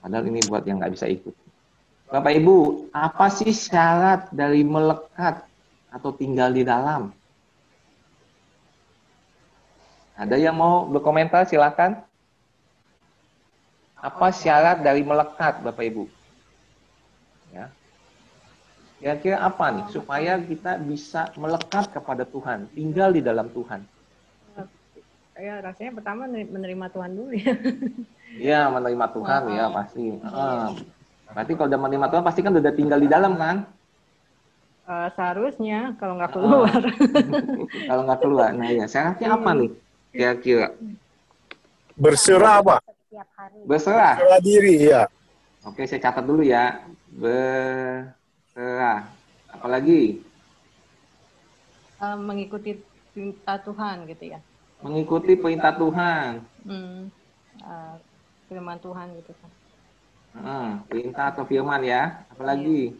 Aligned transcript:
Padahal 0.00 0.24
ini 0.28 0.40
buat 0.48 0.64
yang 0.64 0.80
nggak 0.80 0.96
bisa 0.96 1.06
ikut. 1.06 1.32
Bapak 2.10 2.32
Ibu, 2.34 2.90
apa 2.90 3.30
sih 3.30 3.54
syarat 3.54 4.32
dari 4.34 4.66
melekat 4.66 5.46
atau 5.94 6.10
tinggal 6.10 6.50
di 6.50 6.66
dalam? 6.66 7.14
Ada 10.18 10.36
yang 10.36 10.58
mau 10.58 10.84
berkomentar? 10.90 11.46
Silakan. 11.46 12.02
Apa 14.00 14.32
syarat 14.32 14.80
dari 14.80 15.04
melekat, 15.04 15.60
Bapak 15.62 15.84
Ibu? 15.86 16.04
Ya. 17.52 17.68
Kira-kira 19.00 19.40
apa 19.40 19.72
nih 19.72 19.86
supaya 19.88 20.36
kita 20.36 20.76
bisa 20.80 21.32
melekat 21.36 21.88
kepada 21.92 22.28
Tuhan, 22.28 22.68
tinggal 22.76 23.16
di 23.16 23.24
dalam 23.24 23.48
Tuhan? 23.48 23.80
Ya 25.40 25.54
rasanya 25.64 25.96
pertama 25.96 26.28
menerima 26.28 26.86
Tuhan 26.92 27.10
dulu 27.16 27.32
ya. 27.32 27.54
Iya 28.36 28.60
menerima 28.68 29.06
Tuhan 29.10 29.40
oh. 29.48 29.50
ya 29.56 29.64
pasti. 29.72 30.04
Uh, 30.20 30.68
berarti 31.32 31.52
kalau 31.56 31.68
udah 31.72 31.80
menerima 31.80 32.06
Tuhan 32.12 32.24
pasti 32.28 32.40
kan 32.44 32.52
udah 32.52 32.72
tinggal 32.76 33.00
di 33.00 33.08
dalam 33.08 33.34
kan? 33.40 33.64
Uh, 34.84 35.08
seharusnya 35.16 35.96
kalau 35.96 36.20
nggak 36.20 36.32
keluar. 36.36 36.68
Uh, 36.68 37.66
kalau 37.88 38.02
nggak 38.04 38.20
keluar, 38.20 38.50
nah 38.52 38.68
ya 38.68 38.84
syaratnya 38.84 39.28
apa 39.32 39.50
nih 39.56 39.70
kira-kira? 40.12 40.68
Berserah 41.96 42.60
apa? 42.60 42.76
Berserah. 43.64 44.14
Berserah 44.20 44.40
diri 44.44 44.74
ya. 44.92 45.08
Oke 45.64 45.88
saya 45.88 46.04
catat 46.04 46.24
dulu 46.28 46.44
ya. 46.44 46.84
Ber 47.10 48.12
Serah. 48.52 49.08
Apalagi? 49.50 50.20
Uh, 52.00 52.16
mengikuti 52.20 52.78
perintah 53.12 53.58
Tuhan 53.60 54.06
gitu 54.06 54.36
ya. 54.36 54.40
Mengikuti 54.80 55.36
perintah 55.36 55.76
Tuhan. 55.76 56.40
Hmm. 56.64 57.12
Uh, 57.60 57.94
firman 58.48 58.80
Tuhan 58.80 59.12
gitu 59.20 59.32
kan. 59.36 59.50
Hmm, 60.30 60.68
perintah 60.88 61.34
atau 61.34 61.44
firman 61.44 61.82
ya. 61.84 62.24
Apalagi? 62.32 62.96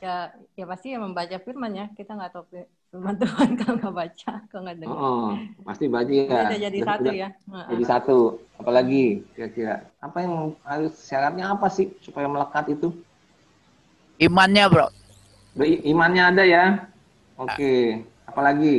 Ya, 0.00 0.32
ya 0.56 0.64
pasti 0.68 0.92
ya 0.92 0.98
membaca 1.00 1.36
firman 1.44 1.76
ya. 1.76 1.86
Kita 1.92 2.16
nggak 2.16 2.32
tahu 2.32 2.44
firman 2.88 3.20
Tuhan 3.20 3.48
kalau 3.60 3.76
nggak 3.76 3.94
baca, 3.94 4.32
kalau 4.48 4.62
nggak 4.64 4.78
dengar. 4.80 4.96
Oh, 4.96 5.30
pasti 5.66 5.84
baca 5.90 6.08
ya. 6.08 6.40
Udah 6.48 6.60
jadi 6.60 6.78
satu 6.80 7.08
ya. 7.12 7.28
Jadi 7.68 7.84
satu. 7.84 8.18
Apalagi 8.56 9.26
kira-kira 9.36 9.84
apa 10.00 10.18
yang 10.24 10.56
harus 10.64 10.94
syaratnya 11.04 11.52
apa 11.52 11.68
sih 11.68 11.92
supaya 12.00 12.30
melekat 12.30 12.72
itu? 12.72 12.96
Imannya, 14.16 14.64
bro. 14.70 14.88
Imannya 15.60 16.22
ada 16.32 16.44
ya. 16.46 16.93
Oke. 17.34 17.52
Okay. 17.54 17.82
Apalagi? 18.24 18.76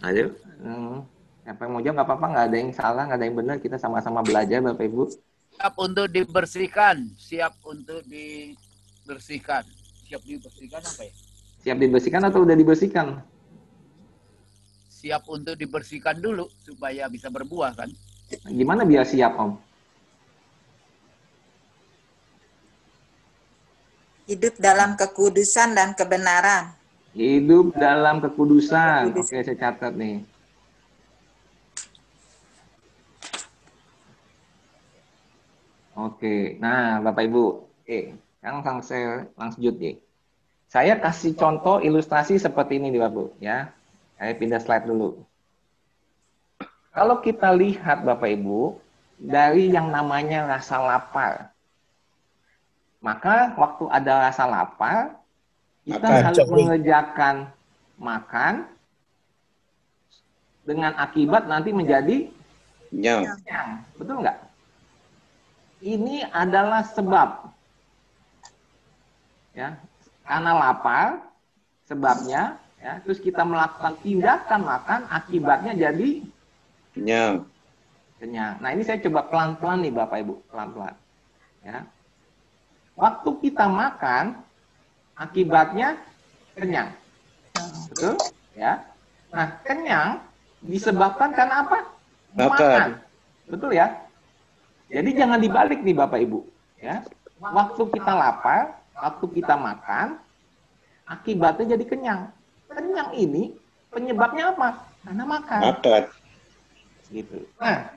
Ayo. 0.00 0.32
Hmm. 0.60 1.04
Siapa 1.44 1.66
yang 1.66 1.72
mau 1.72 1.82
jawab 1.82 1.94
nggak 1.98 2.08
apa-apa, 2.08 2.26
nggak 2.30 2.46
ada 2.46 2.56
yang 2.56 2.70
salah, 2.72 3.02
nggak 3.08 3.18
ada 3.18 3.26
yang 3.26 3.36
benar. 3.36 3.56
Kita 3.58 3.76
sama-sama 3.76 4.20
belajar, 4.22 4.62
Bapak 4.62 4.86
Ibu 4.86 5.08
siap 5.60 5.76
untuk 5.76 6.08
dibersihkan, 6.08 6.96
siap 7.20 7.52
untuk 7.68 8.00
dibersihkan. 8.08 9.60
Siap 10.08 10.22
dibersihkan 10.24 10.80
apa 10.80 11.02
ya? 11.04 11.12
Siap 11.60 11.76
dibersihkan 11.76 12.22
atau 12.24 12.40
udah 12.48 12.56
dibersihkan? 12.56 13.06
Siap 14.88 15.28
untuk 15.28 15.60
dibersihkan 15.60 16.16
dulu 16.16 16.48
supaya 16.64 17.12
bisa 17.12 17.28
berbuah 17.28 17.76
kan. 17.76 17.92
Gimana 18.48 18.88
biar 18.88 19.04
siap, 19.04 19.36
Om? 19.36 19.60
Hidup 24.30 24.62
dalam 24.62 24.94
kekudusan 24.94 25.74
dan 25.74 25.90
kebenaran. 25.98 26.70
Hidup 27.18 27.74
dalam 27.74 28.22
kekudusan. 28.22 29.10
Oke, 29.10 29.42
saya 29.42 29.58
catat 29.58 29.90
nih. 29.98 30.22
Oke, 35.98 36.56
nah 36.62 37.02
Bapak 37.02 37.26
Ibu, 37.26 37.44
oke, 37.82 37.98
sekarang 38.38 38.80
saya 38.86 39.26
langsung 39.34 39.66
lanjut 39.66 39.76
ya. 39.82 39.92
Saya 40.70 40.94
kasih 41.02 41.34
contoh 41.34 41.82
ilustrasi 41.82 42.38
seperti 42.38 42.78
ini 42.78 42.94
nih 42.94 43.02
Bapak 43.02 43.10
Ibu, 43.10 43.24
ya. 43.42 43.74
Saya 44.14 44.32
pindah 44.38 44.62
slide 44.62 44.86
dulu. 44.86 45.26
Kalau 46.94 47.18
kita 47.18 47.50
lihat 47.50 48.06
Bapak 48.06 48.30
Ibu, 48.30 48.78
dari 49.18 49.74
yang 49.74 49.90
namanya 49.90 50.46
rasa 50.46 50.78
lapar, 50.78 51.49
maka 53.00 53.56
waktu 53.56 53.84
ada 53.88 54.28
rasa 54.28 54.44
lapar, 54.44 55.16
kita 55.84 56.06
Makan, 56.06 56.24
harus 56.24 56.46
mengerjakan 56.48 57.34
makan, 58.00 58.54
dengan 60.64 60.92
akibat 61.00 61.48
nanti 61.48 61.72
menjadi 61.72 62.28
nyam. 62.92 63.24
Betul 63.96 64.22
nggak? 64.22 64.50
ini 65.80 66.24
adalah 66.28 66.84
sebab. 66.84 67.50
Ya, 69.50 69.74
karena 70.22 70.52
lapar 70.54 71.18
sebabnya 71.90 72.54
ya, 72.78 73.02
terus 73.02 73.18
kita 73.18 73.42
melakukan 73.42 73.98
tindakan 73.98 74.60
makan 74.62 75.00
akibatnya 75.10 75.74
jadi 75.74 76.22
kenyang. 76.94 77.50
Kenyang. 78.22 78.62
Nah, 78.62 78.70
ini 78.70 78.86
saya 78.86 79.02
coba 79.02 79.26
pelan-pelan 79.26 79.82
nih 79.82 79.92
Bapak 79.96 80.18
Ibu, 80.22 80.34
pelan-pelan. 80.52 80.94
Ya. 81.66 81.82
Waktu 83.00 83.30
kita 83.40 83.64
makan 83.64 84.44
akibatnya 85.16 85.96
kenyang. 86.52 86.92
Betul? 87.88 88.20
Ya. 88.52 88.84
Nah, 89.32 89.56
kenyang 89.64 90.20
disebabkan 90.60 91.32
karena 91.32 91.64
apa? 91.64 91.78
Makan. 92.36 93.00
Betul 93.48 93.72
ya? 93.72 93.88
Jadi 94.92 95.16
jangan 95.16 95.40
dibalik 95.40 95.80
nih 95.80 95.96
Bapak 95.96 96.20
Ibu. 96.20 96.44
Ya. 96.76 97.00
Waktu 97.40 97.88
kita 97.88 98.12
lapar, 98.12 98.76
waktu 98.92 99.26
kita 99.32 99.56
makan, 99.56 100.20
akibatnya 101.08 101.72
jadi 101.80 101.84
kenyang. 101.88 102.22
Kenyang 102.68 103.16
ini 103.16 103.56
penyebabnya 103.88 104.52
apa? 104.52 104.76
Karena 105.00 105.24
makan. 105.24 105.60
Makan. 105.72 106.02
Gitu. 107.08 107.48
Nah, 107.56 107.96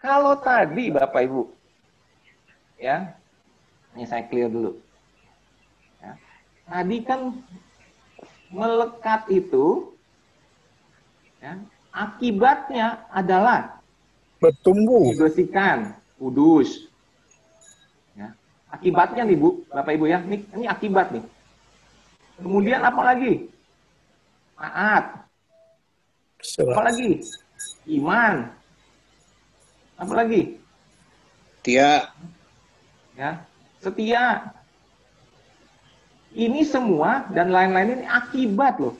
kalau 0.00 0.40
tadi 0.40 0.88
Bapak 0.88 1.20
Ibu, 1.20 1.52
ya, 2.80 3.12
ini 3.96 4.04
saya 4.08 4.24
clear 4.28 4.48
dulu. 4.48 4.78
Ya. 6.00 6.12
Tadi 6.64 6.96
kan 7.04 7.20
melekat 8.48 9.28
itu, 9.28 9.92
ya, 11.40 11.60
akibatnya 11.92 13.04
adalah 13.12 13.80
bertumbuh, 14.40 15.12
dibersihkan, 15.12 15.96
kudus. 16.16 16.88
Ya. 18.16 18.32
Akibatnya 18.72 19.28
nih 19.28 19.36
Bu, 19.36 19.64
Bapak 19.68 19.92
Ibu 19.96 20.06
ya, 20.08 20.24
ini, 20.24 20.44
ini 20.56 20.64
akibat 20.64 21.12
nih. 21.12 21.24
Kemudian 22.40 22.80
apa 22.80 23.00
lagi? 23.04 23.46
Taat. 24.56 25.04
Apa 26.42 26.82
lagi? 26.90 27.22
Iman. 27.86 28.50
Apa 29.94 30.12
lagi? 30.18 30.58
Setia. 31.62 32.10
Ya, 33.14 33.46
setia. 33.82 34.54
Ini 36.32 36.64
semua 36.64 37.28
dan 37.28 37.52
lain-lain 37.52 38.00
ini 38.00 38.06
akibat 38.08 38.80
loh. 38.80 38.96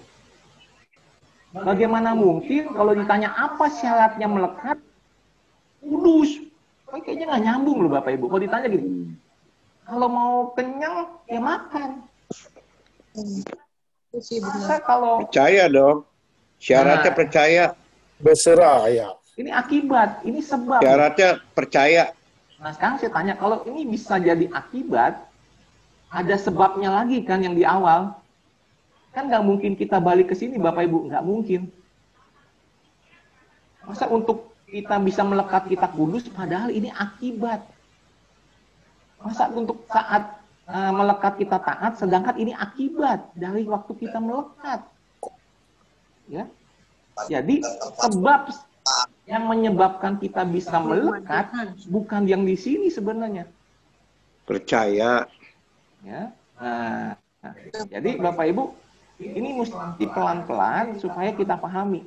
Bagaimana 1.53 2.13
mungkin 2.13 2.77
kalau 2.77 2.93
ditanya 2.93 3.33
apa 3.33 3.73
syaratnya 3.73 4.29
melekat? 4.29 4.77
Kudus. 5.81 6.45
Kayaknya 6.93 7.25
nggak 7.33 7.45
nyambung 7.49 7.79
loh 7.89 7.91
Bapak 7.97 8.21
Ibu. 8.21 8.29
Kalau 8.29 8.43
ditanya 8.45 8.69
gitu, 8.69 8.89
kalau 9.89 10.09
mau 10.13 10.35
kenyang 10.53 11.09
ya 11.25 11.41
makan. 11.41 12.05
Masa 14.13 14.77
kalau 14.85 15.25
percaya 15.25 15.73
dong. 15.73 16.05
Syaratnya 16.61 17.13
nah, 17.13 17.17
percaya. 17.17 17.65
Berserah 18.23 18.87
ya. 18.93 19.09
Ini 19.35 19.51
akibat, 19.51 20.23
ini 20.23 20.45
sebab. 20.45 20.85
Syaratnya 20.85 21.41
percaya. 21.57 22.13
Nah 22.63 22.71
sekarang 22.71 23.03
saya 23.03 23.11
tanya, 23.11 23.35
kalau 23.35 23.67
ini 23.67 23.83
bisa 23.91 24.23
jadi 24.23 24.47
akibat, 24.55 25.19
ada 26.15 26.37
sebabnya 26.39 26.95
lagi 26.95 27.19
kan 27.27 27.43
yang 27.43 27.59
di 27.59 27.67
awal. 27.67 28.15
Kan 29.11 29.29
nggak 29.29 29.45
mungkin 29.45 29.75
kita 29.75 29.99
balik 29.99 30.31
ke 30.31 30.35
sini 30.39 30.63
Bapak 30.63 30.87
Ibu, 30.87 31.11
nggak 31.11 31.27
mungkin. 31.27 31.67
Masa 33.83 34.07
untuk 34.07 34.55
kita 34.71 34.97
bisa 35.03 35.27
melekat 35.27 35.67
kita 35.67 35.91
kudus 35.91 36.31
padahal 36.31 36.71
ini 36.71 36.89
akibat. 36.95 37.67
Masa 39.19 39.51
untuk 39.51 39.83
saat 39.91 40.39
uh, 40.71 40.93
melekat 40.95 41.43
kita 41.43 41.59
taat 41.59 41.99
sedangkan 41.99 42.39
ini 42.39 42.55
akibat 42.55 43.27
dari 43.35 43.67
waktu 43.67 43.93
kita 43.99 44.23
melekat. 44.23 44.87
Ya. 46.31 46.47
Jadi 47.29 47.61
sebab 48.01 48.49
yang 49.33 49.49
menyebabkan 49.49 50.21
kita 50.21 50.45
bisa 50.45 50.77
melekat 50.77 51.49
bukan 51.89 52.29
yang 52.29 52.45
di 52.45 52.53
sini 52.53 52.93
sebenarnya. 52.93 53.49
Percaya. 54.45 55.25
Ya. 56.05 56.23
Nah, 56.61 57.17
nah, 57.41 57.55
jadi 57.89 58.21
Bapak 58.21 58.47
Ibu 58.53 58.65
Ini 59.23 59.55
mesti 59.55 60.03
pelan-pelan 60.11 60.99
supaya 60.99 61.31
kita 61.31 61.55
pahami. 61.55 62.03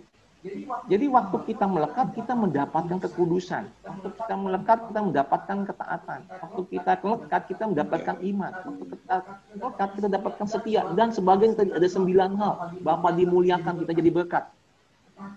Jadi 0.91 1.05
waktu 1.09 1.37
kita 1.47 1.65
melekat, 1.65 2.11
kita 2.11 2.35
mendapatkan 2.35 2.99
kekudusan. 3.07 3.65
Waktu 3.87 4.07
kita 4.19 4.35
melekat, 4.35 4.77
kita 4.91 4.99
mendapatkan 4.99 5.57
ketaatan. 5.63 6.19
Waktu 6.27 6.61
kita 6.75 6.91
melekat, 7.01 7.41
kita 7.49 7.63
mendapatkan 7.71 8.15
iman. 8.19 8.51
Waktu 8.51 8.83
kita 8.93 9.15
melekat, 9.57 9.89
kita 9.95 10.07
dapatkan 10.11 10.47
setia. 10.51 10.81
Dan 10.91 11.15
sebagainya 11.15 11.65
ada 11.71 11.87
sembilan 11.87 12.29
hal. 12.35 12.53
Bapak 12.83 13.11
dimuliakan, 13.15 13.73
kita 13.87 13.91
jadi 13.95 14.11
berkat. 14.11 14.43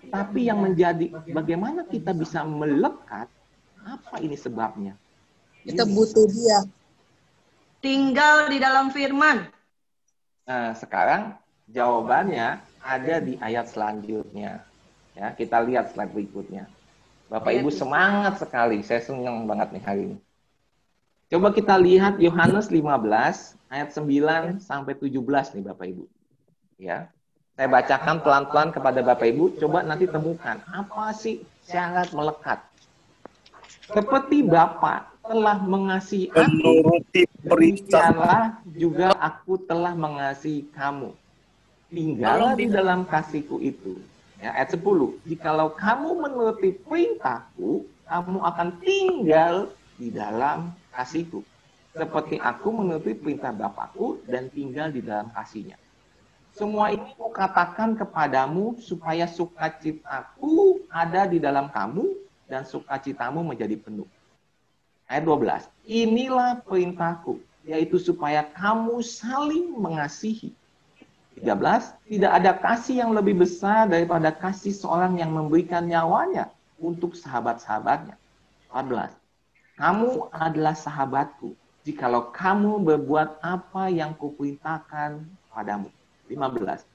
Tapi 0.09 0.51
yang 0.51 0.59
menjadi, 0.59 1.11
bagaimana 1.31 1.87
kita 1.87 2.11
bisa 2.11 2.43
melekat, 2.43 3.31
apa 3.83 4.15
ini 4.19 4.35
sebabnya? 4.35 4.93
Kita 5.63 5.87
butuh 5.87 6.27
dia. 6.27 6.67
Tinggal 7.79 8.51
di 8.51 8.59
dalam 8.59 8.91
firman. 8.91 9.47
Nah, 10.43 10.75
sekarang 10.75 11.37
jawabannya 11.71 12.59
ada 12.83 13.15
di 13.23 13.39
ayat 13.39 13.71
selanjutnya. 13.71 14.63
Ya, 15.15 15.27
kita 15.35 15.63
lihat 15.63 15.95
slide 15.95 16.11
berikutnya. 16.11 16.67
Bapak 17.29 17.53
Ibu 17.53 17.69
semangat 17.69 18.41
sekali. 18.41 18.81
Saya 18.81 19.05
senang 19.05 19.45
banget 19.45 19.69
nih 19.75 19.83
hari 19.85 20.01
ini. 20.11 20.17
Coba 21.29 21.53
kita 21.53 21.77
lihat 21.77 22.17
Yohanes 22.17 22.73
15 22.73 22.89
ayat 23.69 23.89
9 23.93 24.57
sampai 24.57 24.97
17 24.97 25.53
nih 25.53 25.63
Bapak 25.69 25.85
Ibu. 25.85 26.05
Ya. 26.81 27.13
Saya 27.59 27.75
bacakan 27.75 28.23
pelan-pelan 28.23 28.71
kepada 28.71 29.03
Bapak 29.03 29.35
Ibu, 29.35 29.59
coba 29.59 29.83
nanti 29.83 30.07
temukan 30.07 30.63
apa 30.71 31.11
sih 31.11 31.43
syarat 31.67 32.07
melekat. 32.15 32.63
Seperti 33.83 34.47
Bapak 34.47 35.11
telah 35.27 35.59
mengasihi 35.59 36.31
aku, 36.31 36.47
Menuruti 36.55 37.27
perintah 37.43 38.63
juga 38.63 39.11
aku 39.19 39.59
telah 39.67 39.91
mengasihi 39.91 40.71
kamu. 40.71 41.11
Tinggallah 41.91 42.55
di 42.55 42.71
dalam 42.71 43.03
kasihku 43.03 43.59
itu. 43.59 43.99
Ya, 44.39 44.55
ayat 44.55 44.79
10. 44.79 45.19
Jikalau 45.27 45.75
kamu 45.75 46.15
menuruti 46.15 46.79
perintahku, 46.79 47.83
kamu 48.07 48.39
akan 48.39 48.69
tinggal 48.79 49.67
di 49.99 50.07
dalam 50.15 50.71
kasihku. 50.95 51.43
Seperti 51.91 52.39
aku 52.39 52.71
menuruti 52.71 53.19
perintah 53.19 53.51
Bapakku 53.51 54.23
dan 54.31 54.47
tinggal 54.47 54.95
di 54.95 55.03
dalam 55.03 55.27
kasihnya. 55.35 55.75
Semua 56.59 56.91
ini 56.91 57.15
kukatakan 57.15 57.95
kepadamu 57.95 58.75
supaya 58.83 59.23
sukacitaku 59.31 60.83
ada 60.91 61.23
di 61.23 61.39
dalam 61.39 61.71
kamu 61.71 62.03
dan 62.51 62.67
sukacitamu 62.67 63.47
menjadi 63.47 63.79
penuh. 63.79 64.03
Ayat 65.07 65.23
12. 65.23 65.71
Inilah 65.87 66.59
perintahku, 66.67 67.39
yaitu 67.63 67.95
supaya 67.95 68.43
kamu 68.43 68.99
saling 68.99 69.71
mengasihi 69.71 70.51
13, 71.39 71.95
tidak 72.11 72.31
ada 72.35 72.51
kasih 72.51 73.07
yang 73.07 73.15
lebih 73.15 73.39
besar 73.39 73.87
daripada 73.87 74.27
kasih 74.27 74.75
seorang 74.75 75.15
yang 75.15 75.31
memberikan 75.31 75.87
nyawanya 75.87 76.51
untuk 76.75 77.15
sahabat-sahabatnya. 77.15 78.19
14, 78.67 79.15
kamu 79.79 80.27
adalah 80.35 80.75
sahabatku 80.75 81.55
jikalau 81.87 82.35
kamu 82.35 82.83
berbuat 82.83 83.39
apa 83.39 83.87
yang 83.87 84.11
kuperintahkan 84.11 85.23
padamu. 85.55 85.87
15, 86.29 86.85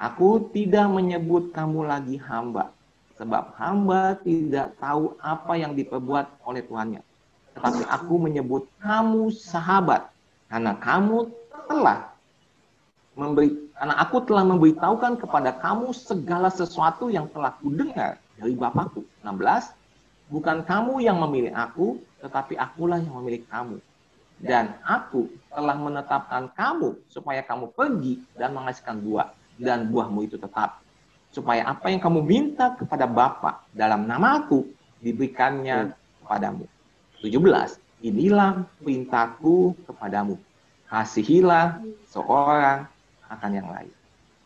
aku 0.00 0.48
tidak 0.50 0.88
menyebut 0.88 1.52
kamu 1.52 1.84
lagi 1.84 2.16
hamba, 2.18 2.72
sebab 3.20 3.52
hamba 3.60 4.16
tidak 4.24 4.72
tahu 4.80 5.14
apa 5.20 5.52
yang 5.60 5.76
diperbuat 5.76 6.42
oleh 6.48 6.64
tuannya. 6.64 7.04
Tetapi 7.54 7.84
aku 7.86 8.14
menyebut 8.16 8.66
kamu 8.80 9.28
sahabat, 9.34 10.08
karena 10.48 10.72
kamu 10.80 11.28
telah 11.68 12.08
memberi 13.18 13.68
karena 13.78 13.94
aku 14.02 14.26
telah 14.26 14.42
memberitahukan 14.42 15.22
kepada 15.22 15.54
kamu 15.54 15.94
segala 15.94 16.50
sesuatu 16.50 17.10
yang 17.10 17.30
telah 17.30 17.54
kudengar 17.62 18.18
dari 18.34 18.58
Bapakku. 18.58 19.06
16. 19.22 19.70
Bukan 20.34 20.66
kamu 20.66 20.98
yang 21.06 21.22
memilih 21.22 21.54
aku, 21.54 22.02
tetapi 22.18 22.58
akulah 22.58 22.98
yang 22.98 23.14
memilih 23.22 23.46
kamu. 23.46 23.78
Dan 24.38 24.78
aku 24.86 25.26
telah 25.50 25.74
menetapkan 25.74 26.46
kamu 26.54 26.94
supaya 27.10 27.42
kamu 27.42 27.74
pergi 27.74 28.22
dan 28.38 28.54
menghasilkan 28.54 29.02
buah. 29.02 29.34
Dan 29.58 29.90
buahmu 29.90 30.30
itu 30.30 30.38
tetap. 30.38 30.78
Supaya 31.34 31.66
apa 31.66 31.90
yang 31.90 31.98
kamu 31.98 32.22
minta 32.22 32.78
kepada 32.78 33.04
Bapa 33.10 33.66
dalam 33.74 34.06
namaku 34.06 34.62
diberikannya 35.02 35.90
kepadamu. 36.22 36.64
17. 37.18 38.06
Inilah 38.06 38.62
perintahku 38.78 39.74
kepadamu. 39.90 40.38
Kasihilah 40.86 41.82
seorang 42.06 42.86
akan 43.28 43.50
yang 43.50 43.68
lain. 43.68 43.92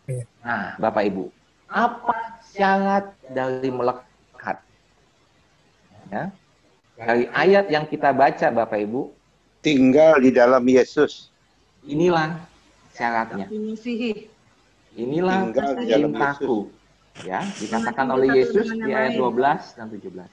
Iya. 0.09 0.25
Nah, 0.43 0.75
Bapak 0.81 1.05
Ibu, 1.07 1.25
apa 1.71 2.43
syarat 2.51 3.13
dari 3.31 3.71
melekat? 3.71 4.57
Ya. 6.11 6.33
Dari 6.99 7.25
ayat 7.31 7.71
yang 7.71 7.87
kita 7.87 8.11
baca, 8.11 8.47
Bapak 8.51 8.79
Ibu, 8.83 9.22
tinggal 9.63 10.19
di 10.19 10.35
dalam 10.35 10.67
Yesus. 10.67 11.31
inilah 11.87 12.39
syaratnya. 12.95 13.47
Inilah 14.93 15.49
Tinggal 15.49 15.73
di 15.81 15.87
dalam 15.89 16.13
perintahku. 16.13 16.59
Ya, 17.25 17.45
dikatakan 17.45 18.09
oleh 18.13 18.43
Yesus 18.43 18.73
di 18.73 18.91
ayat 18.93 19.17
12 19.17 19.79
dan 19.79 19.87
17. 19.89 20.29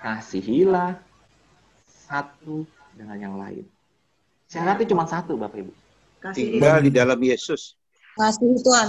Kasihilah 0.00 0.96
satu 1.86 2.64
dengan 2.96 3.16
yang 3.20 3.34
lain. 3.36 3.64
Syaratnya 4.50 4.86
cuma 4.90 5.04
satu, 5.06 5.38
Bapak 5.38 5.62
Ibu. 5.62 5.72
Kasih 6.20 6.34
Tinggal 6.36 6.78
di 6.84 6.90
dalam 6.90 7.20
Yesus. 7.20 7.78
Kasih 8.16 8.58
Tuhan. 8.60 8.88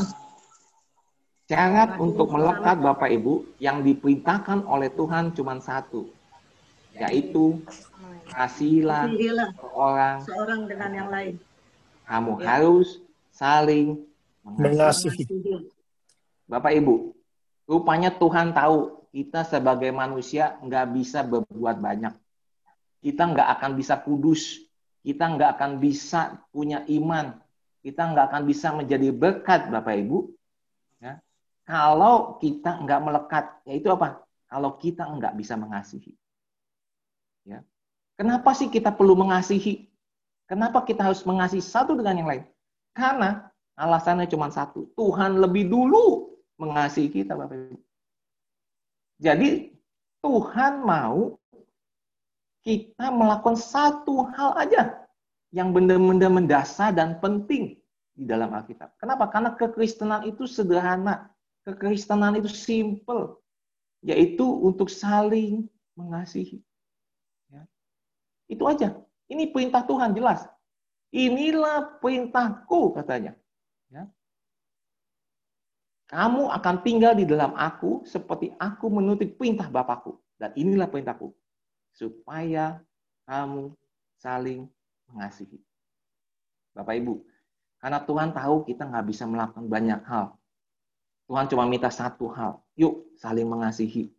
Syarat 1.52 2.00
untuk 2.00 2.32
melekat 2.32 2.80
Bapak 2.80 3.12
Ibu 3.12 3.60
yang 3.60 3.84
diperintahkan 3.84 4.64
oleh 4.64 4.88
Tuhan 4.96 5.36
cuma 5.36 5.60
satu, 5.60 6.08
yaitu 6.96 7.60
kasihilah 8.32 9.12
Kasihilah 9.12 9.50
orang 9.76 10.18
seorang 10.24 10.62
dengan 10.66 10.92
yang 10.96 11.10
lain. 11.12 11.36
kamu 12.08 12.32
Ya. 12.40 12.46
harus 12.58 13.00
saling 13.32 14.00
mengasihi. 14.44 15.24
Mengasihi. 15.28 15.56
Bapak 16.48 16.74
Ibu, 16.76 17.16
rupanya 17.70 18.12
Tuhan 18.12 18.52
tahu 18.52 19.08
kita 19.12 19.44
sebagai 19.44 19.92
manusia 19.92 20.56
nggak 20.64 20.86
bisa 20.96 21.24
berbuat 21.24 21.80
banyak. 21.80 22.16
Kita 23.04 23.28
nggak 23.28 23.48
akan 23.60 23.72
bisa 23.76 24.00
kudus. 24.00 24.62
Kita 25.02 25.26
nggak 25.32 25.58
akan 25.58 25.72
bisa 25.82 26.38
punya 26.54 26.86
iman. 26.88 27.34
Kita 27.82 28.06
nggak 28.14 28.30
akan 28.30 28.44
bisa 28.46 28.72
menjadi 28.78 29.10
berkat, 29.10 29.68
Bapak 29.74 29.98
Ibu. 29.98 30.30
Ya. 31.02 31.18
Kalau 31.66 32.38
kita 32.38 32.78
nggak 32.78 33.02
melekat, 33.02 33.46
yaitu 33.66 33.90
apa? 33.90 34.22
Kalau 34.46 34.78
kita 34.78 35.08
nggak 35.08 35.34
bisa 35.34 35.58
mengasihi. 35.58 36.14
Kenapa 38.22 38.54
sih 38.54 38.70
kita 38.70 38.94
perlu 38.94 39.18
mengasihi? 39.18 39.90
Kenapa 40.46 40.86
kita 40.86 41.10
harus 41.10 41.26
mengasihi 41.26 41.58
satu 41.58 41.98
dengan 41.98 42.22
yang 42.22 42.30
lain? 42.30 42.44
Karena 42.94 43.50
alasannya 43.74 44.30
cuma 44.30 44.54
satu. 44.54 44.94
Tuhan 44.94 45.42
lebih 45.42 45.74
dulu 45.74 46.38
mengasihi 46.62 47.10
kita, 47.10 47.34
Bapak 47.34 47.58
Ibu. 47.58 47.82
Jadi 49.26 49.74
Tuhan 50.22 50.86
mau 50.86 51.34
kita 52.62 53.10
melakukan 53.10 53.58
satu 53.58 54.30
hal 54.38 54.54
aja 54.54 55.02
yang 55.50 55.74
benar-benar 55.74 56.30
mendasar 56.30 56.94
dan 56.94 57.18
penting 57.18 57.82
di 58.14 58.30
dalam 58.30 58.54
Alkitab. 58.54 59.02
Kenapa? 59.02 59.34
Karena 59.34 59.58
kekristenan 59.58 60.30
itu 60.30 60.46
sederhana. 60.46 61.26
Kekristenan 61.66 62.38
itu 62.38 62.54
simple. 62.54 63.42
Yaitu 64.06 64.46
untuk 64.46 64.94
saling 64.94 65.66
mengasihi. 65.98 66.62
Itu 68.52 68.68
aja. 68.68 68.92
Ini 69.32 69.56
perintah 69.56 69.88
Tuhan 69.88 70.12
jelas. 70.12 70.44
Inilah 71.16 72.04
perintahku 72.04 72.92
katanya. 73.00 73.32
Ya. 73.88 74.12
Kamu 76.12 76.52
akan 76.52 76.76
tinggal 76.84 77.16
di 77.16 77.24
dalam 77.24 77.56
aku 77.56 78.04
seperti 78.04 78.52
aku 78.60 78.92
menuntut 78.92 79.32
perintah 79.40 79.72
Bapakku. 79.72 80.20
Dan 80.36 80.52
inilah 80.60 80.92
perintahku. 80.92 81.32
Supaya 81.96 82.84
kamu 83.24 83.72
saling 84.20 84.68
mengasihi. 85.08 85.60
Bapak 86.76 86.96
Ibu, 87.00 87.24
karena 87.80 88.00
Tuhan 88.04 88.30
tahu 88.32 88.64
kita 88.68 88.88
nggak 88.88 89.06
bisa 89.08 89.24
melakukan 89.28 89.68
banyak 89.68 90.02
hal. 90.08 90.36
Tuhan 91.28 91.48
cuma 91.48 91.64
minta 91.68 91.88
satu 91.88 92.28
hal. 92.32 92.60
Yuk 92.76 93.16
saling 93.16 93.48
mengasihi. 93.48 94.12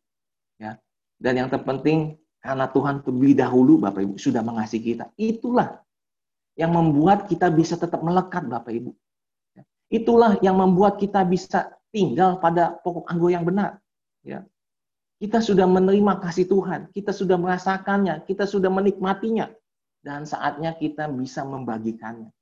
Ya. 0.57 0.81
Dan 1.21 1.45
yang 1.45 1.49
terpenting 1.53 2.22
karena 2.43 2.67
Tuhan 2.67 3.07
terlebih 3.07 3.39
dahulu 3.39 3.79
Bapak 3.79 4.03
Ibu 4.03 4.15
sudah 4.19 4.43
mengasihi 4.43 4.83
kita. 4.83 5.15
Itulah 5.15 5.79
yang 6.59 6.75
membuat 6.75 7.31
kita 7.31 7.49
bisa 7.55 7.79
tetap 7.79 8.03
melekat 8.03 8.51
Bapak 8.51 8.75
Ibu. 8.75 8.91
Itulah 9.93 10.37
yang 10.43 10.59
membuat 10.59 10.99
kita 10.99 11.23
bisa 11.23 11.71
tinggal 11.95 12.43
pada 12.43 12.75
pokok 12.83 13.07
anggur 13.07 13.31
yang 13.31 13.47
benar. 13.47 13.79
Ya. 14.27 14.43
Kita 15.23 15.39
sudah 15.39 15.71
menerima 15.71 16.19
kasih 16.19 16.51
Tuhan, 16.51 16.91
kita 16.91 17.15
sudah 17.15 17.39
merasakannya, 17.39 18.27
kita 18.27 18.43
sudah 18.43 18.73
menikmatinya, 18.75 19.47
dan 20.03 20.27
saatnya 20.27 20.75
kita 20.75 21.07
bisa 21.15 21.47
membagikannya. 21.47 22.35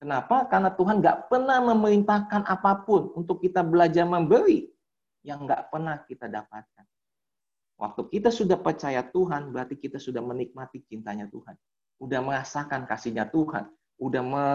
Kenapa? 0.00 0.48
Karena 0.48 0.72
Tuhan 0.72 1.04
nggak 1.04 1.28
pernah 1.28 1.60
memerintahkan 1.60 2.48
apa 2.48 2.80
pun 2.88 3.12
untuk 3.12 3.44
kita 3.44 3.60
belajar 3.60 4.08
memberi 4.08 4.72
yang 5.20 5.44
nggak 5.44 5.68
pernah 5.68 6.00
kita 6.08 6.32
dapatkan. 6.32 6.93
Waktu 7.74 8.06
kita 8.06 8.30
sudah 8.30 8.58
percaya 8.58 9.02
Tuhan, 9.02 9.50
berarti 9.50 9.74
kita 9.74 9.98
sudah 9.98 10.22
menikmati 10.22 10.86
cintanya 10.86 11.26
Tuhan. 11.26 11.58
Udah 11.98 12.22
merasakan 12.22 12.86
kasihnya 12.86 13.26
Tuhan. 13.30 13.66
Udah 13.98 14.22
me, 14.22 14.46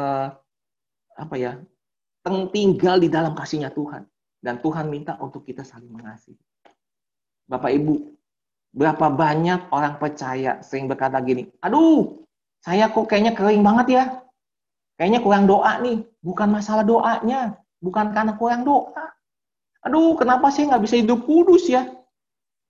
apa 1.20 1.36
ya, 1.36 1.60
tinggal 2.56 3.00
di 3.00 3.12
dalam 3.12 3.36
kasihnya 3.36 3.76
Tuhan. 3.76 4.08
Dan 4.40 4.64
Tuhan 4.64 4.88
minta 4.88 5.20
untuk 5.20 5.44
kita 5.44 5.68
saling 5.68 5.92
mengasihi. 5.92 6.40
Bapak 7.50 7.76
Ibu, 7.76 7.96
berapa 8.72 9.12
banyak 9.12 9.68
orang 9.74 10.00
percaya 10.00 10.64
sering 10.64 10.88
berkata 10.88 11.20
gini, 11.20 11.52
aduh, 11.60 12.24
saya 12.64 12.88
kok 12.88 13.08
kayaknya 13.12 13.36
kering 13.36 13.64
banget 13.64 13.88
ya. 14.00 14.04
Kayaknya 14.96 15.20
kurang 15.24 15.44
doa 15.48 15.80
nih. 15.80 16.04
Bukan 16.24 16.48
masalah 16.52 16.84
doanya. 16.84 17.56
Bukan 17.80 18.12
karena 18.16 18.36
kurang 18.36 18.68
doa. 18.68 19.16
Aduh, 19.88 20.16
kenapa 20.20 20.52
sih 20.52 20.68
nggak 20.68 20.84
bisa 20.84 21.00
hidup 21.00 21.24
kudus 21.24 21.72
ya? 21.72 21.88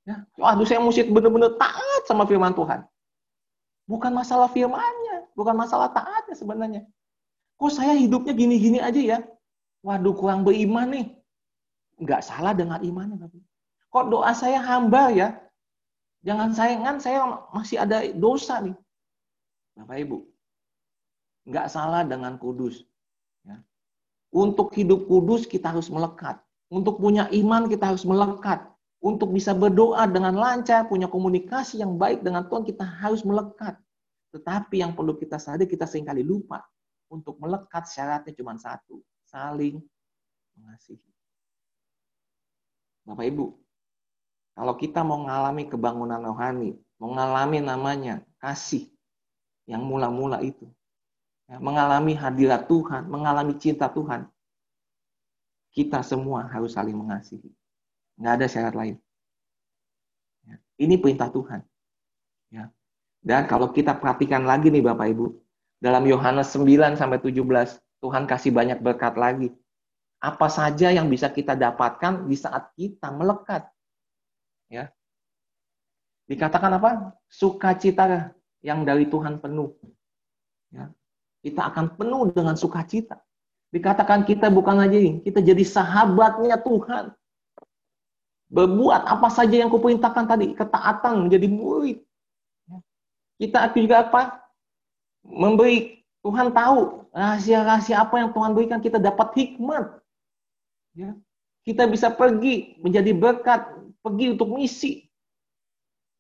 Ya? 0.10 0.16
Aduh, 0.42 0.66
saya 0.66 0.82
mesti 0.82 1.06
benar-benar 1.06 1.54
taat 1.62 2.02
sama 2.10 2.26
firman 2.26 2.58
Tuhan. 2.58 2.82
Bukan 3.86 4.12
masalah 4.14 4.50
firmannya. 4.50 5.30
Bukan 5.38 5.54
masalah 5.54 5.94
taatnya 5.94 6.34
sebenarnya. 6.34 6.82
Kok 7.62 7.70
saya 7.70 7.94
hidupnya 7.94 8.34
gini-gini 8.34 8.82
aja 8.82 8.98
ya? 8.98 9.20
Waduh, 9.86 10.18
kurang 10.18 10.42
beriman 10.42 10.90
nih. 10.90 11.08
Nggak 12.02 12.26
salah 12.26 12.58
dengan 12.58 12.82
imannya. 12.82 13.30
Kok 13.90 14.06
doa 14.10 14.32
saya 14.34 14.58
hamba 14.62 15.14
ya? 15.14 15.30
Jangan 16.24 16.52
sayangan, 16.52 16.96
saya 17.00 17.20
masih 17.56 17.80
ada 17.80 18.04
dosa 18.12 18.60
nih. 18.60 18.76
Bapak 19.80 19.98
Ibu, 20.04 20.18
nggak 21.48 21.68
salah 21.72 22.04
dengan 22.04 22.36
kudus. 22.36 22.84
Ya. 23.48 23.64
Untuk 24.36 24.76
hidup 24.76 25.08
kudus 25.08 25.48
kita 25.48 25.72
harus 25.72 25.88
melekat. 25.88 26.44
Untuk 26.68 27.00
punya 27.00 27.32
iman 27.32 27.72
kita 27.72 27.96
harus 27.96 28.04
melekat. 28.04 28.68
Untuk 29.00 29.32
bisa 29.32 29.56
berdoa 29.56 30.04
dengan 30.12 30.36
lancar, 30.36 30.92
punya 30.92 31.08
komunikasi 31.08 31.80
yang 31.80 31.96
baik 31.96 32.20
dengan 32.20 32.44
Tuhan 32.52 32.68
kita 32.68 32.84
harus 32.84 33.24
melekat. 33.24 33.80
Tetapi 34.36 34.84
yang 34.84 34.92
perlu 34.92 35.16
kita 35.16 35.40
sadari 35.40 35.72
kita 35.72 35.88
sering 35.88 36.04
kali 36.04 36.20
lupa. 36.20 36.68
Untuk 37.08 37.40
melekat 37.40 37.88
syaratnya 37.88 38.36
cuma 38.36 38.60
satu. 38.60 39.00
Saling 39.24 39.80
mengasihi. 40.60 41.10
Bapak 43.08 43.26
Ibu, 43.26 43.56
kalau 44.60 44.76
kita 44.76 45.02
mau 45.02 45.24
mengalami 45.24 45.66
kebangunan 45.66 46.20
rohani, 46.20 46.76
mengalami 47.00 47.64
namanya 47.64 48.22
kasih 48.44 48.92
yang 49.66 49.82
mula-mula 49.88 50.44
itu, 50.44 50.68
ya, 51.48 51.58
mengalami 51.64 52.14
hadirat 52.14 52.68
Tuhan, 52.68 53.08
mengalami 53.08 53.56
cinta 53.56 53.88
Tuhan, 53.88 54.28
kita 55.72 56.04
semua 56.04 56.46
harus 56.52 56.76
saling 56.76 56.94
mengasihi. 56.94 57.50
Nggak 58.20 58.34
ada 58.36 58.46
syarat 58.52 58.76
lain. 58.76 58.96
Ya, 60.46 60.56
ini 60.78 61.00
perintah 61.00 61.32
Tuhan. 61.32 61.64
Ya. 62.52 62.70
Dan 63.24 63.48
kalau 63.48 63.72
kita 63.72 63.96
perhatikan 63.96 64.44
lagi 64.44 64.70
nih 64.70 64.84
Bapak 64.84 65.08
Ibu, 65.16 65.26
dalam 65.80 66.04
Yohanes 66.04 66.52
9 66.52 67.00
sampai 67.00 67.20
17, 67.24 67.80
Tuhan 68.04 68.24
kasih 68.28 68.52
banyak 68.52 68.80
berkat 68.84 69.16
lagi. 69.16 69.50
Apa 70.20 70.52
saja 70.52 70.92
yang 70.92 71.08
bisa 71.08 71.32
kita 71.32 71.56
dapatkan 71.56 72.28
di 72.28 72.36
saat 72.36 72.76
kita 72.76 73.08
melekat. 73.16 73.72
Ya. 74.68 74.92
Dikatakan 76.28 76.76
apa? 76.76 77.16
Sukacita 77.32 78.36
yang 78.60 78.84
dari 78.84 79.08
Tuhan 79.08 79.40
penuh. 79.40 79.72
Ya 80.70 80.92
kita 81.44 81.72
akan 81.72 81.96
penuh 81.96 82.32
dengan 82.32 82.56
sukacita. 82.60 83.20
Dikatakan 83.70 84.26
kita 84.26 84.50
bukan 84.50 84.82
aja 84.82 84.98
ini, 84.98 85.22
kita 85.22 85.40
jadi 85.46 85.62
sahabatnya 85.62 86.58
Tuhan. 86.60 87.14
Berbuat 88.50 89.06
apa 89.06 89.30
saja 89.30 89.62
yang 89.62 89.70
kuperintahkan 89.70 90.26
tadi, 90.26 90.58
ketaatan 90.58 91.30
menjadi 91.30 91.48
murid. 91.50 92.02
Kita 93.38 93.72
juga 93.78 94.10
apa? 94.10 94.22
Memberi 95.24 96.02
Tuhan 96.26 96.52
tahu 96.52 97.08
rahasia-rahasia 97.16 98.04
apa 98.04 98.20
yang 98.20 98.30
Tuhan 98.36 98.52
berikan 98.52 98.82
kita 98.84 99.00
dapat 99.00 99.32
hikmat. 99.38 100.02
Ya. 100.98 101.16
Kita 101.64 101.86
bisa 101.86 102.10
pergi 102.10 102.76
menjadi 102.82 103.14
berkat, 103.14 103.70
pergi 104.02 104.26
untuk 104.34 104.52
misi. 104.52 105.06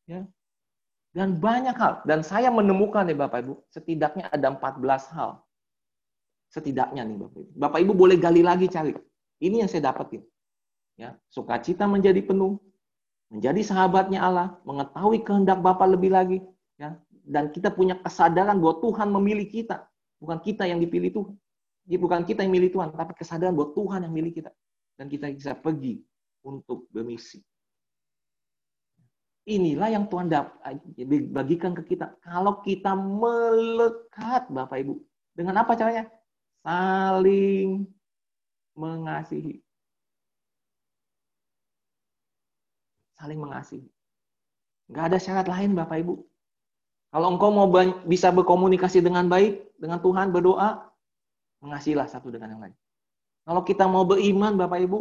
Ya. 0.05 0.24
Dan 1.12 1.41
banyak 1.41 1.74
hal. 1.74 2.05
Dan 2.05 2.21
saya 2.21 2.53
menemukan 2.53 3.03
nih 3.09 3.17
Bapak 3.17 3.41
Ibu, 3.41 3.53
setidaknya 3.74 4.29
ada 4.29 4.53
14 4.53 5.09
hal. 5.17 5.41
Setidaknya 6.53 7.01
nih 7.03 7.17
Bapak 7.17 7.39
Ibu. 7.41 7.51
Bapak 7.57 7.79
Ibu 7.81 7.93
boleh 7.98 8.17
gali 8.21 8.45
lagi 8.45 8.69
cari. 8.69 8.93
Ini 9.41 9.65
yang 9.65 9.69
saya 9.71 9.89
dapetin. 9.89 10.21
Ya, 10.99 11.15
sukacita 11.31 11.87
menjadi 11.87 12.19
penuh, 12.19 12.59
menjadi 13.31 13.63
sahabatnya 13.63 14.19
Allah, 14.19 14.59
mengetahui 14.67 15.23
kehendak 15.23 15.63
Bapak 15.63 15.87
lebih 15.95 16.11
lagi, 16.11 16.43
ya. 16.75 16.99
Dan 17.23 17.55
kita 17.55 17.71
punya 17.71 17.95
kesadaran 18.03 18.59
bahwa 18.59 18.83
Tuhan 18.83 19.07
memilih 19.07 19.47
kita, 19.47 19.87
bukan 20.19 20.43
kita 20.43 20.67
yang 20.67 20.83
dipilih 20.83 21.15
Tuhan. 21.15 21.35
Bukan 21.89 22.21
kita 22.27 22.43
yang 22.43 22.51
milih 22.51 22.69
Tuhan, 22.75 22.91
tapi 22.91 23.15
kesadaran 23.15 23.55
bahwa 23.55 23.71
Tuhan 23.71 24.05
yang 24.05 24.13
milih 24.13 24.35
kita. 24.35 24.51
Dan 24.99 25.07
kita 25.07 25.31
bisa 25.31 25.55
pergi 25.55 26.03
untuk 26.43 26.91
bermisi. 26.91 27.39
Inilah 29.47 29.89
yang 29.89 30.05
Tuhan 30.11 30.29
bagikan 31.31 31.73
ke 31.73 31.95
kita. 31.95 32.19
Kalau 32.21 32.59
kita 32.61 32.93
melekat, 32.93 34.51
Bapak 34.51 34.77
Ibu. 34.83 34.99
Dengan 35.33 35.63
apa 35.63 35.73
caranya? 35.79 36.11
Saling 36.61 37.87
mengasihi. 38.75 39.63
Saling 43.19 43.35
mengasihi. 43.35 43.83
Nggak 44.88 45.05
ada 45.11 45.17
syarat 45.19 45.47
lain, 45.51 45.75
Bapak 45.75 45.99
Ibu. 45.99 46.15
Kalau 47.11 47.27
engkau 47.35 47.51
mau 47.51 47.67
bisa 48.07 48.31
berkomunikasi 48.31 49.03
dengan 49.03 49.27
baik, 49.27 49.75
dengan 49.75 49.99
Tuhan, 49.99 50.31
berdoa, 50.31 50.88
mengasihilah 51.59 52.07
satu 52.07 52.31
dengan 52.31 52.55
yang 52.55 52.61
lain. 52.63 52.75
Kalau 53.43 53.61
kita 53.67 53.83
mau 53.91 54.07
beriman, 54.07 54.55
Bapak 54.55 54.79
Ibu, 54.88 54.99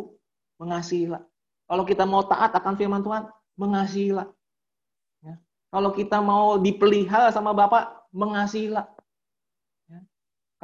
mengasihilah. 0.58 1.22
Kalau 1.70 1.84
kita 1.86 2.02
mau 2.02 2.26
taat 2.26 2.50
akan 2.58 2.74
firman 2.74 3.06
Tuhan, 3.06 3.30
mengasihilah. 3.54 4.26
Kalau 5.68 5.92
kita 5.92 6.24
mau 6.24 6.56
dipelihara 6.56 7.28
sama 7.28 7.52
Bapak, 7.52 8.08
mengasihilah. 8.08 8.88
Ya. 9.92 10.00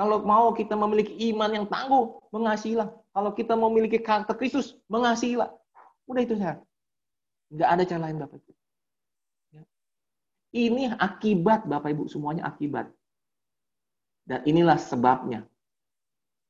Kalau 0.01 0.25
mau 0.25 0.49
kita 0.57 0.73
memiliki 0.81 1.29
iman 1.29 1.53
yang 1.53 1.67
tangguh, 1.69 2.25
mengasihilah. 2.33 2.89
Kalau 3.13 3.31
kita 3.37 3.53
memiliki 3.53 4.01
karakter 4.01 4.33
Kristus, 4.33 4.81
mengasihilah. 4.89 5.53
Udah 6.09 6.23
itu 6.25 6.41
saya. 6.41 6.57
Nggak 7.55 7.71
ada 7.71 7.83
cara 7.87 8.03
lain 8.11 8.19
Bapak 8.19 8.37
Ibu. 8.43 8.53
Ya. 9.55 9.63
Ini 10.51 10.83
akibat 10.99 11.71
Bapak 11.71 11.95
Ibu, 11.95 12.11
semuanya 12.11 12.51
akibat. 12.51 12.91
Dan 14.27 14.43
inilah 14.43 14.75
sebabnya. 14.75 15.47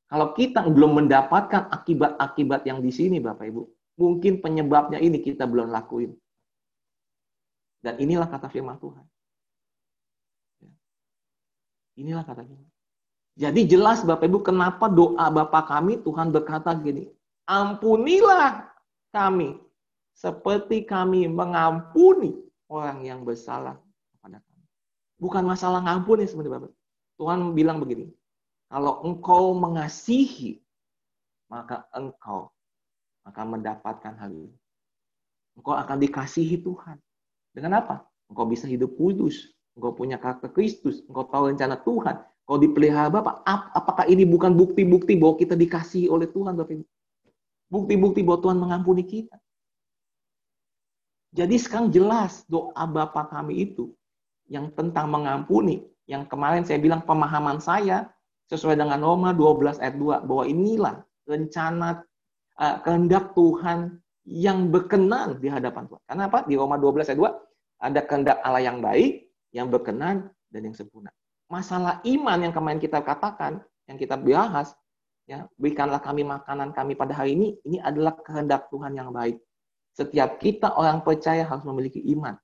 Kalau 0.08 0.32
kita 0.32 0.64
belum 0.64 1.04
mendapatkan 1.04 1.68
akibat-akibat 1.68 2.64
yang 2.64 2.80
di 2.80 2.88
sini 2.88 3.20
Bapak 3.20 3.44
Ibu, 3.52 3.62
mungkin 4.00 4.40
penyebabnya 4.40 4.96
ini 4.96 5.20
kita 5.20 5.44
belum 5.44 5.68
lakuin. 5.68 6.16
Dan 7.84 8.00
inilah 8.00 8.24
kata 8.32 8.48
firman 8.48 8.80
Tuhan. 8.80 9.04
Ya. 10.64 10.72
Inilah 12.00 12.24
kata 12.24 12.48
Tuhan. 12.48 12.68
Jadi 13.34 13.60
jelas 13.68 14.00
Bapak 14.06 14.24
Ibu 14.24 14.40
kenapa 14.40 14.88
doa 14.88 15.28
Bapak 15.28 15.68
kami 15.68 16.00
Tuhan 16.00 16.32
berkata 16.32 16.72
gini, 16.80 17.10
ampunilah 17.44 18.72
kami 19.12 19.63
seperti 20.14 20.86
kami 20.86 21.26
mengampuni 21.26 22.38
orang 22.70 23.02
yang 23.02 23.26
bersalah 23.26 23.76
kepada 24.14 24.38
kami. 24.40 24.64
Bukan 25.18 25.42
masalah 25.42 25.82
ngampuni 25.82 26.24
sebenarnya 26.24 26.62
Bapak. 26.62 26.72
Tuhan 27.14 27.38
bilang 27.54 27.78
begini, 27.78 28.10
kalau 28.70 29.02
engkau 29.06 29.54
mengasihi, 29.54 30.58
maka 31.46 31.86
engkau 31.94 32.50
akan 33.26 33.58
mendapatkan 33.58 34.14
hal 34.18 34.30
ini. 34.34 34.54
Engkau 35.54 35.74
akan 35.78 35.96
dikasihi 36.02 36.58
Tuhan. 36.62 36.98
Dengan 37.54 37.78
apa? 37.78 38.02
Engkau 38.26 38.50
bisa 38.50 38.66
hidup 38.66 38.98
kudus. 38.98 39.54
Engkau 39.78 39.94
punya 39.94 40.18
karakter 40.18 40.50
Kristus. 40.50 41.06
Engkau 41.06 41.26
tahu 41.30 41.54
rencana 41.54 41.78
Tuhan. 41.78 42.18
Engkau 42.44 42.58
dipelihara 42.58 43.10
Bapak. 43.10 43.46
Apakah 43.46 44.10
ini 44.10 44.26
bukan 44.26 44.58
bukti-bukti 44.58 45.14
bahwa 45.14 45.38
kita 45.38 45.54
dikasihi 45.54 46.10
oleh 46.10 46.26
Tuhan 46.26 46.58
Bapak 46.58 46.74
Ibu? 46.74 46.84
Bukti-bukti 47.70 48.20
bahwa 48.26 48.38
Tuhan 48.42 48.58
mengampuni 48.58 49.06
kita. 49.06 49.38
Jadi 51.34 51.58
sekarang 51.58 51.90
jelas 51.90 52.46
doa 52.46 52.86
Bapak 52.86 53.34
kami 53.34 53.66
itu 53.66 53.90
yang 54.46 54.70
tentang 54.78 55.10
mengampuni, 55.10 55.82
yang 56.06 56.30
kemarin 56.30 56.62
saya 56.62 56.78
bilang 56.78 57.02
pemahaman 57.02 57.58
saya 57.58 58.06
sesuai 58.46 58.78
dengan 58.78 59.02
Roma 59.02 59.34
12 59.34 59.82
ayat 59.82 59.98
2 59.98 60.30
bahwa 60.30 60.44
inilah 60.46 61.02
rencana 61.26 62.06
uh, 62.60 62.76
kehendak 62.86 63.34
Tuhan 63.34 63.98
yang 64.24 64.70
berkenan 64.70 65.42
di 65.42 65.50
hadapan 65.50 65.90
Tuhan. 65.90 66.02
Karena 66.06 66.24
apa? 66.30 66.46
Di 66.46 66.54
Roma 66.54 66.78
12 66.78 67.10
ayat 67.10 67.18
2 67.18 67.84
ada 67.84 68.00
kehendak 68.06 68.38
Allah 68.46 68.62
yang 68.62 68.78
baik, 68.78 69.26
yang 69.50 69.66
berkenan 69.68 70.30
dan 70.54 70.60
yang 70.70 70.76
sempurna. 70.76 71.10
Masalah 71.50 71.98
iman 72.06 72.38
yang 72.40 72.54
kemarin 72.54 72.78
kita 72.78 73.02
katakan 73.02 73.58
yang 73.90 73.98
kita 73.98 74.16
bahas, 74.16 74.72
ya 75.26 75.50
berikanlah 75.58 75.98
kami 75.98 76.22
makanan 76.24 76.70
kami 76.72 76.94
pada 76.94 77.12
hari 77.12 77.34
ini, 77.36 77.58
ini 77.66 77.82
adalah 77.82 78.16
kehendak 78.22 78.70
Tuhan 78.70 78.96
yang 78.96 79.10
baik. 79.10 79.36
Setiap 79.94 80.42
kita 80.42 80.74
orang 80.74 81.06
percaya 81.06 81.46
harus 81.46 81.62
memiliki 81.62 82.02
iman. 82.18 82.34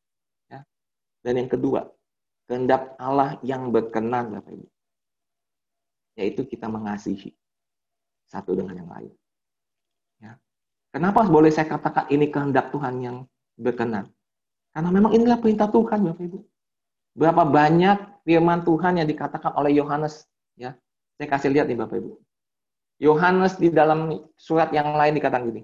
Ya. 0.46 0.62
Dan 1.26 1.42
yang 1.42 1.50
kedua, 1.50 1.90
kehendak 2.46 2.94
Allah 3.02 3.42
yang 3.42 3.74
berkenan, 3.74 4.30
Bapak 4.30 4.54
Ibu. 4.54 4.66
Yaitu 6.14 6.46
kita 6.46 6.70
mengasihi 6.70 7.34
satu 8.30 8.54
dengan 8.54 8.78
yang 8.78 8.90
lain. 8.90 9.12
Ya. 10.22 10.32
Kenapa 10.94 11.26
boleh 11.26 11.50
saya 11.50 11.66
katakan 11.66 12.06
ini 12.14 12.30
kehendak 12.30 12.70
Tuhan 12.70 13.02
yang 13.02 13.16
berkenan? 13.58 14.14
Karena 14.70 14.90
memang 14.94 15.10
inilah 15.10 15.42
perintah 15.42 15.66
Tuhan, 15.66 16.06
Bapak 16.06 16.22
Ibu. 16.22 16.38
Berapa 17.18 17.42
banyak 17.42 18.22
firman 18.22 18.62
Tuhan 18.62 19.02
yang 19.02 19.08
dikatakan 19.10 19.58
oleh 19.58 19.74
Yohanes, 19.74 20.30
ya. 20.54 20.78
Saya 21.18 21.26
kasih 21.26 21.50
lihat 21.50 21.66
nih 21.66 21.82
Bapak 21.82 21.98
Ibu. 21.98 22.14
Yohanes 23.02 23.58
di 23.58 23.74
dalam 23.74 24.12
surat 24.38 24.70
yang 24.70 24.94
lain 24.94 25.18
dikatakan 25.18 25.50
gini. 25.50 25.62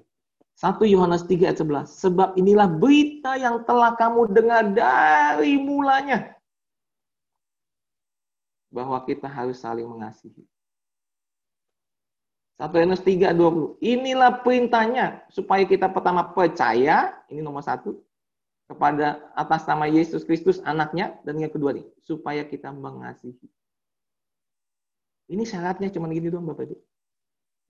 1 0.56 0.80
Yohanes 0.88 1.28
3 1.28 1.52
ayat 1.52 1.60
11. 1.60 1.84
Sebab 2.00 2.28
inilah 2.40 2.64
berita 2.64 3.36
yang 3.36 3.60
telah 3.68 3.92
kamu 3.92 4.32
dengar 4.32 4.64
dari 4.72 5.60
mulanya. 5.60 6.32
Bahwa 8.72 8.96
kita 9.04 9.28
harus 9.28 9.60
saling 9.60 9.84
mengasihi. 9.84 10.42
1 12.56 12.72
Yohanes 12.72 13.04
3 13.04 13.36
20. 13.36 13.84
Inilah 13.84 14.40
perintahnya 14.40 15.28
supaya 15.28 15.68
kita 15.68 15.92
pertama 15.92 16.24
percaya, 16.32 17.12
ini 17.28 17.44
nomor 17.44 17.60
satu, 17.60 18.00
kepada 18.66 19.22
atas 19.36 19.62
nama 19.68 19.86
Yesus 19.86 20.26
Kristus 20.26 20.58
anaknya 20.66 21.14
dan 21.22 21.38
yang 21.38 21.52
kedua 21.52 21.70
nih 21.76 21.86
supaya 22.02 22.42
kita 22.42 22.74
mengasihi. 22.74 23.46
Ini 25.26 25.42
syaratnya 25.46 25.90
cuma 25.90 26.10
gini 26.10 26.30
doang 26.30 26.46
Bapak 26.46 26.70
Ibu. 26.70 26.76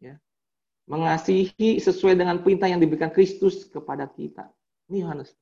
Ya. 0.01 0.17
Mengasihi 0.87 1.83
sesuai 1.83 2.15
dengan 2.15 2.43
perintah 2.43 2.71
yang 2.71 2.79
diberikan 2.79 3.11
Kristus 3.11 3.67
kepada 3.67 4.07
kita. 4.07 4.47
Ini 4.87 5.03
Yohanes. 5.03 5.35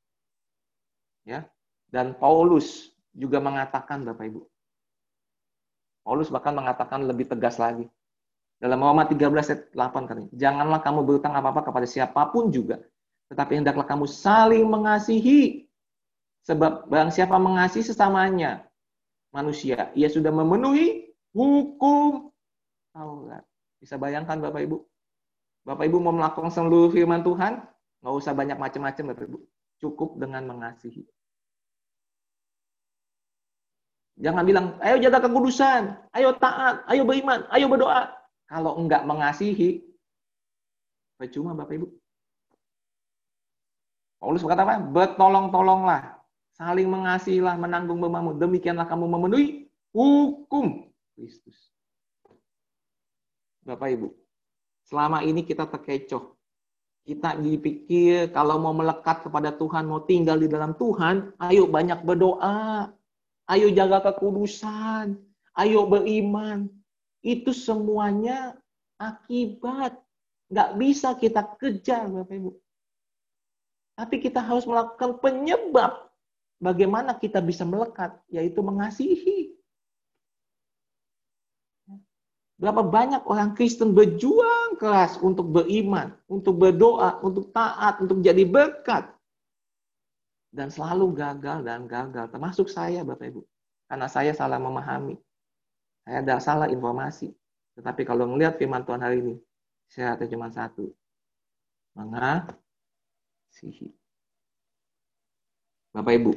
Ya. 1.28 1.44
Dan 1.92 2.16
Paulus 2.16 2.96
juga 3.12 3.38
mengatakan 3.44 4.02
Bapak 4.08 4.24
Ibu. 4.24 4.40
Paulus 6.04 6.32
bahkan 6.32 6.56
mengatakan 6.56 7.04
lebih 7.04 7.28
tegas 7.28 7.60
lagi. 7.60 7.84
Dalam 8.56 8.80
Roma 8.80 9.04
13 9.04 9.20
ayat 9.20 9.62
8 9.76 10.08
kan. 10.08 10.18
Janganlah 10.32 10.80
kamu 10.80 11.04
berutang 11.04 11.36
apa-apa 11.36 11.68
kepada 11.68 11.84
siapa 11.84 12.32
pun 12.32 12.48
juga 12.48 12.80
tetapi 13.32 13.58
hendaklah 13.58 13.86
kamu 13.86 14.06
saling 14.06 14.62
mengasihi. 14.68 15.66
Sebab 16.44 16.92
barang 16.92 17.08
siapa 17.08 17.40
mengasihi 17.40 17.88
sesamanya 17.88 18.68
manusia, 19.32 19.88
ia 19.96 20.12
sudah 20.12 20.28
memenuhi 20.28 21.08
hukum 21.32 22.28
Taurat. 22.92 23.42
Bisa 23.80 23.96
bayangkan 23.96 24.38
Bapak 24.38 24.68
Ibu? 24.68 24.76
Bapak 25.64 25.88
Ibu 25.88 25.96
mau 25.96 26.12
melakukan 26.12 26.52
seluruh 26.52 26.92
firman 26.92 27.24
Tuhan, 27.24 27.64
nggak 28.04 28.14
usah 28.14 28.36
banyak 28.36 28.60
macam-macam 28.60 29.04
Bapak 29.16 29.24
Ibu. 29.32 29.38
Cukup 29.80 30.20
dengan 30.20 30.44
mengasihi. 30.44 31.02
Jangan 34.20 34.44
bilang, 34.46 34.66
ayo 34.78 35.00
jaga 35.02 35.24
kekudusan, 35.24 35.98
ayo 36.14 36.36
taat, 36.38 36.86
ayo 36.86 37.02
beriman, 37.02 37.48
ayo 37.50 37.66
berdoa. 37.66 38.14
Kalau 38.46 38.78
enggak 38.78 39.02
mengasihi, 39.08 39.82
percuma 41.18 41.56
Bapak 41.56 41.80
Ibu. 41.80 41.88
Paulus 44.20 44.44
berkata 44.44 44.68
apa? 44.68 44.80
Bertolong-tolonglah, 44.84 46.20
saling 46.54 46.86
mengasihilah, 46.86 47.56
menanggung 47.56 47.98
bebanmu. 47.98 48.36
Demikianlah 48.36 48.86
kamu 48.86 49.04
memenuhi 49.10 49.66
hukum 49.96 50.92
Kristus. 51.16 51.72
Bapak 53.64 53.96
Ibu, 53.96 54.12
selama 54.88 55.24
ini 55.24 55.44
kita 55.44 55.68
terkecoh. 55.68 56.36
Kita 57.04 57.36
dipikir 57.36 58.32
kalau 58.32 58.56
mau 58.56 58.72
melekat 58.72 59.28
kepada 59.28 59.52
Tuhan, 59.52 59.84
mau 59.84 60.00
tinggal 60.08 60.40
di 60.40 60.48
dalam 60.48 60.72
Tuhan, 60.72 61.36
ayo 61.36 61.68
banyak 61.68 62.00
berdoa. 62.00 62.88
Ayo 63.44 63.68
jaga 63.76 64.00
kekudusan. 64.00 65.20
Ayo 65.52 65.84
beriman. 65.84 66.72
Itu 67.20 67.52
semuanya 67.52 68.56
akibat. 68.96 70.00
Nggak 70.48 70.70
bisa 70.80 71.08
kita 71.20 71.44
kejar, 71.60 72.08
Bapak 72.08 72.36
Ibu. 72.40 72.50
Tapi 73.94 74.16
kita 74.18 74.40
harus 74.42 74.66
melakukan 74.66 75.22
penyebab 75.22 76.10
bagaimana 76.58 77.14
kita 77.14 77.38
bisa 77.44 77.62
melekat, 77.62 78.16
yaitu 78.32 78.58
mengasihi. 78.64 79.53
Berapa 82.54 82.86
banyak 82.86 83.26
orang 83.26 83.58
Kristen 83.58 83.98
berjuang 83.98 84.78
keras 84.78 85.18
untuk 85.18 85.50
beriman, 85.50 86.14
untuk 86.30 86.54
berdoa, 86.54 87.18
untuk 87.18 87.50
taat, 87.50 87.98
untuk 87.98 88.22
jadi 88.22 88.46
berkat. 88.46 89.10
Dan 90.54 90.70
selalu 90.70 91.18
gagal 91.18 91.66
dan 91.66 91.90
gagal. 91.90 92.30
Termasuk 92.30 92.70
saya 92.70 93.02
Bapak 93.02 93.26
Ibu. 93.26 93.42
Karena 93.90 94.06
saya 94.06 94.30
salah 94.30 94.62
memahami. 94.62 95.18
Saya 96.06 96.22
ada 96.22 96.38
salah 96.38 96.70
informasi. 96.70 97.34
Tetapi 97.74 98.06
kalau 98.06 98.30
melihat 98.30 98.54
firman 98.54 98.86
Tuhan 98.86 99.02
hari 99.02 99.18
ini, 99.18 99.34
saya 99.90 100.14
cuma 100.30 100.46
satu. 100.54 100.94
Mengasihi 101.98 102.54
sihi. 103.50 103.88
Bapak 105.94 106.14
Ibu, 106.18 106.32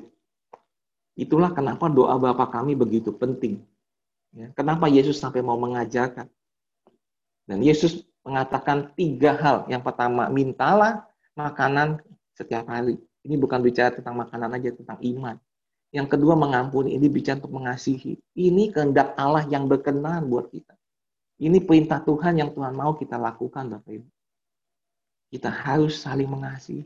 itulah 1.18 1.50
kenapa 1.50 1.90
doa 1.90 2.14
Bapak 2.18 2.54
kami 2.54 2.78
begitu 2.78 3.10
penting. 3.14 3.62
Ya, 4.38 4.54
kenapa 4.54 4.86
Yesus 4.86 5.18
sampai 5.18 5.42
mau 5.42 5.58
mengajarkan. 5.58 6.30
Dan 7.50 7.60
Yesus 7.66 8.06
mengatakan 8.22 8.94
tiga 8.94 9.34
hal. 9.34 9.66
Yang 9.66 9.82
pertama, 9.90 10.30
mintalah 10.30 11.10
makanan 11.34 11.98
setiap 12.38 12.70
hari. 12.70 13.02
Ini 13.26 13.34
bukan 13.42 13.66
bicara 13.66 13.90
tentang 13.90 14.14
makanan 14.14 14.54
aja, 14.54 14.70
tentang 14.78 15.02
iman. 15.02 15.42
Yang 15.90 16.08
kedua, 16.14 16.38
mengampuni. 16.38 16.94
Ini 16.94 17.10
bicara 17.10 17.42
untuk 17.42 17.58
mengasihi. 17.58 18.22
Ini 18.38 18.70
kehendak 18.70 19.18
Allah 19.18 19.42
yang 19.50 19.66
berkenan 19.66 20.30
buat 20.30 20.54
kita. 20.54 20.78
Ini 21.42 21.58
perintah 21.66 21.98
Tuhan 22.06 22.38
yang 22.38 22.54
Tuhan 22.54 22.78
mau 22.78 22.94
kita 22.94 23.18
lakukan, 23.18 23.74
Bapak 23.74 23.90
Ibu. 23.90 24.10
Kita 25.34 25.50
harus 25.50 25.98
saling 25.98 26.30
mengasihi. 26.30 26.86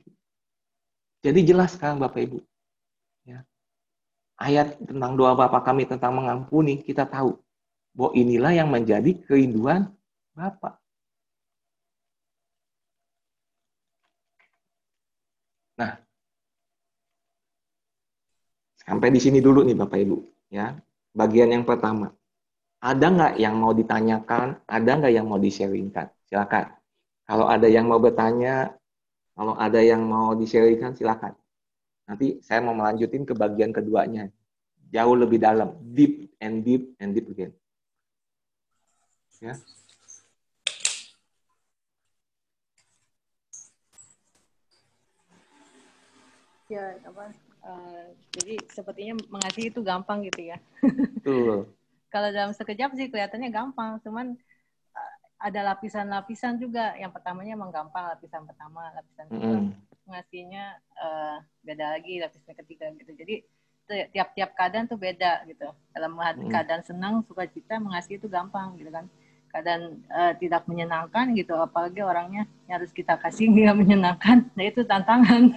Jadi 1.20 1.40
jelas 1.44 1.76
sekarang 1.76 2.00
Bapak 2.00 2.22
Ibu. 2.22 2.40
Ya. 3.26 3.44
Ayat 4.38 4.78
tentang 4.78 5.18
doa 5.18 5.34
Bapak 5.34 5.66
kami 5.66 5.90
tentang 5.90 6.14
mengampuni, 6.14 6.80
kita 6.82 7.06
tahu 7.10 7.41
bahwa 7.92 8.12
inilah 8.16 8.54
yang 8.56 8.70
menjadi 8.72 9.12
kerinduan 9.28 9.92
Bapak. 10.32 10.80
Nah, 15.76 16.00
sampai 18.80 19.12
di 19.12 19.20
sini 19.20 19.44
dulu 19.44 19.68
nih 19.68 19.76
Bapak 19.76 20.00
Ibu. 20.00 20.18
Ya, 20.52 20.80
bagian 21.12 21.52
yang 21.52 21.68
pertama. 21.68 22.16
Ada 22.82 23.06
nggak 23.14 23.34
yang 23.38 23.56
mau 23.62 23.76
ditanyakan? 23.76 24.58
Ada 24.66 24.92
nggak 24.98 25.14
yang 25.14 25.28
mau 25.30 25.38
di-sharingkan? 25.38 26.10
Silakan. 26.26 26.74
Kalau 27.30 27.46
ada 27.46 27.70
yang 27.70 27.86
mau 27.86 28.02
bertanya, 28.02 28.74
kalau 29.38 29.54
ada 29.54 29.80
yang 29.80 30.02
mau 30.02 30.34
di-sharingkan 30.34 30.98
silakan. 30.98 31.38
Nanti 32.10 32.42
saya 32.42 32.60
mau 32.66 32.74
melanjutin 32.74 33.24
ke 33.24 33.38
bagian 33.38 33.72
keduanya. 33.72 34.28
Jauh 34.92 35.16
lebih 35.16 35.40
dalam, 35.40 35.78
deep 35.96 36.34
and 36.42 36.66
deep 36.66 36.98
and 37.00 37.16
deep 37.16 37.30
again. 37.32 37.56
Ya. 39.42 39.58
Ya, 46.70 46.86
apa? 47.04 47.34
Uh, 47.62 48.16
jadi 48.38 48.56
sepertinya 48.70 49.18
mengasihi 49.28 49.74
itu 49.74 49.82
gampang 49.82 50.24
gitu 50.30 50.54
ya. 50.54 50.58
Betul. 50.82 51.68
Kalau 52.14 52.30
dalam 52.30 52.54
sekejap 52.54 52.94
sih 52.94 53.10
kelihatannya 53.10 53.50
gampang, 53.50 53.98
cuman 54.06 54.38
ada 55.42 55.74
lapisan-lapisan 55.74 56.62
juga. 56.62 56.94
Yang 56.96 57.18
pertamanya 57.18 57.58
emang 57.58 57.74
gampang, 57.74 58.14
lapisan 58.14 58.46
pertama, 58.46 58.94
lapisan 58.94 59.26
kedua. 59.26 59.58
Mm. 59.58 59.70
Ngasihnya 60.06 60.64
uh, 61.02 61.38
beda 61.66 61.98
lagi, 61.98 62.22
lapisan 62.22 62.54
ketiga 62.54 62.94
gitu. 62.94 63.12
Jadi 63.18 63.36
tiap-tiap 63.92 64.56
keadaan 64.56 64.86
tuh 64.88 65.02
beda 65.02 65.44
gitu. 65.50 65.68
Dalam 65.92 66.14
mm. 66.16 66.48
keadaan 66.48 66.84
senang, 66.86 67.26
suka 67.26 67.50
cita, 67.50 67.82
mengasihi 67.82 68.22
itu 68.22 68.30
gampang 68.30 68.78
gitu 68.78 68.94
kan. 68.94 69.10
Keadaan 69.52 70.00
uh, 70.08 70.32
tidak 70.40 70.64
menyenangkan 70.64 71.36
gitu, 71.36 71.52
apalagi 71.60 72.00
orangnya 72.00 72.48
yang 72.72 72.80
harus 72.80 72.96
kita 72.96 73.20
kasih 73.20 73.52
nggak 73.52 73.76
menyenangkan, 73.76 74.48
nah 74.56 74.64
itu 74.64 74.82
tantangan. 74.88 75.52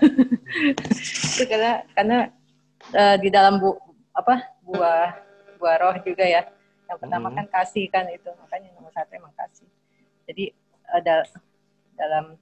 itu 1.38 1.44
karena 1.46 1.86
karena 1.94 2.18
uh, 2.90 3.16
di 3.22 3.30
dalam 3.30 3.62
bu 3.62 3.78
apa 4.10 4.42
buah 4.66 5.14
buah 5.62 5.76
roh 5.78 5.96
juga 6.02 6.26
ya. 6.26 6.42
Yang 6.90 6.98
pertama 7.06 7.30
hmm. 7.30 7.36
kan 7.38 7.46
kasih 7.62 7.86
kan 7.86 8.04
itu 8.10 8.28
makanya 8.34 8.68
nomor 8.74 8.90
satu 8.90 9.14
emang 9.14 9.34
kasih. 9.38 9.70
Jadi 10.26 10.50
ada 10.90 11.22
dalam 11.94 12.34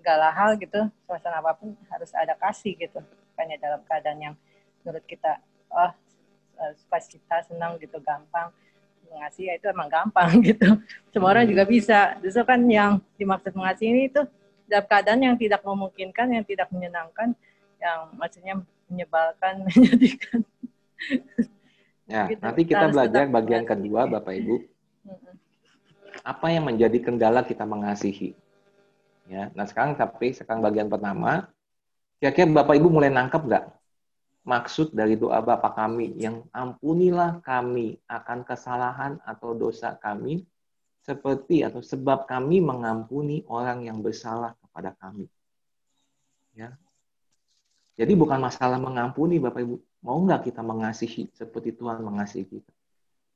segala 0.00 0.32
hal 0.32 0.56
gitu 0.56 0.88
suasana 1.04 1.44
apa 1.44 1.52
pun 1.52 1.76
harus 1.92 2.10
ada 2.16 2.32
kasih 2.32 2.74
gitu. 2.80 3.04
Makanya 3.36 3.56
dalam 3.60 3.80
keadaan 3.84 4.18
yang 4.18 4.34
menurut 4.80 5.04
kita 5.04 5.36
oh 5.68 5.92
suka 6.74 6.98
cita 6.98 7.36
senang 7.46 7.78
gitu 7.78 8.02
gampang 8.02 8.50
mengasihi 9.12 9.56
itu 9.56 9.66
emang 9.68 9.88
gampang 9.88 10.30
gitu. 10.48 10.78
Semua 11.10 11.32
orang 11.32 11.48
juga 11.48 11.64
bisa. 11.64 12.16
Justru 12.20 12.44
kan 12.44 12.60
yang 12.68 13.00
dimaksud 13.16 13.52
mengasihi 13.56 13.88
ini 13.90 14.02
itu 14.12 14.22
dalam 14.68 14.84
keadaan 14.84 15.20
yang 15.24 15.36
tidak 15.40 15.64
memungkinkan, 15.64 16.26
yang 16.32 16.44
tidak 16.44 16.68
menyenangkan, 16.68 17.32
yang 17.80 17.98
maksudnya 18.16 18.54
menyebalkan, 18.88 19.64
menyedihkan. 19.68 20.40
Ya, 22.08 22.24
gitu. 22.32 22.40
nanti 22.40 22.62
kita, 22.64 22.88
kita 22.88 22.92
belajar 22.92 23.22
bagian 23.28 23.64
kedua, 23.68 24.08
Bapak 24.08 24.32
Ibu. 24.32 24.56
Apa 26.24 26.52
yang 26.52 26.68
menjadi 26.68 26.98
kendala 27.00 27.44
kita 27.44 27.64
mengasihi? 27.68 28.32
Ya, 29.28 29.52
nah 29.52 29.68
sekarang 29.68 29.92
tapi 29.96 30.32
sekarang 30.32 30.64
bagian 30.64 30.88
pertama, 30.88 31.52
kira-kira 32.16 32.48
Bapak 32.48 32.80
Ibu 32.80 32.88
mulai 32.88 33.12
nangkep 33.12 33.44
nggak 33.44 33.77
maksud 34.48 34.96
dari 34.96 35.20
doa 35.20 35.44
Bapa 35.44 35.76
kami 35.76 36.16
yang 36.16 36.48
ampunilah 36.56 37.44
kami 37.44 38.00
akan 38.08 38.48
kesalahan 38.48 39.20
atau 39.28 39.52
dosa 39.52 39.92
kami 40.00 40.48
seperti 41.04 41.60
atau 41.68 41.84
sebab 41.84 42.24
kami 42.24 42.64
mengampuni 42.64 43.44
orang 43.44 43.84
yang 43.84 44.00
bersalah 44.00 44.56
kepada 44.56 44.96
kami. 44.96 45.28
Ya. 46.56 46.72
Jadi 48.00 48.16
bukan 48.16 48.40
masalah 48.40 48.80
mengampuni 48.80 49.36
Bapak 49.36 49.60
Ibu. 49.60 49.76
Mau 50.00 50.18
nggak 50.24 50.48
kita 50.48 50.64
mengasihi 50.64 51.28
seperti 51.36 51.76
Tuhan 51.76 52.00
mengasihi 52.00 52.48
kita? 52.48 52.72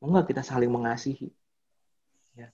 Mau 0.00 0.16
nggak 0.16 0.32
kita 0.32 0.40
saling 0.40 0.72
mengasihi? 0.72 1.28
Ya. 2.32 2.48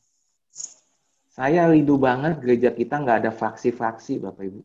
Saya 1.31 1.71
rindu 1.71 1.94
banget 1.94 2.42
gereja 2.42 2.75
kita 2.75 2.99
nggak 2.99 3.23
ada 3.23 3.31
fraksi-fraksi 3.31 4.18
Bapak 4.18 4.42
Ibu 4.51 4.61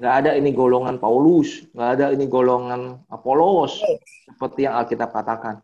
Nggak 0.00 0.14
ada 0.24 0.30
ini 0.32 0.56
golongan 0.56 0.96
Paulus, 0.96 1.60
nggak 1.76 1.90
ada 1.92 2.06
ini 2.16 2.24
golongan 2.24 3.04
Apolos, 3.12 3.84
seperti 4.24 4.64
yang 4.64 4.80
Alkitab 4.80 5.12
katakan. 5.12 5.60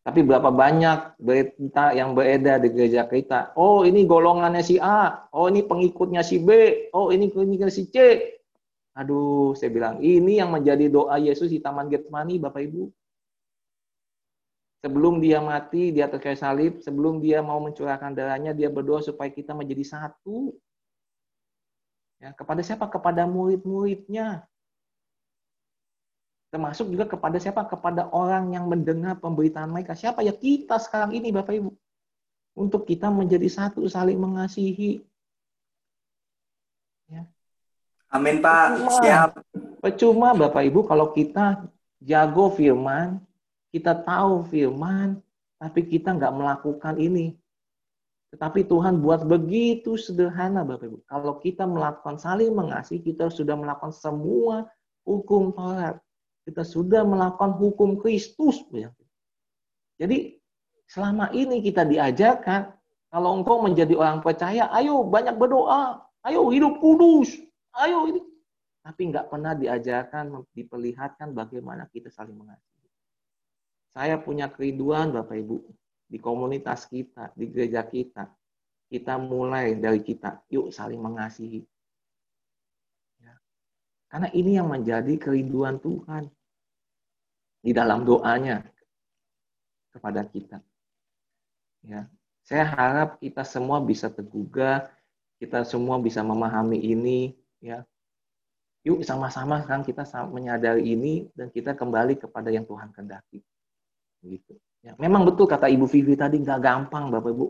Tapi 0.00 0.24
berapa 0.24 0.48
banyak 0.48 1.20
berita 1.20 1.92
yang 1.92 2.16
beredar 2.16 2.64
di 2.64 2.72
gereja 2.72 3.04
kita. 3.04 3.52
Oh, 3.60 3.84
ini 3.84 4.08
golongannya 4.08 4.64
si 4.64 4.80
A. 4.80 5.28
Oh, 5.36 5.52
ini 5.52 5.60
pengikutnya 5.60 6.24
si 6.24 6.40
B. 6.40 6.48
Oh, 6.96 7.12
ini 7.12 7.28
pengikutnya 7.28 7.68
si 7.68 7.92
C. 7.92 8.24
Aduh, 8.96 9.52
saya 9.52 9.68
bilang, 9.68 10.00
ini 10.00 10.40
yang 10.40 10.48
menjadi 10.48 10.88
doa 10.88 11.20
Yesus 11.20 11.52
di 11.52 11.60
Taman 11.60 11.92
Getsemani, 11.92 12.40
Bapak 12.40 12.64
Ibu. 12.64 12.88
Sebelum 14.80 15.20
dia 15.20 15.44
mati 15.44 15.92
di 15.92 16.00
atas 16.00 16.24
kayu 16.24 16.40
salib, 16.40 16.72
sebelum 16.80 17.20
dia 17.20 17.44
mau 17.44 17.60
mencurahkan 17.60 18.16
darahnya, 18.16 18.56
dia 18.56 18.72
berdoa 18.72 19.04
supaya 19.04 19.28
kita 19.28 19.52
menjadi 19.52 19.84
satu. 19.84 20.56
Ya, 22.20 22.36
kepada 22.36 22.60
siapa? 22.60 22.84
Kepada 22.92 23.24
murid-muridnya. 23.24 24.44
Termasuk 26.52 26.92
juga 26.92 27.08
kepada 27.08 27.40
siapa? 27.40 27.64
Kepada 27.64 28.12
orang 28.12 28.52
yang 28.52 28.68
mendengar 28.68 29.16
pemberitaan 29.16 29.72
mereka. 29.72 29.96
Siapa 29.96 30.20
ya 30.20 30.36
kita 30.36 30.76
sekarang 30.76 31.16
ini 31.16 31.32
Bapak 31.32 31.56
Ibu? 31.56 31.72
Untuk 32.60 32.84
kita 32.84 33.08
menjadi 33.08 33.48
satu, 33.48 33.88
saling 33.88 34.20
mengasihi. 34.20 35.00
Ya. 37.08 37.24
Amin 38.12 38.44
Pak. 38.44 38.84
Percuma, 38.84 39.00
Siap. 39.00 39.30
Percuma 39.80 40.28
Bapak 40.36 40.62
Ibu 40.68 40.84
kalau 40.84 41.14
kita 41.16 41.64
jago 42.04 42.52
firman, 42.52 43.22
kita 43.72 43.96
tahu 43.96 44.44
firman, 44.50 45.22
tapi 45.56 45.86
kita 45.88 46.12
nggak 46.12 46.34
melakukan 46.36 47.00
ini. 47.00 47.38
Tetapi 48.30 48.70
Tuhan 48.70 49.02
buat 49.02 49.26
begitu 49.26 49.98
sederhana 49.98 50.62
Bapak 50.62 50.86
Ibu. 50.86 50.98
Kalau 51.10 51.42
kita 51.42 51.66
melakukan 51.66 52.14
saling 52.14 52.54
mengasihi, 52.54 53.02
kita 53.02 53.26
sudah 53.26 53.58
melakukan 53.58 53.90
semua 53.90 54.70
hukum 55.02 55.50
Taurat. 55.50 55.98
Kita 56.46 56.62
sudah 56.62 57.02
melakukan 57.02 57.58
hukum 57.58 57.98
Kristus. 57.98 58.62
Jadi 59.98 60.38
selama 60.86 61.34
ini 61.34 61.58
kita 61.58 61.82
diajarkan, 61.82 62.70
kalau 63.10 63.34
engkau 63.34 63.58
menjadi 63.66 63.98
orang 63.98 64.22
percaya, 64.22 64.70
ayo 64.78 65.02
banyak 65.02 65.34
berdoa, 65.34 65.98
ayo 66.30 66.46
hidup 66.54 66.78
kudus, 66.78 67.34
ayo 67.82 68.06
ini. 68.14 68.22
Tapi 68.86 69.10
nggak 69.10 69.26
pernah 69.26 69.58
diajarkan, 69.58 70.46
diperlihatkan 70.54 71.34
bagaimana 71.34 71.90
kita 71.90 72.08
saling 72.14 72.38
mengasihi. 72.38 72.86
Saya 73.90 74.22
punya 74.22 74.46
kerinduan 74.46 75.10
Bapak 75.10 75.34
Ibu, 75.34 75.58
di 76.10 76.18
komunitas 76.18 76.90
kita, 76.90 77.30
di 77.38 77.46
gereja 77.46 77.86
kita. 77.86 78.26
Kita 78.90 79.14
mulai 79.22 79.78
dari 79.78 80.02
kita, 80.02 80.42
yuk 80.50 80.74
saling 80.74 80.98
mengasihi. 80.98 81.62
Ya. 83.22 83.38
Karena 84.10 84.28
ini 84.34 84.58
yang 84.58 84.66
menjadi 84.66 85.14
kerinduan 85.14 85.78
Tuhan 85.78 86.26
di 87.62 87.70
dalam 87.70 88.02
doanya 88.02 88.66
kepada 89.94 90.26
kita. 90.26 90.58
Ya, 91.86 92.10
saya 92.42 92.66
harap 92.66 93.22
kita 93.22 93.46
semua 93.46 93.78
bisa 93.78 94.10
tergugah, 94.10 94.90
kita 95.38 95.62
semua 95.62 96.02
bisa 96.02 96.26
memahami 96.26 96.82
ini, 96.82 97.38
ya. 97.62 97.86
Yuk 98.82 99.04
sama-sama 99.04 99.60
kan 99.62 99.84
kita 99.84 100.02
menyadari 100.32 100.96
ini 100.96 101.28
dan 101.36 101.52
kita 101.52 101.76
kembali 101.76 102.16
kepada 102.16 102.48
yang 102.48 102.64
Tuhan 102.64 102.90
kehendaki. 102.90 103.44
Gitu. 104.20 104.54
Ya, 104.80 104.96
memang 104.96 105.28
betul 105.28 105.44
kata 105.44 105.68
Ibu 105.68 105.84
Vivi 105.88 106.16
tadi 106.16 106.40
nggak 106.40 106.60
gampang 106.60 107.12
Bapak 107.12 107.32
Ibu. 107.36 107.46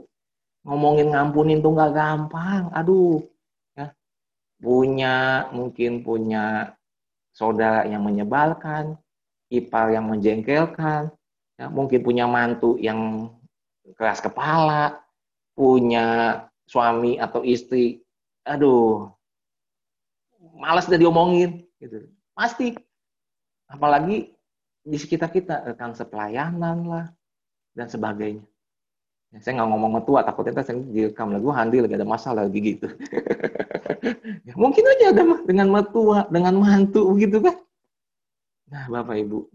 Ngomongin 0.67 1.15
ngampunin 1.15 1.63
tuh 1.63 1.73
nggak 1.75 1.93
gampang. 1.95 2.71
Aduh. 2.75 3.23
Ya. 3.79 3.95
Punya 4.59 5.47
mungkin 5.55 6.03
punya 6.03 6.75
saudara 7.31 7.87
yang 7.87 8.03
menyebalkan, 8.03 8.99
ipar 9.51 9.95
yang 9.95 10.11
menjengkelkan, 10.11 11.11
ya, 11.59 11.67
mungkin 11.71 12.03
punya 12.03 12.27
mantu 12.27 12.79
yang 12.79 13.31
keras 13.99 14.23
kepala, 14.23 15.03
punya 15.55 16.39
suami 16.71 17.19
atau 17.19 17.43
istri, 17.43 18.03
aduh, 18.47 19.11
malas 20.55 20.87
udah 20.87 21.01
diomongin, 21.01 21.67
gitu. 21.83 22.07
Pasti, 22.35 22.79
apalagi 23.67 24.35
di 24.91 24.99
sekitar 24.99 25.31
kita 25.31 25.55
rekan 25.71 25.95
sepelayanan 25.95 26.83
lah, 26.83 27.07
dan 27.75 27.87
sebagainya. 27.87 28.43
Ya, 29.31 29.39
saya 29.39 29.63
nggak 29.63 29.71
ngomong 29.71 29.93
metua, 30.03 30.27
takutnya 30.27 30.59
saya 30.67 30.83
direkam 30.83 31.31
lagu 31.31 31.55
Handi 31.55 31.79
lagi 31.79 31.95
ada 31.95 32.03
masalah 32.03 32.51
lagi 32.51 32.75
gitu. 32.75 32.91
ya, 34.51 34.55
mungkin 34.59 34.83
aja 34.83 35.15
ada 35.15 35.23
dengan 35.47 35.71
metua, 35.71 36.27
dengan 36.27 36.59
mantu 36.59 37.07
begitu 37.15 37.39
kan. 37.39 37.57
Nah, 38.67 38.91
Bapak 38.91 39.15
Ibu, 39.23 39.47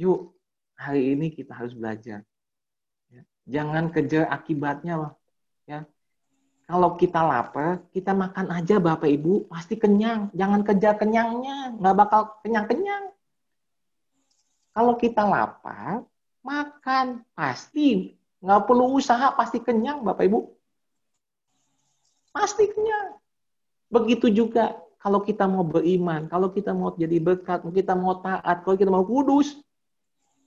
yuk 0.00 0.32
hari 0.72 1.12
ini 1.12 1.28
kita 1.36 1.52
harus 1.52 1.76
belajar. 1.76 2.24
Ya, 3.12 3.22
jangan 3.44 3.92
kejar 3.92 4.24
akibatnya, 4.32 4.96
lah. 4.96 5.12
Ya, 5.68 5.84
kalau 6.64 6.96
kita 6.96 7.20
lapar, 7.20 7.84
kita 7.92 8.16
makan 8.16 8.48
aja 8.56 8.80
Bapak 8.80 9.10
Ibu, 9.10 9.52
pasti 9.52 9.76
kenyang. 9.76 10.32
Jangan 10.32 10.64
kejar 10.64 10.96
kenyangnya, 10.96 11.76
nggak 11.76 11.96
bakal 11.98 12.40
kenyang-kenyang. 12.40 13.12
Kalau 14.70 14.94
kita 14.94 15.26
lapar, 15.26 16.06
makan. 16.44 17.22
Pasti. 17.34 18.16
Nggak 18.40 18.62
perlu 18.64 18.96
usaha 18.96 19.36
pasti 19.36 19.60
kenyang 19.60 20.00
bapak 20.00 20.24
ibu. 20.24 20.48
Pasti 22.32 22.70
kenyang. 22.72 23.20
Begitu 23.92 24.32
juga 24.32 24.78
kalau 25.00 25.20
kita 25.20 25.48
mau 25.48 25.64
beriman 25.64 26.28
kalau 26.28 26.52
kita 26.52 26.76
mau 26.76 26.92
jadi 26.92 27.16
berkat 27.20 27.64
kalau 27.64 27.72
kita 27.72 27.96
mau 27.96 28.20
taat 28.20 28.60
kalau 28.64 28.76
kita 28.76 28.88
mau 28.88 29.04
kudus 29.04 29.60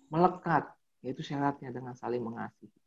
melekat. 0.09 0.65
Yaitu 1.03 1.21
syaratnya 1.21 1.69
dengan 1.69 1.93
saling 1.93 2.23
mengasihi. 2.23 2.79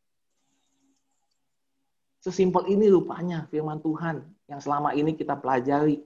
Sesimpel 2.25 2.66
ini 2.66 2.90
rupanya 2.90 3.46
firman 3.46 3.79
Tuhan 3.79 4.25
yang 4.51 4.59
selama 4.59 4.96
ini 4.96 5.14
kita 5.14 5.38
pelajari. 5.38 6.03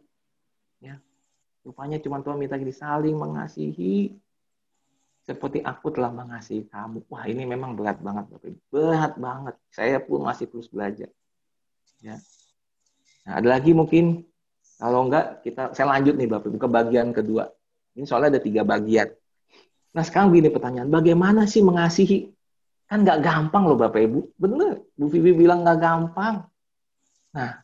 Ya. 0.82 1.00
Rupanya 1.64 1.96
cuma 2.02 2.20
Tuhan 2.20 2.36
minta 2.36 2.60
kita 2.60 2.74
saling 2.74 3.16
mengasihi 3.16 4.12
seperti 5.30 5.62
aku 5.62 5.94
telah 5.94 6.10
mengasihi 6.10 6.66
kamu. 6.66 7.06
Wah 7.06 7.22
ini 7.30 7.46
memang 7.46 7.78
berat 7.78 8.02
banget 8.02 8.26
Bapak 8.26 8.50
Ibu. 8.50 8.60
Berat 8.74 9.14
banget. 9.14 9.54
Saya 9.70 10.02
pun 10.02 10.26
masih 10.26 10.50
terus 10.50 10.66
belajar. 10.66 11.06
Ya. 12.02 12.18
Nah, 13.22 13.38
ada 13.38 13.46
lagi 13.54 13.70
mungkin 13.70 14.26
kalau 14.74 15.06
enggak 15.06 15.46
kita 15.46 15.70
saya 15.70 15.86
lanjut 15.94 16.18
nih 16.18 16.26
Bapak 16.26 16.50
Ibu 16.50 16.58
ke 16.58 16.66
bagian 16.66 17.14
kedua. 17.14 17.46
Ini 17.94 18.02
soalnya 18.10 18.34
ada 18.34 18.42
tiga 18.42 18.66
bagian. 18.66 19.06
Nah 19.94 20.02
sekarang 20.02 20.34
begini 20.34 20.50
pertanyaan, 20.50 20.90
bagaimana 20.90 21.46
sih 21.46 21.62
mengasihi? 21.62 22.34
Kan 22.90 23.06
nggak 23.06 23.22
gampang 23.22 23.70
loh 23.70 23.78
Bapak 23.78 24.02
Ibu. 24.02 24.34
Bener, 24.34 24.82
Bu 24.98 25.06
Vivi 25.06 25.30
bilang 25.30 25.62
nggak 25.62 25.78
gampang. 25.78 26.42
Nah, 27.30 27.62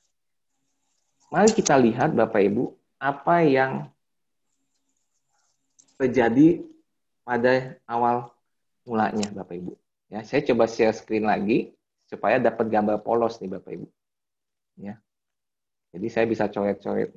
mari 1.34 1.50
kita 1.50 1.74
lihat 1.74 2.14
Bapak 2.14 2.46
Ibu, 2.46 2.70
apa 3.02 3.42
yang 3.42 3.90
terjadi 5.98 6.62
pada 7.26 7.74
awal 7.90 8.30
mulanya 8.86 9.26
Bapak 9.34 9.58
Ibu. 9.58 9.74
Ya, 10.06 10.22
saya 10.22 10.46
coba 10.46 10.70
share 10.70 10.94
screen 10.94 11.26
lagi 11.26 11.74
supaya 12.06 12.38
dapat 12.38 12.70
gambar 12.70 13.02
polos 13.02 13.42
nih 13.42 13.50
Bapak 13.58 13.74
Ibu. 13.74 13.86
Ya. 14.78 15.02
Jadi 15.90 16.06
saya 16.06 16.30
bisa 16.30 16.46
coret-coret. 16.46 17.10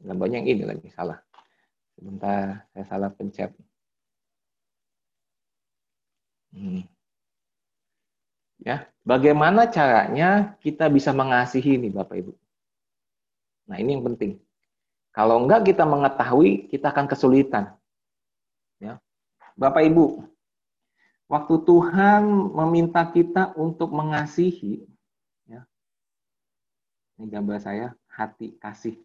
Gambarnya 0.00 0.40
yang 0.40 0.48
ini 0.48 0.64
lagi 0.64 0.88
salah. 0.94 1.18
Sebentar, 1.98 2.62
saya 2.72 2.84
salah 2.86 3.10
pencet. 3.10 3.50
Hmm. 6.54 6.86
Ya, 8.62 8.86
bagaimana 9.02 9.66
caranya 9.66 10.54
kita 10.62 10.86
bisa 10.86 11.10
mengasihi 11.10 11.74
ini 11.74 11.90
Bapak 11.90 12.22
Ibu? 12.22 12.32
Nah, 13.66 13.76
ini 13.82 13.98
yang 13.98 14.06
penting. 14.06 14.38
Kalau 15.12 15.44
enggak 15.44 15.68
kita 15.68 15.84
mengetahui, 15.84 16.72
kita 16.72 16.88
akan 16.88 17.04
kesulitan. 17.04 17.76
Ya. 18.80 18.96
Bapak 19.60 19.84
Ibu, 19.84 20.24
waktu 21.28 21.54
Tuhan 21.68 22.24
meminta 22.56 23.04
kita 23.04 23.52
untuk 23.60 23.92
mengasihi, 23.92 24.88
ya. 25.44 25.68
Ini 27.20 27.28
gambar 27.28 27.60
saya, 27.60 27.92
hati 28.08 28.56
kasih. 28.56 28.96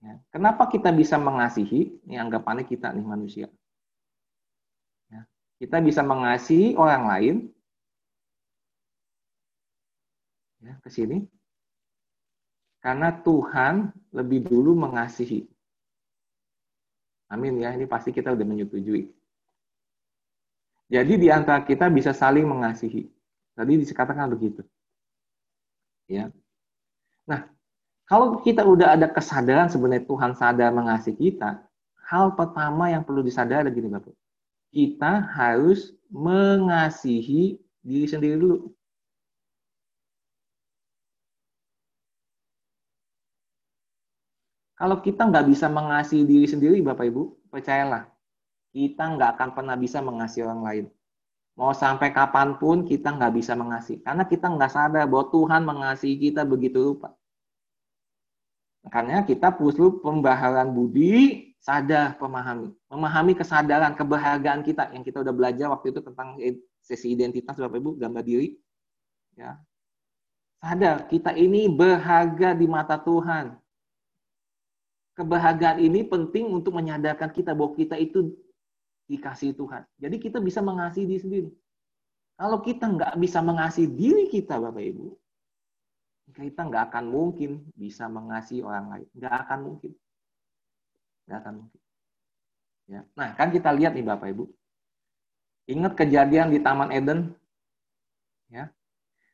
Ya. 0.00 0.16
Kenapa 0.32 0.72
kita 0.72 0.88
bisa 0.88 1.20
mengasihi? 1.20 2.00
Ini 2.08 2.24
anggapannya 2.24 2.64
kita 2.64 2.88
nih 2.96 3.04
manusia. 3.04 3.52
Ya. 5.12 5.28
Kita 5.60 5.84
bisa 5.84 6.00
mengasihi 6.00 6.80
orang 6.80 7.04
lain 7.04 7.36
ya, 10.64 10.80
ke 10.80 10.88
sini. 10.88 11.28
Karena 12.84 13.08
Tuhan 13.24 13.96
lebih 14.12 14.44
dulu 14.44 14.76
mengasihi. 14.76 15.48
Amin 17.32 17.56
ya, 17.56 17.72
ini 17.72 17.88
pasti 17.88 18.12
kita 18.12 18.36
udah 18.36 18.44
menyetujui. 18.44 19.08
Jadi 20.92 21.12
di 21.16 21.32
antara 21.32 21.64
kita 21.64 21.88
bisa 21.88 22.12
saling 22.12 22.44
mengasihi. 22.44 23.08
Tadi 23.56 23.72
dikatakan 23.80 24.28
begitu. 24.36 24.60
Ya. 26.04 26.28
Nah, 27.24 27.48
kalau 28.04 28.44
kita 28.44 28.60
udah 28.68 28.92
ada 28.92 29.08
kesadaran 29.08 29.72
sebenarnya 29.72 30.04
Tuhan 30.04 30.36
sadar 30.36 30.68
mengasihi 30.76 31.16
kita, 31.16 31.64
hal 32.04 32.36
pertama 32.36 32.92
yang 32.92 33.00
perlu 33.00 33.24
disadari 33.24 33.72
gini 33.72 33.88
Bapak. 33.88 34.12
Kita 34.68 35.24
harus 35.32 35.96
mengasihi 36.12 37.56
diri 37.80 38.04
sendiri 38.04 38.36
dulu. 38.36 38.68
Kalau 44.74 44.98
kita 44.98 45.30
nggak 45.30 45.46
bisa 45.46 45.70
mengasihi 45.70 46.26
diri 46.26 46.46
sendiri, 46.50 46.82
Bapak 46.82 47.06
Ibu, 47.06 47.46
percayalah, 47.46 48.10
kita 48.74 49.06
nggak 49.14 49.38
akan 49.38 49.48
pernah 49.54 49.76
bisa 49.78 50.02
mengasihi 50.02 50.42
orang 50.42 50.62
lain. 50.66 50.84
Mau 51.54 51.70
sampai 51.70 52.10
kapan 52.10 52.58
pun 52.58 52.82
kita 52.82 53.14
nggak 53.14 53.38
bisa 53.38 53.54
mengasihi. 53.54 54.02
Karena 54.02 54.26
kita 54.26 54.50
nggak 54.50 54.70
sadar 54.74 55.06
bahwa 55.06 55.30
Tuhan 55.30 55.62
mengasihi 55.62 56.18
kita 56.18 56.42
begitu 56.42 56.82
rupa. 56.82 57.14
Makanya 58.82 59.22
kita 59.22 59.54
perlu 59.54 60.02
pembaharan 60.02 60.74
budi, 60.74 61.54
sadar, 61.62 62.18
pemahami. 62.18 62.74
Memahami 62.90 63.32
kesadaran, 63.38 63.94
kebahagiaan 63.94 64.66
kita 64.66 64.90
yang 64.90 65.06
kita 65.06 65.22
udah 65.22 65.30
belajar 65.30 65.70
waktu 65.70 65.94
itu 65.94 66.02
tentang 66.02 66.34
sesi 66.82 67.14
identitas 67.14 67.54
Bapak 67.54 67.78
Ibu, 67.78 67.94
gambar 67.94 68.26
diri. 68.26 68.58
Ya. 69.38 69.62
Sadar, 70.58 71.06
kita 71.06 71.30
ini 71.38 71.70
berharga 71.70 72.58
di 72.58 72.66
mata 72.66 72.98
Tuhan 72.98 73.54
kebahagiaan 75.14 75.78
ini 75.78 76.02
penting 76.02 76.50
untuk 76.50 76.74
menyadarkan 76.74 77.30
kita 77.30 77.54
bahwa 77.54 77.74
kita 77.74 77.94
itu 77.98 78.34
dikasih 79.06 79.54
Tuhan. 79.54 79.86
Jadi 79.98 80.16
kita 80.18 80.38
bisa 80.42 80.60
mengasihi 80.60 81.06
diri 81.06 81.22
sendiri. 81.22 81.50
Kalau 82.34 82.58
kita 82.60 82.90
nggak 82.90 83.14
bisa 83.22 83.38
mengasihi 83.38 83.86
diri 83.86 84.26
kita, 84.26 84.58
Bapak 84.58 84.82
Ibu, 84.82 85.06
kita 86.34 86.66
nggak 86.66 86.90
akan 86.90 87.04
mungkin 87.06 87.62
bisa 87.78 88.10
mengasihi 88.10 88.64
orang 88.66 88.90
lain. 88.90 89.08
Nggak 89.14 89.34
akan 89.46 89.58
mungkin. 89.62 89.92
Nggak 91.30 91.38
akan 91.46 91.54
mungkin. 91.62 91.80
Ya. 92.84 93.00
Nah, 93.14 93.28
kan 93.38 93.48
kita 93.54 93.70
lihat 93.70 93.94
nih 93.94 94.04
Bapak 94.04 94.34
Ibu. 94.34 94.44
Ingat 95.70 95.92
kejadian 95.96 96.50
di 96.50 96.58
Taman 96.60 96.90
Eden? 96.90 97.32
Ya. 98.50 98.68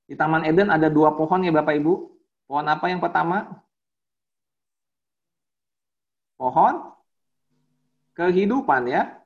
Di 0.07 0.15
Taman 0.15 0.45
Eden 0.45 0.69
ada 0.69 0.93
dua 0.93 1.17
pohon 1.17 1.41
ya 1.41 1.51
Bapak 1.51 1.75
Ibu. 1.81 1.95
Pohon 2.47 2.67
apa 2.69 2.87
yang 2.91 3.01
pertama? 3.01 3.65
Pohon 6.41 6.97
kehidupan 8.17 8.89
ya. 8.89 9.21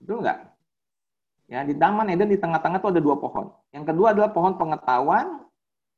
Betul 0.00 0.24
nggak? 0.24 0.38
Ya, 1.44 1.60
di 1.60 1.76
Taman 1.76 2.08
Eden 2.08 2.32
di 2.32 2.40
tengah-tengah 2.40 2.80
itu 2.80 2.88
ada 2.88 3.00
dua 3.04 3.20
pohon. 3.20 3.52
Yang 3.68 3.92
kedua 3.92 4.16
adalah 4.16 4.32
pohon 4.32 4.56
pengetahuan 4.56 5.44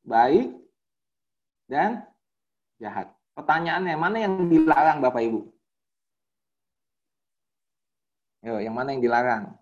baik 0.03 0.51
dan 1.71 2.03
jahat. 2.83 3.15
Pertanyaannya, 3.31 3.95
mana 3.95 4.17
yang 4.19 4.51
dilarang 4.51 4.99
Bapak 4.99 5.23
Ibu? 5.23 5.39
Yo, 8.43 8.59
yang 8.59 8.75
mana 8.75 8.91
yang 8.91 9.03
dilarang? 9.03 9.55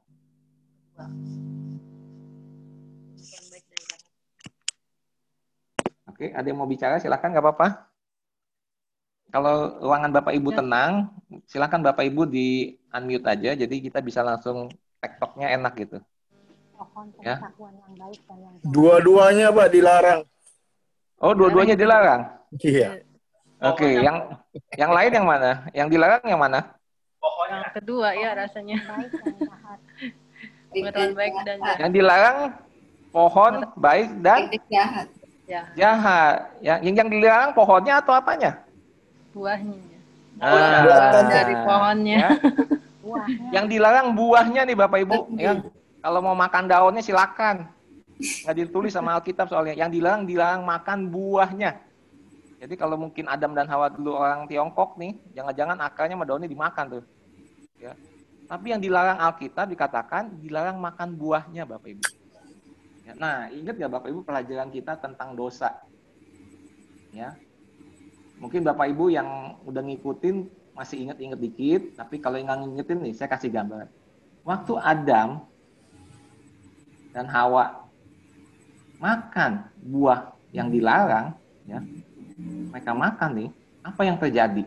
Oke, 6.10 6.32
ada 6.32 6.48
yang 6.48 6.58
mau 6.58 6.70
bicara? 6.70 6.98
Silakan, 6.98 7.36
nggak 7.36 7.46
apa-apa. 7.46 7.85
Kalau 9.36 9.76
ruangan 9.84 10.16
Bapak 10.16 10.32
Ibu 10.32 10.56
ya. 10.56 10.64
tenang, 10.64 11.12
silakan 11.44 11.84
Bapak 11.84 12.08
Ibu 12.08 12.24
di 12.24 12.80
unmute 12.88 13.28
aja, 13.28 13.52
jadi 13.52 13.76
kita 13.84 14.00
bisa 14.00 14.24
langsung 14.24 14.72
tektoknya 15.04 15.52
enak 15.60 15.76
gitu. 15.76 16.00
Ya. 17.20 17.44
Dua-duanya 18.64 19.52
Pak 19.52 19.68
dilarang. 19.76 20.24
Oh, 21.20 21.36
dua-duanya 21.36 21.76
dilarang. 21.76 22.32
Iya. 22.64 23.04
Oke, 23.60 23.84
okay, 23.84 23.94
yang 24.08 24.40
yang 24.80 24.92
lain 24.96 25.12
yang 25.12 25.28
mana? 25.28 25.52
Yang 25.76 25.88
dilarang 25.92 26.24
yang 26.24 26.40
mana? 26.40 26.60
Yang 27.52 27.74
kedua 27.76 28.08
ya 28.16 28.30
rasanya. 28.40 28.80
Pengetahuan 30.72 31.12
baik 31.12 31.36
dan 31.44 31.58
jahat. 31.60 31.78
Yang 31.84 31.92
dilarang 31.92 32.38
pohon 33.12 33.54
baik 33.76 34.10
dan 34.24 34.48
jahat. 34.72 35.08
Jahat. 35.76 36.56
Yang 36.64 37.04
yang 37.04 37.10
dilarang 37.12 37.52
pohonnya 37.52 38.00
atau 38.00 38.16
apanya? 38.16 38.64
Buahnya. 39.36 39.80
Ah, 40.40 41.28
dari 41.28 41.56
pohonnya. 41.60 42.18
Ya. 42.18 42.30
Yang 43.62 43.66
dilarang 43.78 44.16
buahnya 44.16 44.62
nih 44.64 44.76
Bapak 44.80 45.00
Ibu. 45.04 45.18
Ya. 45.36 45.60
Kalau 46.00 46.20
mau 46.24 46.36
makan 46.36 46.72
daunnya 46.72 47.04
silakan. 47.04 47.68
Nggak 48.16 48.56
ditulis 48.56 48.96
sama 48.96 49.20
Alkitab 49.20 49.52
soalnya. 49.52 49.76
Yang 49.76 50.00
dilarang 50.00 50.24
dilarang 50.24 50.64
makan 50.64 51.12
buahnya. 51.12 51.84
Jadi 52.56 52.74
kalau 52.80 52.96
mungkin 52.96 53.28
Adam 53.28 53.52
dan 53.52 53.68
Hawa 53.68 53.92
dulu 53.92 54.16
orang 54.16 54.48
Tiongkok 54.48 54.96
nih, 54.96 55.20
jangan-jangan 55.36 55.78
akarnya 55.84 56.16
sama 56.16 56.26
daunnya 56.26 56.50
dimakan 56.50 56.86
tuh. 57.00 57.04
Ya. 57.78 57.94
Tapi 58.48 58.72
yang 58.72 58.82
dilarang 58.82 59.20
Alkitab 59.20 59.70
dikatakan 59.70 60.40
dilarang 60.40 60.80
makan 60.80 61.14
buahnya 61.20 61.68
Bapak 61.68 61.90
Ibu. 61.92 62.04
Ya, 63.06 63.14
nah, 63.22 63.38
ingat 63.54 63.78
ya 63.78 63.86
Bapak 63.86 64.10
Ibu 64.10 64.26
pelajaran 64.26 64.74
kita 64.74 64.98
tentang 64.98 65.38
dosa? 65.38 65.78
Ya, 67.14 67.38
mungkin 68.40 68.62
Bapak 68.64 68.92
Ibu 68.92 69.12
yang 69.14 69.60
udah 69.64 69.82
ngikutin 69.82 70.36
masih 70.76 71.08
inget-inget 71.08 71.40
dikit, 71.40 71.82
tapi 71.96 72.20
kalau 72.20 72.36
yang 72.36 72.52
ngingetin 72.52 73.00
nih, 73.00 73.16
saya 73.16 73.32
kasih 73.32 73.48
gambar. 73.48 73.88
Waktu 74.44 74.74
Adam 74.78 75.48
dan 77.16 77.26
Hawa 77.32 77.88
makan 79.00 79.72
buah 79.80 80.36
yang 80.52 80.68
dilarang, 80.68 81.32
ya, 81.64 81.80
mereka 82.72 82.92
makan 82.92 83.30
nih, 83.40 83.50
apa 83.82 84.02
yang 84.04 84.20
terjadi? 84.20 84.64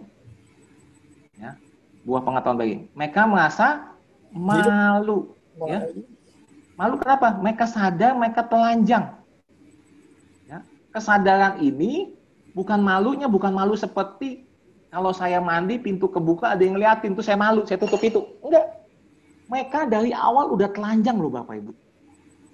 Ya, 1.37 1.55
buah 2.03 2.25
pengetahuan 2.25 2.59
bagi. 2.59 2.77
Mereka 2.97 3.29
merasa 3.29 3.93
malu, 4.33 5.37
ya. 5.69 5.87
Malu 6.75 6.95
kenapa? 6.99 7.37
Mereka 7.37 7.69
sadar 7.69 8.17
mereka 8.17 8.43
telanjang. 8.47 9.13
Ya, 10.49 10.65
kesadaran 10.95 11.61
ini 11.61 12.18
Bukan 12.59 12.83
malunya, 12.83 13.31
bukan 13.31 13.55
malu 13.55 13.79
seperti 13.79 14.43
kalau 14.91 15.15
saya 15.15 15.39
mandi 15.39 15.79
pintu 15.79 16.11
kebuka 16.11 16.59
ada 16.59 16.67
yang 16.67 16.75
ngeliatin 16.75 17.15
tuh 17.15 17.23
saya 17.23 17.39
malu, 17.39 17.63
saya 17.63 17.79
tutup 17.79 18.03
itu. 18.03 18.19
Enggak. 18.43 18.67
Mereka 19.47 19.87
dari 19.87 20.11
awal 20.11 20.51
udah 20.51 20.67
telanjang 20.75 21.23
loh 21.23 21.31
Bapak 21.31 21.55
Ibu. 21.55 21.73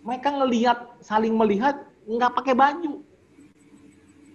Mereka 0.05 0.29
ngelihat, 0.45 1.01
saling 1.01 1.33
melihat, 1.33 1.88
nggak 2.05 2.37
pakai 2.37 2.53
baju. 2.53 3.01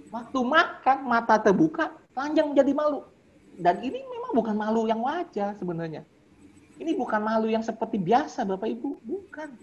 Waktu 0.09 0.39
makan, 0.41 0.97
mata 1.05 1.37
terbuka, 1.37 1.93
telanjang 2.17 2.49
menjadi 2.49 2.73
malu. 2.73 3.05
Dan 3.61 3.77
ini 3.85 4.01
memang 4.01 4.33
bukan 4.33 4.55
malu 4.57 4.89
yang 4.89 5.05
wajar 5.05 5.53
sebenarnya. 5.53 6.01
Ini 6.81 6.97
bukan 6.97 7.21
malu 7.21 7.45
yang 7.45 7.61
seperti 7.61 8.01
biasa 8.01 8.41
Bapak 8.41 8.73
Ibu, 8.73 9.05
bukan. 9.05 9.53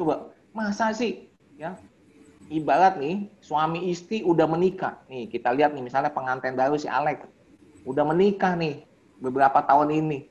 Coba, 0.00 0.32
masa 0.56 0.96
sih 0.96 1.28
ya 1.60 1.76
ibarat 2.52 3.00
nih 3.00 3.28
suami 3.40 3.88
istri 3.88 4.20
udah 4.24 4.44
menikah. 4.44 5.00
Nih 5.08 5.28
kita 5.28 5.52
lihat 5.52 5.72
nih 5.72 5.84
misalnya 5.84 6.12
pengantin 6.12 6.56
baru 6.56 6.76
si 6.76 6.88
Alex 6.90 7.24
udah 7.84 8.04
menikah 8.04 8.56
nih 8.56 8.84
beberapa 9.20 9.64
tahun 9.64 9.92
ini. 9.92 10.28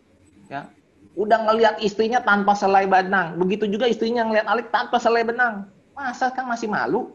Ya. 0.49 0.69
Udah 1.13 1.45
ngelihat 1.45 1.77
istrinya 1.81 2.21
tanpa 2.21 2.57
selai 2.57 2.89
benang. 2.89 3.37
Begitu 3.37 3.69
juga 3.69 3.85
istrinya 3.85 4.25
ngelihat 4.25 4.49
Alex 4.49 4.65
tanpa 4.73 4.97
selai 4.97 5.21
benang. 5.21 5.69
Masa 5.93 6.33
kan 6.33 6.49
masih 6.49 6.65
malu? 6.65 7.13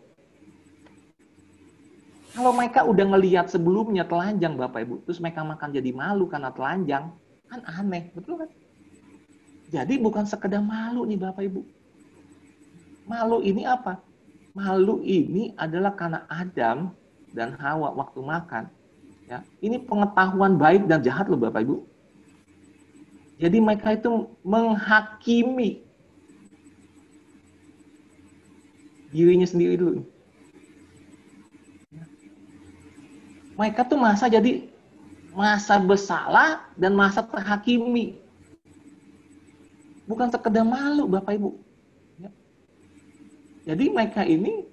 Kalau 2.38 2.54
mereka 2.54 2.86
udah 2.86 3.02
ngelihat 3.02 3.50
sebelumnya 3.50 4.06
telanjang 4.06 4.54
Bapak 4.54 4.86
Ibu, 4.86 5.02
terus 5.02 5.18
mereka 5.18 5.42
makan 5.42 5.74
jadi 5.74 5.90
malu 5.90 6.30
karena 6.30 6.54
telanjang, 6.54 7.10
kan 7.50 7.60
aneh, 7.66 8.14
betul 8.14 8.38
kan? 8.38 8.46
Jadi 9.74 9.98
bukan 9.98 10.22
sekedar 10.22 10.62
malu 10.62 11.02
nih 11.02 11.18
Bapak 11.18 11.42
Ibu. 11.42 11.66
Malu 13.10 13.42
ini 13.42 13.66
apa? 13.66 13.98
Malu 14.58 15.06
ini 15.06 15.54
adalah 15.54 15.94
karena 15.94 16.26
Adam 16.26 16.90
dan 17.30 17.54
Hawa 17.54 17.94
waktu 17.94 18.18
makan. 18.18 18.66
Ya, 19.30 19.46
ini 19.62 19.78
pengetahuan 19.78 20.58
baik 20.58 20.90
dan 20.90 20.98
jahat 21.06 21.30
loh 21.30 21.38
Bapak 21.38 21.62
Ibu. 21.62 21.86
Jadi 23.38 23.62
mereka 23.62 23.94
itu 23.94 24.26
menghakimi 24.42 25.86
dirinya 29.14 29.46
sendiri 29.46 29.78
dulu. 29.78 30.02
Mereka 33.54 33.86
tuh 33.86 33.98
masa 33.98 34.26
jadi 34.26 34.66
masa 35.30 35.78
bersalah 35.78 36.66
dan 36.74 36.98
masa 36.98 37.22
terhakimi 37.22 38.18
bukan 40.08 40.32
sekedar 40.34 40.66
malu 40.66 41.06
Bapak 41.06 41.38
Ibu. 41.38 41.67
Jadi 43.68 43.92
mereka 43.92 44.24
ini 44.24 44.64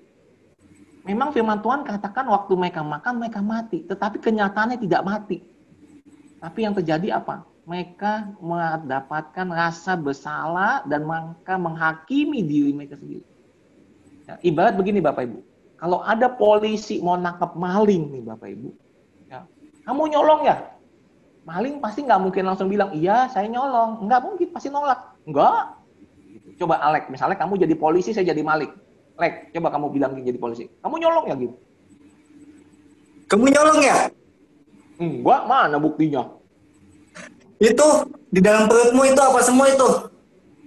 memang 1.04 1.36
firman 1.36 1.60
Tuhan 1.60 1.84
katakan 1.84 2.32
waktu 2.32 2.56
mereka 2.56 2.80
makan 2.80 3.20
mereka 3.20 3.44
mati, 3.44 3.84
tetapi 3.84 4.24
kenyataannya 4.24 4.80
tidak 4.80 5.04
mati. 5.04 5.44
Tapi 6.40 6.60
yang 6.64 6.72
terjadi 6.72 7.20
apa? 7.20 7.44
Mereka 7.68 8.40
mendapatkan 8.40 9.52
rasa 9.52 10.00
bersalah 10.00 10.88
dan 10.88 11.04
mereka 11.04 11.60
menghakimi 11.60 12.40
diri 12.40 12.72
mereka 12.72 12.96
sendiri. 12.96 13.26
Ya, 14.32 14.40
ibarat 14.48 14.80
begini 14.80 15.04
Bapak 15.04 15.28
Ibu, 15.28 15.40
kalau 15.76 16.00
ada 16.00 16.32
polisi 16.32 17.04
mau 17.04 17.20
nangkap 17.20 17.52
maling 17.60 18.16
nih 18.16 18.24
Bapak 18.24 18.48
Ibu, 18.48 18.70
ya, 19.28 19.44
kamu 19.84 20.02
nyolong 20.16 20.48
ya? 20.48 20.72
Maling 21.46 21.84
pasti 21.84 22.02
nggak 22.08 22.22
mungkin 22.24 22.48
langsung 22.48 22.72
bilang, 22.72 22.96
iya 22.96 23.28
saya 23.30 23.46
nyolong. 23.46 24.08
Nggak 24.08 24.22
mungkin, 24.24 24.48
pasti 24.50 24.74
nolak. 24.74 25.14
Enggak. 25.30 25.78
Coba 26.58 26.82
Alek, 26.82 27.12
misalnya 27.14 27.38
kamu 27.38 27.60
jadi 27.62 27.76
polisi, 27.78 28.16
saya 28.16 28.34
jadi 28.34 28.42
malik. 28.42 28.85
Lek, 29.16 29.56
coba 29.56 29.68
kamu 29.72 29.86
bilang 29.96 30.12
jadi 30.20 30.36
polisi. 30.36 30.68
Kamu 30.84 30.96
nyolong 31.00 31.26
ya 31.32 31.36
gitu? 31.40 31.56
Kamu 33.32 33.46
nyolong 33.48 33.80
ya? 33.82 33.98
Enggak, 35.00 35.42
mana 35.48 35.78
buktinya? 35.80 36.24
Itu 37.60 38.12
di 38.28 38.44
dalam 38.44 38.68
perutmu 38.68 39.08
itu 39.08 39.22
apa 39.24 39.40
semua 39.40 39.72
itu? 39.72 39.90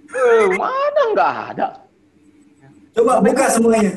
Eh, 0.09 0.57
mana 0.57 1.01
enggak 1.13 1.33
ada. 1.53 1.67
Coba 2.97 3.21
buka 3.21 3.45
semuanya. 3.53 3.93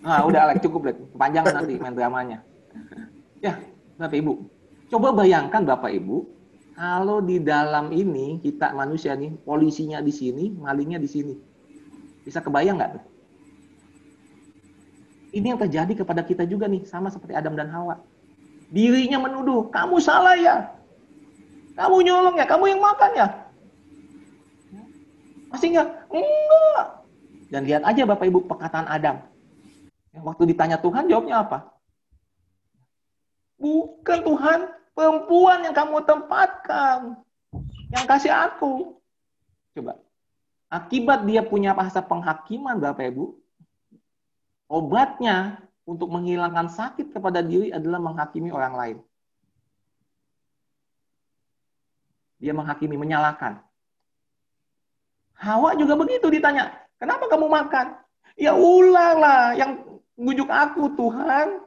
Nah, 0.00 0.24
udah 0.24 0.40
Alek, 0.48 0.64
cukup, 0.64 0.88
Lek. 0.88 0.96
Kepanjangan 1.12 1.52
nanti 1.60 1.76
main 1.76 1.92
dramanya. 1.92 2.38
Ya, 3.44 3.60
Bapak 4.00 4.16
Ibu. 4.16 4.32
Coba 4.88 5.12
bayangkan 5.12 5.68
Bapak 5.68 5.92
Ibu, 5.92 6.24
kalau 6.72 7.20
di 7.20 7.36
dalam 7.44 7.92
ini 7.92 8.40
kita 8.40 8.72
manusia 8.72 9.12
nih, 9.12 9.36
polisinya 9.44 10.00
di 10.00 10.08
sini, 10.08 10.48
malingnya 10.56 10.96
di 10.96 11.10
sini. 11.10 11.34
Bisa 12.24 12.40
kebayang 12.40 12.80
nggak? 12.80 13.17
Ini 15.28 15.54
yang 15.54 15.60
terjadi 15.60 15.92
kepada 16.04 16.24
kita 16.24 16.48
juga 16.48 16.64
nih, 16.64 16.88
sama 16.88 17.12
seperti 17.12 17.36
Adam 17.36 17.52
dan 17.52 17.68
Hawa. 17.68 18.00
Dirinya 18.72 19.20
menuduh, 19.20 19.68
kamu 19.68 20.00
salah 20.00 20.36
ya. 20.36 20.72
Kamu 21.76 22.00
nyolong 22.02 22.36
ya, 22.40 22.46
kamu 22.48 22.64
yang 22.74 22.80
makan 22.80 23.10
ya. 23.14 23.26
Masih 25.48 25.68
nggak? 25.72 25.88
Enggak. 26.12 26.86
Dan 27.48 27.62
lihat 27.64 27.82
aja 27.84 28.02
Bapak 28.04 28.28
Ibu 28.28 28.44
perkataan 28.44 28.88
Adam. 28.88 29.16
Waktu 30.18 30.52
ditanya 30.52 30.76
Tuhan, 30.80 31.08
jawabnya 31.08 31.46
apa? 31.46 31.72
Bukan 33.56 34.18
Tuhan, 34.26 34.60
Perempuan 34.98 35.62
yang 35.62 35.70
kamu 35.78 36.02
tempatkan. 36.02 37.22
Yang 37.94 38.04
kasih 38.10 38.34
aku. 38.34 38.98
Coba. 39.78 39.94
Akibat 40.66 41.22
dia 41.22 41.38
punya 41.46 41.70
bahasa 41.70 42.02
penghakiman 42.02 42.82
Bapak 42.82 43.14
Ibu. 43.14 43.38
Obatnya 44.68 45.64
untuk 45.88 46.12
menghilangkan 46.12 46.68
sakit 46.68 47.16
kepada 47.16 47.40
diri 47.40 47.72
adalah 47.72 47.96
menghakimi 47.96 48.52
orang 48.52 48.74
lain. 48.76 48.96
Dia 52.38 52.52
menghakimi, 52.52 53.00
menyalahkan. 53.00 53.64
Hawa 55.40 55.72
juga 55.74 55.96
begitu 55.96 56.28
ditanya, 56.28 56.76
kenapa 57.00 57.26
kamu 57.26 57.48
makan? 57.48 57.96
Ya 58.38 58.54
ulah 58.54 59.12
lah 59.18 59.42
yang 59.56 59.82
bujuk 60.14 60.46
aku 60.46 60.92
Tuhan. 60.94 61.64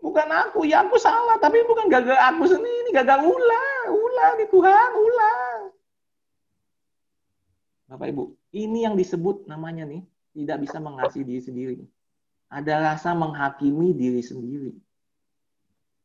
Bukan 0.00 0.28
aku, 0.32 0.64
ya 0.64 0.80
aku 0.80 0.96
salah, 0.96 1.36
tapi 1.36 1.60
bukan 1.68 1.92
gagal 1.92 2.16
aku 2.16 2.48
sendiri, 2.48 2.88
gagal 2.88 3.20
ulah, 3.20 3.92
ulah 3.92 4.30
nih 4.40 4.48
Tuhan, 4.48 4.90
ulah. 4.96 5.52
Bapak 7.84 8.08
Ibu, 8.08 8.32
ini 8.56 8.88
yang 8.88 8.96
disebut 8.96 9.44
namanya 9.44 9.84
nih, 9.84 10.00
tidak 10.32 10.64
bisa 10.64 10.80
mengasihi 10.80 11.24
diri 11.28 11.42
sendiri. 11.44 11.76
Ada 12.50 12.92
rasa 12.92 13.14
menghakimi 13.14 13.94
diri 13.94 14.20
sendiri. 14.20 14.74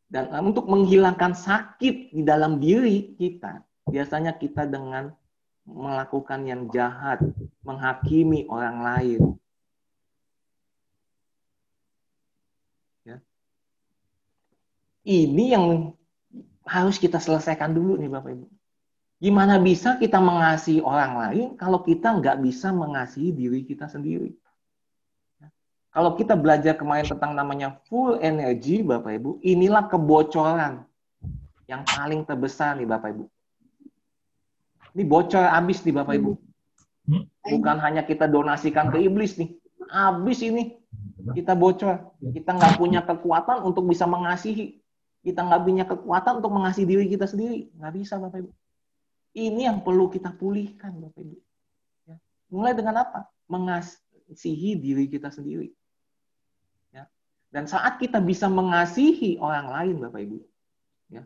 Dan 0.06 0.30
eh, 0.30 0.44
untuk 0.46 0.70
menghilangkan 0.70 1.34
sakit 1.34 2.14
di 2.14 2.22
dalam 2.22 2.62
diri 2.62 3.18
kita, 3.18 3.66
biasanya 3.90 4.38
kita 4.38 4.70
dengan 4.70 5.10
melakukan 5.66 6.46
yang 6.46 6.70
jahat, 6.70 7.26
menghakimi 7.66 8.46
orang 8.46 8.78
lain, 8.86 9.22
Ini 15.06 15.54
yang 15.54 15.94
harus 16.66 16.98
kita 16.98 17.22
selesaikan 17.22 17.78
dulu 17.78 17.94
nih 18.02 18.10
Bapak 18.10 18.34
Ibu. 18.34 18.46
Gimana 19.22 19.62
bisa 19.62 20.02
kita 20.02 20.18
mengasihi 20.18 20.82
orang 20.82 21.14
lain 21.14 21.48
kalau 21.62 21.86
kita 21.86 22.18
nggak 22.18 22.42
bisa 22.42 22.74
mengasihi 22.74 23.30
diri 23.30 23.62
kita 23.62 23.86
sendiri? 23.86 24.34
Kalau 25.96 26.12
kita 26.20 26.36
belajar 26.36 26.76
kemarin 26.76 27.08
tentang 27.08 27.32
namanya 27.32 27.80
full 27.88 28.20
energy, 28.20 28.84
Bapak 28.84 29.16
Ibu, 29.16 29.40
inilah 29.40 29.88
kebocoran 29.88 30.84
yang 31.72 31.88
paling 31.88 32.28
terbesar 32.28 32.76
nih 32.76 32.84
Bapak 32.84 33.16
Ibu. 33.16 33.26
Ini 34.92 35.04
bocor 35.08 35.48
habis 35.48 35.80
nih 35.88 35.96
Bapak 35.96 36.20
Ibu. 36.20 36.36
Bukan 37.48 37.78
hanya 37.80 38.04
kita 38.04 38.28
donasikan 38.28 38.92
ke 38.92 39.00
iblis 39.00 39.40
nih. 39.40 39.56
Habis 39.88 40.44
ini 40.44 40.76
kita 41.32 41.56
bocor. 41.56 42.12
Kita 42.20 42.52
nggak 42.52 42.76
punya 42.76 43.00
kekuatan 43.00 43.64
untuk 43.64 43.88
bisa 43.88 44.04
mengasihi 44.04 44.84
kita 45.26 45.42
nggak 45.42 45.62
punya 45.66 45.84
kekuatan 45.90 46.38
untuk 46.38 46.54
mengasihi 46.54 46.86
diri 46.86 47.06
kita 47.10 47.26
sendiri. 47.26 47.74
Nggak 47.74 47.94
bisa, 47.98 48.22
Bapak 48.22 48.46
Ibu. 48.46 48.52
Ini 49.36 49.62
yang 49.74 49.82
perlu 49.82 50.06
kita 50.14 50.30
pulihkan, 50.38 51.02
Bapak 51.02 51.18
Ibu. 51.18 51.36
Ya. 52.06 52.16
Mulai 52.54 52.78
dengan 52.78 53.02
apa? 53.02 53.26
Mengasihi 53.50 54.78
diri 54.78 55.10
kita 55.10 55.34
sendiri. 55.34 55.74
Dan 57.50 57.66
saat 57.66 57.98
kita 58.02 58.20
bisa 58.20 58.52
mengasihi 58.52 59.40
orang 59.40 59.68
lain, 59.72 59.96
Bapak 60.04 60.22
Ibu. 60.22 60.40
Ya. 61.12 61.24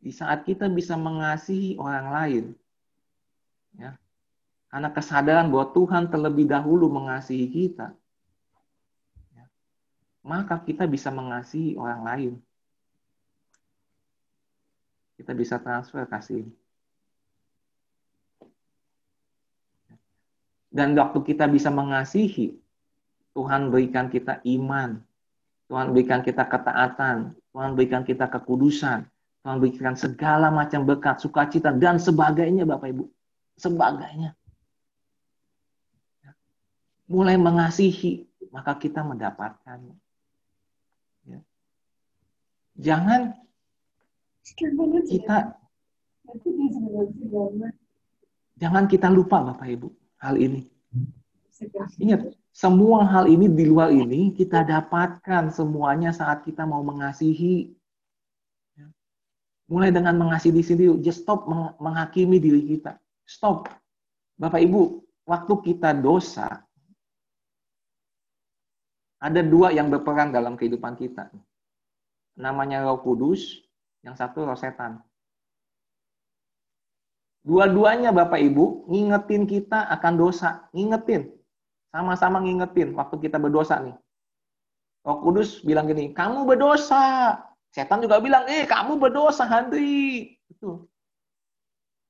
Di 0.00 0.12
saat 0.14 0.46
kita 0.46 0.70
bisa 0.70 0.94
mengasihi 0.94 1.76
orang 1.76 2.06
lain, 2.08 2.44
ya, 3.74 3.98
karena 4.70 4.88
kesadaran 4.94 5.50
bahwa 5.50 5.66
Tuhan 5.74 6.08
terlebih 6.08 6.46
dahulu 6.46 6.86
mengasihi 6.86 7.50
kita, 7.50 7.90
ya, 9.34 9.44
maka 10.22 10.62
kita 10.62 10.86
bisa 10.86 11.10
mengasihi 11.10 11.74
orang 11.74 12.02
lain 12.06 12.32
kita 15.20 15.36
bisa 15.36 15.60
transfer 15.60 16.08
kasih. 16.08 16.48
Dan 20.72 20.96
waktu 20.96 21.20
kita 21.20 21.44
bisa 21.44 21.68
mengasihi, 21.68 22.56
Tuhan 23.34 23.70
berikan 23.70 24.10
kita 24.10 24.42
iman, 24.42 24.98
Tuhan 25.70 25.94
berikan 25.94 26.20
kita 26.20 26.50
ketaatan, 26.50 27.38
Tuhan 27.54 27.70
berikan 27.78 28.02
kita 28.02 28.26
kekudusan, 28.26 29.06
Tuhan 29.46 29.56
berikan 29.62 29.94
segala 29.94 30.50
macam 30.50 30.82
berkat, 30.82 31.22
sukacita, 31.22 31.70
dan 31.70 32.02
sebagainya 32.02 32.66
Bapak 32.66 32.90
Ibu. 32.90 33.04
Sebagainya. 33.54 34.34
Mulai 37.10 37.38
mengasihi, 37.38 38.26
maka 38.50 38.74
kita 38.78 39.02
mendapatkannya. 39.02 39.94
Ya. 41.26 41.40
Jangan 42.78 43.34
kita 45.06 45.58
jangan 48.58 48.84
kita 48.90 49.08
lupa 49.10 49.42
Bapak 49.42 49.68
Ibu 49.70 49.88
hal 50.18 50.34
ini. 50.38 50.66
Ingat, 52.00 52.32
semua 52.56 53.04
hal 53.04 53.28
ini 53.28 53.46
di 53.46 53.68
luar 53.68 53.92
ini 53.92 54.32
kita 54.32 54.64
dapatkan 54.64 55.52
semuanya 55.52 56.10
saat 56.10 56.40
kita 56.44 56.64
mau 56.64 56.80
mengasihi. 56.80 57.76
Mulai 59.70 59.94
dengan 59.94 60.18
mengasihi 60.18 60.50
di 60.50 60.64
sini, 60.66 60.84
just 61.04 61.22
stop 61.22 61.46
menghakimi 61.78 62.42
diri 62.42 62.64
kita. 62.64 62.98
Stop. 63.22 63.70
Bapak 64.40 64.58
Ibu, 64.66 65.04
waktu 65.28 65.54
kita 65.62 65.94
dosa, 65.94 66.64
ada 69.20 69.40
dua 69.44 69.70
yang 69.70 69.92
berperan 69.92 70.32
dalam 70.32 70.56
kehidupan 70.56 70.96
kita. 70.96 71.28
Namanya 72.40 72.82
Roh 72.88 73.04
Kudus 73.04 73.62
yang 74.00 74.16
satu 74.16 74.48
roh 74.48 74.56
setan. 74.56 75.04
Dua-duanya 77.44 78.10
Bapak 78.10 78.40
Ibu 78.40 78.88
ngingetin 78.88 79.44
kita 79.44 79.86
akan 79.92 80.12
dosa, 80.16 80.66
ngingetin. 80.72 81.39
Sama-sama 81.90 82.38
ngingetin 82.38 82.94
waktu 82.94 83.18
kita 83.18 83.36
berdosa 83.42 83.82
nih. 83.82 83.96
Roh 85.00 85.18
Kudus 85.24 85.64
bilang 85.64 85.88
gini, 85.90 86.12
kamu 86.14 86.46
berdosa. 86.46 87.34
Setan 87.70 88.02
juga 88.02 88.20
bilang, 88.22 88.44
eh 88.50 88.66
kamu 88.66 88.98
berdosa, 89.00 89.46
Handri. 89.46 90.36
Itu. 90.50 90.86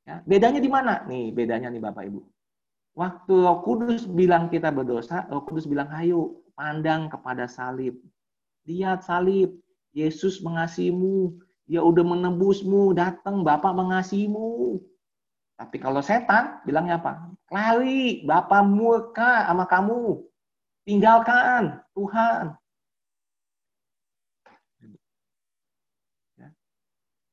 Ya, 0.04 0.24
bedanya 0.26 0.58
di 0.58 0.66
mana? 0.66 1.04
Nih, 1.06 1.30
bedanya 1.30 1.70
nih 1.70 1.80
Bapak 1.80 2.08
Ibu. 2.10 2.20
Waktu 2.98 3.34
Roh 3.46 3.62
Kudus 3.62 4.04
bilang 4.10 4.50
kita 4.50 4.74
berdosa, 4.74 5.24
Roh 5.30 5.46
Kudus 5.46 5.70
bilang, 5.70 5.88
ayo 5.94 6.42
pandang 6.58 7.06
kepada 7.06 7.46
salib. 7.46 7.96
Lihat 8.66 9.06
salib, 9.06 9.54
Yesus 9.94 10.42
mengasihimu, 10.42 11.38
dia 11.70 11.80
udah 11.80 12.02
menebusmu, 12.02 12.90
datang 12.92 13.46
Bapak 13.46 13.70
mengasihimu. 13.70 14.82
Tapi 15.54 15.76
kalau 15.78 16.02
setan 16.02 16.58
bilangnya 16.66 16.98
apa? 16.98 17.30
Lari, 17.50 18.22
Bapak 18.22 18.62
murka 18.62 19.50
sama 19.50 19.66
kamu. 19.66 20.22
Tinggalkan 20.86 21.82
Tuhan. 21.98 22.54
Ya. 26.38 26.48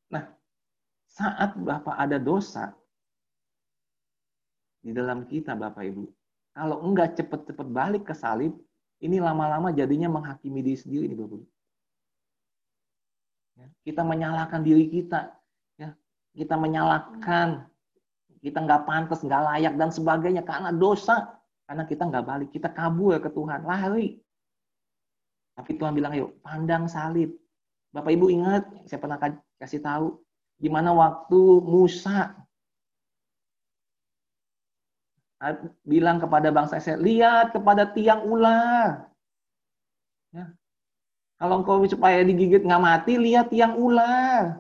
Nah, 0.10 0.26
saat 1.06 1.54
Bapak 1.62 1.96
ada 1.96 2.18
dosa 2.18 2.74
di 4.82 4.90
dalam 4.90 5.30
kita 5.30 5.54
Bapak 5.54 5.86
Ibu, 5.86 6.10
kalau 6.58 6.82
enggak 6.82 7.14
cepat-cepat 7.22 7.68
balik 7.70 8.10
ke 8.10 8.18
salib, 8.18 8.58
ini 8.98 9.22
lama-lama 9.22 9.70
jadinya 9.70 10.10
menghakimi 10.10 10.66
diri 10.66 10.78
sendiri 10.82 11.06
nih 11.14 11.18
Bapak 11.18 11.38
Ibu. 11.38 11.48
Ya, 13.58 13.68
kita 13.86 14.02
menyalahkan 14.02 14.62
diri 14.66 14.90
kita, 14.90 15.34
ya, 15.78 15.94
kita 16.34 16.58
menyalahkan 16.58 17.70
kita 18.42 18.64
nggak 18.64 18.86
pantas, 18.86 19.22
nggak 19.26 19.42
layak 19.54 19.74
dan 19.76 19.90
sebagainya 19.90 20.44
karena 20.46 20.70
dosa, 20.74 21.38
karena 21.66 21.84
kita 21.84 22.04
nggak 22.08 22.26
balik, 22.26 22.50
kita 22.54 22.70
kabur 22.72 23.18
ke 23.20 23.30
Tuhan, 23.34 23.66
lari. 23.66 24.18
Tapi 25.58 25.72
Tuhan 25.76 25.98
bilang, 25.98 26.14
yuk 26.14 26.38
pandang 26.46 26.86
salib. 26.86 27.34
Bapak 27.92 28.14
Ibu 28.14 28.30
ingat, 28.30 28.64
saya 28.86 29.00
pernah 29.02 29.18
kasih 29.58 29.82
tahu, 29.82 30.22
gimana 30.62 30.94
waktu 30.94 31.42
Musa 31.66 32.38
bilang 35.86 36.18
kepada 36.18 36.50
bangsa 36.50 36.82
saya, 36.82 36.98
lihat 36.98 37.54
kepada 37.54 37.90
tiang 37.94 38.26
ular. 38.26 39.06
Ya. 40.34 40.50
Kalau 41.38 41.62
engkau 41.62 41.86
supaya 41.86 42.26
digigit 42.26 42.66
nggak 42.66 42.82
mati, 42.82 43.22
lihat 43.22 43.54
tiang 43.54 43.78
ular. 43.78 44.58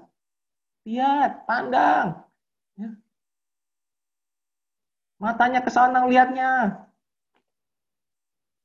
Lihat, 0.85 1.49
pandang. 1.49 2.26
Ya. 5.17 5.33
Matanya 5.33 5.59
ke 5.65 5.71
sana 5.73 6.05
lihatnya. 6.05 6.81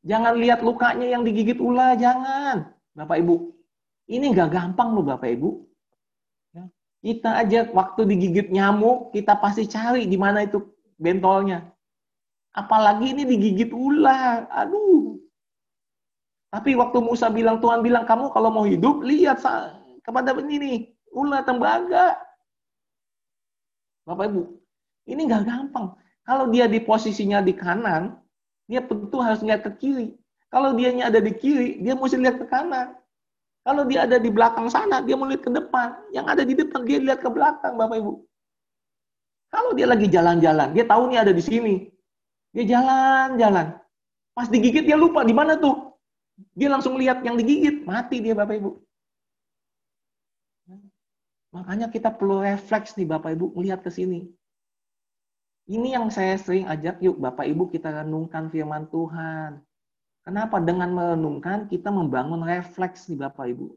Jangan 0.02 0.34
lihat 0.34 0.60
lukanya 0.66 1.06
yang 1.06 1.22
digigit 1.22 1.62
ular, 1.62 1.94
jangan. 1.94 2.74
Bapak 2.92 3.22
Ibu, 3.22 3.54
ini 4.10 4.34
nggak 4.34 4.50
gampang 4.50 4.92
loh 4.92 5.06
Bapak 5.06 5.30
Ibu. 5.30 5.50
Ya. 6.52 6.66
Kita 7.00 7.40
aja 7.40 7.70
waktu 7.70 8.04
digigit 8.04 8.50
nyamuk, 8.52 9.14
kita 9.14 9.38
pasti 9.38 9.64
cari 9.70 10.04
di 10.10 10.18
mana 10.18 10.42
itu 10.44 10.60
bentolnya. 10.98 11.70
Apalagi 12.52 13.14
ini 13.16 13.24
digigit 13.24 13.70
ular. 13.72 14.50
Aduh. 14.50 15.16
Tapi 16.52 16.76
waktu 16.76 17.00
Musa 17.00 17.32
bilang, 17.32 17.64
Tuhan 17.64 17.80
bilang, 17.80 18.04
kamu 18.04 18.28
kalau 18.28 18.52
mau 18.52 18.68
hidup, 18.68 19.00
lihat 19.00 19.40
kepada 20.04 20.36
ini 20.36 20.56
nih, 20.60 20.78
ular 21.16 21.46
tembaga. 21.48 22.18
Bapak 24.04 24.34
Ibu, 24.34 24.42
ini 25.08 25.30
nggak 25.30 25.46
gampang. 25.48 25.96
Kalau 26.22 26.50
dia 26.54 26.70
di 26.70 26.78
posisinya 26.78 27.42
di 27.42 27.54
kanan, 27.54 28.14
dia 28.70 28.82
tentu 28.82 29.18
harus 29.18 29.42
lihat 29.42 29.66
ke 29.66 29.70
kiri. 29.78 30.08
Kalau 30.52 30.76
dianya 30.76 31.10
ada 31.10 31.18
di 31.18 31.32
kiri, 31.34 31.82
dia 31.82 31.98
mesti 31.98 32.20
lihat 32.20 32.38
ke 32.38 32.46
kanan. 32.46 32.94
Kalau 33.62 33.86
dia 33.86 34.06
ada 34.06 34.18
di 34.18 34.30
belakang 34.30 34.66
sana, 34.70 35.02
dia 35.02 35.14
mau 35.14 35.26
lihat 35.26 35.42
ke 35.42 35.50
depan. 35.50 35.94
Yang 36.10 36.26
ada 36.34 36.42
di 36.42 36.54
depan, 36.58 36.80
dia 36.82 36.98
lihat 36.98 37.22
ke 37.22 37.30
belakang, 37.30 37.74
Bapak 37.78 37.96
Ibu. 37.98 38.12
Kalau 39.52 39.70
dia 39.76 39.86
lagi 39.86 40.06
jalan-jalan, 40.10 40.74
dia 40.74 40.84
tahu 40.86 41.12
nih 41.12 41.18
ada 41.22 41.32
di 41.34 41.42
sini. 41.42 41.74
Dia 42.54 42.64
jalan-jalan. 42.78 43.78
Pas 44.34 44.48
digigit, 44.48 44.82
dia 44.82 44.98
lupa 44.98 45.22
di 45.22 45.34
mana 45.36 45.56
tuh. 45.56 45.94
Dia 46.56 46.72
langsung 46.72 46.98
lihat 46.98 47.22
yang 47.22 47.38
digigit, 47.38 47.84
mati 47.86 48.18
dia 48.18 48.34
Bapak 48.34 48.56
Ibu. 48.58 48.70
Makanya 51.52 51.92
kita 51.92 52.08
perlu 52.08 52.40
refleks 52.40 52.96
nih 52.96 53.04
Bapak 53.04 53.36
Ibu, 53.36 53.52
melihat 53.56 53.84
ke 53.84 53.92
sini. 53.92 54.26
Ini 55.70 55.94
yang 55.94 56.10
saya 56.10 56.34
sering 56.34 56.66
ajak, 56.66 56.98
yuk 56.98 57.22
Bapak 57.22 57.46
Ibu 57.46 57.70
kita 57.70 58.02
renungkan 58.02 58.50
firman 58.50 58.90
Tuhan. 58.90 59.62
Kenapa? 60.22 60.58
Dengan 60.58 60.90
merenungkan 60.90 61.70
kita 61.70 61.90
membangun 61.90 62.42
refleks 62.42 63.06
nih 63.10 63.26
Bapak 63.26 63.46
Ibu. 63.54 63.70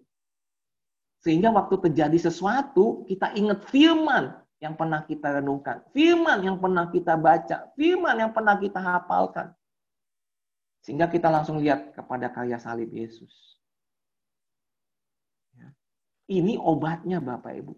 Sehingga 1.26 1.50
waktu 1.50 1.90
terjadi 1.90 2.18
sesuatu, 2.30 3.06
kita 3.10 3.34
ingat 3.34 3.66
firman 3.70 4.38
yang 4.62 4.78
pernah 4.78 5.02
kita 5.06 5.42
renungkan. 5.42 5.82
Firman 5.94 6.46
yang 6.46 6.58
pernah 6.62 6.90
kita 6.90 7.18
baca. 7.18 7.70
Firman 7.74 8.16
yang 8.18 8.32
pernah 8.34 8.58
kita 8.58 8.78
hafalkan. 8.78 9.54
Sehingga 10.86 11.10
kita 11.10 11.34
langsung 11.34 11.58
lihat 11.58 11.98
kepada 11.98 12.30
karya 12.30 12.62
salib 12.62 12.94
Yesus. 12.94 13.58
Ini 16.26 16.58
obatnya 16.58 17.22
Bapak 17.22 17.54
Ibu. 17.58 17.74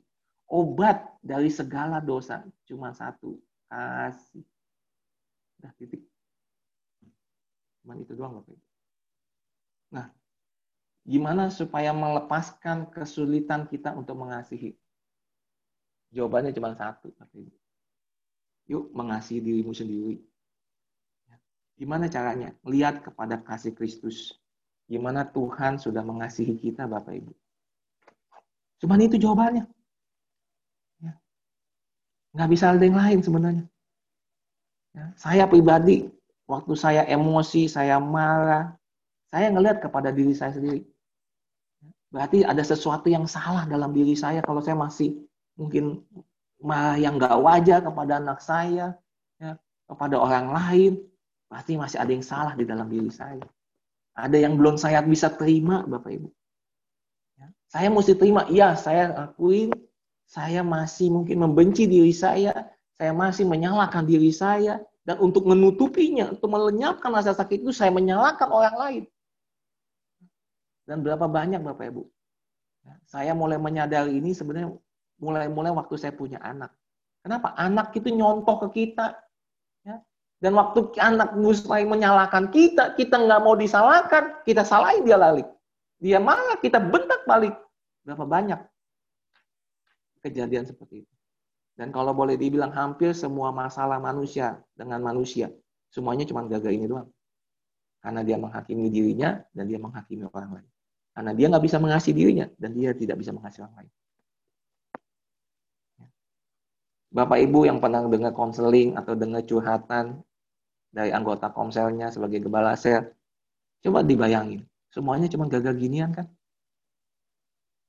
Obat 0.48 1.04
dari 1.20 1.52
segala 1.52 2.00
dosa 2.00 2.44
cuma 2.64 2.96
satu, 2.96 3.36
kasih. 3.68 4.46
Udah 5.62 5.72
titik. 5.80 6.04
Cuman 7.84 8.04
itu 8.04 8.14
doang 8.16 8.40
Bapak 8.40 8.52
Ibu. 8.52 8.66
Nah, 9.96 10.08
gimana 11.08 11.48
supaya 11.48 11.96
melepaskan 11.96 12.92
kesulitan 12.92 13.64
kita 13.72 13.96
untuk 13.96 14.20
mengasihi? 14.20 14.76
Jawabannya 16.12 16.52
cuma 16.52 16.76
satu, 16.76 17.12
Bapak 17.16 17.38
Ibu. 17.38 17.56
Yuk 18.68 18.92
mengasihi 18.92 19.40
dirimu 19.40 19.72
sendiri. 19.72 20.20
Gimana 21.78 22.10
caranya? 22.10 22.52
Lihat 22.66 23.06
kepada 23.06 23.40
kasih 23.40 23.72
Kristus. 23.72 24.34
Gimana 24.90 25.24
Tuhan 25.30 25.78
sudah 25.80 26.02
mengasihi 26.04 26.58
kita, 26.58 26.90
Bapak 26.90 27.24
Ibu. 27.24 27.32
Cuman 28.84 29.00
itu 29.04 29.16
jawabannya. 29.16 29.77
Nggak 32.38 32.50
bisa 32.54 32.70
ada 32.70 32.86
yang 32.86 33.02
lain 33.02 33.20
sebenarnya. 33.26 33.66
Ya, 34.94 35.10
saya 35.18 35.50
pribadi, 35.50 36.06
waktu 36.46 36.74
saya 36.78 37.02
emosi, 37.10 37.66
saya 37.66 37.98
marah, 37.98 38.78
saya 39.34 39.50
ngelihat 39.50 39.82
kepada 39.82 40.14
diri 40.14 40.38
saya 40.38 40.54
sendiri. 40.54 40.86
Berarti 42.14 42.46
ada 42.46 42.62
sesuatu 42.62 43.10
yang 43.10 43.26
salah 43.26 43.66
dalam 43.66 43.90
diri 43.90 44.14
saya 44.14 44.46
kalau 44.46 44.62
saya 44.62 44.78
masih 44.78 45.18
mungkin 45.58 46.06
marah 46.62 47.02
yang 47.02 47.18
nggak 47.18 47.42
wajar 47.42 47.82
kepada 47.82 48.22
anak 48.22 48.38
saya, 48.38 48.94
ya, 49.42 49.58
kepada 49.90 50.22
orang 50.22 50.54
lain, 50.54 50.94
pasti 51.50 51.74
masih 51.74 51.98
ada 51.98 52.12
yang 52.14 52.22
salah 52.22 52.54
di 52.54 52.70
dalam 52.70 52.86
diri 52.86 53.10
saya. 53.10 53.42
Ada 54.14 54.46
yang 54.46 54.62
belum 54.62 54.78
saya 54.78 55.02
bisa 55.02 55.34
terima, 55.34 55.82
Bapak 55.90 56.14
Ibu. 56.14 56.30
Ya, 57.42 57.50
saya 57.66 57.90
mesti 57.90 58.14
terima, 58.14 58.46
iya 58.46 58.78
saya 58.78 59.10
akuin 59.26 59.74
saya 60.28 60.60
masih 60.60 61.08
mungkin 61.08 61.40
membenci 61.40 61.88
diri 61.88 62.12
saya, 62.12 62.68
saya 63.00 63.16
masih 63.16 63.48
menyalahkan 63.48 64.04
diri 64.04 64.30
saya, 64.36 64.84
dan 65.08 65.24
untuk 65.24 65.48
menutupinya, 65.48 66.36
untuk 66.36 66.52
melenyapkan 66.52 67.16
rasa 67.16 67.32
sakit 67.32 67.64
itu, 67.64 67.72
saya 67.72 67.96
menyalahkan 67.96 68.52
orang 68.52 68.76
lain. 68.76 69.04
Dan 70.84 71.00
berapa 71.00 71.32
banyak 71.32 71.64
Bapak 71.64 71.96
Ibu? 71.96 72.04
Ya, 72.84 72.94
saya 73.08 73.32
mulai 73.32 73.56
menyadari 73.56 74.20
ini 74.20 74.36
sebenarnya 74.36 74.76
mulai-mulai 75.24 75.72
waktu 75.72 75.96
saya 75.96 76.12
punya 76.12 76.44
anak. 76.44 76.76
Kenapa? 77.24 77.56
Anak 77.56 77.96
itu 77.96 78.12
nyontoh 78.12 78.68
ke 78.68 78.84
kita. 78.84 79.16
Ya. 79.84 80.04
Dan 80.44 80.56
waktu 80.60 80.92
anak 81.00 81.40
mulai 81.40 81.84
menyalahkan 81.88 82.52
kita, 82.52 82.96
kita 83.00 83.16
nggak 83.16 83.42
mau 83.44 83.56
disalahkan, 83.56 84.44
kita 84.44 84.68
salahin 84.68 85.08
dia 85.08 85.20
balik. 85.20 85.48
Dia 86.04 86.20
marah, 86.20 86.60
kita 86.60 86.84
bentak 86.84 87.24
balik. 87.28 87.56
Berapa 88.04 88.24
banyak 88.24 88.60
kejadian 90.30 90.68
seperti 90.68 91.06
itu. 91.06 91.14
Dan 91.78 91.94
kalau 91.94 92.12
boleh 92.12 92.34
dibilang 92.36 92.74
hampir 92.74 93.14
semua 93.14 93.54
masalah 93.54 94.02
manusia 94.02 94.58
dengan 94.74 94.98
manusia, 95.06 95.54
semuanya 95.94 96.26
cuma 96.26 96.42
gagal 96.50 96.74
ini 96.74 96.90
doang. 96.90 97.10
Karena 98.02 98.26
dia 98.26 98.38
menghakimi 98.42 98.90
dirinya 98.90 99.38
dan 99.54 99.70
dia 99.70 99.78
menghakimi 99.78 100.26
orang 100.26 100.62
lain. 100.62 100.70
Karena 101.14 101.32
dia 101.38 101.46
nggak 101.50 101.64
bisa 101.66 101.78
mengasihi 101.78 102.16
dirinya 102.18 102.46
dan 102.58 102.74
dia 102.74 102.94
tidak 102.98 103.22
bisa 103.22 103.30
mengasihi 103.30 103.62
orang 103.66 103.86
lain. 103.86 103.92
Bapak 107.08 107.40
Ibu 107.40 107.66
yang 107.66 107.80
pernah 107.80 108.04
dengar 108.06 108.34
konseling 108.36 108.94
atau 109.00 109.16
dengar 109.16 109.42
curhatan 109.48 110.22
dari 110.92 111.14
anggota 111.14 111.50
komselnya 111.54 112.10
sebagai 112.10 112.42
gembala 112.42 112.74
sel, 112.74 113.14
coba 113.86 114.02
dibayangin. 114.02 114.66
Semuanya 114.90 115.30
cuma 115.30 115.46
gagal 115.46 115.78
ginian 115.78 116.10
kan? 116.10 116.26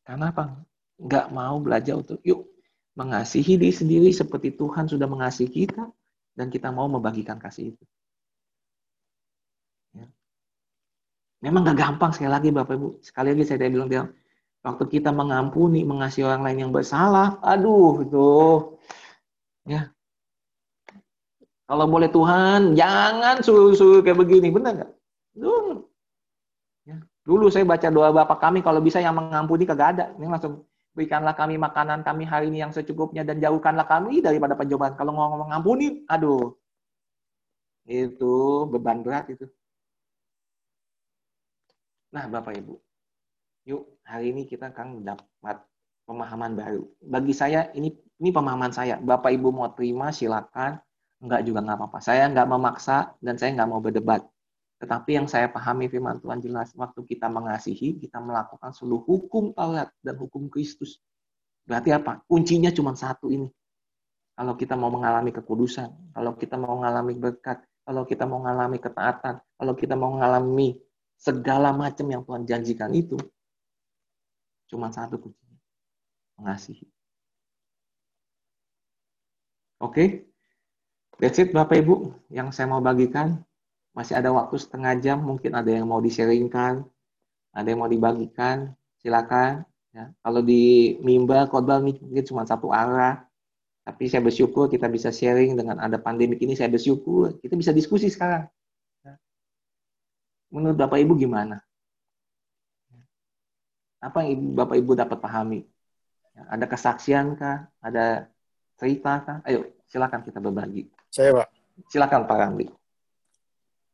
Karena 0.05 0.33
apa? 0.33 0.68
Nggak 0.99 1.31
mau 1.31 1.63
belajar 1.63 1.95
untuk 1.95 2.19
yuk 2.27 2.51
mengasihi 2.99 3.55
diri 3.55 3.71
sendiri 3.71 4.11
seperti 4.11 4.59
Tuhan 4.59 4.91
sudah 4.91 5.07
mengasihi 5.07 5.47
kita 5.47 5.87
dan 6.35 6.47
kita 6.51 6.75
mau 6.75 6.91
membagikan 6.91 7.39
kasih 7.39 7.75
itu. 7.75 7.85
Ya. 9.95 10.11
Memang 11.47 11.63
gak 11.63 11.79
gampang 11.79 12.11
sekali 12.11 12.31
lagi 12.35 12.51
Bapak 12.51 12.75
Ibu. 12.75 12.89
Sekali 13.07 13.31
lagi 13.31 13.47
saya 13.47 13.71
bilang 13.71 13.87
bilang 13.87 14.11
waktu 14.67 14.85
kita 14.91 15.15
mengampuni, 15.15 15.87
mengasihi 15.87 16.27
orang 16.27 16.43
lain 16.43 16.67
yang 16.67 16.73
bersalah, 16.75 17.39
aduh 17.47 18.03
itu 18.03 18.29
ya. 19.71 19.95
Kalau 21.69 21.85
boleh 21.85 22.09
Tuhan, 22.09 22.73
jangan 22.75 23.45
suruh-suruh 23.45 24.01
kayak 24.01 24.19
begini, 24.19 24.49
benar 24.49 24.73
nggak? 24.75 24.93
Ya. 26.89 26.97
Dulu 27.29 27.53
saya 27.53 27.69
baca 27.69 27.93
doa 27.93 28.09
Bapak 28.09 28.41
kami, 28.41 28.65
kalau 28.65 28.81
bisa 28.81 29.05
yang 29.05 29.13
mengampuni 29.13 29.69
kagak 29.69 29.95
ada. 29.95 30.05
Ini 30.17 30.33
langsung 30.33 30.65
berikanlah 30.99 31.39
kami 31.39 31.55
makanan 31.55 32.03
kami 32.03 32.27
hari 32.27 32.51
ini 32.51 32.67
yang 32.67 32.75
secukupnya 32.75 33.23
dan 33.23 33.39
jauhkanlah 33.39 33.87
kami 33.87 34.19
daripada 34.19 34.59
pencobaan. 34.59 34.99
Kalau 34.99 35.15
ngomong 35.15 35.55
ngampuni, 35.55 36.03
aduh, 36.11 36.59
itu 37.87 38.67
beban 38.67 39.07
berat 39.07 39.31
itu. 39.31 39.47
Nah, 42.11 42.27
Bapak 42.27 42.59
Ibu, 42.59 42.75
yuk 43.71 43.87
hari 44.03 44.35
ini 44.35 44.43
kita 44.51 44.75
akan 44.75 45.07
dapat 45.07 45.63
pemahaman 46.03 46.59
baru. 46.59 46.83
Bagi 46.99 47.31
saya 47.31 47.71
ini 47.79 47.95
ini 48.19 48.35
pemahaman 48.35 48.75
saya. 48.75 48.99
Bapak 48.99 49.31
Ibu 49.31 49.55
mau 49.55 49.71
terima 49.71 50.11
silakan, 50.11 50.83
enggak 51.23 51.47
juga 51.47 51.63
nggak 51.63 51.79
apa-apa. 51.79 51.99
Saya 52.03 52.27
nggak 52.27 52.49
memaksa 52.51 53.15
dan 53.23 53.39
saya 53.39 53.55
nggak 53.55 53.71
mau 53.71 53.79
berdebat. 53.79 54.27
Tetapi 54.79 55.11
yang 55.19 55.27
saya 55.27 55.51
pahami 55.51 55.91
firman 55.91 56.23
Tuhan 56.23 56.39
jelas, 56.39 56.71
waktu 56.79 57.03
kita 57.03 57.27
mengasihi, 57.27 57.99
kita 57.99 58.23
melakukan 58.23 58.71
seluruh 58.71 59.03
hukum 59.03 59.51
Taurat 59.51 59.91
dan 60.07 60.15
hukum 60.15 60.47
Kristus. 60.47 61.03
Berarti 61.67 61.91
apa? 61.91 62.23
Kuncinya 62.31 62.71
cuma 62.71 62.95
satu 62.95 63.29
ini. 63.29 63.51
Kalau 64.39 64.55
kita 64.55 64.79
mau 64.79 64.87
mengalami 64.87 65.35
kekudusan, 65.35 66.15
kalau 66.15 66.39
kita 66.39 66.55
mau 66.55 66.79
mengalami 66.79 67.19
berkat, 67.19 67.59
kalau 67.83 68.07
kita 68.07 68.23
mau 68.23 68.39
mengalami 68.39 68.79
ketaatan, 68.79 69.43
kalau 69.59 69.75
kita 69.75 69.99
mau 69.99 70.15
mengalami 70.15 70.79
segala 71.19 71.75
macam 71.75 72.07
yang 72.07 72.23
Tuhan 72.23 72.47
janjikan 72.47 72.95
itu, 72.95 73.19
cuma 74.71 74.95
satu 74.95 75.19
kuncinya. 75.19 75.59
Mengasihi. 76.39 76.87
Oke? 79.83 79.91
Okay? 79.91 80.09
That's 81.19 81.43
it 81.43 81.51
Bapak 81.51 81.83
Ibu 81.83 82.15
yang 82.31 82.55
saya 82.55 82.71
mau 82.71 82.79
bagikan. 82.79 83.43
Masih 83.99 84.15
ada 84.15 84.31
waktu 84.31 84.55
setengah 84.63 84.95
jam, 85.03 85.19
mungkin 85.19 85.59
ada 85.59 85.67
yang 85.67 85.91
mau 85.91 85.99
di-sharingkan, 85.99 86.87
ada 87.51 87.67
yang 87.67 87.83
mau 87.83 87.91
dibagikan, 87.91 88.79
silakan. 89.03 89.67
Ya. 89.91 90.15
Kalau 90.23 90.39
di 90.39 90.95
mimba, 91.03 91.51
khotbah 91.51 91.83
mungkin 91.83 92.23
cuma 92.23 92.47
satu 92.47 92.71
arah, 92.71 93.27
tapi 93.83 94.07
saya 94.07 94.23
bersyukur 94.23 94.71
kita 94.71 94.87
bisa 94.87 95.11
sharing 95.11 95.59
dengan 95.59 95.83
ada 95.83 95.99
pandemi 95.99 96.39
ini, 96.39 96.55
saya 96.55 96.71
bersyukur 96.71 97.43
kita 97.43 97.59
bisa 97.59 97.75
diskusi 97.75 98.07
sekarang. 98.07 98.47
Ya. 99.03 99.19
Menurut 100.55 100.79
Bapak 100.79 101.03
Ibu 101.03 101.19
gimana? 101.19 101.59
Apa 103.99 104.23
yang 104.23 104.55
Bapak 104.55 104.79
Ibu 104.79 104.95
dapat 104.95 105.19
pahami? 105.19 105.67
Ya, 106.39 106.47
ada 106.55 106.71
kesaksian 106.71 107.35
kah? 107.35 107.67
Ada 107.83 108.31
cerita 108.79 109.27
kah? 109.27 109.39
Ayo, 109.43 109.75
silakan 109.91 110.23
kita 110.23 110.39
berbagi. 110.39 110.87
Saya, 111.11 111.35
Pak. 111.43 111.51
Silakan 111.91 112.31
Pak 112.31 112.39
Ramli. 112.39 112.78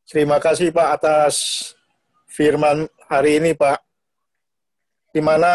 Terima 0.04 0.36
kasih 0.36 0.68
Pak 0.68 0.88
atas 1.00 1.34
firman 2.28 2.84
hari 3.08 3.40
ini 3.40 3.56
Pak. 3.56 3.80
Di 5.14 5.24
mana 5.24 5.52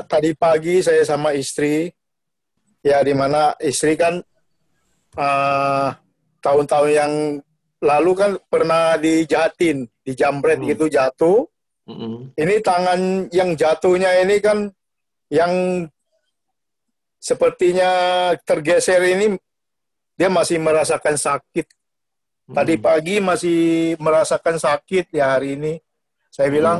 ya. 0.00 0.08
tadi 0.08 0.32
pagi 0.32 0.80
saya 0.80 1.04
sama 1.04 1.36
istri, 1.36 1.92
ya 2.80 3.04
di 3.04 3.12
mana 3.12 3.52
istri 3.60 3.98
kan 3.98 4.24
tahun 5.12 5.98
tahun-tahun 6.40 6.90
yang 6.96 7.12
lalu 7.84 8.12
kan 8.16 8.30
pernah 8.48 8.96
dijahatin, 8.96 9.84
dijambret 10.00 10.64
hmm. 10.64 10.68
gitu 10.72 10.84
jatuh. 10.88 11.44
Hmm. 11.84 12.32
Ini 12.38 12.62
tangan 12.64 13.28
yang 13.34 13.52
jatuhnya 13.52 14.24
ini 14.24 14.40
kan 14.40 14.72
yang 15.28 15.84
sepertinya 17.20 17.90
tergeser 18.48 19.02
ini 19.04 19.36
dia 20.16 20.32
masih 20.32 20.56
merasakan 20.56 21.20
sakit 21.20 21.68
Tadi 22.50 22.74
hmm. 22.74 22.82
pagi 22.82 23.16
masih 23.22 23.60
merasakan 24.02 24.58
sakit 24.58 25.14
ya 25.14 25.38
hari 25.38 25.54
ini. 25.54 25.78
Saya 26.34 26.50
hmm. 26.50 26.56
bilang 26.58 26.78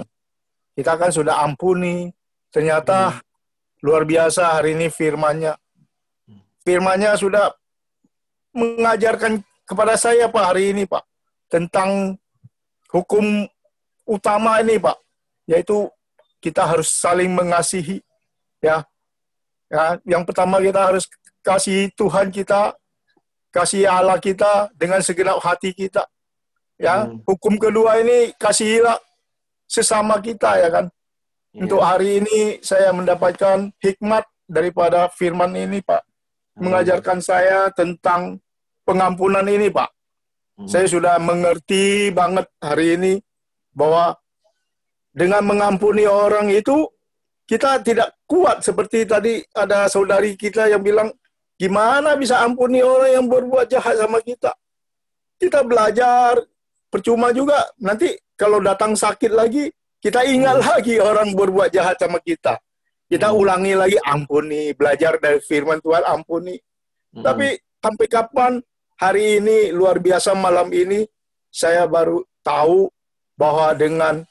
kita 0.75 0.99
kan 0.99 1.15
sudah 1.15 1.47
ampuni. 1.47 2.11
Ternyata 2.51 3.15
hmm. 3.15 3.21
luar 3.87 4.03
biasa 4.03 4.59
hari 4.59 4.75
ini 4.75 4.91
firmannya. 4.91 5.55
Firmannya 6.67 7.15
sudah 7.15 7.55
mengajarkan 8.51 9.47
kepada 9.63 9.95
saya 9.95 10.27
Pak 10.27 10.45
hari 10.51 10.75
ini 10.75 10.83
Pak 10.83 11.07
tentang 11.47 12.19
hukum 12.91 13.47
utama 14.03 14.59
ini 14.59 14.75
Pak 14.83 14.99
yaitu 15.47 15.87
kita 16.43 16.67
harus 16.67 16.91
saling 16.91 17.31
mengasihi 17.31 18.03
ya. 18.59 18.83
Ya, 19.71 20.03
yang 20.03 20.27
pertama 20.27 20.59
kita 20.59 20.83
harus 20.83 21.07
kasih 21.47 21.95
Tuhan 21.95 22.35
kita 22.35 22.75
kasih 23.51 23.87
Allah 23.87 24.19
kita 24.23 24.71
dengan 24.79 25.03
segenap 25.03 25.43
hati 25.43 25.75
kita. 25.75 26.07
Ya, 26.81 27.05
hmm. 27.05 27.29
hukum 27.29 27.61
kedua 27.61 28.01
ini 28.01 28.33
kasihilah 28.41 28.97
sesama 29.69 30.17
kita 30.23 30.57
ya 30.57 30.69
kan. 30.73 30.87
Yeah. 31.53 31.67
Untuk 31.67 31.81
hari 31.85 32.25
ini 32.25 32.63
saya 32.65 32.95
mendapatkan 32.95 33.75
hikmat 33.83 34.25
daripada 34.49 35.11
firman 35.13 35.53
ini, 35.55 35.85
Pak. 35.85 36.03
Hmm. 36.57 36.71
Mengajarkan 36.71 37.19
saya 37.21 37.69
tentang 37.75 38.41
pengampunan 38.89 39.45
ini, 39.45 39.69
Pak. 39.69 39.91
Hmm. 40.57 40.69
Saya 40.71 40.87
sudah 40.89 41.21
mengerti 41.21 42.09
banget 42.17 42.49
hari 42.65 42.97
ini 42.97 43.13
bahwa 43.77 44.17
dengan 45.11 45.43
mengampuni 45.45 46.07
orang 46.07 46.49
itu 46.49 46.87
kita 47.51 47.83
tidak 47.83 48.15
kuat 48.31 48.63
seperti 48.63 49.03
tadi 49.03 49.43
ada 49.51 49.91
saudari 49.91 50.39
kita 50.39 50.71
yang 50.71 50.87
bilang 50.87 51.11
Gimana 51.61 52.17
bisa 52.17 52.41
ampuni 52.41 52.81
orang 52.81 53.21
yang 53.21 53.27
berbuat 53.29 53.69
jahat 53.69 54.01
sama 54.01 54.25
kita? 54.25 54.57
Kita 55.37 55.61
belajar, 55.61 56.41
percuma 56.89 57.37
juga. 57.37 57.69
Nanti 57.85 58.17
kalau 58.33 58.65
datang 58.65 58.97
sakit 58.97 59.29
lagi, 59.29 59.69
kita 60.01 60.25
ingat 60.25 60.57
hmm. 60.57 60.69
lagi 60.73 60.97
orang 60.97 61.37
berbuat 61.37 61.69
jahat 61.69 62.01
sama 62.01 62.17
kita. 62.25 62.57
Kita 63.05 63.29
hmm. 63.29 63.37
ulangi 63.37 63.75
lagi, 63.77 63.99
ampuni. 64.09 64.73
Belajar 64.73 65.21
dari 65.21 65.37
firman 65.45 65.85
Tuhan, 65.85 66.01
ampuni. 66.09 66.57
Hmm. 67.13 67.29
Tapi 67.29 67.53
sampai 67.77 68.07
kapan 68.09 68.53
hari 68.97 69.45
ini, 69.45 69.69
luar 69.69 70.01
biasa 70.01 70.33
malam 70.33 70.73
ini, 70.73 71.05
saya 71.53 71.85
baru 71.85 72.25
tahu 72.41 72.89
bahwa 73.37 73.77
dengan 73.77 74.25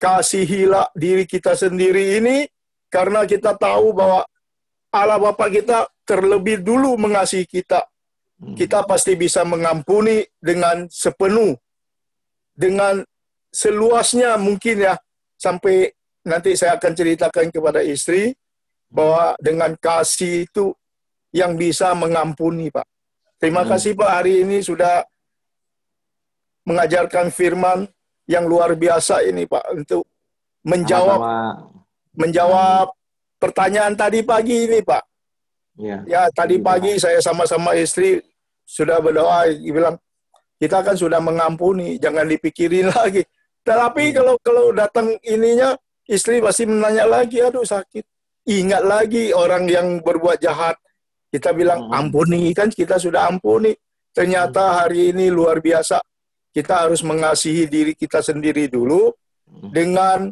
kasihilah 0.00 0.88
diri 0.96 1.28
kita 1.28 1.52
sendiri 1.52 2.16
ini, 2.16 2.48
karena 2.88 3.28
kita 3.28 3.52
tahu 3.60 3.92
bahwa 3.92 4.24
Allah 4.88 5.20
Bapa 5.20 5.52
kita 5.52 5.84
terlebih 6.02 6.60
dulu 6.62 6.98
mengasihi 6.98 7.46
kita, 7.46 7.86
hmm. 8.42 8.54
kita 8.58 8.82
pasti 8.86 9.14
bisa 9.14 9.46
mengampuni 9.46 10.26
dengan 10.42 10.86
sepenuh, 10.90 11.54
dengan 12.52 13.02
seluasnya 13.52 14.36
mungkin 14.38 14.86
ya, 14.88 14.94
sampai 15.38 15.92
nanti 16.26 16.54
saya 16.54 16.78
akan 16.78 16.92
ceritakan 16.94 17.50
kepada 17.50 17.82
istri 17.82 18.34
bahwa 18.92 19.34
dengan 19.42 19.74
kasih 19.78 20.46
itu 20.46 20.74
yang 21.32 21.56
bisa 21.56 21.96
mengampuni, 21.96 22.68
Pak. 22.68 22.86
Terima 23.42 23.66
hmm. 23.66 23.70
kasih 23.74 23.92
Pak 23.98 24.10
hari 24.22 24.46
ini 24.46 24.62
sudah 24.62 25.02
mengajarkan 26.62 27.34
firman 27.34 27.90
yang 28.30 28.46
luar 28.46 28.78
biasa 28.78 29.26
ini 29.26 29.46
Pak 29.50 29.64
untuk 29.74 30.06
menjawab 30.62 31.18
Sama-sama. 31.18 32.14
menjawab 32.14 32.86
pertanyaan 33.42 33.94
tadi 33.98 34.22
pagi 34.22 34.70
ini 34.70 34.78
Pak. 34.78 35.02
Ya, 35.80 36.04
ya 36.04 36.22
tadi 36.36 36.60
pagi 36.60 37.00
saya 37.00 37.16
sama-sama 37.24 37.72
istri 37.72 38.20
sudah 38.68 39.00
berdoa, 39.00 39.48
bilang 39.56 39.96
kita 40.60 40.84
kan 40.84 40.94
sudah 40.94 41.18
mengampuni, 41.18 41.96
jangan 41.96 42.28
dipikirin 42.28 42.92
lagi. 42.96 43.24
Tetapi 43.64 44.04
hmm. 44.10 44.14
kalau 44.14 44.34
kalau 44.42 44.64
datang 44.74 45.16
ininya 45.24 45.72
istri 46.04 46.44
pasti 46.44 46.68
menanya 46.68 47.08
lagi, 47.08 47.40
aduh 47.40 47.64
sakit. 47.64 48.04
Ingat 48.42 48.82
lagi 48.84 49.30
orang 49.32 49.64
yang 49.70 49.86
berbuat 50.02 50.42
jahat. 50.42 50.76
Kita 51.32 51.56
bilang 51.56 51.88
hmm. 51.88 51.94
ampuni 51.96 52.52
kan 52.52 52.68
kita 52.68 53.00
sudah 53.00 53.30
ampuni. 53.30 53.72
Ternyata 54.12 54.60
hmm. 54.60 54.76
hari 54.76 55.00
ini 55.16 55.32
luar 55.32 55.64
biasa. 55.64 56.02
Kita 56.52 56.84
harus 56.84 57.00
mengasihi 57.00 57.64
diri 57.64 57.96
kita 57.96 58.20
sendiri 58.20 58.68
dulu 58.68 59.08
dengan 59.72 60.28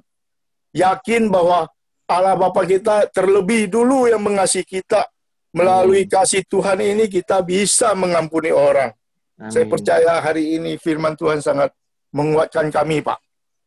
yakin 0.76 1.32
bahwa 1.32 1.64
Allah 2.04 2.36
Bapa 2.36 2.68
kita 2.68 3.08
terlebih 3.08 3.72
dulu 3.72 4.04
yang 4.04 4.20
mengasihi 4.20 4.68
kita 4.68 5.08
Melalui 5.50 6.06
kasih 6.06 6.46
Tuhan 6.46 6.78
ini 6.78 7.10
kita 7.10 7.42
bisa 7.42 7.90
mengampuni 7.98 8.54
orang. 8.54 8.94
Amin. 9.34 9.50
Saya 9.50 9.66
percaya 9.66 10.12
hari 10.22 10.54
ini 10.54 10.78
firman 10.78 11.18
Tuhan 11.18 11.42
sangat 11.42 11.74
menguatkan 12.14 12.70
kami, 12.70 13.02
Pak. 13.02 13.18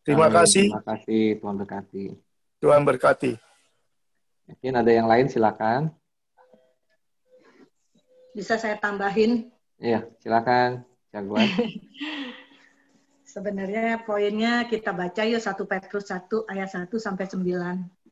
Terima 0.08 0.32
Amin. 0.32 0.36
kasih. 0.40 0.68
Terima 0.72 0.86
kasih, 0.88 1.24
Tuhan 1.44 1.56
berkati. 1.60 2.04
Tuhan 2.64 2.82
berkati. 2.88 3.32
Mungkin 4.48 4.74
ada 4.80 4.92
yang 4.92 5.08
lain, 5.12 5.28
silakan. 5.28 5.92
Bisa 8.32 8.56
saya 8.56 8.80
tambahin? 8.80 9.52
Iya, 9.76 10.08
silakan. 10.24 10.88
Jagoan. 11.14 11.46
Sebenarnya 13.34 14.02
poinnya 14.06 14.66
kita 14.70 14.94
baca 14.94 15.26
yuk 15.26 15.42
1 15.42 15.58
Petrus 15.66 16.06
1 16.10 16.30
ayat 16.54 16.70
1 16.70 16.90
sampai 17.02 17.26
9. 17.26 18.03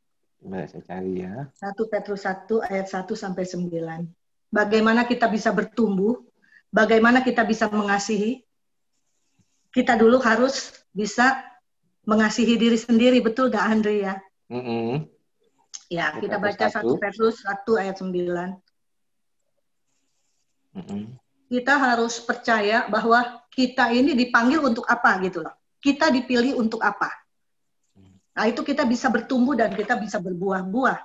Coba 0.41 0.65
saya 0.65 0.81
cari 0.89 1.21
ya. 1.21 1.45
1 1.53 1.77
Petrus 1.85 2.25
1 2.25 2.65
ayat 2.65 2.89
1 2.89 3.13
sampai 3.13 3.45
9. 3.45 4.09
Bagaimana 4.49 5.05
kita 5.05 5.29
bisa 5.29 5.53
bertumbuh? 5.53 6.17
Bagaimana 6.73 7.21
kita 7.21 7.45
bisa 7.45 7.69
mengasihi? 7.69 8.41
Kita 9.69 9.93
dulu 9.93 10.17
harus 10.17 10.73
bisa 10.89 11.45
mengasihi 12.09 12.57
diri 12.57 12.75
sendiri, 12.75 13.21
betul 13.21 13.53
gak 13.53 13.69
Andre 13.69 13.95
ya? 14.01 14.15
Mm 14.49 14.63
-hmm. 14.65 14.89
Ya, 15.93 16.17
kita 16.17 16.41
baca 16.41 16.65
1 16.73 16.89
Petrus 16.97 17.45
1 17.45 17.77
ayat 17.77 18.01
9. 18.01 18.57
Mm 20.73 20.81
-hmm. 20.81 21.01
Kita 21.53 21.73
harus 21.77 22.17
percaya 22.17 22.89
bahwa 22.89 23.45
kita 23.53 23.93
ini 23.93 24.17
dipanggil 24.17 24.57
untuk 24.57 24.89
apa 24.89 25.21
gitu 25.21 25.45
loh. 25.45 25.53
Kita 25.77 26.09
dipilih 26.09 26.57
untuk 26.57 26.81
apa. 26.81 27.20
Nah, 28.31 28.45
itu 28.47 28.63
kita 28.63 28.87
bisa 28.87 29.11
bertumbuh 29.11 29.55
dan 29.59 29.75
kita 29.75 29.99
bisa 29.99 30.17
berbuah-buah. 30.23 30.99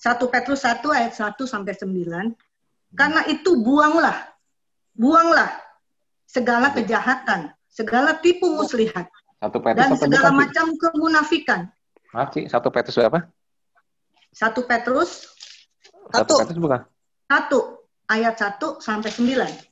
1 0.00 0.32
Petrus 0.32 0.64
1 0.64 0.80
ayat 0.94 1.12
1 1.12 1.36
sampai 1.44 1.74
9. 1.76 2.96
Karena 2.96 3.22
itu 3.28 3.58
buanglah, 3.60 4.16
buanglah 4.96 5.50
segala 6.26 6.72
kejahatan, 6.74 7.52
segala 7.70 8.18
tipu 8.18 8.50
muslihat, 8.50 9.06
satu 9.38 9.58
Petrus 9.62 9.78
dan 9.78 9.90
segala 9.96 10.28
bukan, 10.30 10.40
macam 10.42 10.66
kemunafikan. 10.76 11.60
Maaf 12.10 12.34
sih, 12.34 12.44
satu 12.50 12.68
Petrus 12.72 12.98
berapa? 12.98 13.28
Satu 14.34 14.60
Petrus. 14.66 15.30
Satu 16.10 16.32
Petrus 16.42 16.58
bukan? 16.58 16.80
Satu 17.30 17.58
ayat 18.10 18.34
1 18.34 18.82
sampai 18.82 19.10
9. 19.10 19.70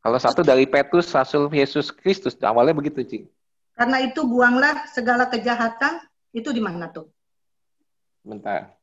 Kalau 0.00 0.18
satu 0.22 0.40
dari 0.40 0.64
Petrus, 0.64 1.12
Rasul 1.12 1.50
Yesus 1.52 1.92
Kristus, 1.92 2.32
awalnya 2.40 2.72
begitu, 2.72 3.02
Ci. 3.04 3.18
Karena 3.80 3.96
itu 4.04 4.20
buanglah 4.28 4.84
segala 4.92 5.24
kejahatan, 5.32 6.04
itu 6.36 6.52
di 6.52 6.60
mana 6.60 6.92
tuh? 6.92 7.08
Bentar. 8.20 8.76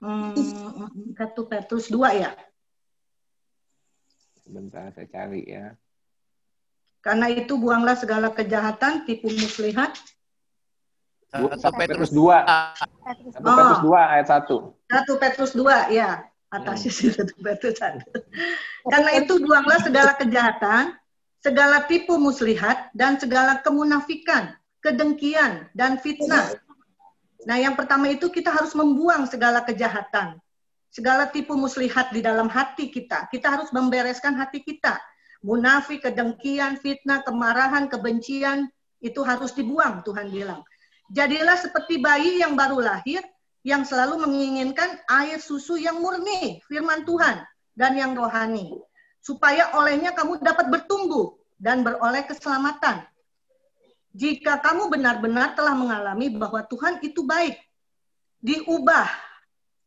Hmm, 0.00 0.32
satu 1.12 1.44
Petrus 1.44 1.92
2 1.92 2.24
ya? 2.24 2.32
Bentar, 4.48 4.96
saya 4.96 5.04
cari 5.12 5.44
ya. 5.44 5.76
Karena 7.04 7.28
itu 7.28 7.60
buanglah 7.60 8.00
segala 8.00 8.32
kejahatan, 8.32 9.04
tipu 9.04 9.28
muslihat. 9.28 9.92
Satu 11.28 11.76
Petrus 11.76 12.08
2. 12.08 12.40
Satu 13.12 13.28
Petrus 13.44 13.80
2 13.84 13.92
ayat 13.92 14.26
1. 14.40 14.88
Satu 14.88 15.12
Petrus 15.20 15.52
2, 15.52 15.92
ya 15.92 16.24
atasnya 16.50 16.90
sih 16.90 17.12
satu 17.14 17.34
batu 17.38 17.70
satu. 17.70 18.10
Karena 18.90 19.10
itu 19.22 19.38
buanglah 19.38 19.78
segala 19.84 20.18
kejahatan, 20.18 20.98
segala 21.40 21.88
tipu 21.88 22.20
muslihat, 22.20 22.92
dan 22.92 23.16
segala 23.16 23.64
kemunafikan, 23.64 24.52
kedengkian, 24.84 25.68
dan 25.72 25.96
fitnah. 25.96 26.52
Nah, 27.48 27.56
yang 27.56 27.72
pertama 27.72 28.12
itu 28.12 28.28
kita 28.28 28.52
harus 28.52 28.76
membuang 28.76 29.24
segala 29.24 29.64
kejahatan, 29.64 30.36
segala 30.92 31.24
tipu 31.32 31.56
muslihat 31.56 32.12
di 32.12 32.20
dalam 32.20 32.52
hati 32.52 32.92
kita. 32.92 33.28
Kita 33.32 33.56
harus 33.56 33.72
membereskan 33.72 34.36
hati 34.36 34.60
kita. 34.60 35.00
Munafik, 35.40 36.04
kedengkian, 36.04 36.76
fitnah, 36.76 37.24
kemarahan, 37.24 37.88
kebencian, 37.88 38.68
itu 39.00 39.24
harus 39.24 39.56
dibuang, 39.56 40.04
Tuhan 40.04 40.28
bilang. 40.28 40.60
Jadilah 41.08 41.56
seperti 41.56 41.96
bayi 41.96 42.44
yang 42.44 42.52
baru 42.52 42.84
lahir, 42.84 43.24
yang 43.64 43.88
selalu 43.88 44.20
menginginkan 44.20 45.00
air 45.08 45.40
susu 45.40 45.80
yang 45.80 46.00
murni, 46.04 46.60
firman 46.68 47.08
Tuhan, 47.08 47.40
dan 47.72 47.96
yang 47.96 48.12
rohani. 48.12 48.76
Supaya 49.20 49.76
olehnya 49.76 50.16
kamu 50.16 50.40
dapat 50.40 50.72
bertumbuh 50.72 51.36
dan 51.60 51.84
beroleh 51.84 52.24
keselamatan. 52.24 53.04
Jika 54.16 54.58
kamu 54.58 54.90
benar-benar 54.90 55.54
telah 55.54 55.76
mengalami 55.76 56.32
bahwa 56.34 56.64
Tuhan 56.66 56.98
itu 57.04 57.22
baik, 57.22 57.54
diubah. 58.42 59.06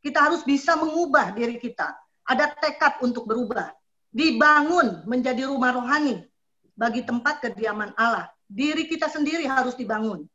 Kita 0.03 0.29
harus 0.29 0.43
bisa 0.43 0.75
mengubah 0.77 1.33
diri 1.33 1.57
kita. 1.59 1.95
Ada 2.23 2.55
tekad 2.59 3.03
untuk 3.03 3.27
berubah. 3.27 3.71
Dibangun 4.13 5.03
menjadi 5.09 5.49
rumah 5.49 5.73
rohani 5.73 6.23
bagi 6.77 7.01
tempat 7.03 7.41
kediaman 7.41 7.95
Allah. 7.97 8.29
Diri 8.45 8.85
kita 8.85 9.09
sendiri 9.09 9.49
harus 9.49 9.73
dibangun 9.73 10.27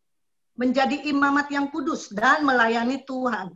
menjadi 0.59 1.07
imamat 1.07 1.47
yang 1.55 1.71
kudus 1.71 2.11
dan 2.11 2.43
melayani 2.43 3.07
Tuhan. 3.07 3.55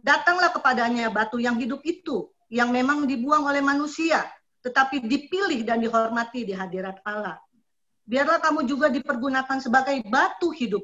Datanglah 0.00 0.48
kepadanya 0.56 1.12
batu 1.12 1.36
yang 1.36 1.60
hidup 1.60 1.84
itu, 1.84 2.32
yang 2.48 2.72
memang 2.72 3.04
dibuang 3.04 3.44
oleh 3.44 3.60
manusia, 3.60 4.24
tetapi 4.60 5.04
dipilih 5.04 5.64
dan 5.64 5.80
dihormati 5.80 6.44
di 6.44 6.52
hadirat 6.52 7.00
Allah. 7.04 7.40
Biarlah 8.04 8.42
kamu 8.42 8.66
juga 8.66 8.90
dipergunakan 8.90 9.58
sebagai 9.62 10.02
batu 10.08 10.50
hidup. 10.50 10.82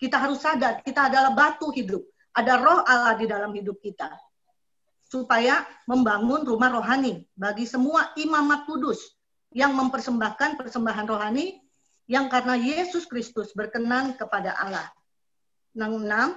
Kita 0.00 0.18
harus 0.18 0.42
sadar, 0.42 0.82
kita 0.82 1.06
adalah 1.06 1.30
batu 1.30 1.70
hidup. 1.70 2.02
Ada 2.32 2.58
roh 2.58 2.82
Allah 2.82 3.14
di 3.14 3.28
dalam 3.28 3.52
hidup 3.52 3.78
kita. 3.78 4.08
Supaya 5.06 5.62
membangun 5.84 6.42
rumah 6.48 6.72
rohani 6.72 7.28
bagi 7.36 7.68
semua 7.68 8.10
imamat 8.16 8.64
kudus 8.64 8.98
yang 9.52 9.76
mempersembahkan 9.76 10.56
persembahan 10.56 11.06
rohani 11.06 11.60
yang 12.08 12.32
karena 12.32 12.56
Yesus 12.56 13.04
Kristus 13.04 13.52
berkenan 13.52 14.16
kepada 14.16 14.56
Allah. 14.56 14.88
Yang 15.76 15.92
enam, 16.02 16.28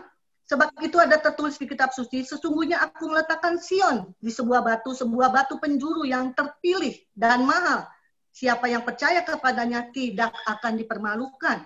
sebab 0.46 0.78
itu 0.86 1.02
ada 1.02 1.18
tertulis 1.18 1.58
di 1.58 1.66
kitab 1.66 1.90
suci, 1.90 2.22
sesungguhnya 2.22 2.78
aku 2.78 3.10
meletakkan 3.10 3.58
Sion 3.58 4.14
di 4.22 4.30
sebuah 4.30 4.62
batu, 4.62 4.94
sebuah 4.94 5.34
batu 5.34 5.58
penjuru 5.58 6.06
yang 6.06 6.38
terpilih 6.38 6.94
dan 7.18 7.50
mahal. 7.50 7.90
Siapa 8.30 8.70
yang 8.70 8.86
percaya 8.86 9.26
kepadanya 9.26 9.90
tidak 9.90 10.30
akan 10.46 10.74
dipermalukan. 10.78 11.66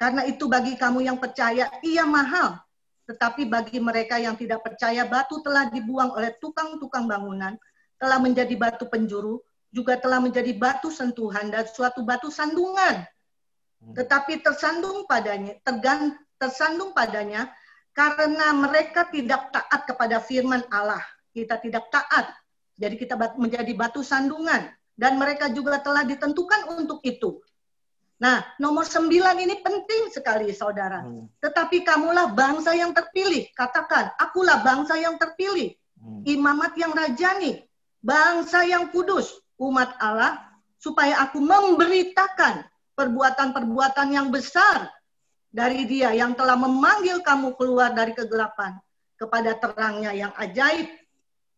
Karena 0.00 0.22
itu 0.24 0.48
bagi 0.48 0.80
kamu 0.80 1.04
yang 1.04 1.18
percaya, 1.20 1.68
ia 1.84 2.04
mahal. 2.08 2.62
Tetapi 3.04 3.46
bagi 3.52 3.78
mereka 3.78 4.16
yang 4.16 4.34
tidak 4.34 4.64
percaya, 4.64 5.04
batu 5.04 5.44
telah 5.44 5.68
dibuang 5.68 6.14
oleh 6.16 6.32
tukang-tukang 6.40 7.04
bangunan, 7.04 7.52
telah 8.00 8.16
menjadi 8.16 8.54
batu 8.56 8.88
penjuru, 8.88 9.44
juga 9.74 9.98
telah 10.00 10.22
menjadi 10.22 10.54
batu 10.56 10.88
sentuhan 10.88 11.52
dan 11.52 11.68
suatu 11.68 12.06
batu 12.06 12.32
sandungan. 12.32 13.04
Hmm. 13.82 13.92
Tetapi 13.92 14.40
tersandung 14.40 15.04
padanya, 15.04 15.58
tergan, 15.66 16.16
tersandung 16.40 16.94
padanya 16.94 17.50
karena 17.94 18.50
mereka 18.52 19.06
tidak 19.08 19.54
taat 19.54 19.86
kepada 19.86 20.18
firman 20.18 20.66
Allah. 20.68 21.00
Kita 21.30 21.62
tidak 21.62 21.88
taat. 21.94 22.34
Jadi 22.74 22.98
kita 22.98 23.14
menjadi 23.38 23.70
batu 23.72 24.02
sandungan. 24.02 24.66
Dan 24.94 25.18
mereka 25.18 25.50
juga 25.50 25.82
telah 25.82 26.06
ditentukan 26.06 26.70
untuk 26.74 27.02
itu. 27.02 27.42
Nah, 28.22 28.46
nomor 28.62 28.86
sembilan 28.86 29.42
ini 29.42 29.58
penting 29.58 30.10
sekali, 30.14 30.54
saudara. 30.54 31.02
Hmm. 31.02 31.26
Tetapi 31.42 31.82
kamulah 31.82 32.30
bangsa 32.30 32.74
yang 32.78 32.94
terpilih. 32.94 33.50
Katakan, 33.58 34.14
akulah 34.18 34.62
bangsa 34.62 34.94
yang 34.94 35.18
terpilih. 35.18 35.74
Hmm. 35.98 36.22
Imamat 36.22 36.78
yang 36.78 36.94
rajani. 36.94 37.62
Bangsa 37.98 38.62
yang 38.62 38.94
kudus 38.94 39.34
umat 39.58 39.98
Allah 39.98 40.38
supaya 40.78 41.24
aku 41.26 41.42
memberitakan 41.42 42.66
perbuatan-perbuatan 42.94 44.08
yang 44.14 44.28
besar 44.30 44.92
dari 45.54 45.86
dia 45.86 46.10
yang 46.10 46.34
telah 46.34 46.58
memanggil 46.58 47.22
kamu 47.22 47.54
keluar 47.54 47.94
dari 47.94 48.10
kegelapan 48.10 48.74
kepada 49.14 49.54
terangnya 49.54 50.10
yang 50.10 50.34
ajaib. 50.34 50.90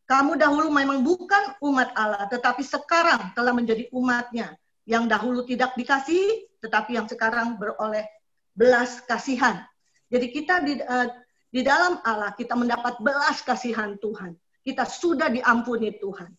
Kamu 0.04 0.36
dahulu 0.36 0.68
memang 0.68 1.00
bukan 1.00 1.56
umat 1.64 1.96
Allah, 1.96 2.28
tetapi 2.28 2.60
sekarang 2.60 3.32
telah 3.32 3.56
menjadi 3.56 3.88
umatnya. 3.90 4.52
Yang 4.86 5.04
dahulu 5.10 5.40
tidak 5.48 5.74
dikasihi, 5.74 6.60
tetapi 6.62 6.94
yang 6.94 7.10
sekarang 7.10 7.58
beroleh 7.58 8.06
belas 8.54 9.02
kasihan. 9.02 9.66
Jadi 10.06 10.26
kita 10.30 10.62
di, 10.62 10.78
uh, 10.78 11.10
di 11.50 11.66
dalam 11.66 11.98
Allah, 12.06 12.30
kita 12.38 12.54
mendapat 12.54 13.02
belas 13.02 13.42
kasihan 13.42 13.98
Tuhan. 13.98 14.38
Kita 14.62 14.86
sudah 14.86 15.26
diampuni 15.26 15.98
Tuhan. 15.98 16.30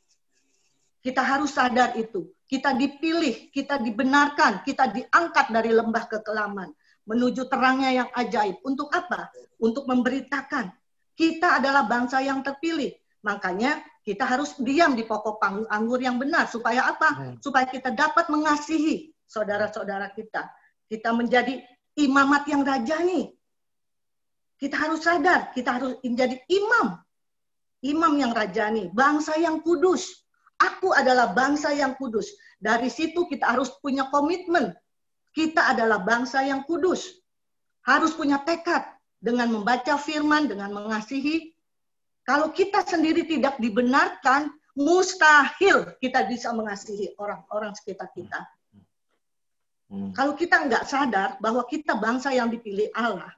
Kita 1.03 1.19
harus 1.19 1.51
sadar 1.51 1.99
itu. 1.99 2.31
Kita 2.47 2.71
dipilih, 2.71 3.51
kita 3.51 3.83
dibenarkan, 3.83 4.63
kita 4.63 4.95
diangkat 4.95 5.51
dari 5.51 5.75
lembah 5.75 6.07
kekelaman 6.07 6.71
menuju 7.07 7.47
terangnya 7.47 8.03
yang 8.03 8.09
ajaib. 8.13 8.59
Untuk 8.67 8.91
apa? 8.91 9.31
Untuk 9.57 9.87
memberitakan 9.87 10.69
kita 11.17 11.63
adalah 11.63 11.87
bangsa 11.87 12.21
yang 12.21 12.45
terpilih. 12.45 12.93
Makanya 13.25 13.81
kita 14.05 14.23
harus 14.27 14.53
diam 14.61 14.93
di 14.93 15.07
pokok 15.07 15.41
anggur 15.71 15.97
yang 15.97 16.21
benar. 16.21 16.45
Supaya 16.51 16.91
apa? 16.91 17.09
Hmm. 17.15 17.35
Supaya 17.41 17.65
kita 17.65 17.95
dapat 17.95 18.29
mengasihi 18.29 19.15
saudara-saudara 19.25 20.13
kita. 20.13 20.45
Kita 20.87 21.15
menjadi 21.15 21.63
imamat 21.97 22.43
yang 22.51 22.61
rajani. 22.61 23.33
Kita 24.57 24.73
harus 24.73 25.05
sadar, 25.05 25.53
kita 25.53 25.69
harus 25.79 25.97
menjadi 26.01 26.37
imam. 26.49 26.97
Imam 27.85 28.13
yang 28.17 28.33
rajani, 28.33 28.89
bangsa 28.89 29.37
yang 29.37 29.61
kudus, 29.61 30.27
Aku 30.57 30.89
adalah 30.89 31.37
bangsa 31.37 31.69
yang 31.69 31.93
kudus. 31.93 32.33
Dari 32.57 32.89
situ 32.89 33.29
kita 33.29 33.53
harus 33.53 33.69
punya 33.77 34.09
komitmen. 34.09 34.73
Kita 35.37 35.69
adalah 35.69 36.01
bangsa 36.01 36.41
yang 36.41 36.65
kudus. 36.65 37.13
Harus 37.85 38.17
punya 38.17 38.41
tekad 38.41 38.89
dengan 39.21 39.53
membaca 39.53 39.93
firman, 40.01 40.49
dengan 40.49 40.73
mengasihi. 40.73 41.53
Kalau 42.25 42.49
kita 42.49 42.81
sendiri 42.81 43.21
tidak 43.29 43.61
dibenarkan, 43.61 44.49
mustahil 44.73 45.93
kita 46.01 46.25
bisa 46.25 46.49
mengasihi 46.57 47.13
orang-orang 47.21 47.77
sekitar 47.77 48.09
kita. 48.17 48.49
Hmm. 49.93 50.09
Kalau 50.17 50.33
kita 50.33 50.65
nggak 50.65 50.83
sadar 50.89 51.29
bahwa 51.37 51.61
kita 51.69 51.93
bangsa 52.01 52.33
yang 52.33 52.49
dipilih 52.49 52.89
Allah, 52.97 53.29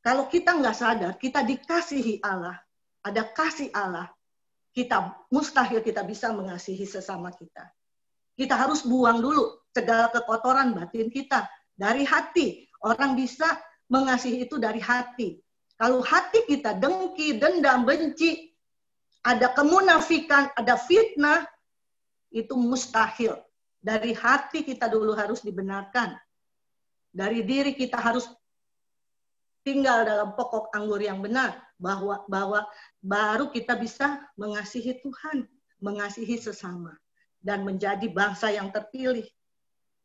kalau 0.00 0.32
kita 0.32 0.56
nggak 0.56 0.76
sadar 0.76 1.12
kita 1.20 1.44
dikasihi 1.44 2.24
Allah, 2.24 2.56
ada 3.04 3.22
kasih 3.36 3.68
Allah, 3.76 4.08
kita 4.72 5.12
mustahil 5.28 5.84
kita 5.84 6.02
bisa 6.08 6.32
mengasihi 6.32 6.88
sesama 6.88 7.28
kita. 7.36 7.68
Kita 8.32 8.56
harus 8.56 8.82
buang 8.82 9.20
dulu 9.20 9.67
segala 9.78 10.10
kekotoran 10.10 10.74
batin 10.74 11.06
kita 11.08 11.46
dari 11.78 12.02
hati. 12.02 12.66
Orang 12.82 13.14
bisa 13.14 13.46
mengasihi 13.86 14.46
itu 14.46 14.58
dari 14.58 14.82
hati. 14.82 15.38
Kalau 15.78 16.02
hati 16.02 16.42
kita 16.50 16.74
dengki, 16.74 17.38
dendam, 17.38 17.86
benci, 17.86 18.50
ada 19.22 19.54
kemunafikan, 19.54 20.50
ada 20.58 20.74
fitnah, 20.74 21.46
itu 22.34 22.54
mustahil. 22.58 23.38
Dari 23.78 24.10
hati 24.10 24.66
kita 24.66 24.90
dulu 24.90 25.14
harus 25.14 25.38
dibenarkan. 25.40 26.18
Dari 27.14 27.46
diri 27.46 27.72
kita 27.78 27.94
harus 27.94 28.26
tinggal 29.62 30.02
dalam 30.02 30.34
pokok 30.34 30.74
anggur 30.74 30.98
yang 30.98 31.22
benar 31.22 31.60
bahwa 31.78 32.26
bahwa 32.26 32.66
baru 32.98 33.48
kita 33.54 33.78
bisa 33.78 34.18
mengasihi 34.34 34.98
Tuhan, 34.98 35.46
mengasihi 35.78 36.36
sesama 36.36 36.96
dan 37.38 37.62
menjadi 37.62 38.10
bangsa 38.10 38.50
yang 38.50 38.68
terpilih. 38.74 39.24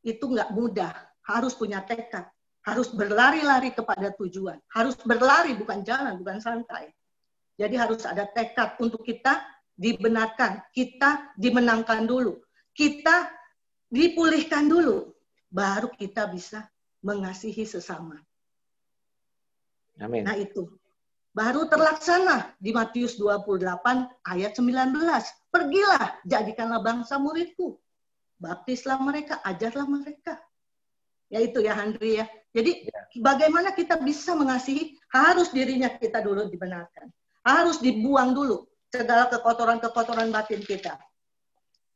Itu 0.04 0.30
nggak 0.30 0.52
mudah, 0.52 0.92
harus 1.24 1.56
punya 1.56 1.80
tekad 1.82 2.28
harus 2.64 2.90
berlari-lari 2.96 3.76
kepada 3.76 4.16
tujuan, 4.16 4.56
harus 4.72 4.96
berlari 5.04 5.52
bukan 5.54 5.84
jalan, 5.84 6.16
bukan 6.20 6.40
santai. 6.40 6.96
Jadi 7.60 7.76
harus 7.76 8.02
ada 8.08 8.26
tekad 8.26 8.80
untuk 8.80 9.04
kita 9.04 9.44
dibenarkan, 9.76 10.64
kita 10.72 11.36
dimenangkan 11.36 12.08
dulu, 12.08 12.40
kita 12.72 13.30
dipulihkan 13.92 14.72
dulu, 14.72 15.12
baru 15.52 15.92
kita 15.92 16.32
bisa 16.32 16.66
mengasihi 17.04 17.68
sesama. 17.68 18.16
Amin. 20.00 20.24
Nah 20.26 20.40
itu 20.40 20.72
baru 21.36 21.68
terlaksana 21.68 22.58
di 22.58 22.72
Matius 22.72 23.20
28 23.20 23.60
ayat 24.24 24.56
19. 24.56 25.52
Pergilah, 25.52 26.18
jadikanlah 26.26 26.80
bangsa 26.80 27.20
muridku. 27.20 27.78
Baptislah 28.42 29.00
mereka, 29.00 29.40
ajarlah 29.46 29.88
mereka. 29.88 30.40
Ya 31.34 31.42
itu 31.42 31.66
ya 31.66 31.74
Andri 31.78 32.22
ya. 32.22 32.26
Jadi 32.54 32.86
ya. 32.86 33.00
bagaimana 33.26 33.74
kita 33.74 33.98
bisa 33.98 34.38
mengasihi 34.38 34.94
harus 35.10 35.50
dirinya 35.50 35.90
kita 35.90 36.22
dulu 36.22 36.46
dibenarkan. 36.46 37.10
Harus 37.42 37.82
dibuang 37.82 38.38
dulu 38.38 38.70
segala 38.94 39.26
kekotoran-kekotoran 39.34 40.30
batin 40.30 40.62
kita. 40.62 41.02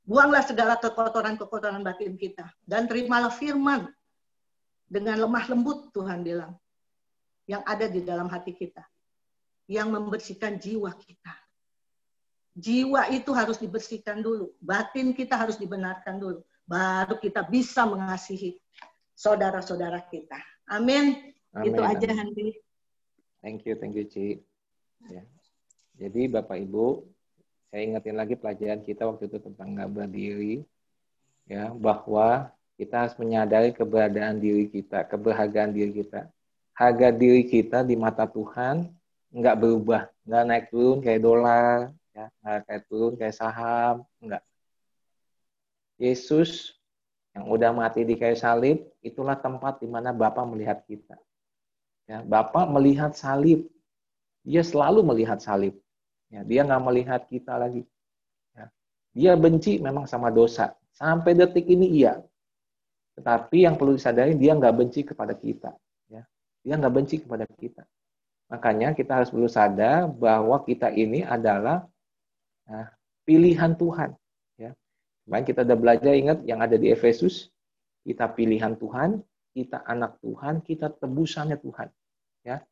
Buanglah 0.08 0.42
segala 0.42 0.80
kekotoran-kekotoran 0.82 1.86
batin 1.86 2.18
kita 2.18 2.50
dan 2.66 2.90
terimalah 2.90 3.30
firman 3.30 3.92
dengan 4.88 5.20
lemah 5.22 5.46
lembut 5.52 5.92
Tuhan 5.94 6.24
bilang 6.24 6.56
yang 7.46 7.62
ada 7.68 7.86
di 7.92 8.02
dalam 8.02 8.32
hati 8.32 8.56
kita 8.56 8.82
yang 9.68 9.92
membersihkan 9.92 10.58
jiwa 10.58 10.96
kita. 10.96 11.47
Jiwa 12.58 13.14
itu 13.14 13.30
harus 13.38 13.62
dibersihkan 13.62 14.26
dulu, 14.26 14.50
batin 14.58 15.14
kita 15.14 15.38
harus 15.38 15.62
dibenarkan 15.62 16.18
dulu, 16.18 16.42
baru 16.66 17.22
kita 17.22 17.46
bisa 17.46 17.86
mengasihi 17.86 18.58
saudara-saudara 19.14 20.02
kita. 20.10 20.42
Amin. 20.66 21.38
Amin. 21.54 21.70
Itu 21.70 21.86
aja 21.86 22.10
Handi. 22.18 22.58
Thank 23.46 23.70
you, 23.70 23.78
thank 23.78 23.94
you 23.94 24.10
Ci. 24.10 24.42
Ya. 25.06 25.22
Jadi 26.02 26.34
Bapak 26.34 26.58
Ibu, 26.58 27.06
saya 27.70 27.86
ingetin 27.86 28.18
lagi 28.18 28.34
pelajaran 28.34 28.82
kita 28.82 29.06
waktu 29.06 29.30
itu 29.30 29.38
tentang 29.38 29.78
nggak 29.78 29.94
berdiri, 29.94 30.66
ya 31.46 31.70
bahwa 31.78 32.50
kita 32.74 33.06
harus 33.06 33.16
menyadari 33.22 33.70
keberadaan 33.70 34.42
diri 34.42 34.66
kita, 34.66 35.06
keberhargaan 35.06 35.78
diri 35.78 35.94
kita. 35.94 36.26
Harga 36.74 37.10
diri 37.14 37.46
kita 37.46 37.86
di 37.86 37.94
mata 37.94 38.26
Tuhan 38.26 38.90
nggak 39.30 39.58
berubah, 39.58 40.10
nggak 40.26 40.44
naik 40.46 40.66
turun 40.74 41.02
kayak 41.02 41.22
dolar, 41.22 41.94
ya, 42.18 42.26
nggak 42.42 42.60
kayak 42.66 42.84
turun 42.90 43.14
kayak 43.14 43.36
saham, 43.38 44.02
nggak. 44.18 44.42
Yesus 46.02 46.74
yang 47.38 47.46
udah 47.54 47.70
mati 47.70 48.02
di 48.02 48.18
kayu 48.18 48.34
salib, 48.34 48.82
itulah 49.06 49.38
tempat 49.38 49.78
di 49.78 49.86
mana 49.86 50.10
Bapak 50.10 50.46
melihat 50.50 50.82
kita. 50.90 51.14
Ya, 52.10 52.26
Bapak 52.26 52.66
melihat 52.74 53.14
salib. 53.14 53.70
Dia 54.42 54.66
selalu 54.66 55.06
melihat 55.06 55.38
salib. 55.38 55.78
Ya, 56.34 56.42
dia 56.42 56.66
nggak 56.66 56.82
melihat 56.82 57.22
kita 57.30 57.54
lagi. 57.60 57.86
Ya. 58.58 58.66
Dia 59.14 59.32
benci 59.38 59.78
memang 59.78 60.10
sama 60.10 60.34
dosa. 60.34 60.74
Sampai 60.98 61.38
detik 61.38 61.70
ini 61.70 62.02
iya. 62.02 62.18
Tetapi 63.20 63.70
yang 63.70 63.78
perlu 63.78 63.94
disadari, 63.94 64.34
dia 64.34 64.58
nggak 64.58 64.74
benci 64.74 65.06
kepada 65.06 65.38
kita. 65.38 65.76
Ya. 66.10 66.26
Dia 66.66 66.74
nggak 66.80 66.94
benci 66.96 67.16
kepada 67.22 67.46
kita. 67.46 67.86
Makanya 68.48 68.96
kita 68.96 69.20
harus 69.20 69.30
perlu 69.30 69.52
sadar 69.52 70.08
bahwa 70.08 70.64
kita 70.64 70.88
ini 70.96 71.22
adalah 71.22 71.84
nah, 72.68 72.92
pilihan 73.24 73.74
Tuhan. 73.80 74.16
Kemarin 75.28 75.44
kita 75.44 75.68
udah 75.68 75.76
belajar 75.76 76.14
ingat 76.16 76.40
yang 76.48 76.64
ada 76.64 76.80
di 76.80 76.88
Efesus, 76.88 77.52
kita 78.08 78.32
pilihan 78.32 78.80
Tuhan, 78.80 79.20
kita 79.52 79.84
anak 79.84 80.24
Tuhan, 80.24 80.64
kita 80.64 80.88
tebusannya 81.04 81.60
Tuhan. 81.60 81.92
Ya. 82.48 82.64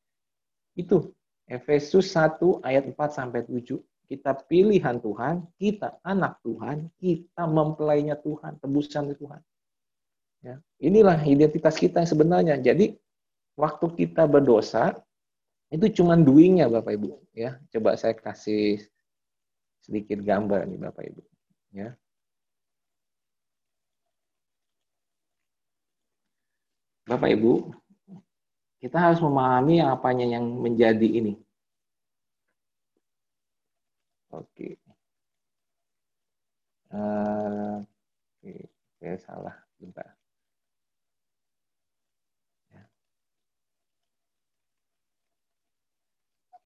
Itu 0.72 1.12
Efesus 1.52 2.16
1 2.16 2.64
ayat 2.64 2.88
4 2.88 2.96
sampai 3.12 3.44
7. 3.44 3.76
Kita 4.08 4.40
pilihan 4.48 5.04
Tuhan, 5.04 5.44
kita 5.60 6.00
anak 6.08 6.40
Tuhan, 6.48 6.88
kita 6.96 7.44
mempelainya 7.44 8.16
Tuhan, 8.24 8.56
tebusan 8.64 9.12
Tuhan. 9.20 9.44
Ya. 10.40 10.56
Inilah 10.80 11.20
identitas 11.28 11.76
kita 11.76 12.08
yang 12.08 12.10
sebenarnya. 12.16 12.56
Jadi 12.56 12.96
waktu 13.60 13.86
kita 14.00 14.32
berdosa 14.32 14.96
itu 15.68 15.92
cuma 15.92 16.16
doingnya 16.16 16.72
Bapak 16.72 16.96
Ibu. 16.96 17.20
Ya, 17.36 17.60
coba 17.68 18.00
saya 18.00 18.16
kasih 18.16 18.80
sedikit 19.86 20.26
gambar 20.26 20.66
nih 20.66 20.82
Bapak 20.82 21.04
Ibu. 21.06 21.22
Ya. 21.78 21.94
Bapak 27.06 27.30
Ibu, 27.38 27.70
kita 28.82 28.98
harus 28.98 29.22
memahami 29.22 29.78
apanya 29.78 30.26
yang 30.26 30.58
menjadi 30.58 31.06
ini. 31.06 31.38
Oke. 34.34 34.82
Uh, 36.90 37.86
saya 38.98 39.18
salah. 39.22 39.56
Bentar. 39.78 40.18
Ya. 42.74 42.84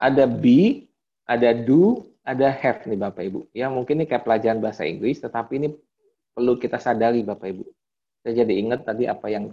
Ada 0.00 0.24
be, 0.24 0.88
ada 1.28 1.52
do, 1.52 2.09
ada 2.30 2.48
have 2.54 2.86
nih 2.86 2.98
Bapak 2.98 3.22
Ibu. 3.26 3.40
Ya 3.50 3.66
mungkin 3.66 3.98
ini 3.98 4.06
kayak 4.06 4.22
pelajaran 4.22 4.62
bahasa 4.62 4.86
Inggris, 4.86 5.18
tetapi 5.18 5.58
ini 5.58 5.68
perlu 6.30 6.54
kita 6.54 6.78
sadari 6.78 7.26
Bapak 7.26 7.50
Ibu. 7.50 7.64
Saya 8.22 8.46
jadi 8.46 8.54
ingat 8.62 8.86
tadi 8.86 9.10
apa 9.10 9.26
yang 9.26 9.50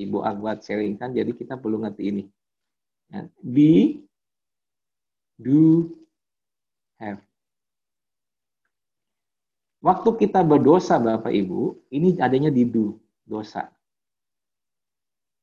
Ibu 0.00 0.24
Agwat 0.24 0.64
sharingkan, 0.64 1.12
jadi 1.12 1.28
kita 1.36 1.60
perlu 1.60 1.84
ngerti 1.84 2.02
ini. 2.08 2.24
Ya, 3.12 3.28
be, 3.44 4.00
do, 5.36 5.92
have. 6.96 7.20
Waktu 9.84 10.10
kita 10.16 10.40
berdosa 10.40 10.96
Bapak 10.96 11.34
Ibu, 11.34 11.92
ini 11.92 12.16
adanya 12.16 12.48
di 12.48 12.64
do, 12.64 12.96
dosa. 13.28 13.68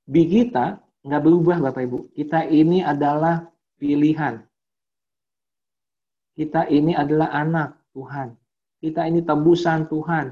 Be 0.09 0.25
kita 0.25 0.81
nggak 1.05 1.21
berubah 1.21 1.61
Bapak 1.69 1.85
Ibu. 1.85 1.99
Kita 2.17 2.49
ini 2.49 2.81
adalah 2.81 3.45
pilihan. 3.77 4.48
Kita 6.39 6.71
ini 6.71 6.95
adalah 6.95 7.35
anak 7.35 7.75
Tuhan. 7.91 8.31
Kita 8.79 9.03
ini 9.03 9.19
tebusan 9.19 9.91
Tuhan. 9.91 10.31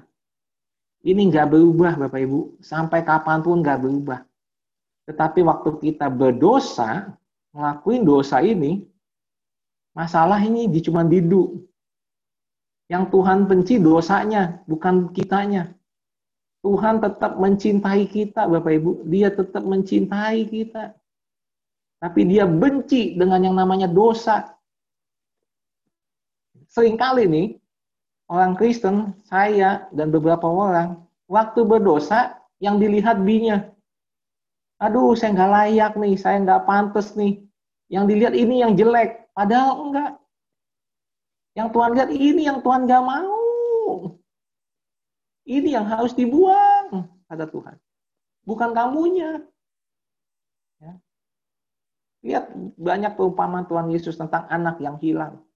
Ini 1.04 1.20
nggak 1.20 1.52
berubah 1.52 2.00
Bapak 2.00 2.24
Ibu. 2.24 2.64
Sampai 2.64 3.04
kapan 3.04 3.44
pun 3.44 3.60
nggak 3.60 3.84
berubah. 3.84 4.24
Tetapi 5.12 5.44
waktu 5.44 5.70
kita 5.84 6.08
berdosa, 6.08 7.12
ngelakuin 7.52 8.08
dosa 8.08 8.40
ini, 8.40 8.88
masalah 9.92 10.40
ini 10.40 10.72
di 10.72 10.80
cuma 10.80 11.04
didu. 11.04 11.60
Yang 12.88 13.12
Tuhan 13.12 13.44
benci 13.44 13.76
dosanya, 13.76 14.64
bukan 14.64 15.12
kitanya. 15.12 15.76
Tuhan 16.64 17.04
tetap 17.04 17.36
mencintai 17.36 18.08
kita, 18.08 18.48
Bapak 18.48 18.72
Ibu. 18.80 18.92
Dia 19.12 19.28
tetap 19.28 19.60
mencintai 19.68 20.48
kita. 20.48 20.96
Tapi 22.00 22.32
dia 22.32 22.48
benci 22.48 23.20
dengan 23.20 23.44
yang 23.44 23.60
namanya 23.60 23.92
dosa. 23.92 24.56
Seringkali 26.68 27.24
nih, 27.28 27.48
orang 28.28 28.56
Kristen, 28.60 29.16
saya 29.28 29.88
dan 29.96 30.12
beberapa 30.12 30.46
orang, 30.48 31.00
waktu 31.32 31.64
berdosa 31.64 32.40
yang 32.60 32.78
dilihat 32.78 33.24
binya. 33.24 33.72
Aduh, 34.78 35.18
saya 35.18 35.34
nggak 35.34 35.52
layak 35.52 35.94
nih, 35.98 36.16
saya 36.20 36.38
nggak 36.44 36.64
pantas 36.68 37.18
nih. 37.18 37.42
Yang 37.88 38.06
dilihat 38.14 38.34
ini 38.36 38.56
yang 38.62 38.76
jelek, 38.76 39.32
padahal 39.32 39.90
enggak. 39.90 40.12
Yang 41.58 41.68
Tuhan 41.74 41.92
lihat 41.98 42.10
ini 42.14 42.42
yang 42.46 42.60
Tuhan 42.62 42.86
gak 42.86 43.02
mau. 43.02 44.14
Ini 45.48 45.80
yang 45.82 45.90
harus 45.90 46.14
dibuang, 46.14 47.10
kata 47.26 47.50
Tuhan. 47.50 47.82
Bukan 48.46 48.78
kamunya. 48.78 49.42
Ya. 50.78 50.94
Lihat 52.22 52.54
banyak 52.78 53.18
perumpamaan 53.18 53.66
Tuhan 53.66 53.90
Yesus 53.90 54.22
tentang 54.22 54.46
anak 54.54 54.78
yang 54.78 55.02
hilang. 55.02 55.47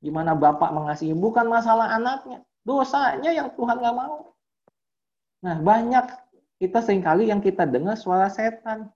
Gimana 0.00 0.32
Bapak 0.32 0.72
mengasihi. 0.72 1.12
Bukan 1.12 1.46
masalah 1.48 1.92
anaknya. 1.92 2.40
Dosanya 2.64 3.30
yang 3.32 3.52
Tuhan 3.56 3.80
gak 3.80 3.96
mau. 3.96 4.32
Nah, 5.40 5.56
banyak 5.60 6.04
kita 6.60 6.84
sering 6.84 7.00
kali 7.00 7.32
yang 7.32 7.40
kita 7.40 7.64
dengar 7.64 7.96
suara 7.96 8.28
setan. 8.28 8.92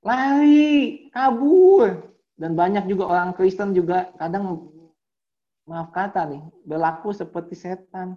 Lari, 0.00 1.08
kabur. 1.12 2.16
Dan 2.36 2.52
banyak 2.52 2.84
juga 2.88 3.08
orang 3.08 3.32
Kristen 3.32 3.72
juga 3.72 4.12
kadang, 4.20 4.68
maaf 5.64 5.88
kata 5.92 6.28
nih, 6.28 6.44
berlaku 6.68 7.12
seperti 7.12 7.56
setan. 7.56 8.16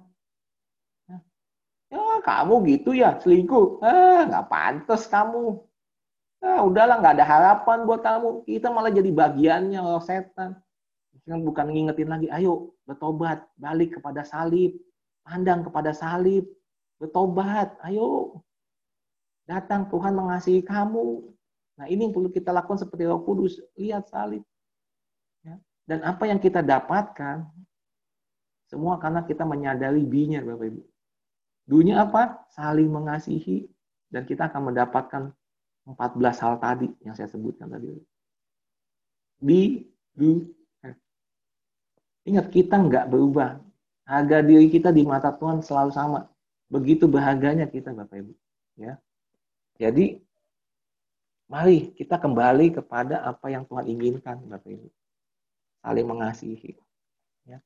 Ya, 1.90 2.22
kamu 2.22 2.68
gitu 2.70 2.94
ya, 2.94 3.18
selingkuh. 3.18 3.82
Ah, 3.82 4.28
nggak 4.28 4.48
pantas 4.52 5.08
kamu. 5.10 5.69
Ah, 6.40 6.64
udahlah, 6.64 7.04
nggak 7.04 7.20
ada 7.20 7.26
harapan 7.28 7.84
buat 7.84 8.00
kamu. 8.00 8.48
Kita 8.48 8.72
malah 8.72 8.92
jadi 8.96 9.12
bagiannya 9.12 9.80
orang 9.84 10.04
setan. 10.04 10.56
Bukan 11.28 11.68
ngingetin 11.70 12.10
lagi, 12.10 12.28
ayo 12.32 12.74
bertobat, 12.88 13.44
balik 13.60 14.00
kepada 14.00 14.24
salib. 14.24 14.80
Pandang 15.28 15.68
kepada 15.68 15.92
salib. 15.92 16.48
Bertobat, 16.96 17.76
ayo. 17.86 18.40
Datang 19.46 19.92
Tuhan 19.92 20.16
mengasihi 20.16 20.64
kamu. 20.64 21.28
Nah 21.80 21.86
ini 21.92 22.08
yang 22.08 22.14
perlu 22.16 22.32
kita 22.32 22.56
lakukan 22.56 22.82
seperti 22.82 23.04
Roh 23.06 23.22
Kudus. 23.24 23.60
Lihat 23.76 24.08
salib. 24.08 24.42
Ya. 25.44 25.60
Dan 25.84 26.08
apa 26.08 26.24
yang 26.24 26.40
kita 26.40 26.64
dapatkan, 26.64 27.46
semua 28.70 28.96
karena 29.02 29.26
kita 29.26 29.44
menyadari 29.44 30.06
binya 30.06 30.40
Bapak 30.46 30.66
Ibu. 30.72 30.82
Dunia 31.70 32.06
apa? 32.06 32.46
Saling 32.54 32.90
mengasihi. 32.90 33.68
Dan 34.10 34.26
kita 34.26 34.50
akan 34.50 34.74
mendapatkan 34.74 35.24
14 35.88 36.44
hal 36.44 36.54
tadi 36.60 36.88
yang 37.06 37.14
saya 37.16 37.30
sebutkan 37.32 37.72
tadi. 37.72 37.96
Di, 39.40 39.86
do, 40.16 40.44
Ingat, 42.28 42.52
kita 42.52 42.76
nggak 42.76 43.10
berubah. 43.10 43.58
Harga 44.06 44.42
diri 44.44 44.68
kita 44.68 44.92
di 44.92 45.06
mata 45.06 45.32
Tuhan 45.34 45.64
selalu 45.64 45.92
sama. 45.96 46.28
Begitu 46.70 47.10
bahagianya 47.10 47.66
kita, 47.70 47.96
Bapak 47.96 48.22
Ibu. 48.22 48.34
Ya. 48.78 49.02
Jadi, 49.80 50.22
Mari 51.50 51.98
kita 51.98 52.22
kembali 52.22 52.78
kepada 52.78 53.26
apa 53.26 53.50
yang 53.50 53.66
Tuhan 53.66 53.90
inginkan, 53.90 54.38
Bapak 54.46 54.70
Ibu. 54.70 54.88
Saling 55.82 56.06
mengasihi. 56.06 56.78
Ya. 57.50 57.58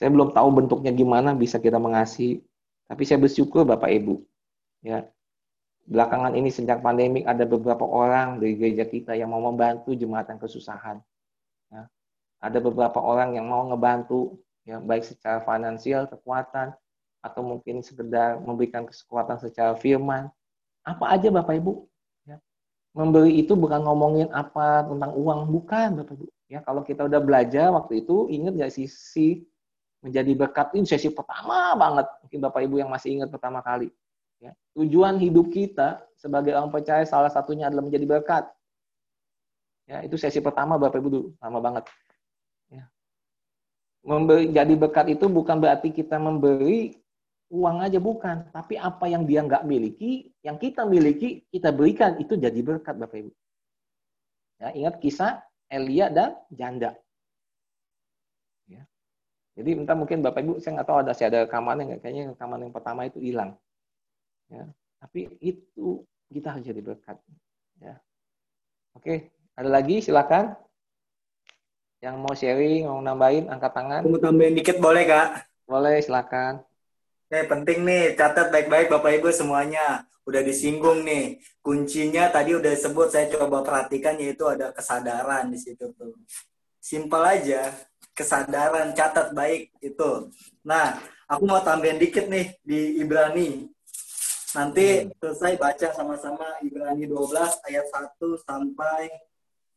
Saya 0.00 0.08
belum 0.08 0.32
tahu 0.32 0.48
bentuknya 0.56 0.88
gimana 0.88 1.36
bisa 1.36 1.60
kita 1.60 1.76
mengasihi, 1.76 2.40
tapi 2.88 3.04
saya 3.04 3.20
bersyukur 3.20 3.68
Bapak 3.68 3.92
Ibu. 3.92 4.24
Ya. 4.80 5.04
Belakangan 5.90 6.38
ini 6.38 6.54
sejak 6.54 6.78
pandemik 6.86 7.26
ada 7.26 7.42
beberapa 7.42 7.82
orang 7.82 8.38
dari 8.38 8.54
gereja 8.54 8.86
kita 8.86 9.18
yang 9.18 9.34
mau 9.34 9.42
membantu 9.42 9.90
jemaat 9.90 10.30
yang 10.30 10.38
kesusahan. 10.38 11.02
Ya. 11.66 11.90
Ada 12.38 12.62
beberapa 12.62 13.02
orang 13.02 13.34
yang 13.34 13.50
mau 13.50 13.66
ngebantu, 13.66 14.38
ya 14.62 14.78
baik 14.78 15.02
secara 15.02 15.42
finansial, 15.42 16.06
kekuatan, 16.06 16.70
atau 17.20 17.42
mungkin 17.42 17.82
sekedar 17.82 18.38
memberikan 18.38 18.86
kekuatan 18.86 19.42
secara 19.42 19.74
firman. 19.74 20.30
Apa 20.86 21.18
aja 21.18 21.28
Bapak 21.28 21.58
Ibu 21.58 21.90
memberi 22.90 23.38
itu 23.38 23.54
bukan 23.54 23.86
ngomongin 23.86 24.28
apa 24.34 24.82
tentang 24.82 25.14
uang, 25.14 25.40
bukan 25.50 26.02
Bapak 26.02 26.14
Ibu. 26.18 26.26
Ya, 26.50 26.58
kalau 26.66 26.82
kita 26.82 27.06
udah 27.06 27.22
belajar 27.22 27.70
waktu 27.70 28.02
itu, 28.02 28.26
ingat 28.26 28.58
nggak 28.58 28.74
sisi 28.74 29.46
menjadi 30.02 30.32
berkat 30.34 30.74
ini 30.74 30.88
sesi 30.88 31.12
pertama 31.14 31.78
banget. 31.78 32.06
Mungkin 32.26 32.38
Bapak 32.42 32.60
Ibu 32.66 32.74
yang 32.82 32.90
masih 32.90 33.20
ingat 33.20 33.30
pertama 33.30 33.62
kali. 33.62 33.94
Ya, 34.40 34.56
tujuan 34.72 35.20
hidup 35.20 35.52
kita 35.52 36.00
sebagai 36.16 36.56
orang 36.56 36.72
percaya 36.72 37.04
salah 37.04 37.28
satunya 37.28 37.68
adalah 37.68 37.84
menjadi 37.84 38.08
berkat. 38.08 38.48
Ya, 39.84 40.00
itu 40.00 40.16
sesi 40.16 40.40
pertama 40.40 40.80
Bapak 40.80 40.96
Ibu 40.96 41.08
dulu, 41.12 41.28
lama 41.44 41.58
banget. 41.60 41.84
Ya. 42.72 42.88
Memberi 44.00 44.48
jadi 44.48 44.72
berkat 44.80 45.12
itu 45.12 45.28
bukan 45.28 45.60
berarti 45.60 45.92
kita 45.92 46.16
memberi 46.16 46.96
uang 47.50 47.84
aja 47.84 47.98
bukan, 48.00 48.48
tapi 48.54 48.78
apa 48.80 49.10
yang 49.10 49.26
dia 49.26 49.42
nggak 49.44 49.66
miliki, 49.66 50.30
yang 50.40 50.56
kita 50.56 50.86
miliki, 50.86 51.44
kita 51.50 51.74
berikan, 51.74 52.16
itu 52.16 52.38
jadi 52.38 52.60
berkat 52.62 52.96
Bapak 52.96 53.26
Ibu. 53.26 53.32
Ya, 54.62 54.68
ingat 54.72 55.02
kisah 55.02 55.44
Elia 55.66 56.08
dan 56.08 56.38
janda. 56.54 56.94
Ya. 58.70 58.86
Jadi 59.58 59.84
entah 59.84 59.98
mungkin 59.98 60.22
Bapak 60.22 60.40
Ibu, 60.46 60.52
saya 60.62 60.80
nggak 60.80 60.88
tahu 60.88 60.98
ada 61.02 61.12
saya 61.12 61.28
ada 61.34 61.40
rekaman 61.44 61.76
yang 61.82 61.88
kayaknya 61.98 62.32
rekaman 62.32 62.58
yang 62.64 62.72
pertama 62.72 63.04
itu 63.04 63.18
hilang. 63.18 63.58
Ya. 64.50 64.66
Tapi 65.00 65.30
itu 65.40 66.04
kita 66.28 66.52
harus 66.52 66.66
jadi 66.66 66.82
berkat. 66.82 67.16
Ya. 67.80 67.96
Oke, 68.92 69.30
ada 69.54 69.70
lagi 69.70 70.02
silakan. 70.02 70.58
Yang 72.00 72.16
mau 72.16 72.32
sharing, 72.32 72.88
mau 72.88 73.00
nambahin, 73.00 73.46
angkat 73.52 73.72
tangan. 73.76 74.02
Mau 74.08 74.16
tambahin 74.16 74.56
dikit 74.56 74.80
boleh, 74.80 75.04
Kak? 75.04 75.46
Boleh, 75.68 76.00
silakan. 76.00 76.64
Oke, 77.28 77.46
penting 77.46 77.86
nih, 77.86 78.18
catat 78.18 78.50
baik-baik 78.50 78.90
Bapak 78.90 79.20
Ibu 79.20 79.30
semuanya. 79.30 80.08
Udah 80.24 80.40
disinggung 80.40 81.04
nih. 81.04 81.38
Kuncinya 81.60 82.32
tadi 82.32 82.56
udah 82.56 82.72
disebut, 82.72 83.12
saya 83.12 83.28
coba 83.30 83.60
perhatikan 83.60 84.16
yaitu 84.16 84.48
ada 84.48 84.72
kesadaran 84.72 85.52
di 85.52 85.60
situ 85.60 85.92
tuh. 85.94 86.16
Simpel 86.80 87.20
aja, 87.20 87.68
kesadaran, 88.16 88.96
catat 88.96 89.36
baik 89.36 89.70
itu. 89.84 90.32
Nah, 90.64 90.96
aku 91.28 91.44
mau 91.44 91.60
tambahin 91.60 92.00
dikit 92.00 92.26
nih 92.32 92.56
di 92.64 92.98
Ibrani. 92.98 93.68
Nanti 94.50 95.06
hmm. 95.06 95.14
selesai 95.22 95.52
baca 95.58 95.88
sama-sama 95.94 96.46
Ibrani 96.62 97.06
12 97.06 97.70
ayat 97.70 97.86
1 97.86 98.18
sampai 98.42 99.06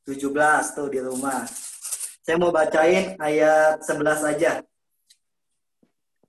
17 0.10 0.76
tuh 0.76 0.88
di 0.90 1.00
rumah. 1.00 1.46
Saya 2.24 2.40
mau 2.42 2.50
bacain 2.50 3.14
ayat 3.22 3.84
11 3.86 4.32
aja. 4.34 4.54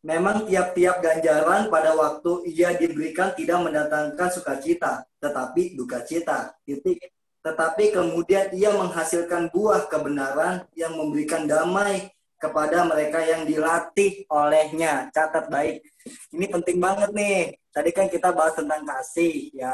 Memang 0.04 0.44
tiap-tiap 0.44 1.00
ganjaran 1.00 1.72
pada 1.72 1.96
waktu 1.96 2.44
ia 2.52 2.76
diberikan 2.76 3.32
tidak 3.32 3.64
mendatangkan 3.64 4.28
sukacita, 4.28 5.08
tetapi 5.16 5.72
duka 5.72 6.04
cita. 6.04 6.52
Titik. 6.68 7.00
Tetapi 7.40 7.96
kemudian 7.96 8.52
ia 8.52 8.76
menghasilkan 8.76 9.48
buah 9.48 9.88
kebenaran 9.88 10.68
yang 10.76 10.92
memberikan 10.92 11.48
damai 11.48 12.12
kepada 12.44 12.84
mereka 12.84 13.24
yang 13.24 13.48
dilatih 13.48 14.28
olehnya. 14.28 15.08
Catat 15.08 15.48
baik. 15.48 15.80
Ini 16.36 16.46
penting 16.52 16.76
banget 16.76 17.10
nih. 17.16 17.56
Tadi 17.72 17.90
kan 17.96 18.06
kita 18.12 18.36
bahas 18.36 18.52
tentang 18.52 18.84
kasih 18.84 19.48
ya. 19.56 19.72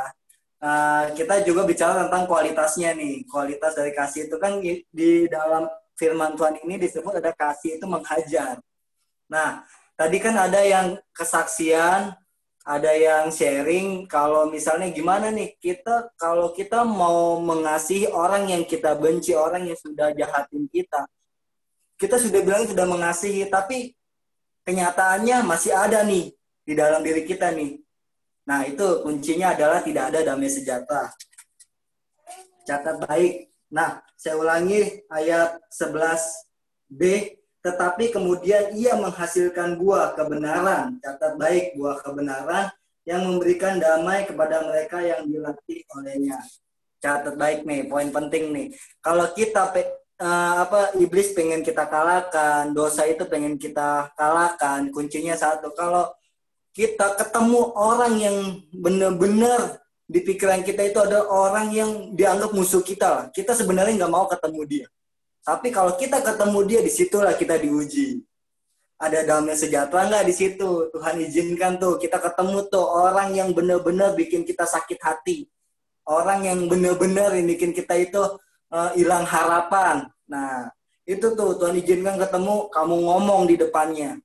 Uh, 0.61 1.11
kita 1.19 1.43
juga 1.43 1.67
bicara 1.67 2.07
tentang 2.07 2.31
kualitasnya 2.31 2.95
nih. 2.95 3.27
Kualitas 3.27 3.75
dari 3.75 3.91
kasih 3.91 4.31
itu 4.31 4.37
kan 4.39 4.63
di 4.63 5.27
dalam 5.27 5.67
firman 5.99 6.39
Tuhan 6.39 6.63
ini 6.63 6.79
disebut 6.79 7.19
ada 7.19 7.35
kasih 7.35 7.83
itu 7.83 7.87
menghajar. 7.91 8.63
Nah, 9.27 9.67
tadi 9.99 10.17
kan 10.23 10.33
ada 10.39 10.63
yang 10.63 10.97
kesaksian, 11.13 12.15
ada 12.65 12.93
yang 12.93 13.33
sharing 13.33 14.05
kalau 14.07 14.49
misalnya 14.53 14.93
gimana 14.93 15.33
nih 15.33 15.57
kita 15.59 16.13
kalau 16.15 16.53
kita 16.53 16.85
mau 16.85 17.41
mengasihi 17.41 18.09
orang 18.13 18.53
yang 18.53 18.63
kita 18.63 18.95
benci, 18.95 19.35
orang 19.35 19.67
yang 19.67 19.79
sudah 19.81 20.13
jahatin 20.15 20.71
kita. 20.71 21.05
Kita 22.01 22.17
sudah 22.17 22.41
bilang 22.41 22.65
sudah 22.65 22.89
mengasihi 22.89 23.45
tapi 23.53 23.93
kenyataannya 24.65 25.45
masih 25.45 25.77
ada 25.77 26.01
nih 26.01 26.33
di 26.65 26.73
dalam 26.73 27.05
diri 27.05 27.29
kita 27.29 27.53
nih. 27.53 27.77
Nah, 28.49 28.65
itu 28.65 29.05
kuncinya 29.05 29.53
adalah 29.53 29.85
tidak 29.85 30.09
ada 30.09 30.33
damai 30.33 30.49
sejahtera. 30.49 31.13
Catat 32.65 32.97
baik. 33.05 33.53
Nah, 33.69 34.01
saya 34.17 34.41
ulangi 34.41 35.05
ayat 35.13 35.61
11b 35.69 37.01
tetapi 37.61 38.09
kemudian 38.09 38.73
ia 38.73 38.97
menghasilkan 38.97 39.77
buah 39.77 40.17
kebenaran, 40.17 40.97
catat 41.05 41.37
baik 41.37 41.77
buah 41.77 42.01
kebenaran 42.01 42.73
yang 43.05 43.29
memberikan 43.29 43.77
damai 43.77 44.25
kepada 44.25 44.65
mereka 44.65 45.05
yang 45.05 45.29
dilatih 45.29 45.85
olehnya. 45.93 46.41
Catat 47.01 47.37
baik 47.37 47.69
nih, 47.69 47.85
poin 47.85 48.09
penting 48.09 48.53
nih. 48.53 48.67
Kalau 49.05 49.29
kita 49.37 49.69
uh, 50.21 50.55
apa 50.69 50.95
iblis 51.01 51.33
pengen 51.33 51.65
kita 51.65 51.89
kalahkan, 51.89 52.71
dosa 52.77 53.09
itu 53.09 53.25
pengen 53.27 53.57
kita 53.57 54.13
kalahkan, 54.15 54.93
kuncinya 54.93 55.35
satu. 55.35 55.73
Kalau 55.73 56.13
kita 56.77 57.19
ketemu 57.19 57.61
orang 57.75 58.15
yang 58.21 58.37
benar-benar 58.71 59.83
di 60.07 60.23
pikiran 60.23 60.63
kita 60.63 60.87
itu 60.87 61.01
ada 61.01 61.27
orang 61.27 61.73
yang 61.75 61.91
dianggap 62.15 62.53
musuh 62.53 62.85
kita, 62.85 63.33
kita 63.35 63.57
sebenarnya 63.57 64.05
nggak 64.05 64.15
mau 64.15 64.29
ketemu 64.31 64.63
dia 64.69 64.87
tapi 65.41 65.73
kalau 65.73 65.97
kita 65.97 66.21
ketemu 66.21 66.59
dia, 66.69 66.81
di 66.85 66.93
situlah 66.93 67.35
kita 67.37 67.57
diuji. 67.57 68.21
Ada 69.01 69.25
damai 69.25 69.57
sejahtera 69.57 70.13
nggak 70.13 70.25
di 70.29 70.35
situ? 70.37 70.93
Tuhan 70.93 71.17
izinkan 71.25 71.81
tuh 71.81 71.97
kita 71.97 72.21
ketemu 72.21 72.69
tuh 72.69 72.85
orang 72.85 73.33
yang 73.33 73.57
benar-benar 73.57 74.13
bikin 74.13 74.45
kita 74.45 74.69
sakit 74.69 75.01
hati. 75.01 75.49
Orang 76.05 76.45
yang 76.45 76.69
benar-benar 76.69 77.33
bikin 77.33 77.73
kita 77.73 77.97
itu 77.97 78.21
uh, 78.71 78.91
hilang 78.97 79.27
harapan. 79.27 80.09
Nah, 80.31 80.71
itu 81.05 81.35
tuh 81.35 81.59
Tuhan 81.59 81.77
izinkan 81.77 82.17
ketemu, 82.17 82.71
kamu 82.71 82.95
ngomong 83.05 83.43
di 83.51 83.59
depannya. 83.59 84.17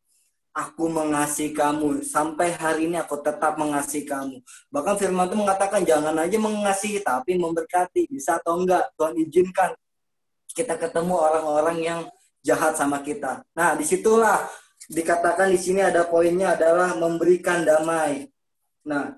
Aku 0.55 0.87
mengasihi 0.87 1.51
kamu. 1.51 1.99
Sampai 2.05 2.55
hari 2.55 2.87
ini 2.87 2.95
aku 2.95 3.19
tetap 3.19 3.59
mengasihi 3.59 4.07
kamu. 4.07 4.39
Bahkan 4.71 4.95
firman 4.95 5.27
itu 5.27 5.35
mengatakan 5.35 5.83
jangan 5.83 6.15
aja 6.15 6.37
mengasihi, 6.39 7.03
tapi 7.03 7.35
memberkati. 7.35 8.07
Bisa 8.07 8.39
atau 8.39 8.63
enggak, 8.63 8.87
Tuhan 8.95 9.19
izinkan 9.19 9.75
kita 10.55 10.79
ketemu 10.79 11.19
orang-orang 11.19 11.77
yang 11.83 11.99
jahat 12.39 12.79
sama 12.79 13.03
kita. 13.03 13.43
Nah, 13.51 13.75
di 13.75 13.83
situlah 13.83 14.47
dikatakan 14.87 15.51
di 15.51 15.59
sini 15.59 15.83
ada 15.83 16.07
poinnya 16.07 16.55
adalah 16.55 16.95
memberikan 16.95 17.67
damai. 17.67 18.31
Nah, 18.87 19.17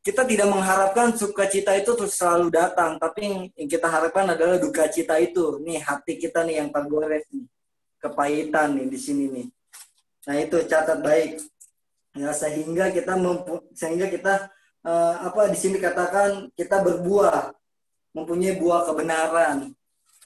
kita 0.00 0.24
tidak 0.24 0.48
mengharapkan 0.48 1.12
sukacita 1.12 1.76
itu 1.76 1.92
terus 1.92 2.16
selalu 2.16 2.48
datang, 2.48 2.96
tapi 2.96 3.52
yang 3.52 3.68
kita 3.68 3.84
harapkan 3.84 4.32
adalah 4.32 4.56
duka 4.56 4.88
cita 4.88 5.20
itu. 5.20 5.60
Nih 5.60 5.76
hati 5.84 6.16
kita 6.16 6.40
nih 6.40 6.64
yang 6.64 6.72
tergores 6.72 7.28
nih, 7.28 7.44
kepahitan 8.00 8.80
nih 8.80 8.86
di 8.88 8.98
sini 8.98 9.24
nih. 9.28 9.46
Nah 10.24 10.36
itu 10.40 10.56
catat 10.64 11.04
baik. 11.04 11.44
Ya 12.16 12.32
sehingga 12.32 12.88
kita 12.90 13.14
sehingga 13.76 14.08
kita 14.08 14.48
uh, 14.88 15.14
apa 15.20 15.52
di 15.52 15.58
sini 15.60 15.76
katakan 15.76 16.48
kita 16.56 16.80
berbuah, 16.80 17.52
mempunyai 18.16 18.56
buah 18.56 18.88
kebenaran. 18.88 19.76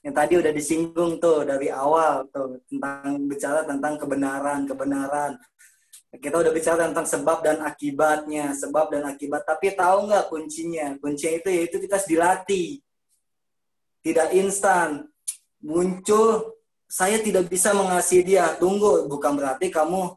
Yang 0.07 0.15
tadi 0.15 0.35
udah 0.39 0.53
disinggung 0.55 1.17
tuh 1.19 1.49
dari 1.49 1.73
awal 1.73 2.29
tuh 2.31 2.63
tentang 2.71 3.27
bicara 3.27 3.67
tentang 3.67 3.99
kebenaran, 3.99 4.69
kebenaran 4.71 5.35
kita 6.21 6.37
udah 6.43 6.53
bicara 6.55 6.87
tentang 6.87 7.07
sebab 7.09 7.43
dan 7.43 7.59
akibatnya, 7.65 8.55
sebab 8.55 8.93
dan 8.93 9.09
akibat. 9.09 9.43
Tapi 9.43 9.75
tahu 9.75 10.11
nggak 10.11 10.31
kuncinya? 10.31 10.95
Kuncinya 11.01 11.33
itu 11.41 11.49
yaitu 11.51 11.77
kita 11.83 11.99
harus 11.99 12.09
dilatih. 12.09 12.69
Tidak 14.05 14.29
instan. 14.37 15.09
Muncul, 15.65 16.61
saya 16.85 17.19
tidak 17.19 17.49
bisa 17.49 17.73
mengasihi 17.73 18.37
dia. 18.37 18.53
Tunggu, 18.61 19.09
bukan 19.09 19.35
berarti 19.35 19.73
kamu 19.73 20.13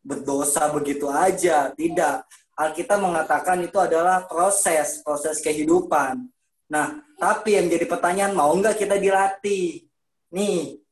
berdosa 0.00 0.66
begitu 0.72 1.06
aja. 1.12 1.70
Tidak. 1.76 2.16
Alkitab 2.58 2.98
mengatakan 2.98 3.62
itu 3.62 3.78
adalah 3.78 4.26
proses, 4.26 5.04
proses 5.04 5.38
kehidupan. 5.44 6.26
Nah, 6.66 7.04
tapi 7.20 7.54
yang 7.54 7.70
jadi 7.70 7.86
pertanyaan, 7.86 8.34
mau 8.34 8.50
nggak 8.56 8.80
kita 8.80 8.98
dilatih? 8.98 9.86
Nih, 10.34 10.82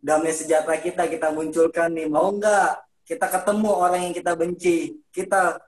damai 0.00 0.32
sejahtera 0.34 0.80
kita 0.80 1.06
kita 1.06 1.28
munculkan 1.30 1.92
nih, 1.94 2.08
mau 2.10 2.32
nggak 2.32 2.91
kita 3.02 3.26
ketemu 3.28 3.70
orang 3.70 4.00
yang 4.10 4.14
kita 4.14 4.32
benci. 4.38 4.96
Kita 5.10 5.58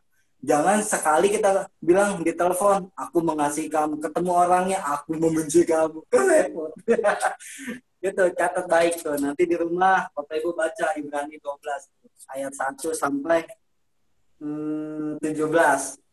jangan 0.45 0.85
sekali 0.85 1.33
kita 1.33 1.67
bilang 1.81 2.21
di 2.21 2.33
telepon 2.37 2.93
aku 2.93 3.19
mengasihi 3.25 3.73
kamu 3.73 3.97
ketemu 3.99 4.31
orangnya 4.33 4.79
aku 4.83 5.19
membenci 5.19 5.67
kamu. 5.67 6.01
Itu 8.05 8.25
catat 8.37 8.67
baik 8.69 9.01
tuh. 9.01 9.17
Nanti 9.19 9.49
di 9.49 9.57
rumah 9.57 10.07
bapak 10.13 10.37
ibu 10.39 10.53
baca 10.53 10.93
Ibrani 10.95 11.41
12 11.41 12.37
ayat 12.37 12.53
1 12.53 12.93
sampai 12.93 13.45
hmm, 14.41 15.21
17 15.21 16.05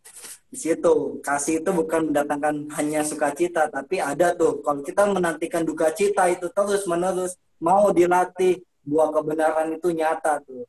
di 0.52 0.60
situ 0.60 1.24
kasih 1.24 1.64
itu 1.64 1.72
bukan 1.72 2.12
mendatangkan 2.12 2.68
hanya 2.76 3.08
sukacita 3.08 3.72
tapi 3.72 4.04
ada 4.04 4.36
tuh. 4.36 4.60
Kalau 4.60 4.84
kita 4.84 5.08
menantikan 5.08 5.64
duka 5.64 5.92
cita 5.96 6.28
itu 6.28 6.52
terus 6.52 6.84
menerus 6.88 7.40
mau 7.62 7.88
dilatih 7.92 8.60
buah 8.84 9.14
kebenaran 9.14 9.78
itu 9.78 9.94
nyata 9.94 10.42
tuh 10.42 10.66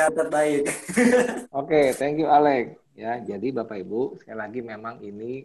catat 0.00 0.28
baik. 0.32 0.62
Oke, 0.66 0.72
okay, 1.52 1.86
thank 1.92 2.16
you 2.16 2.28
Alex. 2.28 2.80
Ya, 2.96 3.20
jadi 3.20 3.52
Bapak 3.52 3.80
Ibu, 3.84 4.16
sekali 4.20 4.38
lagi 4.40 4.60
memang 4.64 5.00
ini 5.04 5.44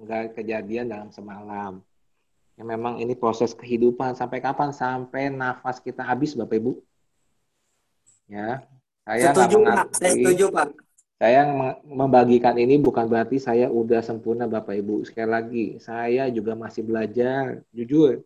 enggak 0.00 0.36
kejadian 0.36 0.88
dalam 0.88 1.10
semalam. 1.12 1.84
Ya, 2.56 2.64
memang 2.64 3.00
ini 3.00 3.16
proses 3.16 3.52
kehidupan 3.56 4.16
sampai 4.16 4.40
kapan? 4.40 4.72
Sampai 4.72 5.28
nafas 5.28 5.80
kita 5.80 6.04
habis 6.04 6.32
Bapak 6.32 6.56
Ibu. 6.56 6.72
Ya, 8.28 8.64
saya 9.04 9.32
setuju 9.32 9.56
Pak, 9.60 9.86
saya 9.92 10.12
setuju 10.16 10.46
Pak. 10.48 10.68
Saya 11.22 11.46
membagikan 11.86 12.58
ini 12.58 12.82
bukan 12.82 13.06
berarti 13.06 13.38
saya 13.38 13.70
udah 13.70 14.02
sempurna 14.02 14.50
Bapak 14.50 14.74
Ibu. 14.74 15.06
Sekali 15.06 15.30
lagi, 15.30 15.64
saya 15.78 16.26
juga 16.32 16.58
masih 16.58 16.82
belajar, 16.82 17.62
jujur. 17.70 18.24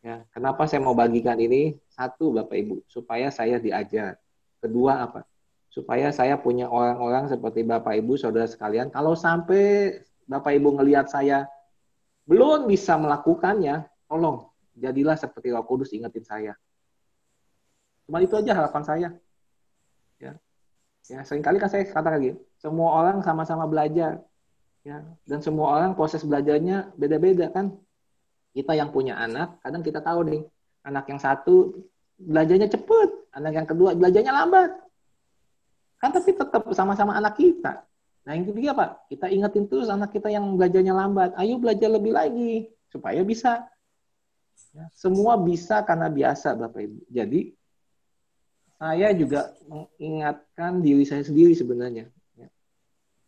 Ya, 0.00 0.22
kenapa 0.32 0.64
saya 0.64 0.80
mau 0.80 0.96
bagikan 0.96 1.36
ini? 1.36 1.76
Satu 1.92 2.32
Bapak 2.32 2.56
Ibu, 2.56 2.76
supaya 2.88 3.28
saya 3.28 3.60
diajar 3.60 4.16
Kedua 4.66 5.06
apa? 5.06 5.22
Supaya 5.70 6.10
saya 6.10 6.34
punya 6.40 6.66
orang-orang 6.66 7.30
seperti 7.30 7.62
Bapak 7.62 7.94
Ibu, 8.02 8.18
saudara 8.18 8.50
sekalian, 8.50 8.90
kalau 8.90 9.14
sampai 9.14 9.94
Bapak 10.26 10.58
Ibu 10.58 10.82
ngelihat 10.82 11.06
saya 11.06 11.46
belum 12.26 12.66
bisa 12.66 12.98
melakukannya, 12.98 13.86
tolong 14.10 14.50
jadilah 14.74 15.14
seperti 15.14 15.54
Roh 15.54 15.62
Kudus 15.62 15.94
ingetin 15.94 16.26
saya. 16.26 16.52
Cuma 18.06 18.18
itu 18.22 18.34
aja 18.34 18.52
harapan 18.54 18.82
saya. 18.82 19.08
Ya. 20.18 20.32
Ya, 21.06 21.22
sering 21.22 21.42
kali 21.42 21.62
kan 21.62 21.70
saya 21.70 21.86
katakan 21.86 22.18
lagi, 22.18 22.34
semua 22.58 22.98
orang 22.98 23.22
sama-sama 23.22 23.70
belajar. 23.70 24.26
Ya, 24.86 25.02
dan 25.26 25.42
semua 25.42 25.74
orang 25.74 25.98
proses 25.98 26.22
belajarnya 26.22 26.94
beda-beda 26.94 27.50
kan. 27.50 27.74
Kita 28.54 28.74
yang 28.74 28.94
punya 28.94 29.18
anak, 29.18 29.58
kadang 29.62 29.82
kita 29.82 30.02
tahu 30.02 30.26
nih, 30.26 30.42
anak 30.86 31.04
yang 31.10 31.20
satu 31.20 31.86
belajarnya 32.16 32.70
cepet, 32.70 33.10
anak 33.36 33.52
yang 33.52 33.68
kedua 33.68 33.92
belajarnya 33.92 34.32
lambat. 34.32 34.70
Kan 36.00 36.10
tapi 36.12 36.32
tetap 36.32 36.64
sama-sama 36.72 37.12
anak 37.12 37.36
kita. 37.36 37.84
Nah 38.26 38.32
yang 38.34 38.48
ketiga 38.48 38.72
Pak, 38.72 38.90
kita 39.12 39.26
ingetin 39.30 39.68
terus 39.68 39.86
anak 39.92 40.10
kita 40.10 40.32
yang 40.32 40.56
belajarnya 40.56 40.94
lambat. 40.96 41.30
Ayo 41.36 41.60
belajar 41.60 41.92
lebih 41.92 42.16
lagi 42.16 42.72
supaya 42.88 43.20
bisa. 43.22 43.68
Ya, 44.72 44.88
semua 44.92 45.36
bisa 45.40 45.84
karena 45.84 46.08
biasa 46.08 46.56
Bapak 46.56 46.80
Ibu. 46.80 46.98
Jadi 47.12 47.52
saya 48.76 49.08
juga 49.16 49.56
mengingatkan 49.64 50.84
diri 50.84 51.04
saya 51.08 51.24
sendiri 51.24 51.56
sebenarnya. 51.56 52.12
Ya, 52.36 52.48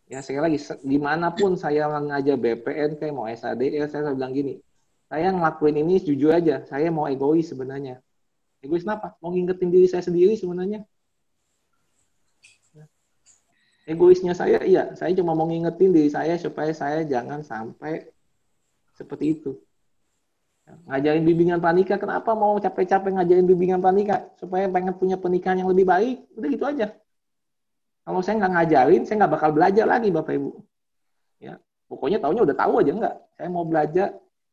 ya 0.08 0.18
sekali 0.20 0.52
lagi, 0.52 0.58
di 0.84 0.98
mana 1.00 1.32
pun 1.32 1.56
saya 1.56 1.88
mengajar 1.88 2.36
BPN 2.36 3.00
kayak 3.00 3.14
mau 3.16 3.28
SAD, 3.28 3.64
ya 3.72 3.88
saya 3.88 4.12
bilang 4.12 4.36
gini, 4.36 4.60
saya 5.08 5.32
ngelakuin 5.32 5.80
ini 5.80 6.04
jujur 6.04 6.36
aja, 6.36 6.68
saya 6.68 6.92
mau 6.92 7.08
egois 7.08 7.48
sebenarnya. 7.48 8.04
Egois 8.58 8.82
kenapa? 8.82 9.14
Mau 9.22 9.30
ngingetin 9.30 9.70
diri 9.70 9.86
saya 9.86 10.02
sendiri 10.02 10.34
sebenarnya. 10.34 10.82
Egoisnya 13.88 14.36
saya, 14.36 14.60
iya. 14.68 14.92
Saya 14.98 15.16
cuma 15.16 15.32
mau 15.32 15.48
ngingetin 15.48 15.94
diri 15.94 16.10
saya 16.12 16.36
supaya 16.36 16.74
saya 16.76 17.08
jangan 17.08 17.40
sampai 17.40 18.04
seperti 18.92 19.40
itu. 19.40 19.56
Ngajarin 20.84 21.24
bimbingan 21.24 21.60
panika, 21.64 21.96
kenapa 21.96 22.36
mau 22.36 22.60
capek-capek 22.60 23.16
ngajarin 23.16 23.48
bimbingan 23.48 23.80
panika? 23.80 24.28
Supaya 24.36 24.68
pengen 24.68 24.92
punya 25.00 25.16
pernikahan 25.16 25.64
yang 25.64 25.72
lebih 25.72 25.88
baik. 25.88 26.28
Udah 26.36 26.48
gitu 26.52 26.64
aja. 26.68 26.92
Kalau 28.04 28.20
saya 28.20 28.44
nggak 28.44 28.52
ngajarin, 28.52 29.02
saya 29.08 29.16
nggak 29.24 29.32
bakal 29.32 29.50
belajar 29.56 29.84
lagi 29.88 30.08
Bapak 30.12 30.32
Ibu. 30.36 30.50
Ya, 31.40 31.56
pokoknya 31.88 32.20
tahunya 32.20 32.42
udah 32.44 32.56
tahu 32.56 32.72
aja 32.84 32.92
nggak. 32.92 33.16
Saya 33.40 33.48
mau 33.48 33.64
belajar 33.64 34.08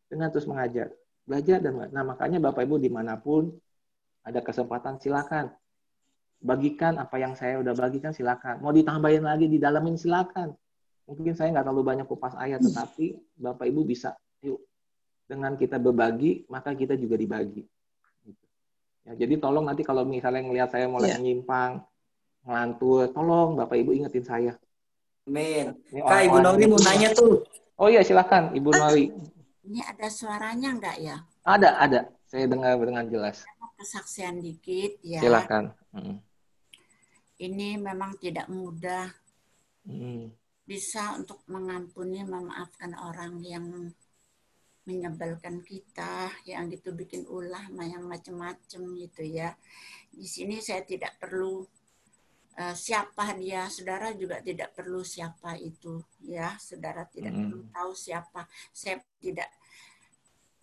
dengan 0.07 0.27
terus 0.31 0.47
mengajar. 0.47 0.87
Belajar 1.27 1.57
dan 1.59 1.73
nah 1.91 2.03
makanya 2.07 2.39
Bapak 2.39 2.63
Ibu 2.63 2.79
di 2.79 2.87
mana 2.87 3.19
pun 3.19 3.51
ada 4.25 4.41
kesempatan 4.41 4.97
silakan. 4.97 5.53
Bagikan 6.41 6.97
apa 6.97 7.15
yang 7.21 7.37
saya 7.37 7.61
udah 7.61 7.73
bagikan 7.77 8.11
silakan. 8.11 8.59
Mau 8.59 8.73
ditambahin 8.73 9.23
lagi 9.23 9.45
di 9.45 9.61
dalamin 9.61 9.95
silakan. 9.95 10.51
Mungkin 11.05 11.37
saya 11.37 11.53
nggak 11.53 11.69
terlalu 11.69 11.85
banyak 11.85 12.05
kupas 12.09 12.33
ayat, 12.33 12.59
tetapi 12.65 13.37
Bapak 13.37 13.69
Ibu 13.69 13.85
bisa. 13.85 14.17
Yuk, 14.41 14.57
dengan 15.29 15.53
kita 15.53 15.77
berbagi, 15.77 16.49
maka 16.49 16.73
kita 16.73 16.97
juga 16.97 17.13
dibagi. 17.13 17.61
Ya, 19.05 19.13
jadi 19.13 19.37
tolong 19.37 19.69
nanti 19.69 19.85
kalau 19.85 20.01
misalnya 20.01 20.41
ngelihat 20.41 20.73
saya 20.73 20.89
mulai 20.89 21.13
yeah. 21.13 21.21
menyimpang, 21.21 21.85
ngelantur, 22.41 23.13
tolong 23.13 23.53
Bapak 23.53 23.77
Ibu 23.77 23.93
ingetin 23.93 24.25
saya. 24.25 24.53
Amin. 25.29 25.77
Kak, 25.93 26.21
Ibu 26.25 26.37
Nori 26.41 26.65
mau 26.65 26.81
nanya 26.81 27.13
tuh. 27.13 27.45
Oh 27.77 27.89
iya, 27.89 28.01
silakan 28.01 28.53
Ibu 28.57 28.69
Nori. 28.73 29.13
Ini 29.65 29.81
ada 29.81 30.09
suaranya 30.09 30.73
enggak 30.73 30.97
ya? 31.01 31.21
Ada, 31.45 31.69
ada. 31.81 31.99
Saya 32.25 32.49
dengar 32.49 32.81
dengan 32.81 33.05
jelas 33.05 33.45
kesaksian 33.85 34.41
dikit 34.41 34.97
ya. 35.05 35.21
Silakan. 35.21 35.69
Hmm. 35.93 36.17
Ini 37.37 37.77
memang 37.77 38.17
tidak 38.17 38.49
mudah. 38.49 39.13
Hmm. 39.85 40.33
Bisa 40.65 41.13
untuk 41.13 41.45
mengampuni, 41.45 42.25
memaafkan 42.25 42.97
orang 42.97 43.37
yang 43.45 43.93
menyebalkan 44.89 45.61
kita, 45.61 46.33
yang 46.49 46.65
gitu 46.73 46.97
bikin 46.97 47.29
ulah, 47.29 47.69
yang 47.69 48.09
macam-macam 48.09 48.81
gitu 48.97 49.21
ya. 49.21 49.53
Di 50.09 50.25
sini 50.25 50.57
saya 50.65 50.81
tidak 50.81 51.21
perlu 51.21 51.61
uh, 52.57 52.73
siapa 52.73 53.37
dia, 53.37 53.69
saudara 53.69 54.09
juga 54.17 54.41
tidak 54.41 54.73
perlu 54.73 55.05
siapa 55.05 55.53
itu, 55.61 56.01
ya, 56.25 56.57
saudara 56.57 57.05
tidak 57.05 57.37
hmm. 57.37 57.41
perlu 57.45 57.59
tahu 57.69 57.91
siapa. 57.93 58.49
Saya 58.73 58.97
tidak 59.21 59.49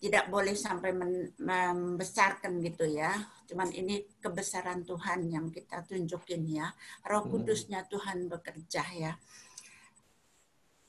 tidak 0.03 0.27
boleh 0.35 0.59
sampai 0.59 0.91
membesarkan 1.39 2.59
gitu 2.59 2.91
ya. 2.91 3.15
Cuman 3.47 3.71
ini 3.71 4.03
kebesaran 4.19 4.83
Tuhan 4.83 5.31
yang 5.31 5.47
kita 5.55 5.87
tunjukin 5.87 6.43
ya. 6.51 6.75
Roh 7.07 7.23
hmm. 7.23 7.31
Kudusnya 7.31 7.87
Tuhan 7.87 8.27
bekerja 8.27 8.83
ya. 8.99 9.15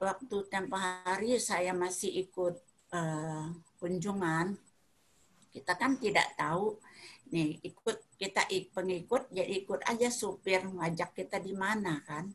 Waktu 0.01 0.37
tempo 0.49 0.73
hari 0.81 1.37
saya 1.37 1.77
masih 1.77 2.25
ikut 2.25 2.57
uh, 2.89 3.53
kunjungan. 3.77 4.57
kita 5.53 5.77
kan 5.77 6.01
tidak 6.01 6.33
tahu 6.33 6.81
nih 7.29 7.61
ikut 7.61 8.17
kita 8.17 8.49
pengikut 8.73 9.29
jadi 9.29 9.53
ikut 9.61 9.85
aja 9.85 10.09
supir 10.09 10.65
ngajak 10.65 11.13
kita 11.13 11.37
di 11.37 11.53
mana 11.53 12.01
kan 12.09 12.33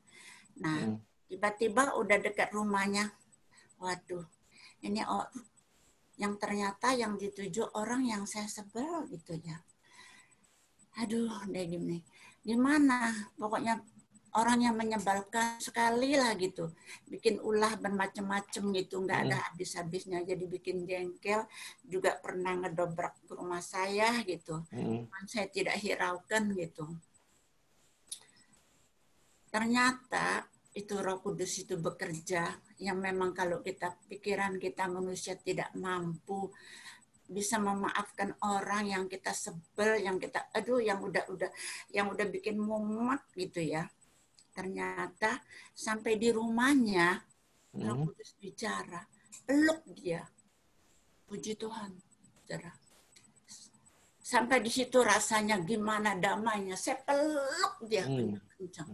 nah 0.62 0.86
hmm. 0.86 1.02
tiba-tiba 1.26 1.98
udah 1.98 2.14
dekat 2.22 2.54
rumahnya 2.54 3.10
waduh 3.82 4.22
ini 4.86 5.02
oh, 5.02 5.26
yang 6.18 6.34
ternyata 6.36 6.92
yang 6.92 7.14
dituju 7.14 7.78
orang 7.78 8.04
yang 8.04 8.26
saya 8.26 8.50
sebel 8.50 9.06
gitu 9.08 9.38
ya. 9.38 9.62
Aduh 10.98 11.46
deh 11.46 11.64
gini 11.64 12.02
gimana? 12.42 13.12
Pokoknya 13.36 13.78
orang 14.36 14.60
yang 14.60 14.76
menyebalkan 14.76 15.60
sekali 15.60 16.16
lah 16.16 16.32
gitu. 16.36 16.72
Bikin 17.08 17.40
ulah 17.40 17.76
bermacam-macam 17.76 18.64
gitu. 18.76 19.04
Nggak 19.04 19.20
ada 19.28 19.36
hmm. 19.36 19.46
habis-habisnya. 19.52 20.18
Jadi 20.24 20.44
bikin 20.48 20.84
jengkel. 20.84 21.44
Juga 21.84 22.16
pernah 22.20 22.56
ngedobrak 22.56 23.14
ke 23.28 23.32
rumah 23.36 23.60
saya 23.60 24.20
gitu. 24.24 24.64
Hmm. 24.72 25.08
saya 25.28 25.48
tidak 25.48 25.76
hiraukan 25.80 26.52
gitu. 26.56 26.84
Ternyata 29.48 30.44
itu 30.76 30.94
Roh 31.00 31.18
Kudus 31.24 31.64
itu 31.64 31.80
bekerja 31.80 32.52
yang 32.78 33.00
memang 33.00 33.32
kalau 33.32 33.64
kita 33.64 33.96
pikiran 34.06 34.60
kita 34.60 34.84
manusia 34.86 35.34
tidak 35.40 35.72
mampu 35.74 36.52
bisa 37.28 37.60
memaafkan 37.60 38.32
orang 38.40 38.88
yang 38.88 39.04
kita 39.04 39.36
sebel, 39.36 40.00
yang 40.00 40.16
kita 40.16 40.48
aduh 40.56 40.80
yang 40.80 41.04
udah 41.04 41.28
udah 41.28 41.50
yang 41.92 42.08
udah 42.08 42.24
bikin 42.24 42.56
mumet 42.56 43.20
gitu 43.36 43.60
ya. 43.60 43.84
Ternyata 44.56 45.44
sampai 45.76 46.16
di 46.16 46.32
rumahnya 46.32 47.20
hmm. 47.76 47.84
Roh 47.84 47.96
Kudus 48.08 48.32
bicara, 48.40 49.04
peluk 49.44 49.84
dia. 49.92 50.24
Puji 51.28 51.60
Tuhan, 51.60 51.92
saudara. 52.40 52.72
Sampai 54.24 54.64
di 54.64 54.72
situ 54.72 55.04
rasanya 55.04 55.60
gimana 55.60 56.16
damainya. 56.16 56.72
Saya 56.80 57.04
peluk 57.04 57.84
dia 57.84 58.08
hmm. 58.08 58.40
kencang. 58.56 58.88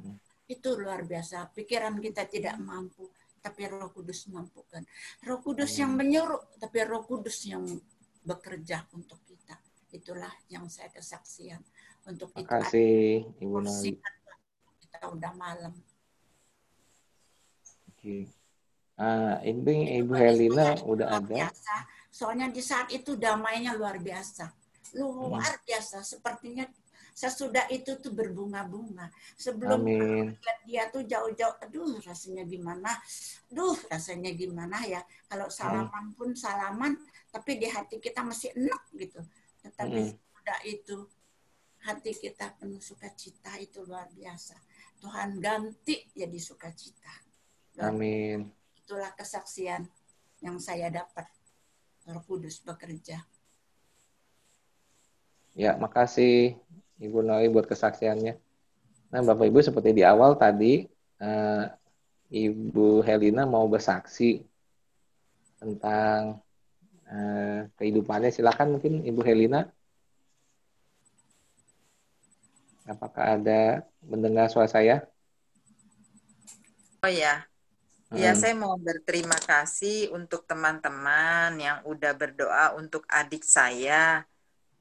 Hmm. 0.44 0.52
Itu 0.52 0.76
luar 0.76 1.08
biasa. 1.08 1.48
Pikiran 1.56 1.96
kita 1.98 2.28
tidak 2.28 2.60
mampu 2.60 3.08
tapi 3.44 3.68
Roh 3.68 3.92
Kudus 3.92 4.24
mampukan. 4.32 4.80
Roh 5.28 5.44
Kudus 5.44 5.76
yang 5.76 5.92
menyuruh, 5.92 6.56
tapi 6.56 6.80
Roh 6.88 7.04
Kudus 7.04 7.44
yang 7.44 7.68
bekerja 8.24 8.88
untuk 8.96 9.20
kita. 9.28 9.60
Itulah 9.92 10.32
yang 10.48 10.64
saya 10.72 10.88
kesaksian. 10.88 11.60
Untuk 12.08 12.32
Terima 12.32 12.64
kasih 12.64 13.24
Ibu 13.44 13.58
Nali. 13.60 14.00
Kita 14.80 15.12
udah 15.12 15.32
malam. 15.36 15.76
Oke. 17.92 18.32
Uh, 18.96 19.36
ini 19.44 20.00
Ibu 20.00 20.12
Helena 20.16 20.80
udah 20.80 21.20
ada. 21.20 21.36
Biasa. 21.48 21.74
Soalnya 22.08 22.48
di 22.48 22.64
saat 22.64 22.88
itu 22.96 23.12
damainya 23.16 23.76
luar 23.76 24.00
biasa. 24.00 24.48
Luar 24.96 25.52
hmm. 25.52 25.64
biasa. 25.68 26.00
Sepertinya 26.00 26.64
sesudah 27.14 27.70
itu 27.70 27.94
tuh 28.02 28.10
berbunga-bunga. 28.10 29.06
Sebelum 29.38 29.86
lihat 29.86 30.58
dia 30.66 30.90
tuh 30.90 31.06
jauh-jauh, 31.06 31.56
aduh 31.62 32.02
rasanya 32.02 32.42
gimana, 32.42 32.90
aduh 33.54 33.78
rasanya 33.86 34.34
gimana 34.34 34.82
ya. 34.82 35.00
Kalau 35.30 35.46
salaman 35.46 36.10
pun 36.18 36.34
salaman, 36.34 36.98
tapi 37.30 37.62
di 37.62 37.70
hati 37.70 38.02
kita 38.02 38.26
masih 38.26 38.50
enak 38.58 38.82
gitu. 38.98 39.22
Tetapi 39.62 40.00
hmm. 40.10 40.18
sudah 40.18 40.60
itu 40.66 40.96
hati 41.86 42.12
kita 42.18 42.50
penuh 42.58 42.82
sukacita 42.82 43.54
itu 43.62 43.86
luar 43.86 44.10
biasa. 44.10 44.58
Tuhan 44.98 45.38
ganti 45.38 46.10
jadi 46.10 46.38
sukacita. 46.42 47.14
Amin. 47.78 48.50
Itulah 48.74 49.14
kesaksian 49.14 49.86
yang 50.42 50.58
saya 50.58 50.90
dapat. 50.90 51.30
Roh 52.04 52.20
Kudus 52.20 52.60
bekerja. 52.60 53.24
Ya, 55.56 55.72
makasih 55.78 56.58
Ibu 57.00 57.24
Noi 57.26 57.50
buat 57.50 57.66
kesaksiannya. 57.66 58.34
Nah, 59.10 59.20
Bapak 59.22 59.46
Ibu 59.46 59.62
seperti 59.62 59.94
di 59.94 60.02
awal 60.02 60.34
tadi, 60.38 60.86
uh, 61.22 61.64
Ibu 62.30 63.02
Helena 63.06 63.46
mau 63.46 63.66
bersaksi 63.70 64.42
tentang 65.58 66.42
uh, 67.06 67.60
kehidupannya. 67.78 68.30
Silakan 68.34 68.78
mungkin 68.78 69.06
Ibu 69.06 69.20
Helena. 69.22 69.70
Apakah 72.84 73.40
ada 73.40 73.86
mendengar 74.04 74.50
suara 74.52 74.68
saya? 74.68 75.08
Oh 77.00 77.08
ya, 77.08 77.48
Ya, 78.14 78.30
saya 78.38 78.54
mau 78.54 78.78
berterima 78.78 79.34
kasih 79.42 80.14
untuk 80.14 80.46
teman-teman 80.46 81.50
yang 81.58 81.82
udah 81.82 82.14
berdoa 82.14 82.78
untuk 82.78 83.02
adik 83.10 83.42
saya 83.42 84.22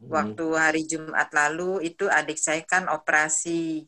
Waktu 0.10 0.45
hari 0.56 0.84
Jumat 0.88 1.30
lalu 1.32 1.88
itu 1.88 2.10
adik 2.10 2.39
saya 2.39 2.64
kan 2.64 2.89
operasi. 2.91 3.88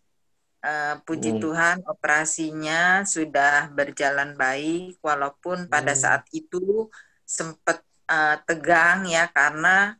Uh, 0.65 0.97
puji 1.05 1.37
hmm. 1.37 1.41
Tuhan 1.45 1.77
operasinya 1.85 3.05
sudah 3.05 3.69
berjalan 3.69 4.33
baik 4.33 4.97
walaupun 4.97 5.69
pada 5.69 5.93
hmm. 5.93 6.01
saat 6.01 6.23
itu 6.33 6.89
sempat 7.21 7.85
uh, 8.09 8.41
tegang 8.49 9.05
ya 9.05 9.29
karena 9.29 9.93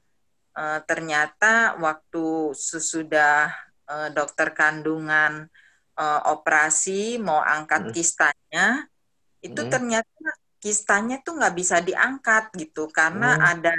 uh, 0.57 0.81
ternyata 0.89 1.77
waktu 1.77 2.57
sesudah 2.57 3.53
uh, 3.85 4.09
dokter 4.09 4.57
kandungan 4.57 5.45
uh, 5.97 6.21
operasi 6.33 7.21
mau 7.21 7.45
angkat 7.45 7.91
hmm. 7.91 7.93
kistanya 7.93 8.65
itu 9.45 9.61
hmm. 9.61 9.69
ternyata 9.69 10.29
kistanya 10.57 11.21
tuh 11.21 11.37
nggak 11.37 11.55
bisa 11.55 11.77
diangkat 11.77 12.49
gitu 12.57 12.89
karena 12.89 13.37
hmm. 13.37 13.51
ada 13.53 13.75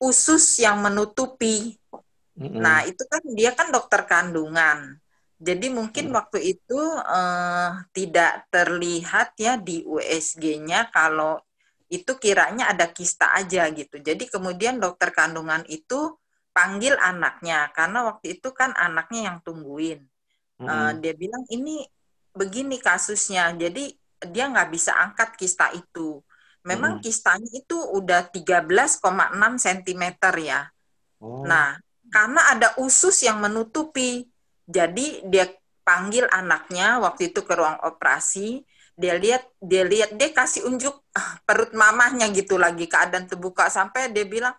usus 0.00 0.58
yang 0.58 0.80
menutupi. 0.80 1.76
Mm-hmm. 2.40 2.58
Nah, 2.58 2.88
itu 2.88 3.04
kan 3.04 3.22
dia 3.36 3.52
kan 3.52 3.68
dokter 3.68 4.08
kandungan. 4.08 4.96
Jadi 5.36 5.68
mungkin 5.68 6.08
mm. 6.10 6.16
waktu 6.16 6.56
itu 6.56 6.80
uh, 7.04 7.84
tidak 7.92 8.48
terlihat 8.48 9.36
ya 9.36 9.60
di 9.60 9.84
USG-nya 9.84 10.88
kalau 10.88 11.36
itu 11.92 12.16
kiranya 12.16 12.72
ada 12.72 12.88
kista 12.88 13.36
aja 13.36 13.68
gitu. 13.68 14.00
Jadi 14.00 14.24
kemudian 14.32 14.80
dokter 14.80 15.12
kandungan 15.12 15.64
itu 15.68 16.16
panggil 16.50 16.96
anaknya 16.98 17.70
karena 17.76 18.08
waktu 18.08 18.40
itu 18.40 18.48
kan 18.56 18.72
anaknya 18.72 19.32
yang 19.32 19.38
tungguin. 19.44 20.00
Mm-hmm. 20.60 20.68
Uh, 20.68 20.92
dia 20.96 21.12
bilang 21.12 21.44
ini 21.52 21.84
begini 22.32 22.80
kasusnya. 22.80 23.52
Jadi 23.52 23.92
dia 24.32 24.48
nggak 24.48 24.68
bisa 24.72 24.96
angkat 24.96 25.36
kista 25.36 25.72
itu. 25.76 26.24
Memang 26.60 27.00
hmm. 27.00 27.02
kistanya 27.02 27.48
itu 27.56 27.76
udah 27.76 28.28
13,6 28.28 29.00
cm 29.56 30.04
ya. 30.44 30.68
Oh. 31.20 31.44
Nah, 31.48 31.80
karena 32.12 32.40
ada 32.52 32.68
usus 32.76 33.16
yang 33.24 33.40
menutupi, 33.40 34.28
jadi 34.68 35.24
dia 35.24 35.48
panggil 35.80 36.28
anaknya 36.28 37.00
waktu 37.00 37.32
itu 37.32 37.40
ke 37.40 37.52
ruang 37.56 37.80
operasi, 37.80 38.68
dia 38.92 39.16
lihat 39.16 39.48
dia 39.56 39.88
lihat 39.88 40.12
dia 40.20 40.28
kasih 40.36 40.68
unjuk 40.68 41.00
perut 41.48 41.72
mamahnya 41.72 42.28
gitu 42.36 42.60
lagi 42.60 42.84
keadaan 42.84 43.24
terbuka 43.24 43.72
sampai 43.72 44.12
dia 44.12 44.28
bilang, 44.28 44.52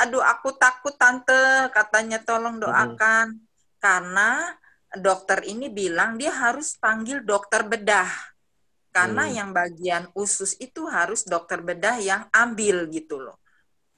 "Aduh, 0.00 0.24
aku 0.24 0.56
takut 0.56 0.96
tante," 0.96 1.68
katanya 1.76 2.24
tolong 2.24 2.56
doakan. 2.56 3.36
Hmm. 3.36 3.42
Karena 3.76 4.48
dokter 4.96 5.44
ini 5.44 5.68
bilang 5.68 6.16
dia 6.16 6.32
harus 6.32 6.80
panggil 6.80 7.20
dokter 7.20 7.66
bedah 7.68 8.33
karena 8.94 9.26
hmm. 9.26 9.34
yang 9.34 9.50
bagian 9.50 10.04
usus 10.14 10.54
itu 10.62 10.86
harus 10.86 11.26
dokter 11.26 11.58
bedah 11.58 11.98
yang 11.98 12.30
ambil 12.30 12.86
gitu 12.94 13.18
loh. 13.18 13.42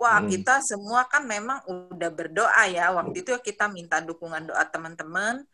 Wah, 0.01 0.25
hmm. 0.25 0.33
kita 0.33 0.65
semua 0.65 1.05
kan 1.05 1.29
memang 1.29 1.61
udah 1.69 2.09
berdoa 2.09 2.65
ya. 2.73 2.97
Waktu 2.97 3.21
itu 3.21 3.37
kita 3.45 3.69
minta 3.69 4.01
dukungan 4.01 4.49
doa 4.49 4.65
teman-teman 4.65 5.45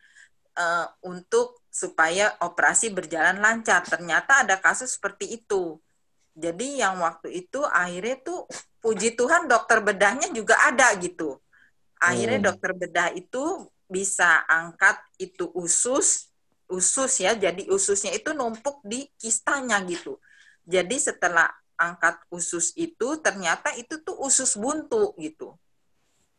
uh, 0.55 0.87
untuk 1.03 1.59
supaya 1.67 2.31
operasi 2.39 2.95
berjalan 2.95 3.43
lancar. 3.43 3.83
Ternyata 3.83 4.47
ada 4.47 4.55
kasus 4.63 4.95
seperti 4.95 5.43
itu. 5.43 5.75
Jadi 6.39 6.79
yang 6.79 7.03
waktu 7.03 7.43
itu 7.43 7.67
akhirnya 7.67 8.23
tuh 8.23 8.47
puji 8.79 9.19
Tuhan 9.19 9.51
dokter 9.51 9.83
bedahnya 9.83 10.31
juga 10.31 10.55
ada 10.63 10.87
gitu. 11.03 11.35
Akhirnya 11.99 12.39
hmm. 12.39 12.47
dokter 12.47 12.71
bedah 12.71 13.11
itu 13.11 13.67
bisa 13.91 14.47
angkat 14.47 15.03
itu 15.19 15.51
usus 15.51 16.32
usus 16.73 17.21
ya. 17.21 17.37
Jadi 17.37 17.69
ususnya 17.69 18.09
itu 18.17 18.33
numpuk 18.33 18.81
di 18.81 19.05
kistanya 19.21 19.77
gitu. 19.85 20.17
Jadi 20.65 20.97
setelah 20.97 21.53
angkat 21.77 22.17
usus 22.33 22.73
itu 22.73 23.19
ternyata 23.21 23.75
itu 23.77 24.01
tuh 24.01 24.17
usus 24.17 24.57
buntu 24.57 25.13
gitu. 25.21 25.53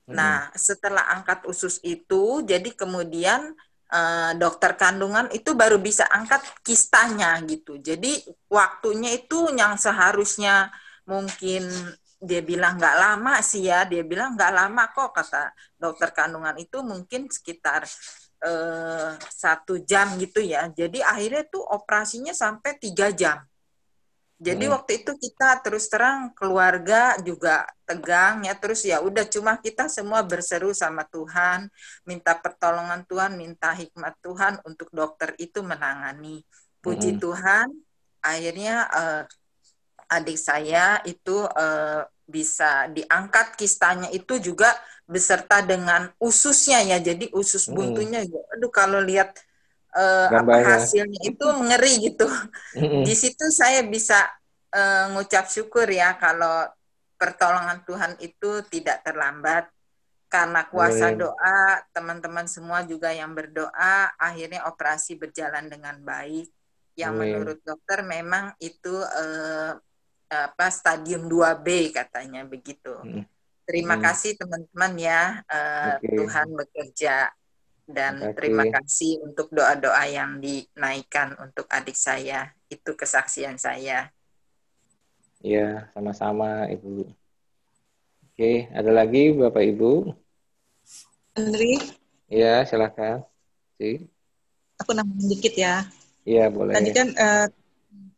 Hmm. 0.04 0.16
Nah, 0.16 0.36
setelah 0.58 1.06
angkat 1.14 1.46
usus 1.46 1.78
itu 1.84 2.42
jadi 2.42 2.70
kemudian 2.74 3.54
eh, 3.92 4.32
dokter 4.36 4.74
kandungan 4.74 5.30
itu 5.30 5.52
baru 5.54 5.78
bisa 5.78 6.08
angkat 6.10 6.42
kistanya 6.66 7.38
gitu. 7.46 7.78
Jadi 7.78 8.24
waktunya 8.50 9.14
itu 9.14 9.52
yang 9.54 9.78
seharusnya 9.78 10.72
mungkin 11.04 11.68
dia 12.24 12.40
bilang 12.40 12.80
nggak 12.80 12.96
lama 12.96 13.34
sih 13.44 13.68
ya, 13.68 13.84
dia 13.84 14.00
bilang 14.00 14.32
nggak 14.32 14.52
lama 14.52 14.88
kok 14.96 15.12
kata 15.12 15.52
dokter 15.76 16.08
kandungan 16.16 16.56
itu 16.56 16.80
mungkin 16.80 17.28
sekitar 17.28 17.84
Eh, 18.44 19.10
satu 19.32 19.80
jam 19.80 20.20
gitu 20.20 20.44
ya. 20.44 20.68
Jadi 20.68 21.00
akhirnya 21.00 21.48
tuh 21.48 21.64
operasinya 21.64 22.36
sampai 22.36 22.76
tiga 22.76 23.08
jam. 23.08 23.40
Jadi 24.36 24.68
hmm. 24.68 24.74
waktu 24.76 25.00
itu 25.00 25.16
kita 25.16 25.64
terus 25.64 25.88
terang 25.88 26.28
keluarga 26.36 27.16
juga 27.24 27.64
tegang 27.88 28.44
ya 28.44 28.52
terus 28.52 28.84
ya 28.84 29.00
udah 29.00 29.24
cuma 29.32 29.56
kita 29.56 29.88
semua 29.88 30.20
berseru 30.20 30.76
sama 30.76 31.08
Tuhan, 31.08 31.72
minta 32.04 32.36
pertolongan 32.36 33.08
Tuhan, 33.08 33.32
minta 33.40 33.72
hikmat 33.72 34.12
Tuhan 34.20 34.60
untuk 34.68 34.92
dokter 34.92 35.32
itu 35.40 35.64
menangani. 35.64 36.44
Puji 36.84 37.16
hmm. 37.16 37.20
Tuhan, 37.24 37.68
akhirnya 38.20 38.84
uh, 38.92 39.22
adik 40.12 40.36
saya 40.36 41.00
itu 41.08 41.48
uh, 41.48 42.04
bisa 42.24 42.88
diangkat 42.88 43.56
kistanya 43.60 44.08
itu 44.08 44.40
juga 44.40 44.72
beserta 45.04 45.60
dengan 45.60 46.08
ususnya 46.16 46.80
ya. 46.80 46.98
Jadi 47.00 47.28
usus 47.36 47.68
buntunya 47.68 48.24
hmm. 48.24 48.54
aduh 48.56 48.72
kalau 48.72 49.00
lihat 49.00 49.36
uh, 49.94 50.28
apa 50.32 50.64
hasilnya 50.64 51.20
itu 51.24 51.46
mengeri 51.54 52.12
gitu. 52.12 52.26
Di 53.06 53.14
situ 53.14 53.46
saya 53.52 53.84
bisa 53.84 54.18
uh, 54.74 55.14
ngucap 55.14 55.46
syukur 55.48 55.86
ya 55.88 56.16
kalau 56.16 56.68
pertolongan 57.14 57.80
Tuhan 57.86 58.12
itu 58.20 58.60
tidak 58.68 59.06
terlambat 59.06 59.70
karena 60.28 60.66
kuasa 60.66 61.14
doa 61.14 61.78
teman-teman 61.94 62.50
semua 62.50 62.82
juga 62.82 63.14
yang 63.14 63.30
berdoa 63.38 64.10
akhirnya 64.18 64.66
operasi 64.66 65.14
berjalan 65.14 65.70
dengan 65.70 66.00
baik. 66.02 66.50
Yang 66.94 67.14
menurut 67.14 67.58
dokter 67.66 68.06
memang 68.06 68.54
itu 68.62 68.98
uh, 68.98 69.78
apa 70.30 70.66
stadium 70.72 71.28
2B 71.28 71.94
katanya 71.94 72.42
begitu. 72.46 72.94
Terima 73.64 73.96
hmm. 73.96 74.04
kasih 74.04 74.32
teman-teman 74.36 74.92
ya 75.00 75.40
uh, 75.48 75.96
okay. 75.96 76.16
Tuhan 76.20 76.48
bekerja 76.52 77.16
dan 77.84 78.14
okay. 78.20 78.32
terima 78.40 78.64
kasih 78.68 79.20
untuk 79.24 79.52
doa-doa 79.52 80.04
yang 80.08 80.40
dinaikkan 80.40 81.36
untuk 81.40 81.68
adik 81.68 81.96
saya. 81.96 82.52
Itu 82.68 82.96
kesaksian 82.96 83.56
saya. 83.60 84.12
Iya, 85.44 85.92
sama-sama 85.92 86.64
Ibu. 86.72 87.04
Oke, 88.32 88.66
ada 88.72 88.90
lagi 88.90 89.36
Bapak 89.36 89.60
Ibu? 89.60 90.16
Andri? 91.36 91.76
Iya, 92.32 92.64
silakan. 92.64 93.28
Si. 93.76 94.00
Aku 94.80 94.96
nambahin 94.96 95.28
dikit 95.36 95.54
ya. 95.54 95.84
Iya, 96.24 96.48
boleh. 96.48 96.72
Tadi 96.72 96.90
kan 96.96 97.08
uh, 97.12 97.46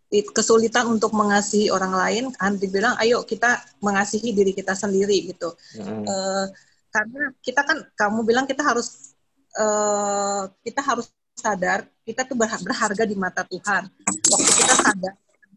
kesulitan 0.07 0.87
untuk 0.87 1.11
mengasihi 1.11 1.67
orang 1.69 1.93
lain, 1.95 2.25
Andri 2.39 2.71
bilang, 2.71 2.95
ayo 3.03 3.27
kita 3.27 3.59
mengasihi 3.83 4.31
diri 4.31 4.55
kita 4.55 4.73
sendiri 4.79 5.35
gitu. 5.35 5.51
Hmm. 5.83 6.07
Uh, 6.07 6.47
karena 6.95 7.35
kita 7.43 7.61
kan, 7.67 7.79
kamu 7.99 8.21
bilang 8.23 8.47
kita 8.47 8.63
harus 8.63 9.13
uh, 9.59 10.47
kita 10.63 10.81
harus 10.81 11.11
sadar 11.37 11.85
kita 12.07 12.25
tuh 12.25 12.39
berharga 12.39 13.05
di 13.05 13.17
mata 13.19 13.43
Tuhan. 13.45 13.91
Waktu 14.31 14.51
kita 14.57 14.75
sadar 14.79 15.15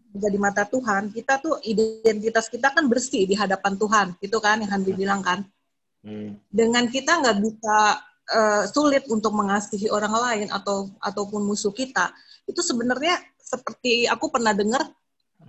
di 0.09 0.39
mata 0.41 0.65
Tuhan, 0.65 1.13
kita 1.13 1.37
tuh 1.39 1.61
identitas 1.63 2.49
kita 2.49 2.73
kan 2.73 2.89
bersih 2.89 3.29
di 3.29 3.37
hadapan 3.37 3.77
Tuhan, 3.77 4.07
itu 4.19 4.37
kan 4.41 4.59
yang 4.59 4.71
Handi 4.73 4.91
bilang 4.97 5.21
kan. 5.21 5.45
Hmm. 6.01 6.41
Dengan 6.49 6.89
kita 6.89 7.21
nggak 7.21 7.37
bisa 7.37 7.77
uh, 8.33 8.63
sulit 8.65 9.05
untuk 9.13 9.31
mengasihi 9.37 9.93
orang 9.93 10.15
lain 10.17 10.47
atau 10.49 10.89
ataupun 10.99 11.45
musuh 11.45 11.71
kita, 11.71 12.09
itu 12.49 12.59
sebenarnya 12.65 13.21
seperti 13.49 14.05
aku 14.05 14.29
pernah 14.29 14.53
dengar 14.53 14.85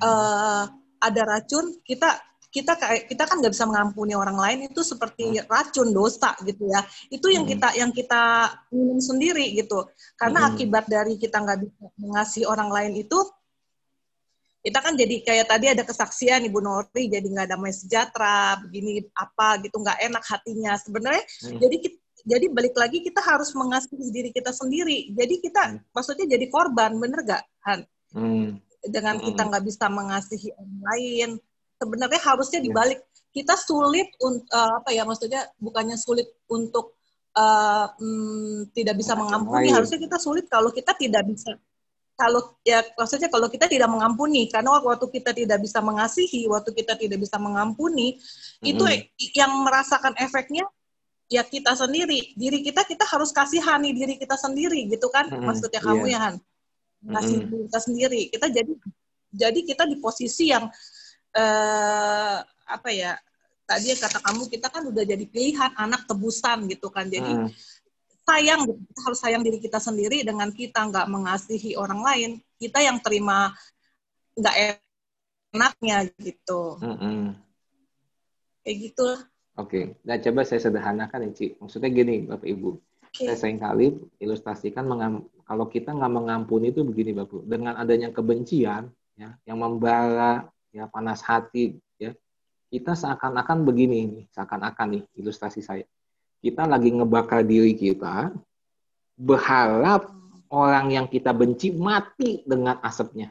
uh, 0.01 0.65
ada 1.01 1.23
racun 1.29 1.77
kita 1.85 2.17
kita 2.51 2.75
kayak 2.75 3.07
kita 3.07 3.23
kan 3.31 3.39
nggak 3.39 3.55
bisa 3.55 3.63
mengampuni 3.63 4.13
orang 4.19 4.35
lain 4.35 4.67
itu 4.67 4.83
seperti 4.83 5.39
hmm. 5.39 5.47
racun 5.47 5.95
dosa 5.95 6.35
gitu 6.43 6.67
ya 6.67 6.83
itu 7.13 7.27
yang 7.31 7.47
hmm. 7.47 7.53
kita 7.55 7.69
yang 7.79 7.93
kita 7.95 8.23
minum 8.75 8.99
sendiri 8.99 9.55
gitu 9.55 9.87
karena 10.19 10.45
hmm. 10.45 10.49
akibat 10.55 10.85
dari 10.91 11.15
kita 11.15 11.39
nggak 11.39 11.59
bisa 11.63 11.85
mengasihi 12.01 12.47
orang 12.49 12.73
lain 12.75 12.99
itu 12.99 13.19
kita 14.61 14.77
kan 14.83 14.93
jadi 14.93 15.17
kayak 15.25 15.47
tadi 15.49 15.67
ada 15.73 15.87
kesaksian 15.87 16.45
ibu 16.45 16.61
Nori 16.61 17.09
jadi 17.09 17.25
nggak 17.25 17.49
damai 17.55 17.73
sejahtera 17.73 18.61
begini 18.61 19.09
apa 19.15 19.63
gitu 19.63 19.81
nggak 19.81 19.99
enak 20.11 20.25
hatinya 20.27 20.75
sebenarnya 20.75 21.23
hmm. 21.23 21.59
jadi 21.63 21.77
kita, 21.87 21.99
jadi 22.25 22.47
balik 22.53 22.75
lagi 22.77 23.01
kita 23.01 23.21
harus 23.21 23.53
mengasihi 23.57 24.09
diri 24.13 24.31
kita 24.31 24.53
sendiri 24.53 25.13
jadi 25.15 25.35
kita 25.41 25.61
hmm. 25.61 25.79
maksudnya 25.95 26.27
jadi 26.37 26.47
korban 26.53 26.97
bener 26.97 27.21
gak 27.25 27.43
Han 27.69 27.81
hmm. 28.17 28.61
dengan 28.89 29.21
kita 29.21 29.43
nggak 29.49 29.65
bisa 29.65 29.87
mengasihi 29.89 30.49
orang 30.57 30.81
lain 30.93 31.31
sebenarnya 31.81 32.21
harusnya 32.21 32.61
iya. 32.61 32.67
dibalik 32.69 33.01
kita 33.31 33.55
sulit 33.57 34.11
untuk 34.21 34.45
uh, 34.51 34.59
eh, 34.59 34.73
apa 34.83 34.91
ya 34.93 35.03
maksudnya 35.07 35.43
bukannya 35.57 35.97
sulit 35.97 36.29
untuk 36.51 36.99
uh, 37.39 37.87
mm, 37.97 38.75
tidak 38.75 38.99
bisa 38.99 39.15
mengampuni 39.15 39.71
harusnya 39.71 39.99
kita 40.03 40.19
sulit 40.19 40.51
kalau 40.51 40.75
kita 40.75 40.93
tidak 40.99 41.25
bisa 41.25 41.57
kalau 42.21 42.61
ya 42.69 42.85
maksudnya 43.01 43.33
kalau 43.33 43.49
kita 43.49 43.65
tidak 43.65 43.89
mengampuni 43.89 44.45
karena 44.53 44.77
waktu 44.77 45.09
kita 45.09 45.33
tidak 45.33 45.57
bisa 45.65 45.81
mengasihi 45.81 46.45
waktu 46.53 46.71
kita 46.77 47.01
tidak 47.01 47.17
bisa 47.17 47.41
mengampuni 47.41 48.21
mm-hmm. 48.21 48.67
itu 48.67 48.85
yang 49.33 49.65
merasakan 49.65 50.13
efeknya 50.21 50.69
ya 51.31 51.47
kita 51.47 51.79
sendiri 51.79 52.35
diri 52.35 52.59
kita 52.67 52.83
kita 52.83 53.07
harus 53.07 53.31
kasihani 53.31 53.95
diri 53.95 54.19
kita 54.19 54.35
sendiri 54.35 54.91
gitu 54.91 55.07
kan 55.15 55.31
mm-hmm. 55.31 55.47
maksudnya 55.47 55.81
kamu 55.81 56.11
yeah. 56.11 56.13
ya 56.13 56.19
Han 56.27 56.35
kasih 57.01 57.37
mm-hmm. 57.39 57.49
diri 57.49 57.63
kita 57.71 57.81
sendiri 57.81 58.23
kita 58.35 58.47
jadi 58.51 58.73
jadi 59.31 59.61
kita 59.63 59.83
di 59.87 59.97
posisi 60.03 60.51
yang 60.51 60.67
eh, 61.39 62.39
apa 62.67 62.91
ya 62.91 63.15
tadi 63.71 63.95
kata 63.95 64.19
kamu 64.19 64.43
kita 64.51 64.67
kan 64.67 64.83
udah 64.91 65.05
jadi 65.07 65.25
pilihan 65.31 65.71
anak 65.79 66.03
tebusan 66.11 66.67
gitu 66.67 66.91
kan 66.91 67.07
jadi 67.07 67.47
hmm. 67.47 67.47
sayang 68.27 68.67
gitu. 68.67 68.83
kita 68.83 69.01
harus 69.07 69.19
sayang 69.23 69.43
diri 69.47 69.59
kita 69.63 69.79
sendiri 69.79 70.27
dengan 70.27 70.51
kita 70.51 70.91
nggak 70.91 71.07
mengasihi 71.07 71.79
orang 71.79 72.03
lain 72.03 72.31
kita 72.59 72.83
yang 72.83 72.99
terima 72.99 73.55
nggak 74.35 74.83
enaknya 75.55 76.11
gitu 76.19 76.83
hmm. 76.83 77.39
kayak 78.67 78.77
gitu 78.91 79.07
oke 79.61 79.69
okay. 79.69 79.85
nah 80.03 80.17
coba 80.17 80.41
saya 80.49 80.61
sederhanakan 80.65 81.29
ya 81.29 81.31
Ci 81.37 81.47
maksudnya 81.61 81.93
gini 81.93 82.25
bapak 82.25 82.49
ibu 82.49 82.81
okay. 83.05 83.29
saya 83.29 83.37
sering 83.37 83.61
kali 83.61 83.93
ilustrasikan 84.17 84.89
mengam 84.89 85.29
kalau 85.45 85.69
kita 85.69 85.93
nggak 85.93 86.13
mengampuni 86.13 86.73
itu 86.73 86.81
begini 86.81 87.13
bapak 87.13 87.45
dengan 87.45 87.77
adanya 87.77 88.09
kebencian 88.09 88.89
ya 89.21 89.37
yang 89.45 89.59
membara 89.61 90.49
ya 90.73 90.89
panas 90.89 91.21
hati 91.21 91.77
ya 92.01 92.17
kita 92.73 92.97
seakan-akan 92.97 93.69
begini 93.69 93.97
nih 94.09 94.25
seakan-akan 94.33 94.87
nih 94.97 95.03
ilustrasi 95.21 95.61
saya 95.61 95.85
kita 96.41 96.65
lagi 96.65 96.89
ngebakar 96.95 97.45
diri 97.45 97.77
kita 97.77 98.33
berharap 99.21 100.09
orang 100.49 100.89
yang 100.89 101.07
kita 101.07 101.37
benci 101.37 101.77
mati 101.77 102.41
dengan 102.49 102.81
asapnya 102.81 103.29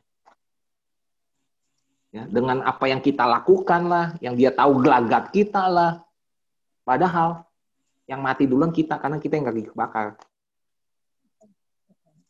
ya 2.10 2.26
dengan 2.26 2.66
apa 2.66 2.86
yang 2.90 3.02
kita 3.02 3.26
lakukan 3.26 3.86
lah 3.86 4.06
yang 4.22 4.34
dia 4.34 4.54
tahu 4.54 4.82
gelagat 4.82 5.30
kita 5.34 5.66
lah 5.70 5.92
padahal 6.90 7.46
yang 8.10 8.26
mati 8.26 8.50
duluan 8.50 8.74
kita 8.74 8.98
karena 8.98 9.22
kita 9.22 9.38
yang 9.38 9.54
lagi 9.54 9.70
kebakar 9.70 10.18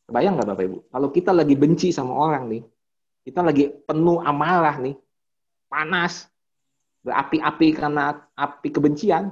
Bayang 0.10 0.42
nggak 0.42 0.50
Bapak 0.50 0.64
Ibu? 0.66 0.78
Kalau 0.90 1.08
kita 1.14 1.32
lagi 1.32 1.56
benci 1.56 1.94
sama 1.94 2.18
orang 2.18 2.50
nih, 2.50 2.64
kita 3.24 3.46
lagi 3.46 3.70
penuh 3.86 4.18
amarah 4.26 4.82
nih, 4.82 4.98
panas, 5.70 6.26
berapi-api 7.06 7.68
karena 7.78 8.18
api 8.34 8.70
kebencian. 8.74 9.30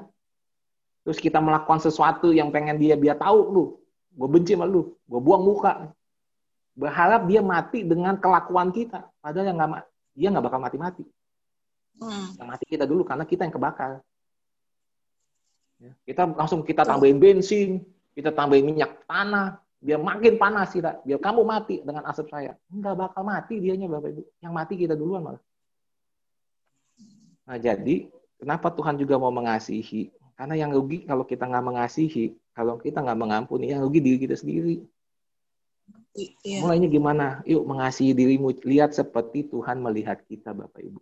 Terus 1.01 1.17
kita 1.17 1.41
melakukan 1.41 1.81
sesuatu 1.81 2.29
yang 2.29 2.53
pengen 2.53 2.77
dia 2.77 2.93
biar 2.93 3.17
tahu 3.17 3.39
lu, 3.49 3.65
gue 4.13 4.27
benci 4.29 4.53
sama 4.53 4.69
lu, 4.69 4.93
gue 5.09 5.19
buang 5.19 5.41
muka. 5.41 5.89
Berharap 6.77 7.25
dia 7.25 7.41
mati 7.41 7.81
dengan 7.81 8.13
kelakuan 8.21 8.69
kita, 8.69 9.09
padahal 9.17 9.49
yang 9.49 9.57
nggak 9.57 9.81
dia 10.13 10.27
nggak 10.29 10.45
bakal 10.45 10.59
mati-mati. 10.61 11.03
Hmm. 11.97 12.37
Yang 12.37 12.47
mati 12.53 12.65
kita 12.69 12.85
dulu 12.85 13.01
karena 13.01 13.25
kita 13.25 13.49
yang 13.49 13.55
kebakar. 13.55 14.05
Ya, 15.77 15.91
kita 16.09 16.25
langsung 16.33 16.65
kita 16.65 16.81
tambahin 16.81 17.21
bensin, 17.21 17.85
kita 18.17 18.33
tambahin 18.33 18.65
minyak 18.65 19.05
tanah, 19.05 19.61
biar 19.77 20.01
makin 20.01 20.41
panas 20.41 20.73
kita, 20.73 20.97
biar 21.05 21.21
kamu 21.21 21.41
mati 21.45 21.85
dengan 21.85 22.01
asap 22.09 22.33
saya. 22.33 22.57
Enggak 22.73 22.97
bakal 22.97 23.21
mati 23.21 23.61
dianya 23.61 23.85
Bapak 23.85 24.09
Ibu. 24.09 24.23
Yang 24.41 24.53
mati 24.53 24.73
kita 24.73 24.93
duluan 24.97 25.21
malah. 25.21 25.43
Nah, 27.47 27.57
jadi 27.61 28.09
kenapa 28.41 28.73
Tuhan 28.73 28.97
juga 28.97 29.21
mau 29.21 29.29
mengasihi? 29.29 30.09
Karena 30.33 30.53
yang 30.57 30.73
rugi 30.73 31.05
kalau 31.05 31.25
kita 31.25 31.45
nggak 31.45 31.65
mengasihi, 31.65 32.33
kalau 32.57 32.77
kita 32.81 33.01
nggak 33.01 33.17
mengampuni, 33.17 33.69
yang 33.69 33.85
rugi 33.85 34.01
diri 34.01 34.17
kita 34.17 34.35
sendiri. 34.37 34.81
Iya. 36.17 36.65
Mulainya 36.65 36.89
gimana? 36.89 37.25
Yuk 37.45 37.63
mengasihi 37.69 38.17
dirimu. 38.17 38.49
Lihat 38.65 38.97
seperti 38.97 39.45
Tuhan 39.45 39.77
melihat 39.77 40.17
kita, 40.25 40.57
Bapak 40.57 40.81
Ibu. 40.81 41.01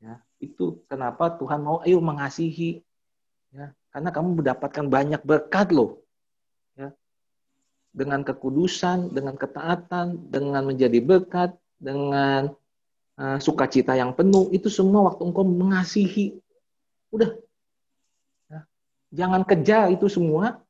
Ya, 0.00 0.20
itu 0.40 0.84
kenapa 0.88 1.32
Tuhan 1.40 1.64
mau 1.64 1.80
ayo 1.84 2.00
mengasihi. 2.04 2.84
Ya, 3.50 3.74
karena 3.90 4.10
kamu 4.14 4.42
mendapatkan 4.42 4.86
banyak 4.86 5.22
berkat 5.26 5.74
loh 5.74 6.00
dengan 7.90 8.22
kekudusan, 8.22 9.10
dengan 9.10 9.34
ketaatan, 9.34 10.30
dengan 10.30 10.62
menjadi 10.62 11.02
berkat, 11.02 11.58
dengan 11.74 12.54
uh, 13.18 13.38
sukacita 13.42 13.98
yang 13.98 14.14
penuh, 14.14 14.46
itu 14.54 14.70
semua 14.70 15.10
waktu 15.10 15.26
engkau 15.26 15.42
mengasihi. 15.42 16.38
Udah. 17.10 17.34
Ya. 18.46 18.60
Jangan 19.10 19.42
kejar 19.42 19.90
itu 19.90 20.06
semua, 20.06 20.62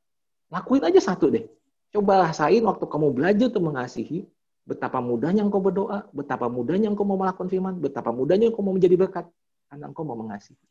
lakuin 0.48 0.80
aja 0.80 1.12
satu 1.12 1.28
deh. 1.28 1.44
Coba 1.92 2.24
rasain 2.24 2.64
waktu 2.64 2.84
kamu 2.88 3.12
belajar 3.12 3.52
untuk 3.52 3.64
mengasihi, 3.68 4.24
Betapa 4.60 5.02
mudahnya 5.02 5.42
engkau 5.42 5.58
berdoa, 5.58 6.06
betapa 6.14 6.46
mudahnya 6.46 6.94
engkau 6.94 7.02
mau 7.02 7.18
melakukan 7.18 7.50
firman, 7.50 7.82
betapa 7.82 8.14
mudahnya 8.14 8.54
engkau 8.54 8.62
mau 8.62 8.70
menjadi 8.70 8.94
berkat. 8.94 9.26
Karena 9.66 9.90
engkau 9.90 10.06
mau 10.06 10.14
mengasihi. 10.14 10.62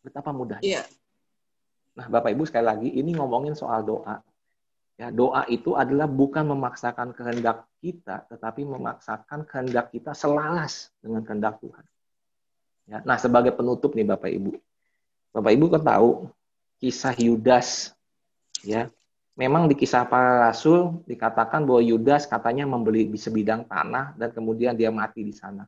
Betapa 0.00 0.32
mudahnya. 0.32 0.64
Iya. 0.64 0.82
Nah, 1.96 2.06
Bapak 2.08 2.32
Ibu 2.32 2.48
sekali 2.48 2.64
lagi, 2.64 2.88
ini 2.88 3.12
ngomongin 3.12 3.52
soal 3.52 3.84
doa. 3.84 4.22
Ya, 5.00 5.08
doa 5.08 5.48
itu 5.48 5.76
adalah 5.76 6.04
bukan 6.04 6.44
memaksakan 6.44 7.16
kehendak 7.16 7.64
kita, 7.80 8.28
tetapi 8.28 8.68
memaksakan 8.68 9.48
kehendak 9.48 9.88
kita 9.92 10.12
selaras 10.12 10.92
dengan 11.00 11.24
kehendak 11.24 11.56
Tuhan. 11.60 11.84
Ya, 12.84 12.98
nah, 13.04 13.16
sebagai 13.16 13.52
penutup 13.56 13.96
nih 13.96 14.04
Bapak 14.04 14.28
Ibu. 14.28 14.52
Bapak 15.32 15.52
Ibu 15.56 15.66
kan 15.72 15.82
tahu 15.84 16.08
kisah 16.80 17.14
Yudas 17.20 17.92
ya 18.64 18.88
memang 19.40 19.68
di 19.68 19.76
kisah 19.78 20.04
para 20.04 20.48
rasul 20.52 21.00
dikatakan 21.08 21.64
bahwa 21.64 21.80
Yudas 21.80 22.28
katanya 22.28 22.68
membeli 22.68 23.08
di 23.08 23.16
sebidang 23.16 23.64
tanah 23.64 24.12
dan 24.20 24.28
kemudian 24.36 24.76
dia 24.76 24.92
mati 24.92 25.24
di 25.24 25.32
sana. 25.32 25.64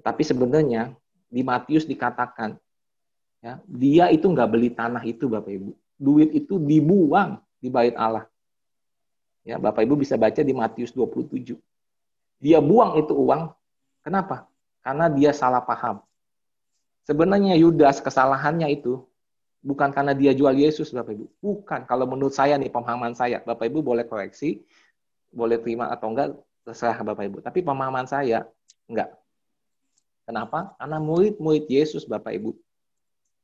Tetapi 0.00 0.22
sebenarnya 0.24 0.92
di 1.28 1.44
Matius 1.44 1.84
dikatakan 1.84 2.56
ya 3.44 3.60
dia 3.68 4.08
itu 4.08 4.24
nggak 4.24 4.48
beli 4.48 4.72
tanah 4.72 5.04
itu 5.04 5.28
Bapak 5.28 5.52
Ibu. 5.52 5.76
Duit 6.00 6.32
itu 6.32 6.56
dibuang 6.56 7.44
di 7.60 7.68
bait 7.68 7.92
Allah. 7.92 8.24
Ya, 9.44 9.60
Bapak 9.60 9.84
Ibu 9.84 10.00
bisa 10.00 10.16
baca 10.16 10.40
di 10.40 10.56
Matius 10.56 10.96
27. 10.96 11.60
Dia 12.40 12.58
buang 12.64 12.96
itu 12.96 13.12
uang. 13.12 13.52
Kenapa? 14.00 14.48
Karena 14.80 15.12
dia 15.12 15.36
salah 15.36 15.60
paham. 15.60 16.00
Sebenarnya 17.04 17.52
Yudas 17.60 18.00
kesalahannya 18.00 18.72
itu 18.72 19.04
bukan 19.60 19.92
karena 19.92 20.16
dia 20.16 20.32
jual 20.32 20.56
Yesus 20.56 20.88
Bapak 20.96 21.12
Ibu. 21.12 21.26
Bukan. 21.44 21.84
Kalau 21.84 22.08
menurut 22.08 22.32
saya 22.32 22.56
nih 22.56 22.72
pemahaman 22.72 23.12
saya, 23.12 23.44
Bapak 23.44 23.68
Ibu 23.68 23.84
boleh 23.84 24.08
koreksi, 24.08 24.64
boleh 25.28 25.60
terima 25.60 25.92
atau 25.92 26.08
enggak 26.08 26.32
terserah 26.64 26.96
Bapak 27.04 27.28
Ibu. 27.28 27.38
Tapi 27.44 27.60
pemahaman 27.60 28.08
saya 28.08 28.48
enggak. 28.88 29.12
Kenapa? 30.24 30.72
Karena 30.80 30.96
murid-murid 30.96 31.68
Yesus 31.68 32.08
Bapak 32.08 32.32
Ibu 32.32 32.56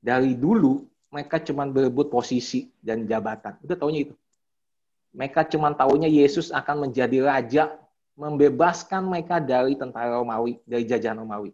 dari 0.00 0.32
dulu 0.32 0.84
mereka 1.10 1.42
cuma 1.42 1.66
berebut 1.66 2.08
posisi 2.08 2.70
dan 2.80 3.04
jabatan. 3.04 3.58
Udah 3.66 3.76
taunya 3.76 4.08
itu. 4.08 4.14
Mereka 5.10 5.42
cuma 5.50 5.74
taunya 5.74 6.06
Yesus 6.06 6.54
akan 6.54 6.88
menjadi 6.88 7.18
raja, 7.26 7.74
membebaskan 8.14 9.10
mereka 9.10 9.42
dari 9.42 9.74
tentara 9.74 10.22
Romawi, 10.22 10.62
dari 10.62 10.86
jajahan 10.86 11.18
Romawi. 11.18 11.50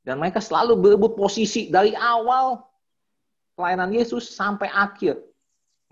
Dan 0.00 0.16
mereka 0.16 0.40
selalu 0.40 0.80
berebut 0.80 1.12
posisi 1.12 1.68
dari 1.68 1.92
awal 1.92 2.64
pelayanan 3.52 3.92
Yesus 3.92 4.32
sampai 4.32 4.72
akhir. 4.72 5.20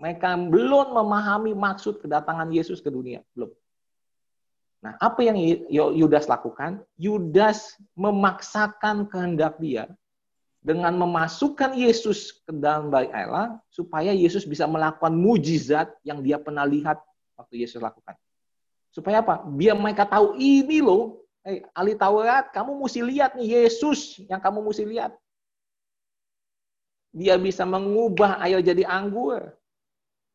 Mereka 0.01 0.49
belum 0.49 0.97
memahami 0.97 1.53
maksud 1.53 2.01
kedatangan 2.01 2.49
Yesus 2.49 2.81
ke 2.81 2.89
dunia. 2.89 3.21
Belum. 3.37 3.53
Nah, 4.81 4.97
apa 4.97 5.21
yang 5.21 5.37
Yudas 5.69 6.25
lakukan? 6.25 6.81
Yudas 6.97 7.77
memaksakan 7.93 9.05
kehendak 9.11 9.61
dia 9.61 9.85
dengan 10.59 10.91
memasukkan 10.91 11.71
Yesus 11.71 12.43
ke 12.43 12.51
dalam 12.51 12.91
baik 12.91 13.11
Allah 13.15 13.63
supaya 13.71 14.11
Yesus 14.11 14.43
bisa 14.43 14.67
melakukan 14.67 15.15
mujizat 15.15 15.87
yang 16.03 16.19
dia 16.19 16.35
pernah 16.35 16.67
lihat 16.67 16.99
waktu 17.39 17.63
Yesus 17.63 17.79
lakukan. 17.79 18.19
Supaya 18.91 19.23
apa? 19.23 19.47
Biar 19.47 19.79
mereka 19.79 20.03
tahu 20.03 20.35
ini 20.35 20.83
loh, 20.83 21.23
eh, 21.47 21.63
ahli 21.71 21.95
Taurat, 21.95 22.51
kamu 22.51 22.75
mesti 22.75 22.99
lihat 22.99 23.39
nih 23.39 23.63
Yesus 23.63 24.19
yang 24.27 24.43
kamu 24.43 24.59
mesti 24.59 24.83
lihat. 24.83 25.15
Dia 27.15 27.39
bisa 27.39 27.63
mengubah 27.63 28.37
air 28.43 28.59
jadi 28.59 28.83
anggur. 28.85 29.55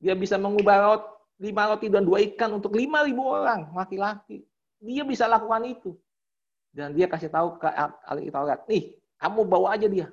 Dia 0.01 0.17
bisa 0.17 0.41
mengubah 0.41 0.77
rot, 0.81 1.05
lima 1.39 1.71
roti 1.71 1.93
dan 1.93 2.03
dua 2.03 2.25
ikan 2.33 2.57
untuk 2.57 2.75
lima 2.75 3.05
ribu 3.05 3.29
orang, 3.29 3.71
laki-laki. 3.77 4.43
Dia 4.81 5.05
bisa 5.05 5.29
lakukan 5.29 5.63
itu. 5.69 5.93
Dan 6.75 6.97
dia 6.97 7.07
kasih 7.07 7.31
tahu 7.31 7.61
ke 7.63 7.71
ahli 8.09 8.33
Taurat, 8.35 8.67
nih, 8.67 8.99
kamu 9.25 9.49
bawa 9.49 9.81
aja 9.81 9.89
dia. 9.89 10.13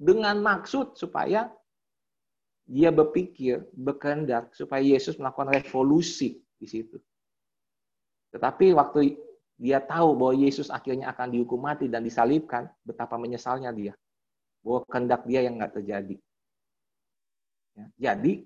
Dengan 0.00 0.40
maksud 0.40 0.96
supaya 0.96 1.52
dia 2.64 2.88
berpikir, 2.88 3.68
berkehendak, 3.76 4.56
supaya 4.56 4.80
Yesus 4.80 5.20
melakukan 5.20 5.52
revolusi 5.52 6.40
di 6.56 6.64
situ. 6.64 6.96
Tetapi 8.32 8.72
waktu 8.72 9.20
dia 9.60 9.84
tahu 9.84 10.16
bahwa 10.16 10.34
Yesus 10.40 10.72
akhirnya 10.72 11.12
akan 11.12 11.36
dihukum 11.36 11.60
mati 11.60 11.92
dan 11.92 12.00
disalibkan, 12.00 12.68
betapa 12.80 13.20
menyesalnya 13.20 13.76
dia 13.76 13.92
bahwa 14.66 14.82
kehendak 14.90 15.22
dia 15.30 15.40
yang 15.46 15.60
nggak 15.62 15.78
terjadi. 15.78 16.16
Ya, 17.76 17.86
jadi 18.10 18.42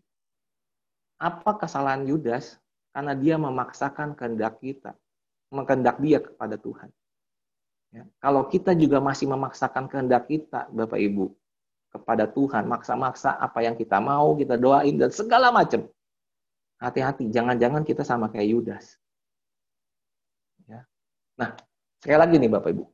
apa 1.17 1.57
kesalahan 1.57 2.05
Yudas? 2.05 2.61
Karena 2.91 3.15
dia 3.15 3.39
memaksakan 3.39 4.19
kehendak 4.19 4.59
kita, 4.59 4.99
mengkehendak 5.55 6.03
dia 6.03 6.19
kepada 6.19 6.59
Tuhan. 6.59 6.91
Ya, 7.91 8.07
kalau 8.23 8.47
kita 8.47 8.71
juga 8.79 9.03
masih 9.03 9.27
memaksakan 9.27 9.91
kehendak 9.91 10.31
kita, 10.31 10.71
Bapak 10.71 10.99
Ibu, 10.99 11.35
kepada 11.91 12.31
Tuhan, 12.31 12.71
maksa-maksa 12.71 13.35
apa 13.35 13.67
yang 13.67 13.75
kita 13.75 13.99
mau, 13.99 14.39
kita 14.39 14.55
doain 14.55 14.95
dan 14.95 15.11
segala 15.11 15.51
macam. 15.51 15.91
Hati-hati, 16.79 17.29
jangan-jangan 17.35 17.83
kita 17.83 18.07
sama 18.07 18.31
kayak 18.31 18.47
Yudas. 18.47 18.95
Ya. 20.71 20.87
Nah, 21.35 21.59
sekali 21.99 22.19
lagi 22.19 22.35
nih 22.39 22.51
Bapak 22.55 22.71
Ibu, 22.79 22.85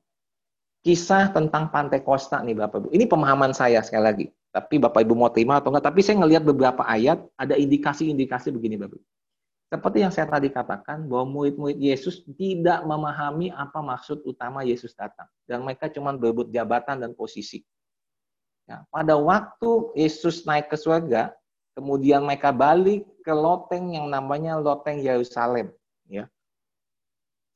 kisah 0.80 1.28
tentang 1.28 1.68
Pantai 1.68 2.00
Costa 2.00 2.40
nih 2.40 2.56
Bapak 2.56 2.88
Ibu. 2.88 2.88
Ini 2.96 3.04
pemahaman 3.04 3.52
saya 3.52 3.84
sekali 3.84 4.02
lagi. 4.02 4.26
Tapi 4.48 4.80
Bapak 4.80 5.04
Ibu 5.04 5.12
mau 5.12 5.28
terima 5.28 5.60
atau 5.60 5.68
enggak, 5.68 5.92
tapi 5.92 6.00
saya 6.00 6.24
ngelihat 6.24 6.40
beberapa 6.48 6.88
ayat 6.88 7.20
ada 7.36 7.52
indikasi-indikasi 7.52 8.48
begini 8.48 8.80
Bapak 8.80 8.96
Ibu. 8.96 9.06
Seperti 9.66 9.98
yang 9.98 10.14
saya 10.14 10.30
tadi 10.30 10.46
katakan 10.46 11.10
bahwa 11.10 11.26
murid-murid 11.26 11.74
Yesus 11.82 12.22
tidak 12.38 12.86
memahami 12.86 13.50
apa 13.50 13.82
maksud 13.82 14.22
utama 14.22 14.62
Yesus 14.62 14.94
datang 14.94 15.26
dan 15.50 15.66
mereka 15.66 15.90
cuma 15.90 16.14
berebut 16.14 16.54
jabatan 16.54 17.02
dan 17.02 17.10
posisi. 17.18 17.66
Ya, 18.70 18.86
pada 18.94 19.18
waktu 19.18 19.90
Yesus 19.98 20.46
naik 20.46 20.70
ke 20.70 20.78
surga, 20.78 21.34
kemudian 21.74 22.22
mereka 22.22 22.54
balik 22.54 23.06
ke 23.26 23.34
loteng 23.34 23.94
yang 23.94 24.06
namanya 24.06 24.58
loteng 24.58 25.02
Yerusalem, 25.02 25.74
ya. 26.06 26.30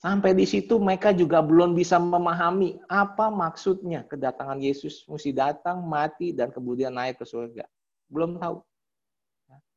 Sampai 0.00 0.32
di 0.32 0.48
situ 0.48 0.80
mereka 0.80 1.12
juga 1.12 1.44
belum 1.44 1.76
bisa 1.76 2.00
memahami 2.00 2.80
apa 2.88 3.28
maksudnya 3.28 4.02
kedatangan 4.08 4.56
Yesus 4.56 5.04
mesti 5.04 5.30
datang, 5.30 5.84
mati, 5.84 6.32
dan 6.32 6.48
kemudian 6.48 6.96
naik 6.96 7.20
ke 7.20 7.28
surga. 7.28 7.68
Belum 8.08 8.40
tahu. 8.40 8.64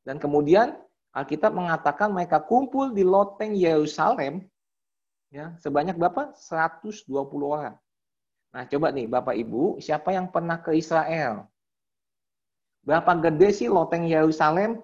Dan 0.08 0.24
kemudian 0.24 0.80
Alkitab 1.14 1.54
mengatakan 1.54 2.10
mereka 2.10 2.42
kumpul 2.42 2.90
di 2.90 3.06
loteng 3.06 3.54
Yerusalem 3.54 4.42
ya 5.30 5.54
sebanyak 5.62 5.94
berapa? 5.98 6.34
120 6.34 7.06
orang. 7.46 7.78
Nah, 8.54 8.64
coba 8.70 8.94
nih 8.94 9.10
Bapak 9.10 9.34
Ibu, 9.34 9.82
siapa 9.82 10.14
yang 10.14 10.30
pernah 10.30 10.62
ke 10.62 10.78
Israel? 10.78 11.50
Berapa 12.86 13.18
gede 13.18 13.50
sih 13.50 13.70
loteng 13.70 14.06
Yerusalem? 14.06 14.78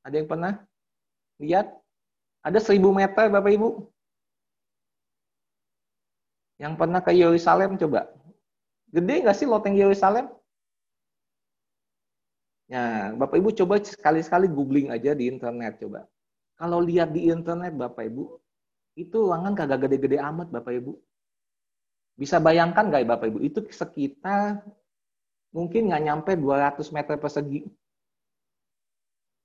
Ada 0.00 0.24
yang 0.24 0.28
pernah 0.28 0.52
lihat? 1.36 1.66
Ada 2.40 2.60
1000 2.64 2.80
meter 2.96 3.28
Bapak 3.28 3.52
Ibu? 3.52 3.68
Yang 6.56 6.74
pernah 6.80 7.00
ke 7.04 7.12
Yerusalem 7.12 7.76
coba. 7.76 8.08
Gede 8.88 9.14
nggak 9.20 9.36
sih 9.36 9.48
loteng 9.48 9.76
Yerusalem? 9.76 10.32
Ya, 12.70 13.10
Bapak 13.18 13.34
Ibu 13.42 13.50
coba 13.50 13.82
sekali-sekali 13.82 14.46
googling 14.46 14.94
aja 14.94 15.10
di 15.10 15.26
internet 15.26 15.82
coba. 15.82 16.06
Kalau 16.54 16.78
lihat 16.78 17.10
di 17.10 17.26
internet 17.26 17.74
Bapak 17.74 18.06
Ibu, 18.06 18.38
itu 18.94 19.16
ruangan 19.26 19.58
kagak 19.58 19.90
gede-gede 19.90 20.22
amat 20.22 20.54
Bapak 20.54 20.78
Ibu. 20.78 20.94
Bisa 22.14 22.38
bayangkan 22.38 22.86
nggak 22.86 23.10
Bapak 23.10 23.26
Ibu? 23.26 23.42
Itu 23.42 23.66
sekitar 23.66 24.62
mungkin 25.50 25.90
nggak 25.90 26.02
nyampe 26.06 26.30
200 26.38 26.94
meter 26.94 27.18
persegi. 27.18 27.66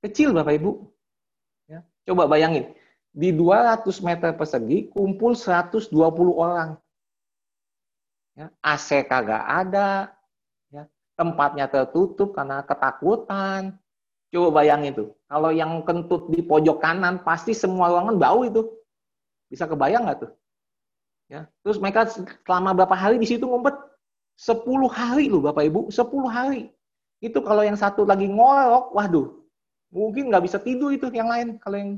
Kecil 0.06 0.30
Bapak 0.30 0.62
Ibu. 0.62 0.86
Ya, 1.66 1.82
coba 2.06 2.30
bayangin, 2.30 2.78
di 3.10 3.34
200 3.34 4.06
meter 4.06 4.38
persegi 4.38 4.94
kumpul 4.94 5.34
120 5.34 5.90
orang. 6.38 6.78
Ya, 8.38 8.54
AC 8.62 9.02
kagak 9.10 9.42
ada, 9.50 10.14
tempatnya 11.16 11.66
tertutup 11.72 12.36
karena 12.36 12.62
ketakutan. 12.64 13.80
Coba 14.32 14.62
bayangin 14.62 14.92
itu. 14.92 15.06
Kalau 15.32 15.50
yang 15.52 15.80
kentut 15.88 16.28
di 16.28 16.44
pojok 16.44 16.84
kanan, 16.84 17.24
pasti 17.24 17.56
semua 17.56 17.88
ruangan 17.92 18.20
bau 18.20 18.44
itu. 18.44 18.68
Bisa 19.48 19.64
kebayang 19.64 20.08
nggak 20.08 20.28
tuh? 20.28 20.32
Ya, 21.26 21.50
terus 21.66 21.82
mereka 21.82 22.06
selama 22.46 22.78
berapa 22.78 22.94
hari 22.94 23.18
di 23.18 23.26
situ 23.26 23.50
ngumpet? 23.50 23.74
10 24.36 24.68
hari 24.92 25.32
loh 25.32 25.48
Bapak 25.48 25.64
Ibu, 25.64 25.88
10 25.88 26.28
hari. 26.28 26.70
Itu 27.24 27.40
kalau 27.40 27.64
yang 27.64 27.80
satu 27.80 28.04
lagi 28.04 28.28
ngorok, 28.28 28.92
waduh, 28.92 29.32
mungkin 29.90 30.28
nggak 30.28 30.44
bisa 30.44 30.60
tidur 30.60 30.92
itu 30.92 31.08
yang 31.16 31.32
lain 31.32 31.56
kalau 31.56 31.80
yang 31.80 31.92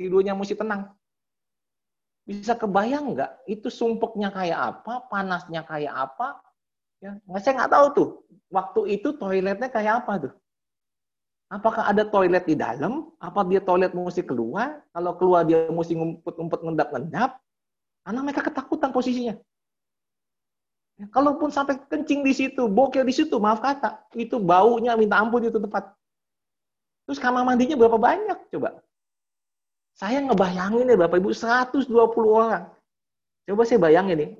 tidurnya 0.00 0.32
mesti 0.32 0.56
tenang. 0.56 0.88
Bisa 2.24 2.56
kebayang 2.56 3.12
nggak 3.12 3.44
itu 3.46 3.68
sumpeknya 3.68 4.32
kayak 4.32 4.58
apa, 4.58 5.04
panasnya 5.12 5.62
kayak 5.68 5.92
apa? 5.92 6.40
Ya, 7.02 7.20
saya 7.42 7.52
nggak 7.60 7.72
tahu 7.72 7.86
tuh. 7.92 8.08
Waktu 8.48 8.80
itu 9.00 9.12
toiletnya 9.18 9.68
kayak 9.68 10.04
apa 10.04 10.12
tuh? 10.28 10.32
Apakah 11.46 11.86
ada 11.86 12.02
toilet 12.02 12.42
di 12.42 12.58
dalam? 12.58 13.14
Apa 13.22 13.46
dia 13.46 13.62
toilet 13.62 13.94
mesti 13.94 14.26
keluar? 14.26 14.82
Kalau 14.90 15.14
keluar 15.14 15.46
dia 15.46 15.70
mesti 15.70 15.94
ngumpet-ngumpet 15.94 16.60
ngendap-ngendap? 16.64 17.38
Karena 18.02 18.20
mereka 18.22 18.42
ketakutan 18.46 18.90
posisinya. 18.90 19.34
Ya, 20.96 21.06
kalaupun 21.12 21.52
sampai 21.52 21.76
kencing 21.92 22.24
di 22.24 22.32
situ, 22.32 22.66
bokeh 22.66 23.04
di 23.04 23.12
situ, 23.12 23.36
maaf 23.36 23.60
kata, 23.60 24.08
itu 24.16 24.40
baunya 24.40 24.96
minta 24.96 25.20
ampun 25.20 25.44
itu 25.44 25.60
tempat. 25.60 25.92
Terus 27.04 27.20
kamar 27.20 27.44
mandinya 27.44 27.76
berapa 27.76 28.00
banyak 28.00 28.48
coba? 28.50 28.80
Saya 29.92 30.24
ngebayangin 30.24 30.88
ya 30.88 30.96
Bapak 30.96 31.20
Ibu 31.20 31.30
120 31.36 31.92
orang. 32.26 32.64
Coba 33.46 33.62
saya 33.62 33.78
bayangin 33.78 34.16
nih, 34.18 34.30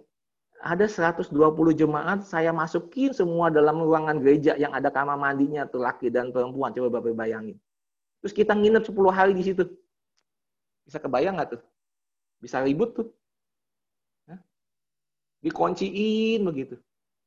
ada 0.63 0.87
120 0.89 1.33
jemaat, 1.77 2.25
saya 2.25 2.51
masukin 2.51 3.13
semua 3.13 3.53
dalam 3.53 3.81
ruangan 3.83 4.19
gereja 4.19 4.57
yang 4.57 4.73
ada 4.73 4.89
kamar 4.91 5.17
mandinya 5.21 5.69
tuh 5.69 5.85
laki 5.85 6.09
dan 6.11 6.33
perempuan. 6.33 6.73
Coba 6.73 7.01
Bapak 7.01 7.15
bayangin. 7.15 7.57
Terus 8.25 8.33
kita 8.33 8.57
nginep 8.57 8.83
10 8.83 9.13
hari 9.13 9.33
di 9.37 9.45
situ. 9.45 9.65
Bisa 10.87 10.99
kebayang 10.99 11.39
nggak 11.39 11.59
tuh? 11.59 11.63
Bisa 12.41 12.63
ribut 12.63 12.95
tuh. 12.97 13.09
Dikunciin 15.45 16.43
begitu. 16.43 16.75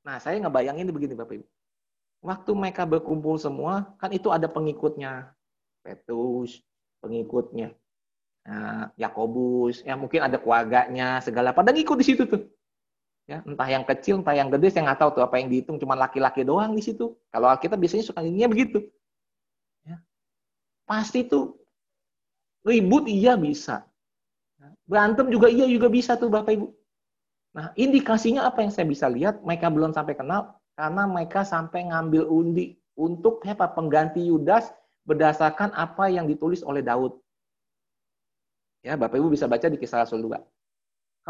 Nah, 0.03 0.19
saya 0.19 0.41
ngebayangin 0.43 0.91
begini 0.91 1.15
Bapak 1.15 1.39
Ibu. 1.39 1.47
Waktu 2.19 2.51
mereka 2.51 2.83
berkumpul 2.83 3.39
semua, 3.39 3.95
kan 3.95 4.11
itu 4.11 4.27
ada 4.27 4.51
pengikutnya. 4.51 5.31
Petrus, 5.79 6.59
pengikutnya. 6.99 7.71
Nah, 8.43 8.91
Yakobus, 8.99 9.87
ya 9.87 9.95
mungkin 9.95 10.27
ada 10.27 10.35
keluarganya, 10.35 11.23
segala 11.23 11.55
pada 11.55 11.71
ngikut 11.71 11.95
di 11.95 12.05
situ 12.11 12.27
tuh. 12.27 12.43
Ya, 13.29 13.45
entah 13.45 13.69
yang 13.69 13.85
kecil, 13.85 14.25
entah 14.25 14.33
yang 14.33 14.49
gede, 14.49 14.73
saya 14.73 14.89
nggak 14.89 15.05
tahu 15.05 15.21
tuh 15.21 15.21
apa 15.21 15.37
yang 15.37 15.53
dihitung, 15.53 15.77
cuma 15.77 15.93
laki-laki 15.93 16.41
doang 16.41 16.73
di 16.73 16.81
situ. 16.81 17.13
Kalau 17.29 17.45
kita 17.61 17.77
biasanya 17.77 18.01
suka 18.01 18.25
ininya 18.25 18.49
begitu. 18.49 18.81
Ya. 19.85 20.01
Pasti 20.89 21.29
tuh 21.29 21.53
ribut 22.65 23.05
iya 23.05 23.37
bisa. 23.37 23.85
Berantem 24.89 25.29
juga 25.29 25.45
iya 25.45 25.69
juga 25.69 25.93
bisa 25.93 26.17
tuh 26.17 26.33
Bapak 26.33 26.57
Ibu. 26.57 26.73
Nah, 27.53 27.69
indikasinya 27.77 28.49
apa 28.49 28.65
yang 28.65 28.73
saya 28.73 28.89
bisa 28.89 29.05
lihat? 29.05 29.45
Mereka 29.45 29.69
belum 29.69 29.93
sampai 29.93 30.17
kenal 30.17 30.57
karena 30.73 31.05
mereka 31.05 31.45
sampai 31.45 31.85
ngambil 31.85 32.25
undi 32.25 32.81
untuk 32.97 33.45
apa? 33.45 33.69
Pengganti 33.69 34.25
Yudas 34.25 34.73
berdasarkan 35.05 35.69
apa 35.77 36.09
yang 36.09 36.25
ditulis 36.25 36.65
oleh 36.65 36.81
Daud. 36.81 37.13
Ya, 38.81 38.97
Bapak 38.97 39.21
Ibu 39.21 39.29
bisa 39.29 39.45
baca 39.45 39.69
di 39.69 39.77
Kisah 39.77 40.01
Rasul 40.01 40.25
2. 40.25 40.33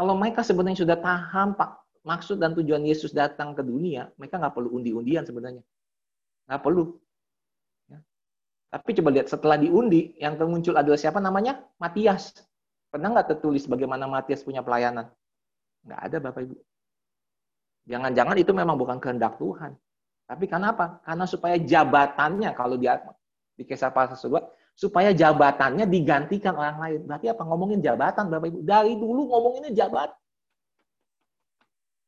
Kalau 0.00 0.16
mereka 0.16 0.40
sebenarnya 0.40 0.80
sudah 0.80 0.96
paham 0.96 1.52
Pak 1.52 1.79
maksud 2.04 2.40
dan 2.40 2.56
tujuan 2.56 2.80
Yesus 2.84 3.12
datang 3.12 3.52
ke 3.52 3.62
dunia, 3.64 4.08
mereka 4.16 4.40
nggak 4.40 4.54
perlu 4.56 4.76
undi-undian 4.80 5.24
sebenarnya. 5.24 5.62
Nggak 6.48 6.62
perlu. 6.64 6.96
Ya. 7.88 7.98
Tapi 8.72 8.90
coba 8.96 9.08
lihat, 9.12 9.28
setelah 9.28 9.56
diundi, 9.60 10.16
yang 10.16 10.40
termuncul 10.40 10.74
adalah 10.76 10.96
siapa 10.96 11.20
namanya? 11.20 11.60
Matias. 11.76 12.34
Pernah 12.90 13.14
nggak 13.14 13.36
tertulis 13.36 13.68
bagaimana 13.68 14.08
Matias 14.08 14.42
punya 14.42 14.64
pelayanan? 14.64 15.12
Nggak 15.86 16.00
ada 16.00 16.16
Bapak 16.18 16.40
Ibu. 16.48 16.56
Jangan-jangan 17.88 18.36
itu 18.36 18.52
memang 18.52 18.76
bukan 18.76 18.98
kehendak 19.00 19.40
Tuhan. 19.40 19.76
Tapi 20.30 20.44
karena 20.46 20.70
apa? 20.70 21.02
Karena 21.02 21.24
supaya 21.26 21.56
jabatannya, 21.58 22.50
kalau 22.54 22.78
di, 22.78 22.86
di 23.58 23.62
kisah 23.66 23.90
pasal 23.90 24.14
sebuah, 24.14 24.46
supaya 24.78 25.10
jabatannya 25.10 25.84
digantikan 25.90 26.54
orang 26.54 26.78
lain. 26.78 27.00
Berarti 27.04 27.26
apa? 27.28 27.42
Ngomongin 27.44 27.82
jabatan 27.82 28.30
Bapak 28.30 28.46
Ibu. 28.48 28.58
Dari 28.62 28.92
dulu 28.94 29.26
ngomonginnya 29.28 29.72
jabatan. 29.74 30.16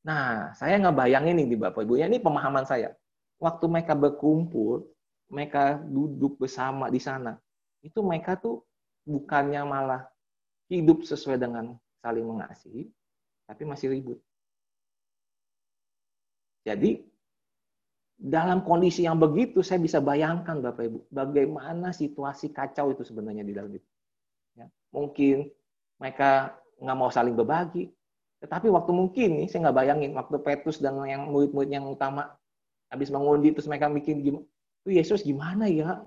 Nah, 0.03 0.51
saya 0.59 0.83
ngebayangin 0.83 1.39
ini 1.39 1.55
di 1.55 1.57
Bapak 1.59 1.87
Ibu, 1.87 2.03
ya 2.03 2.11
ini 2.11 2.19
pemahaman 2.19 2.67
saya. 2.67 2.91
Waktu 3.39 3.71
mereka 3.71 3.95
berkumpul, 3.95 4.83
mereka 5.31 5.79
duduk 5.79 6.43
bersama 6.43 6.91
di 6.91 6.99
sana, 6.99 7.39
itu 7.83 8.03
mereka 8.03 8.35
tuh 8.39 8.67
bukannya 9.07 9.63
malah 9.63 10.03
hidup 10.71 11.07
sesuai 11.07 11.39
dengan 11.39 11.79
saling 12.03 12.27
mengasihi, 12.27 12.91
tapi 13.47 13.63
masih 13.63 13.95
ribut. 13.95 14.19
Jadi, 16.63 17.03
dalam 18.23 18.63
kondisi 18.63 19.03
yang 19.03 19.19
begitu, 19.19 19.67
saya 19.67 19.83
bisa 19.83 19.99
bayangkan 19.99 20.63
Bapak 20.63 20.83
Ibu, 20.87 20.99
bagaimana 21.11 21.91
situasi 21.91 22.55
kacau 22.55 22.95
itu 22.95 23.03
sebenarnya 23.03 23.43
di 23.43 23.55
dalam 23.55 23.71
itu. 23.75 23.89
Ya, 24.55 24.67
mungkin 24.95 25.51
mereka 25.99 26.55
nggak 26.79 26.99
mau 26.99 27.11
saling 27.11 27.35
berbagi, 27.35 27.91
tetapi 28.43 28.67
waktu 28.75 28.91
mungkin 28.91 29.39
nih, 29.39 29.47
saya 29.47 29.71
nggak 29.71 29.77
bayangin, 29.79 30.11
waktu 30.19 30.35
Petrus 30.43 30.83
dan 30.83 30.99
yang 31.07 31.31
murid-murid 31.31 31.71
yang 31.71 31.87
utama 31.87 32.35
habis 32.91 33.07
mengundi, 33.15 33.55
terus 33.55 33.71
mereka 33.71 33.87
bikin 33.87 34.19
gimana, 34.19 34.43
tuh 34.83 34.93
Yesus 34.99 35.23
gimana 35.23 35.71
ya? 35.71 36.03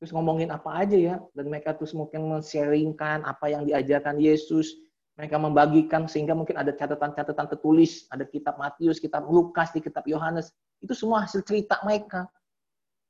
Terus 0.00 0.10
ngomongin 0.16 0.48
apa 0.48 0.80
aja 0.80 0.96
ya? 0.96 1.20
Dan 1.36 1.52
mereka 1.52 1.76
terus 1.76 1.92
mungkin 1.92 2.24
men-sharingkan 2.24 3.28
apa 3.28 3.52
yang 3.52 3.68
diajarkan 3.68 4.16
Yesus, 4.16 4.80
mereka 5.20 5.36
membagikan 5.36 6.08
sehingga 6.08 6.32
mungkin 6.32 6.56
ada 6.56 6.72
catatan-catatan 6.72 7.46
tertulis, 7.52 8.08
ada 8.08 8.24
kitab 8.24 8.56
Matius, 8.56 8.96
kitab 8.96 9.28
Lukas, 9.28 9.68
di 9.76 9.84
kitab 9.84 10.08
Yohanes. 10.08 10.56
Itu 10.80 10.96
semua 10.96 11.28
hasil 11.28 11.44
cerita 11.44 11.78
mereka. 11.84 12.24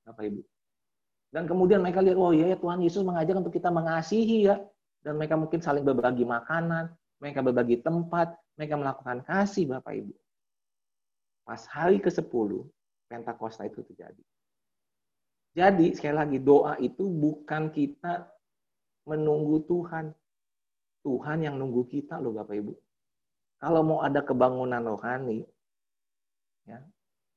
Bapak 0.03 0.35
Ibu. 0.35 0.43
Dan 1.31 1.47
kemudian 1.47 1.79
mereka 1.79 2.03
lihat, 2.03 2.19
oh 2.19 2.35
iya 2.35 2.55
ya 2.55 2.59
Tuhan 2.59 2.83
Yesus 2.83 3.07
mengajar 3.07 3.39
untuk 3.39 3.55
kita 3.55 3.71
mengasihi 3.71 4.51
ya. 4.51 4.59
Dan 5.01 5.15
mereka 5.15 5.39
mungkin 5.39 5.63
saling 5.63 5.87
berbagi 5.87 6.27
makanan, 6.27 6.91
mereka 7.23 7.41
berbagi 7.41 7.81
tempat, 7.81 8.35
mereka 8.55 8.75
melakukan 8.79 9.19
kasih 9.27 9.67
Bapak 9.71 9.95
Ibu. 9.99 10.15
Pas 11.45 11.63
hari 11.69 12.01
ke-10, 12.01 12.65
Pentakosta 13.05 13.69
itu 13.69 13.85
terjadi. 13.85 14.25
Jadi, 15.55 15.95
sekali 15.95 16.17
lagi, 16.17 16.39
doa 16.43 16.75
itu 16.83 17.07
bukan 17.07 17.71
kita 17.71 18.27
menunggu 19.07 19.63
Tuhan. 19.69 20.11
Tuhan 21.05 21.39
yang 21.45 21.61
nunggu 21.61 21.85
kita 21.87 22.17
loh 22.19 22.33
Bapak 22.33 22.57
Ibu. 22.57 22.73
Kalau 23.61 23.81
mau 23.85 24.01
ada 24.01 24.25
kebangunan 24.25 24.83
rohani, 24.83 25.45
ya, 26.65 26.81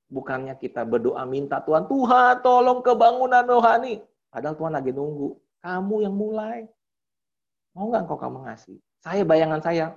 bukannya 0.07 0.55
kita 0.55 0.87
berdoa 0.87 1.27
minta 1.27 1.59
Tuhan, 1.61 1.85
Tuhan 1.85 2.39
tolong 2.41 2.79
kebangunan 2.79 3.43
rohani. 3.43 3.99
Padahal 4.31 4.55
Tuhan 4.55 4.73
lagi 4.73 4.91
nunggu. 4.95 5.35
Kamu 5.59 5.95
yang 6.03 6.15
mulai. 6.15 6.63
Mau 7.75 7.91
nggak 7.91 8.07
kau 8.07 8.17
kamu 8.17 8.47
ngasih? 8.47 8.77
Saya 9.03 9.21
bayangan 9.27 9.61
saya, 9.61 9.93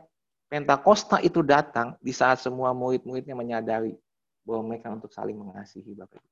Pentakosta 0.51 1.23
itu 1.23 1.47
datang 1.47 1.95
di 2.03 2.11
saat 2.11 2.43
semua 2.43 2.75
murid-muridnya 2.75 3.39
menyadari 3.39 3.95
bahwa 4.43 4.75
mereka 4.75 4.91
untuk 4.91 5.15
saling 5.15 5.39
mengasihi 5.39 5.95
Bapak 5.95 6.19
Ibu. 6.19 6.31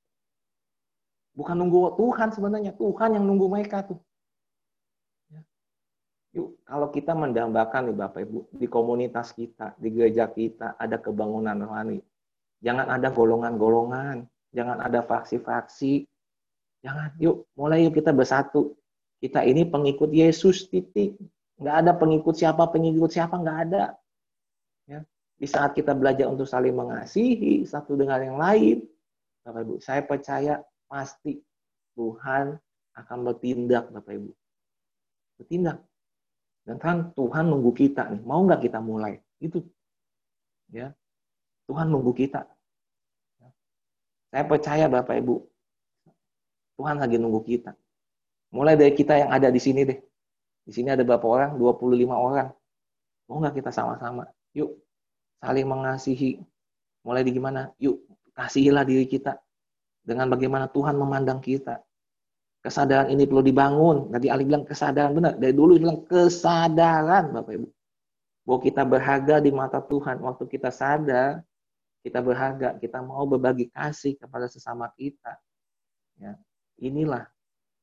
Bukan 1.39 1.55
nunggu 1.55 1.95
Tuhan 1.95 2.35
sebenarnya, 2.35 2.75
Tuhan 2.75 3.15
yang 3.15 3.23
nunggu 3.23 3.47
mereka 3.47 3.87
tuh. 3.87 4.03
Ya. 5.31 5.39
Yuk, 6.35 6.59
kalau 6.67 6.91
kita 6.91 7.15
mendambakan 7.15 7.95
nih 7.95 7.95
Bapak 7.95 8.21
Ibu, 8.27 8.39
di 8.59 8.67
komunitas 8.67 9.31
kita, 9.31 9.79
di 9.79 9.95
gereja 9.95 10.27
kita, 10.27 10.75
ada 10.75 10.99
kebangunan 10.99 11.55
rohani. 11.55 12.03
Jangan 12.59 12.91
ada 12.91 13.15
golongan-golongan, 13.15 14.27
jangan 14.51 14.83
ada 14.83 15.07
faksi-faksi. 15.07 16.11
Jangan, 16.83 17.15
yuk, 17.23 17.47
mulai 17.55 17.87
yuk 17.87 17.95
kita 17.95 18.11
bersatu. 18.11 18.75
Kita 19.23 19.47
ini 19.47 19.63
pengikut 19.63 20.11
Yesus, 20.11 20.67
titik. 20.67 21.15
Nggak 21.63 21.77
ada 21.87 21.93
pengikut 21.95 22.35
siapa, 22.35 22.67
pengikut 22.67 23.15
siapa, 23.15 23.39
nggak 23.39 23.59
ada. 23.71 23.95
Di 25.39 25.47
saat 25.47 25.71
kita 25.79 25.95
belajar 25.95 26.27
untuk 26.27 26.51
saling 26.51 26.75
mengasihi 26.75 27.63
satu 27.63 27.95
dengan 27.95 28.19
yang 28.19 28.39
lain, 28.43 28.83
Bapak 29.47 29.61
Ibu, 29.63 29.75
saya 29.79 30.03
percaya 30.03 30.59
pasti 30.91 31.39
Tuhan 31.95 32.59
akan 32.99 33.19
bertindak, 33.23 33.87
Bapak 33.95 34.19
Ibu. 34.19 34.31
Bertindak. 35.39 35.79
Dan 36.67 36.77
kan 36.83 37.15
Tuhan 37.15 37.49
nunggu 37.49 37.71
kita 37.71 38.11
nih, 38.11 38.23
mau 38.27 38.43
nggak 38.43 38.67
kita 38.67 38.83
mulai? 38.83 39.23
Itu. 39.39 39.63
Ya. 40.75 40.91
Tuhan 41.71 41.87
nunggu 41.87 42.11
kita. 42.19 42.43
Ya. 43.39 43.49
Saya 44.35 44.45
percaya 44.45 44.91
Bapak 44.91 45.23
Ibu, 45.23 45.39
Tuhan 46.83 46.99
lagi 46.99 47.15
nunggu 47.15 47.47
kita. 47.47 47.79
Mulai 48.51 48.75
dari 48.75 48.91
kita 48.91 49.15
yang 49.15 49.31
ada 49.31 49.55
di 49.55 49.63
sini 49.63 49.87
deh. 49.87 49.99
Di 50.67 50.73
sini 50.75 50.91
ada 50.91 51.07
berapa 51.07 51.25
orang? 51.25 51.51
25 51.57 52.11
orang. 52.11 52.49
Mau 53.31 53.39
nggak 53.39 53.63
kita 53.63 53.71
sama-sama? 53.71 54.27
Yuk, 54.53 54.88
saling 55.39 55.67
mengasihi. 55.67 56.43
Mulai 57.07 57.23
di 57.25 57.33
gimana? 57.35 57.73
Yuk, 57.81 57.99
kasihilah 58.35 58.85
diri 58.85 59.07
kita. 59.09 59.39
Dengan 60.03 60.29
bagaimana 60.33 60.69
Tuhan 60.71 60.97
memandang 60.97 61.39
kita. 61.41 61.81
Kesadaran 62.59 63.09
ini 63.13 63.25
perlu 63.25 63.45
dibangun. 63.45 64.11
Tadi 64.11 64.27
Ali 64.29 64.45
bilang 64.45 64.67
kesadaran 64.67 65.15
benar. 65.15 65.39
Dari 65.39 65.55
dulu 65.55 65.79
bilang 65.79 66.03
kesadaran 66.05 67.31
Bapak 67.33 67.53
Ibu. 67.55 67.69
Bahwa 68.45 68.59
kita 68.65 68.83
berharga 68.83 69.37
di 69.39 69.51
mata 69.55 69.79
Tuhan. 69.79 70.19
Waktu 70.19 70.45
kita 70.49 70.73
sadar, 70.75 71.45
kita 72.03 72.19
berharga. 72.19 72.75
Kita 72.81 72.99
mau 73.05 73.25
berbagi 73.29 73.71
kasih 73.71 74.19
kepada 74.19 74.51
sesama 74.51 74.91
kita. 74.97 75.39
Ya, 76.19 76.35
inilah 76.83 77.31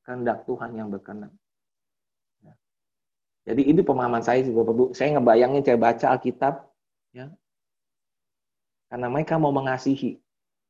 kehendak 0.04 0.44
Tuhan 0.44 0.76
yang 0.76 0.92
berkenan. 0.92 1.32
Jadi 3.46 3.62
ini 3.62 3.80
pemahaman 3.80 4.26
saya 4.26 4.42
sih 4.42 4.50
Bapak 4.50 4.74
Ibu. 4.74 4.84
Saya 4.90 5.16
ngebayangin 5.16 5.62
saya 5.62 5.78
baca 5.78 6.06
Alkitab 6.18 6.54
ya. 7.14 7.30
Karena 8.86 9.06
mereka 9.10 9.34
mau 9.36 9.50
mengasihi 9.50 10.18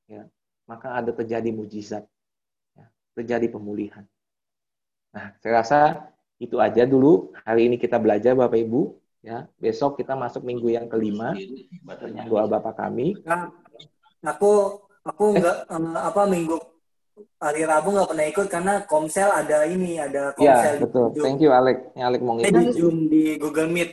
ya. 0.08 0.24
Maka 0.66 0.98
ada 0.98 1.14
terjadi 1.14 1.50
mujizat. 1.54 2.04
Ya. 2.74 2.86
Terjadi 3.14 3.46
pemulihan. 3.52 4.02
Nah, 5.14 5.32
saya 5.40 5.52
rasa 5.62 5.80
itu 6.36 6.60
aja 6.60 6.84
dulu 6.84 7.32
hari 7.46 7.70
ini 7.70 7.76
kita 7.80 7.96
belajar 7.96 8.36
Bapak 8.36 8.60
Ibu 8.60 8.98
Ya, 9.26 9.50
besok 9.58 9.98
kita 9.98 10.14
masuk 10.14 10.46
minggu 10.46 10.70
yang 10.70 10.86
kelima. 10.86 11.34
Doa 12.30 12.46
Bapak 12.46 12.78
kami. 12.78 13.18
Nah, 13.26 13.50
aku 14.22 14.86
aku 15.02 15.24
nggak 15.34 15.66
eh, 15.66 15.98
apa 15.98 16.22
minggu 16.30 16.54
hari 17.42 17.66
Rabu 17.66 17.90
nggak 17.90 18.06
pernah 18.06 18.26
ikut 18.30 18.46
karena 18.46 18.74
Komsel 18.86 19.26
ada 19.34 19.66
ini, 19.66 19.98
ada 19.98 20.30
Ya, 20.38 20.54
Komsel 20.62 20.74
betul. 20.78 21.06
di 21.10 21.18
Zoom. 21.18 21.24
Thank 21.26 21.40
you, 21.42 21.50
Alek. 21.50 21.90
Yang 21.98 22.06
Alek 22.06 22.22
mau 22.22 22.34
ngikut. 22.38 22.54
di 22.54 22.64
Zoom 22.70 22.96
di 23.10 23.22
Google 23.34 23.66
Meet. 23.66 23.90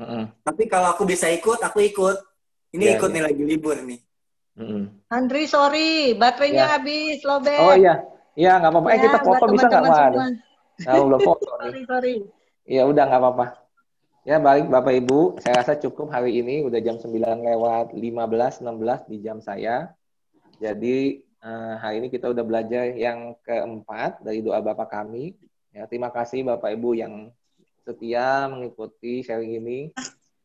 Mm-mm. 0.00 0.24
Tapi 0.40 0.62
kalau 0.72 0.88
aku 0.96 1.04
bisa 1.04 1.28
ikut, 1.28 1.60
aku 1.60 1.78
ikut. 1.84 2.16
Ini 2.72 2.82
Iya, 2.88 2.92
ikut 2.96 3.08
iya. 3.08 3.14
nih 3.14 3.22
lagi 3.28 3.42
libur 3.44 3.76
nih. 3.84 4.00
Mm-mm. 4.52 4.84
Andri, 5.08 5.44
sorry, 5.48 6.12
baterainya 6.12 6.64
Ya. 6.68 6.72
habis, 6.76 7.24
lobet. 7.24 7.56
Oh 7.60 7.72
iya, 7.72 7.94
iya 8.36 8.60
nggak 8.60 8.72
apa-apa. 8.72 8.88
Eh 8.88 8.96
Ya, 8.96 9.02
kita 9.08 9.18
foto 9.20 9.44
bisa 9.48 9.66
nggak, 9.68 9.82
Pak? 9.84 10.08
Nah, 10.82 10.94
belum 11.04 11.20
foto 11.20 11.48
nih. 11.60 11.64
Sorry, 11.64 11.82
sorry. 11.88 12.14
Ya 12.64 12.82
udah 12.84 13.04
nggak 13.08 13.20
apa-apa. 13.20 13.46
Ya 14.22 14.38
baik 14.38 14.70
Bapak 14.70 14.94
Ibu, 15.02 15.42
saya 15.42 15.66
rasa 15.66 15.74
cukup 15.74 16.14
hari 16.14 16.38
ini 16.38 16.62
udah 16.62 16.78
jam 16.78 16.94
9 16.94 17.42
lewat 17.42 17.90
15 17.90 18.62
16 18.62 19.10
di 19.10 19.16
jam 19.18 19.42
saya. 19.42 19.90
Jadi 20.62 21.18
eh, 21.42 21.74
hari 21.82 21.98
ini 21.98 22.06
kita 22.06 22.30
udah 22.30 22.44
belajar 22.46 22.94
yang 22.94 23.34
keempat 23.42 24.22
dari 24.22 24.38
doa 24.38 24.62
Bapak 24.62 24.94
kami. 24.94 25.34
Ya, 25.74 25.90
terima 25.90 26.14
kasih 26.14 26.46
Bapak 26.46 26.70
Ibu 26.70 26.94
yang 26.94 27.34
setia 27.82 28.46
mengikuti 28.46 29.26
sharing 29.26 29.58
ini. 29.58 29.78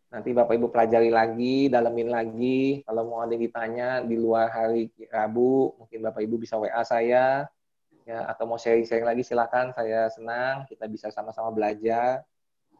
Nanti 0.07 0.31
Bapak 0.31 0.55
Ibu 0.55 0.71
pelajari 0.71 1.11
lagi, 1.11 1.67
dalemin 1.67 2.07
lagi. 2.07 2.79
Kalau 2.87 3.11
mau 3.11 3.19
ada 3.19 3.35
yang 3.35 3.43
ditanya 3.43 3.89
di 3.99 4.15
luar 4.15 4.47
hari 4.47 4.87
Rabu, 5.11 5.75
mungkin 5.75 5.99
Bapak 5.99 6.23
Ibu 6.23 6.39
bisa 6.39 6.55
WA 6.55 6.79
saya 6.87 7.43
ya 8.07 8.23
atau 8.23 8.47
mau 8.47 8.55
sharing-sharing 8.55 9.03
lagi 9.03 9.27
silakan. 9.27 9.75
Saya 9.75 10.07
senang 10.07 10.63
kita 10.71 10.87
bisa 10.87 11.11
sama-sama 11.11 11.51
belajar. 11.51 12.23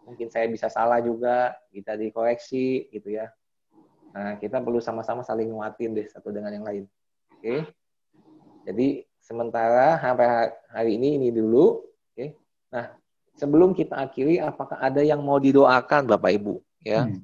Mungkin 0.08 0.32
saya 0.32 0.48
bisa 0.48 0.72
salah 0.72 1.04
juga 1.04 1.52
kita 1.76 2.00
dikoreksi 2.00 2.88
gitu 2.96 3.12
ya. 3.12 3.28
Nah 4.16 4.40
kita 4.40 4.64
perlu 4.64 4.80
sama-sama 4.80 5.20
saling 5.20 5.52
nguatin 5.52 6.00
deh 6.00 6.08
satu 6.08 6.32
dengan 6.32 6.56
yang 6.56 6.64
lain. 6.64 6.88
Oke? 7.36 7.68
Jadi 8.64 9.04
sementara 9.20 10.00
sampai 10.00 10.56
hari 10.72 10.96
ini 10.96 11.20
ini 11.20 11.36
dulu 11.36 11.84
oke? 11.84 12.26
Nah 12.72 12.96
sebelum 13.36 13.76
kita 13.76 14.00
akhiri 14.00 14.40
apakah 14.40 14.80
ada 14.80 15.04
yang 15.04 15.20
mau 15.20 15.44
didoakan 15.44 16.08
bapak 16.08 16.40
ibu 16.40 16.64
ya 16.84 17.08
Hmm. 17.08 17.24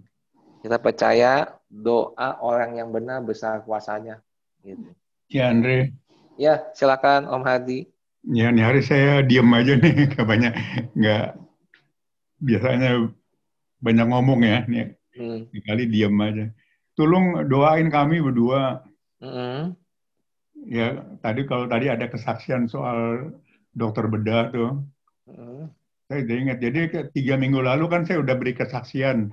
kita 0.63 0.77
percaya 0.79 1.59
doa 1.67 2.39
orang 2.39 2.79
yang 2.79 2.89
benar 2.93 3.19
besar 3.25 3.61
kuasanya 3.67 4.21
gitu 4.63 4.93
Ya 5.33 5.49
Andre, 5.49 5.91
ya 6.37 6.61
silakan 6.77 7.25
Om 7.25 7.43
Hadi 7.43 7.89
ya 8.23 8.53
ini 8.53 8.61
hari 8.63 8.79
saya 8.85 9.19
diem 9.25 9.49
aja 9.51 9.73
nih, 9.75 10.13
banyak, 10.31 10.53
nggak 10.95 11.25
biasanya 12.39 13.11
banyak 13.83 14.07
ngomong 14.07 14.39
ya, 14.45 14.63
nih 14.69 14.95
Hmm. 15.13 15.45
kali 15.65 15.85
diem 15.89 16.15
aja. 16.17 16.45
Tolong 16.97 17.45
doain 17.45 17.89
kami 17.89 18.17
berdua. 18.17 18.81
Mm-mm. 19.21 19.77
Ya 20.65 21.05
tadi 21.21 21.45
kalau 21.45 21.69
tadi 21.69 21.89
ada 21.89 22.09
kesaksian 22.09 22.65
soal 22.65 23.29
dokter 23.73 24.09
bedah 24.09 24.49
tuh, 24.49 24.81
Mm-mm. 25.29 25.69
saya 26.09 26.21
ingat. 26.25 26.57
Jadi 26.61 27.09
tiga 27.13 27.37
minggu 27.37 27.61
lalu 27.61 27.85
kan 27.89 28.09
saya 28.09 28.21
udah 28.25 28.33
beri 28.37 28.57
kesaksian. 28.57 29.29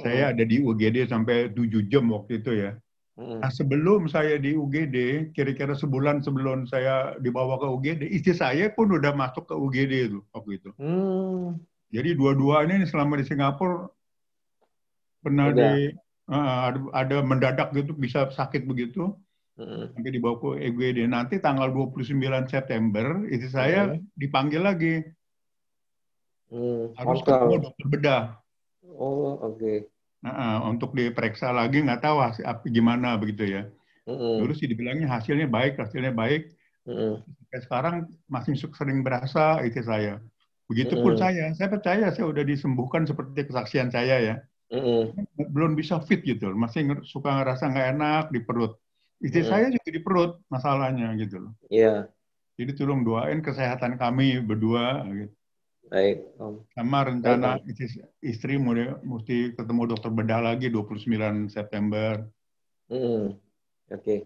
Saya 0.00 0.32
ada 0.32 0.40
di 0.40 0.56
UGD 0.64 1.04
sampai 1.04 1.52
7 1.52 1.84
jam 1.92 2.08
waktu 2.08 2.40
itu 2.40 2.52
ya. 2.56 2.72
Nah, 3.12 3.52
sebelum 3.52 4.08
saya 4.08 4.40
di 4.40 4.56
UGD, 4.56 5.28
kira-kira 5.36 5.76
sebulan 5.76 6.24
sebelum 6.24 6.64
saya 6.64 7.12
dibawa 7.20 7.60
ke 7.60 7.68
UGD, 7.68 8.02
istri 8.08 8.32
saya 8.32 8.72
pun 8.72 8.88
udah 8.88 9.12
masuk 9.12 9.44
ke 9.44 9.52
UGD 9.52 9.92
itu 10.08 10.20
waktu 10.32 10.56
itu. 10.56 10.70
Hmm. 10.80 11.60
Jadi 11.92 12.16
dua-duanya 12.16 12.80
ini 12.80 12.88
selama 12.88 13.20
di 13.20 13.28
Singapura 13.28 13.84
pernah 15.20 15.52
Udah. 15.52 15.76
di 15.76 15.92
eh, 16.32 16.56
ada, 16.72 16.78
ada 16.96 17.16
mendadak 17.20 17.68
gitu 17.76 17.92
bisa 17.92 18.32
sakit 18.32 18.64
begitu 18.64 19.12
Mm-mm. 19.60 19.92
sampai 19.92 20.08
dibawa 20.08 20.40
ke 20.40 20.72
UGD. 20.72 21.04
Nanti 21.04 21.36
tanggal 21.36 21.68
29 21.68 22.16
September 22.48 23.28
istri 23.28 23.52
saya 23.52 23.92
dipanggil 24.16 24.64
lagi 24.64 25.04
Hmm. 26.52 26.92
harus 27.00 27.24
ketemu 27.24 27.64
dokter 27.64 27.86
bedah. 27.88 28.22
Oh, 28.98 29.38
oke. 29.42 29.90
Nah, 30.24 30.62
untuk 30.70 30.90
diperiksa 30.98 31.46
lagi 31.58 31.76
nggak 31.84 32.00
tahu 32.04 32.16
hasil 32.26 32.44
apa 32.52 32.62
gimana 32.76 33.06
begitu 33.20 33.42
ya. 33.54 33.60
Mm-mm. 34.06 34.38
Dulu 34.38 34.52
sih 34.58 34.66
dibilangnya 34.70 35.06
hasilnya 35.16 35.46
baik, 35.56 35.72
hasilnya 35.82 36.12
baik. 36.22 36.40
Sampai 37.38 37.58
sekarang 37.66 37.94
masih 38.34 38.54
sering 38.78 38.98
berasa 39.06 39.40
itu 39.66 39.80
saya. 39.90 40.10
Begitupun 40.70 41.12
Mm-mm. 41.12 41.22
saya, 41.22 41.44
saya 41.58 41.68
percaya 41.74 42.04
saya 42.14 42.26
udah 42.32 42.44
disembuhkan 42.52 43.02
seperti 43.10 43.40
kesaksian 43.48 43.88
saya 43.96 44.16
ya. 44.28 44.34
Mm-mm. 44.70 45.12
Belum 45.54 45.72
bisa 45.80 45.94
fit 46.08 46.20
gitu, 46.30 46.46
masih 46.62 46.80
suka 47.12 47.28
ngerasa 47.36 47.62
nggak 47.70 47.86
enak 47.96 48.22
di 48.34 48.40
perut. 48.46 48.72
Istri 49.22 49.42
Mm-mm. 49.42 49.50
saya 49.52 49.66
juga 49.74 49.88
di 49.96 50.00
perut 50.06 50.30
masalahnya 50.54 51.06
gitu 51.20 51.36
loh. 51.44 51.52
Iya, 51.70 52.12
Jadi 52.58 52.70
tolong 52.78 53.00
doain 53.06 53.40
kesehatan 53.46 53.92
kami 54.02 54.40
berdua 54.48 55.04
gitu. 55.18 55.34
Baik, 55.92 56.16
Om. 56.40 56.54
Sama 56.72 56.98
rencana 57.04 57.60
Baik, 57.60 57.68
istri, 57.68 58.00
istri 58.24 58.52
mau 58.56 58.72
mesti 59.04 59.52
ketemu 59.52 59.82
dokter 59.92 60.08
bedah 60.08 60.40
lagi 60.40 60.72
29 60.72 61.52
September. 61.52 62.24
Mm-mm. 62.88 63.36
Oke. 63.92 64.24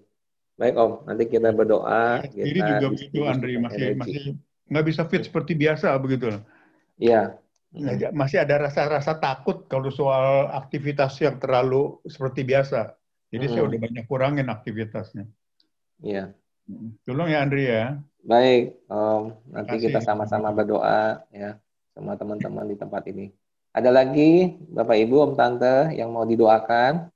Baik, 0.54 0.74
Om. 0.78 0.92
Nanti 1.10 1.24
kita 1.26 1.50
berdoa. 1.50 2.22
Jadi 2.22 2.54
Kita 2.54 2.78
juga 2.78 2.86
begitu 2.94 3.20
Andri 3.26 3.58
masih 3.58 3.84
energi. 3.92 3.98
masih 3.98 4.22
nggak 4.70 4.86
bisa 4.86 5.02
fit 5.10 5.22
seperti 5.26 5.52
biasa 5.58 5.90
begitu. 5.98 6.38
Iya. 7.02 7.34
Nggak- 7.74 8.14
masih 8.14 8.38
ada 8.40 8.70
rasa-rasa 8.70 9.18
takut 9.18 9.66
kalau 9.66 9.90
soal 9.90 10.48
aktivitas 10.54 11.18
yang 11.18 11.36
terlalu 11.42 11.98
seperti 12.06 12.46
biasa. 12.46 12.94
Jadi 13.34 13.44
saya 13.50 13.66
Mm-mm. 13.66 13.70
udah 13.74 13.80
banyak 13.90 14.04
kurangin 14.06 14.48
aktivitasnya. 14.48 15.26
Iya. 15.98 16.30
Tolong 17.06 17.28
ya 17.30 17.38
Andri 17.46 17.64
ya. 17.70 18.02
Baik, 18.26 18.74
Om. 18.90 19.22
Nanti 19.54 19.78
Terima 19.78 19.84
kita 19.86 19.98
kasih. 20.02 20.06
sama-sama 20.10 20.48
berdoa 20.50 21.22
ya 21.30 21.62
sama 21.94 22.18
teman-teman 22.18 22.66
di 22.66 22.76
tempat 22.76 23.02
ini. 23.06 23.30
Ada 23.70 23.94
lagi 23.94 24.56
Bapak 24.72 24.96
Ibu, 24.98 25.16
Om 25.30 25.32
Tante 25.38 25.94
yang 25.94 26.10
mau 26.10 26.26
didoakan? 26.26 27.06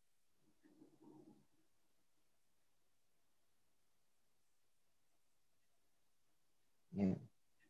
Ya. 6.95 7.15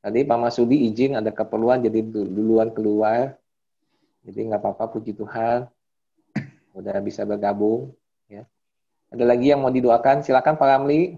Tadi 0.01 0.21
Pak 0.25 0.39
Masudi 0.41 0.89
izin 0.89 1.13
ada 1.17 1.29
keperluan 1.29 1.85
jadi 1.85 2.01
du- 2.01 2.29
duluan 2.29 2.73
keluar. 2.73 3.37
Jadi 4.25 4.49
nggak 4.49 4.61
apa-apa, 4.61 4.85
puji 4.97 5.13
Tuhan. 5.17 5.69
Udah 6.77 6.97
bisa 7.05 7.25
bergabung. 7.25 7.93
Ya. 8.29 8.45
Ada 9.13 9.25
lagi 9.29 9.53
yang 9.53 9.61
mau 9.61 9.73
didoakan? 9.73 10.25
Silakan 10.25 10.57
Pak 10.57 10.69
Ramli. 10.69 11.17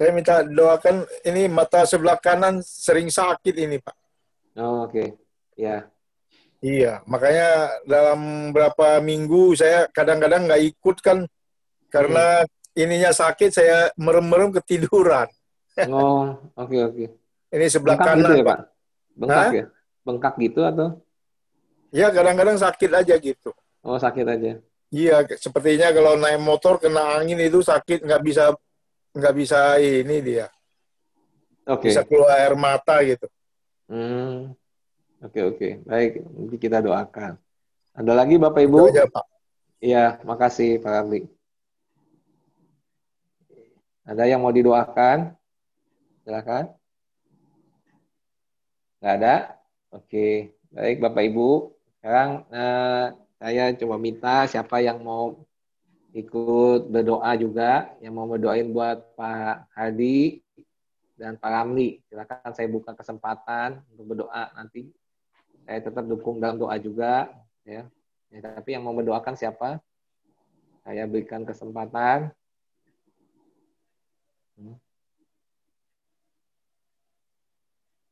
Saya 0.00 0.16
minta 0.16 0.40
doakan 0.40 1.04
ini 1.28 1.44
mata 1.44 1.84
sebelah 1.84 2.16
kanan 2.16 2.64
sering 2.64 3.12
sakit 3.12 3.52
ini 3.52 3.76
Pak. 3.76 3.92
Oh, 4.56 4.88
Oke, 4.88 5.12
ya. 5.60 5.92
Iya, 6.64 7.04
makanya 7.04 7.68
dalam 7.84 8.48
berapa 8.48 9.04
minggu 9.04 9.52
saya 9.60 9.92
kadang-kadang 9.92 10.48
nggak 10.48 10.62
ikut 10.72 10.96
kan 11.04 11.28
karena 11.92 12.48
ininya 12.72 13.12
sakit 13.12 13.52
saya 13.52 13.92
merem-merem 14.00 14.56
ketiduran. 14.56 15.28
Oh, 15.88 16.36
oke 16.60 16.76
oke. 16.76 17.06
Ini 17.48 17.66
sebelah 17.72 17.96
Bengkak 17.96 18.12
kanan 18.12 18.20
gitu 18.20 18.32
ya, 18.36 18.44
Pak? 18.44 18.48
Pak. 18.52 18.60
Bengkak 19.16 19.40
Hah? 19.40 19.52
ya? 19.52 19.64
Bengkak 20.04 20.34
gitu 20.36 20.60
atau? 20.60 20.88
Ya 21.88 22.06
kadang-kadang 22.12 22.56
sakit 22.60 22.90
aja 22.92 23.14
gitu. 23.16 23.50
Oh, 23.80 23.96
sakit 23.96 24.26
aja. 24.28 24.60
Iya, 24.92 25.16
sepertinya 25.40 25.88
kalau 25.92 26.20
naik 26.20 26.40
motor 26.44 26.76
kena 26.76 27.16
angin 27.16 27.40
itu 27.40 27.64
sakit 27.64 28.04
nggak 28.04 28.20
bisa 28.20 28.52
nggak 29.10 29.34
bisa 29.34 29.78
ini 29.82 30.22
dia 30.22 30.46
Oke. 31.70 31.90
bisa 31.90 32.02
keluar 32.02 32.34
air 32.34 32.54
mata 32.58 32.98
gitu. 33.06 33.26
Hmm. 33.86 34.54
Oke 35.20 35.40
oke. 35.44 35.68
Baik, 35.84 36.24
nanti 36.24 36.56
kita 36.56 36.80
doakan. 36.80 37.36
Ada 37.92 38.12
lagi 38.16 38.40
Bapak 38.40 38.62
Ibu? 38.64 38.78
Itu 38.88 38.96
aja, 38.96 39.04
Pak. 39.06 39.26
Iya, 39.80 40.04
makasih 40.24 40.80
Pak 40.80 40.90
Ramli. 40.90 41.28
Ada 44.08 44.24
yang 44.26 44.40
mau 44.40 44.50
didoakan? 44.50 45.36
Silakan. 46.24 46.72
Nggak 48.98 49.14
ada? 49.20 49.34
Oke. 49.92 50.56
Baik 50.72 50.98
Bapak 51.04 51.22
Ibu. 51.28 51.76
Sekarang 52.00 52.30
eh, 52.48 53.06
saya 53.36 53.64
coba 53.76 53.96
minta 54.00 54.48
siapa 54.48 54.80
yang 54.80 55.04
mau 55.04 55.36
ikut 56.10 56.90
berdoa 56.90 57.32
juga, 57.38 57.94
yang 58.02 58.18
mau 58.18 58.26
berdoain 58.26 58.66
buat 58.70 59.14
Pak 59.14 59.70
Hadi 59.74 60.42
dan 61.14 61.38
Pak 61.38 61.50
Ramli. 61.50 62.02
Silakan 62.10 62.52
saya 62.56 62.66
buka 62.66 62.96
kesempatan 62.96 63.84
untuk 63.94 64.14
berdoa 64.16 64.50
nanti. 64.56 64.90
Saya 65.68 65.78
tetap 65.86 66.02
dukung 66.08 66.42
dalam 66.42 66.58
doa 66.58 66.74
juga, 66.82 67.30
ya. 67.62 67.86
Ya, 68.30 68.38
tapi 68.42 68.74
yang 68.74 68.86
mau 68.86 68.94
mendoakan 68.94 69.34
siapa? 69.34 69.82
Saya 70.86 71.06
berikan 71.06 71.42
kesempatan. 71.42 72.30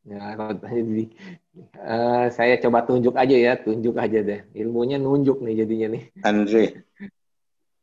Ya, 0.09 0.33
jadi 0.41 1.05
uh, 1.77 2.27
saya 2.33 2.57
coba 2.65 2.81
tunjuk 2.89 3.13
aja 3.13 3.37
ya, 3.37 3.53
tunjuk 3.61 3.93
aja 4.01 4.25
deh. 4.25 4.41
Ilmunya 4.57 4.97
nunjuk 4.97 5.45
nih 5.45 5.67
jadinya 5.67 5.99
nih. 5.99 6.05
Andre. 6.25 6.65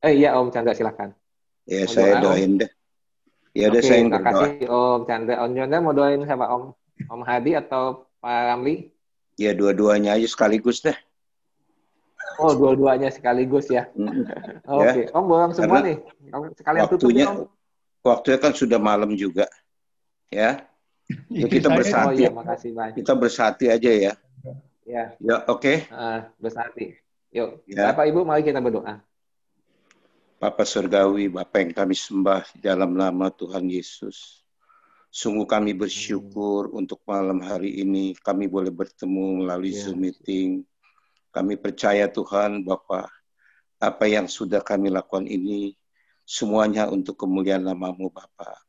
Eh 0.06 0.14
iya 0.22 0.38
Om 0.38 0.54
Chandra 0.54 0.78
silakan. 0.78 1.18
Ya 1.66 1.90
mau 1.90 1.94
saya 1.98 2.22
doa, 2.22 2.38
doain 2.38 2.62
deh. 2.62 2.72
Ya 3.58 3.74
udah 3.74 3.82
saya 3.82 4.06
terima 4.06 4.22
kasih 4.22 4.70
Om 4.70 5.02
Chandra. 5.10 5.36
Om 5.42 5.52
Chandra 5.58 5.78
mau 5.82 5.94
doain 5.98 6.22
siapa 6.22 6.46
Om? 6.46 6.64
Om 7.10 7.22
Hadi 7.26 7.52
atau 7.58 8.06
Pak 8.22 8.38
Ramli? 8.54 8.94
Ya 9.42 9.58
dua-duanya 9.58 10.14
aja 10.14 10.30
sekaligus 10.30 10.86
deh. 10.86 10.94
Oh 12.38 12.54
dua-duanya 12.54 13.10
sekaligus 13.10 13.66
ya. 13.74 13.90
Oke, 14.70 14.86
okay. 14.86 15.04
ya. 15.10 15.18
Om 15.18 15.24
bolong 15.26 15.54
semua 15.58 15.82
Karena 15.82 15.90
nih. 15.90 15.98
Sekalian 16.54 16.82
waktunya, 16.86 17.02
tutup 17.02 17.10
ya 17.18 17.26
Om. 17.26 17.38
Waktunya 18.06 18.38
kan 18.38 18.54
sudah 18.54 18.80
malam 18.80 19.10
juga. 19.18 19.50
Ya. 20.30 20.70
Ya, 21.30 21.46
kita 21.50 21.70
bersati. 21.74 22.06
Oh, 22.06 22.14
ya, 22.14 22.30
makasih 22.30 22.72
banyak. 22.78 22.98
Kita 23.02 23.14
bersati 23.18 23.66
aja 23.74 23.90
ya. 23.90 24.14
Ya. 24.86 25.18
Ya, 25.18 25.36
oke. 25.50 25.66
Okay. 25.66 25.78
Uh, 25.90 26.30
bersati. 26.38 26.94
Yuk, 27.34 27.66
ya. 27.66 27.90
Bapak 27.90 28.06
Ibu 28.10 28.22
mari 28.22 28.46
kita 28.46 28.62
berdoa. 28.62 29.02
Bapa 30.36 30.68
Surgawi, 30.68 31.32
Bapak 31.32 31.60
yang 31.64 31.72
kami 31.72 31.96
sembah 31.96 32.44
dalam 32.60 32.92
nama 32.92 33.32
Tuhan 33.32 33.72
Yesus. 33.72 34.44
Sungguh 35.08 35.48
kami 35.48 35.72
bersyukur 35.72 36.68
hmm. 36.68 36.80
untuk 36.84 37.00
malam 37.08 37.40
hari 37.40 37.80
ini 37.80 38.12
kami 38.20 38.52
boleh 38.52 38.68
bertemu 38.68 39.48
melalui 39.48 39.72
ya. 39.72 39.88
Zoom 39.88 40.04
meeting. 40.04 40.68
Kami 41.32 41.56
percaya 41.56 42.12
Tuhan 42.12 42.68
Bapak, 42.68 43.08
apa 43.80 44.06
yang 44.12 44.28
sudah 44.28 44.60
kami 44.60 44.92
lakukan 44.92 45.24
ini 45.24 45.80
semuanya 46.28 46.92
untuk 46.92 47.16
kemuliaan 47.16 47.64
namamu 47.64 48.12
Bapak. 48.12 48.60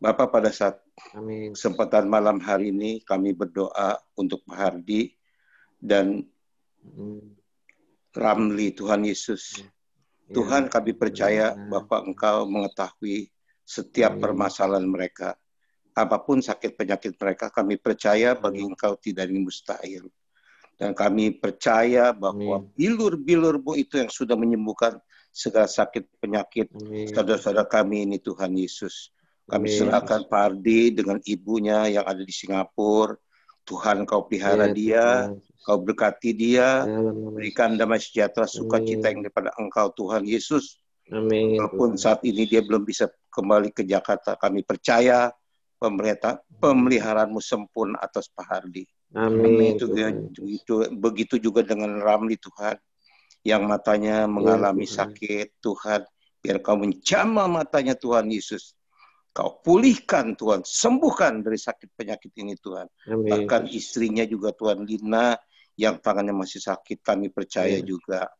Bapak 0.00 0.32
pada 0.32 0.48
saat 0.48 0.80
Amin. 1.12 1.52
kesempatan 1.52 2.08
malam 2.08 2.40
hari 2.40 2.72
ini 2.72 3.04
kami 3.04 3.36
berdoa 3.36 4.00
untuk 4.16 4.44
Pak 4.48 4.56
Hardi 4.56 5.12
dan 5.76 6.24
hmm. 6.88 7.36
Ramli 8.16 8.72
Tuhan 8.72 9.04
Yesus. 9.04 9.60
Ya. 9.60 9.75
Tuhan 10.30 10.66
kami 10.66 10.92
percaya 10.96 11.54
ya. 11.54 11.58
Bapak 11.70 12.06
Engkau 12.06 12.46
mengetahui 12.50 13.30
setiap 13.62 14.18
Amin. 14.18 14.22
permasalahan 14.22 14.86
mereka. 14.86 15.38
Apa 15.96 16.20
pun 16.20 16.44
sakit 16.44 16.76
penyakit 16.76 17.16
mereka, 17.16 17.48
kami 17.48 17.80
percaya 17.80 18.36
bagi 18.36 18.60
Engkau 18.60 18.98
tidak 19.00 19.32
ini 19.32 19.40
mustahil. 19.42 20.12
Dan 20.76 20.92
kami 20.92 21.32
percaya 21.32 22.12
bahwa 22.12 22.60
bilur-bilurmu 22.76 23.80
itu 23.80 23.96
yang 23.96 24.12
sudah 24.12 24.36
menyembuhkan 24.36 25.00
segala 25.32 25.64
sakit 25.64 26.04
penyakit 26.20 26.68
saudara-saudara 27.12 27.64
kami 27.64 28.04
ini 28.04 28.20
Tuhan 28.20 28.52
Yesus. 28.52 29.08
Kami 29.48 29.72
Amin. 29.72 29.78
serahkan 29.78 30.28
Pak 30.28 30.42
Ardi 30.52 30.92
dengan 30.92 31.16
ibunya 31.24 31.88
yang 31.88 32.04
ada 32.04 32.20
di 32.20 32.34
Singapura. 32.34 33.16
Tuhan 33.66 34.06
kau 34.06 34.30
pelihara 34.30 34.70
ya, 34.70 34.74
dia, 34.74 35.04
Tuhan. 35.26 35.45
Kau 35.66 35.82
berkati 35.82 36.30
dia, 36.30 36.86
ya, 36.86 37.02
berikan 37.34 37.74
damai 37.74 37.98
sejahtera, 37.98 38.46
sukacita 38.46 39.10
yang 39.10 39.26
daripada 39.26 39.50
Engkau 39.58 39.90
Tuhan 39.98 40.22
Yesus. 40.22 40.78
Amin. 41.10 41.58
Walaupun 41.58 41.98
saat 41.98 42.22
ini 42.22 42.46
dia 42.46 42.62
belum 42.62 42.86
bisa 42.86 43.10
kembali 43.34 43.74
ke 43.74 43.82
Jakarta, 43.82 44.38
kami 44.38 44.62
percaya 44.62 45.34
pemerintah 45.74 46.38
pemeliharaanmu 46.62 47.42
sempurna 47.42 47.98
atas 47.98 48.30
Pak 48.30 48.46
Hardi. 48.46 48.86
Amin. 49.18 49.74
Itu, 49.74 49.90
itu, 50.46 50.74
begitu 50.94 51.42
juga 51.42 51.66
dengan 51.66 51.98
Ramli 51.98 52.38
Tuhan 52.38 52.78
yang 53.42 53.66
matanya 53.66 54.30
mengalami 54.30 54.86
ya, 54.86 55.02
sakit 55.02 55.58
Tuhan 55.58 56.06
biar 56.42 56.62
kau 56.62 56.78
menjamah 56.78 57.50
matanya 57.50 57.98
Tuhan 57.98 58.30
Yesus 58.30 58.76
Kau 59.36 59.60
pulihkan 59.60 60.32
Tuhan, 60.32 60.64
sembuhkan 60.64 61.44
dari 61.44 61.60
sakit 61.60 61.92
penyakit 61.92 62.32
ini 62.40 62.56
Tuhan. 62.56 62.88
Amin. 63.12 63.28
Bahkan 63.28 63.68
istrinya 63.68 64.24
juga 64.24 64.56
Tuhan 64.56 64.88
Lina 64.88 65.36
yang 65.76 66.00
tangannya 66.00 66.32
masih 66.32 66.60
sakit, 66.60 67.04
kami 67.04 67.28
percaya 67.28 67.78
Amin. 67.78 67.86
juga 67.86 68.32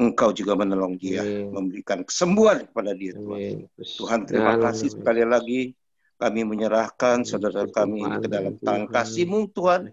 Engkau 0.00 0.32
juga 0.32 0.56
menolong 0.56 0.96
dia, 0.96 1.20
Amin. 1.20 1.52
memberikan 1.52 2.00
kesembuhan 2.00 2.64
kepada 2.64 2.96
dia 2.96 3.12
Tuhan. 3.12 3.36
Amin. 3.36 3.58
Tuhan 3.76 4.20
terima 4.24 4.56
kasih 4.56 4.96
sekali 4.96 5.28
lagi 5.28 5.76
kami 6.16 6.40
menyerahkan 6.44 7.24
saudara 7.24 7.68
kami 7.68 8.00
ke 8.20 8.28
dalam 8.28 8.56
tangan 8.60 8.88
kasih-Mu 8.88 9.52
Tuhan. 9.52 9.92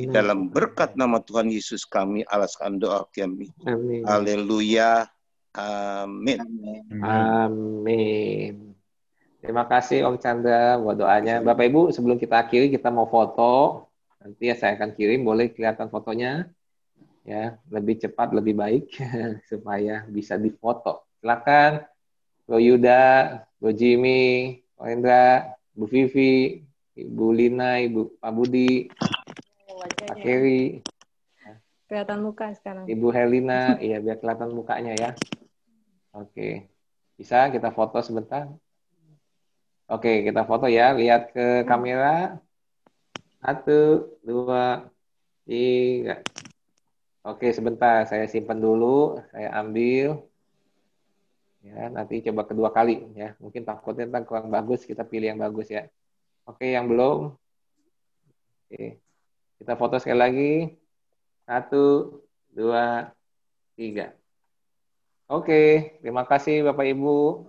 Di 0.00 0.08
dalam 0.08 0.52
berkat 0.52 0.96
nama 1.00 1.20
Tuhan 1.20 1.48
Yesus 1.48 1.88
kami 1.88 2.28
alaskan 2.28 2.76
doa 2.76 3.08
kami. 3.08 3.52
Haleluya. 4.04 5.08
Amin. 5.56 6.40
Amin. 7.00 8.76
Terima 9.40 9.64
kasih 9.64 10.04
Om 10.04 10.20
Chandra 10.20 10.76
buat 10.76 10.96
doanya. 11.00 11.40
Bapak 11.40 11.72
Ibu, 11.72 11.82
sebelum 11.88 12.20
kita 12.20 12.44
akhiri 12.44 12.68
kita 12.68 12.92
mau 12.92 13.08
foto. 13.08 13.87
Nanti 14.18 14.42
ya 14.50 14.54
saya 14.58 14.74
akan 14.78 14.94
kirim, 14.94 15.22
boleh 15.22 15.50
kelihatan 15.54 15.88
fotonya. 15.90 16.50
Ya, 17.28 17.60
lebih 17.68 18.00
cepat, 18.00 18.32
lebih 18.32 18.56
baik 18.56 18.88
supaya 19.50 20.08
bisa 20.08 20.40
difoto. 20.40 21.04
Silakan 21.20 21.84
Bro 22.48 22.56
Yuda, 22.56 23.44
Bro 23.60 23.76
Jimmy, 23.76 24.64
Bro 24.72 24.88
Indra, 24.88 25.52
Bu 25.76 25.84
Vivi, 25.84 26.64
Ibu 26.96 27.26
Lina, 27.36 27.84
Ibu 27.84 28.16
Pak 28.16 28.32
Budi, 28.32 28.88
Pak 30.08 30.16
Keri. 30.24 30.80
Kelihatan 31.88 32.20
muka 32.20 32.52
sekarang. 32.52 32.84
Ibu 32.84 33.08
Helena, 33.12 33.74
iya 33.84 33.96
biar 34.00 34.20
kelihatan 34.20 34.52
mukanya 34.52 34.92
ya. 34.92 35.10
Oke. 36.12 36.68
Bisa 37.16 37.48
kita 37.48 37.72
foto 37.72 37.98
sebentar? 38.04 38.52
Oke, 39.88 40.20
kita 40.20 40.44
foto 40.44 40.68
ya. 40.68 40.92
Lihat 40.92 41.32
ke 41.32 41.64
kamera. 41.64 42.36
Satu, 43.48 44.12
dua, 44.20 44.92
tiga. 45.48 46.20
Oke, 47.24 47.48
sebentar. 47.48 48.04
Saya 48.04 48.28
simpan 48.28 48.60
dulu. 48.60 49.16
Saya 49.32 49.56
ambil. 49.56 50.20
Ya, 51.64 51.88
nanti 51.88 52.20
coba 52.28 52.44
kedua 52.44 52.68
kali 52.68 53.08
ya. 53.16 53.32
Mungkin 53.40 53.64
takutnya 53.64 54.04
tentang 54.04 54.28
kurang 54.28 54.52
bagus, 54.52 54.84
kita 54.84 55.00
pilih 55.00 55.32
yang 55.32 55.40
bagus 55.40 55.72
ya. 55.72 55.88
Oke, 56.44 56.76
yang 56.76 56.92
belum. 56.92 57.40
Oke. 58.68 59.00
Kita 59.56 59.80
foto 59.80 59.96
sekali 59.96 60.20
lagi. 60.20 60.52
Satu, 61.48 62.20
dua, 62.52 63.16
tiga. 63.80 64.12
Oke, 65.24 65.96
terima 66.04 66.28
kasih 66.28 66.68
Bapak 66.68 66.84
Ibu. 66.84 67.48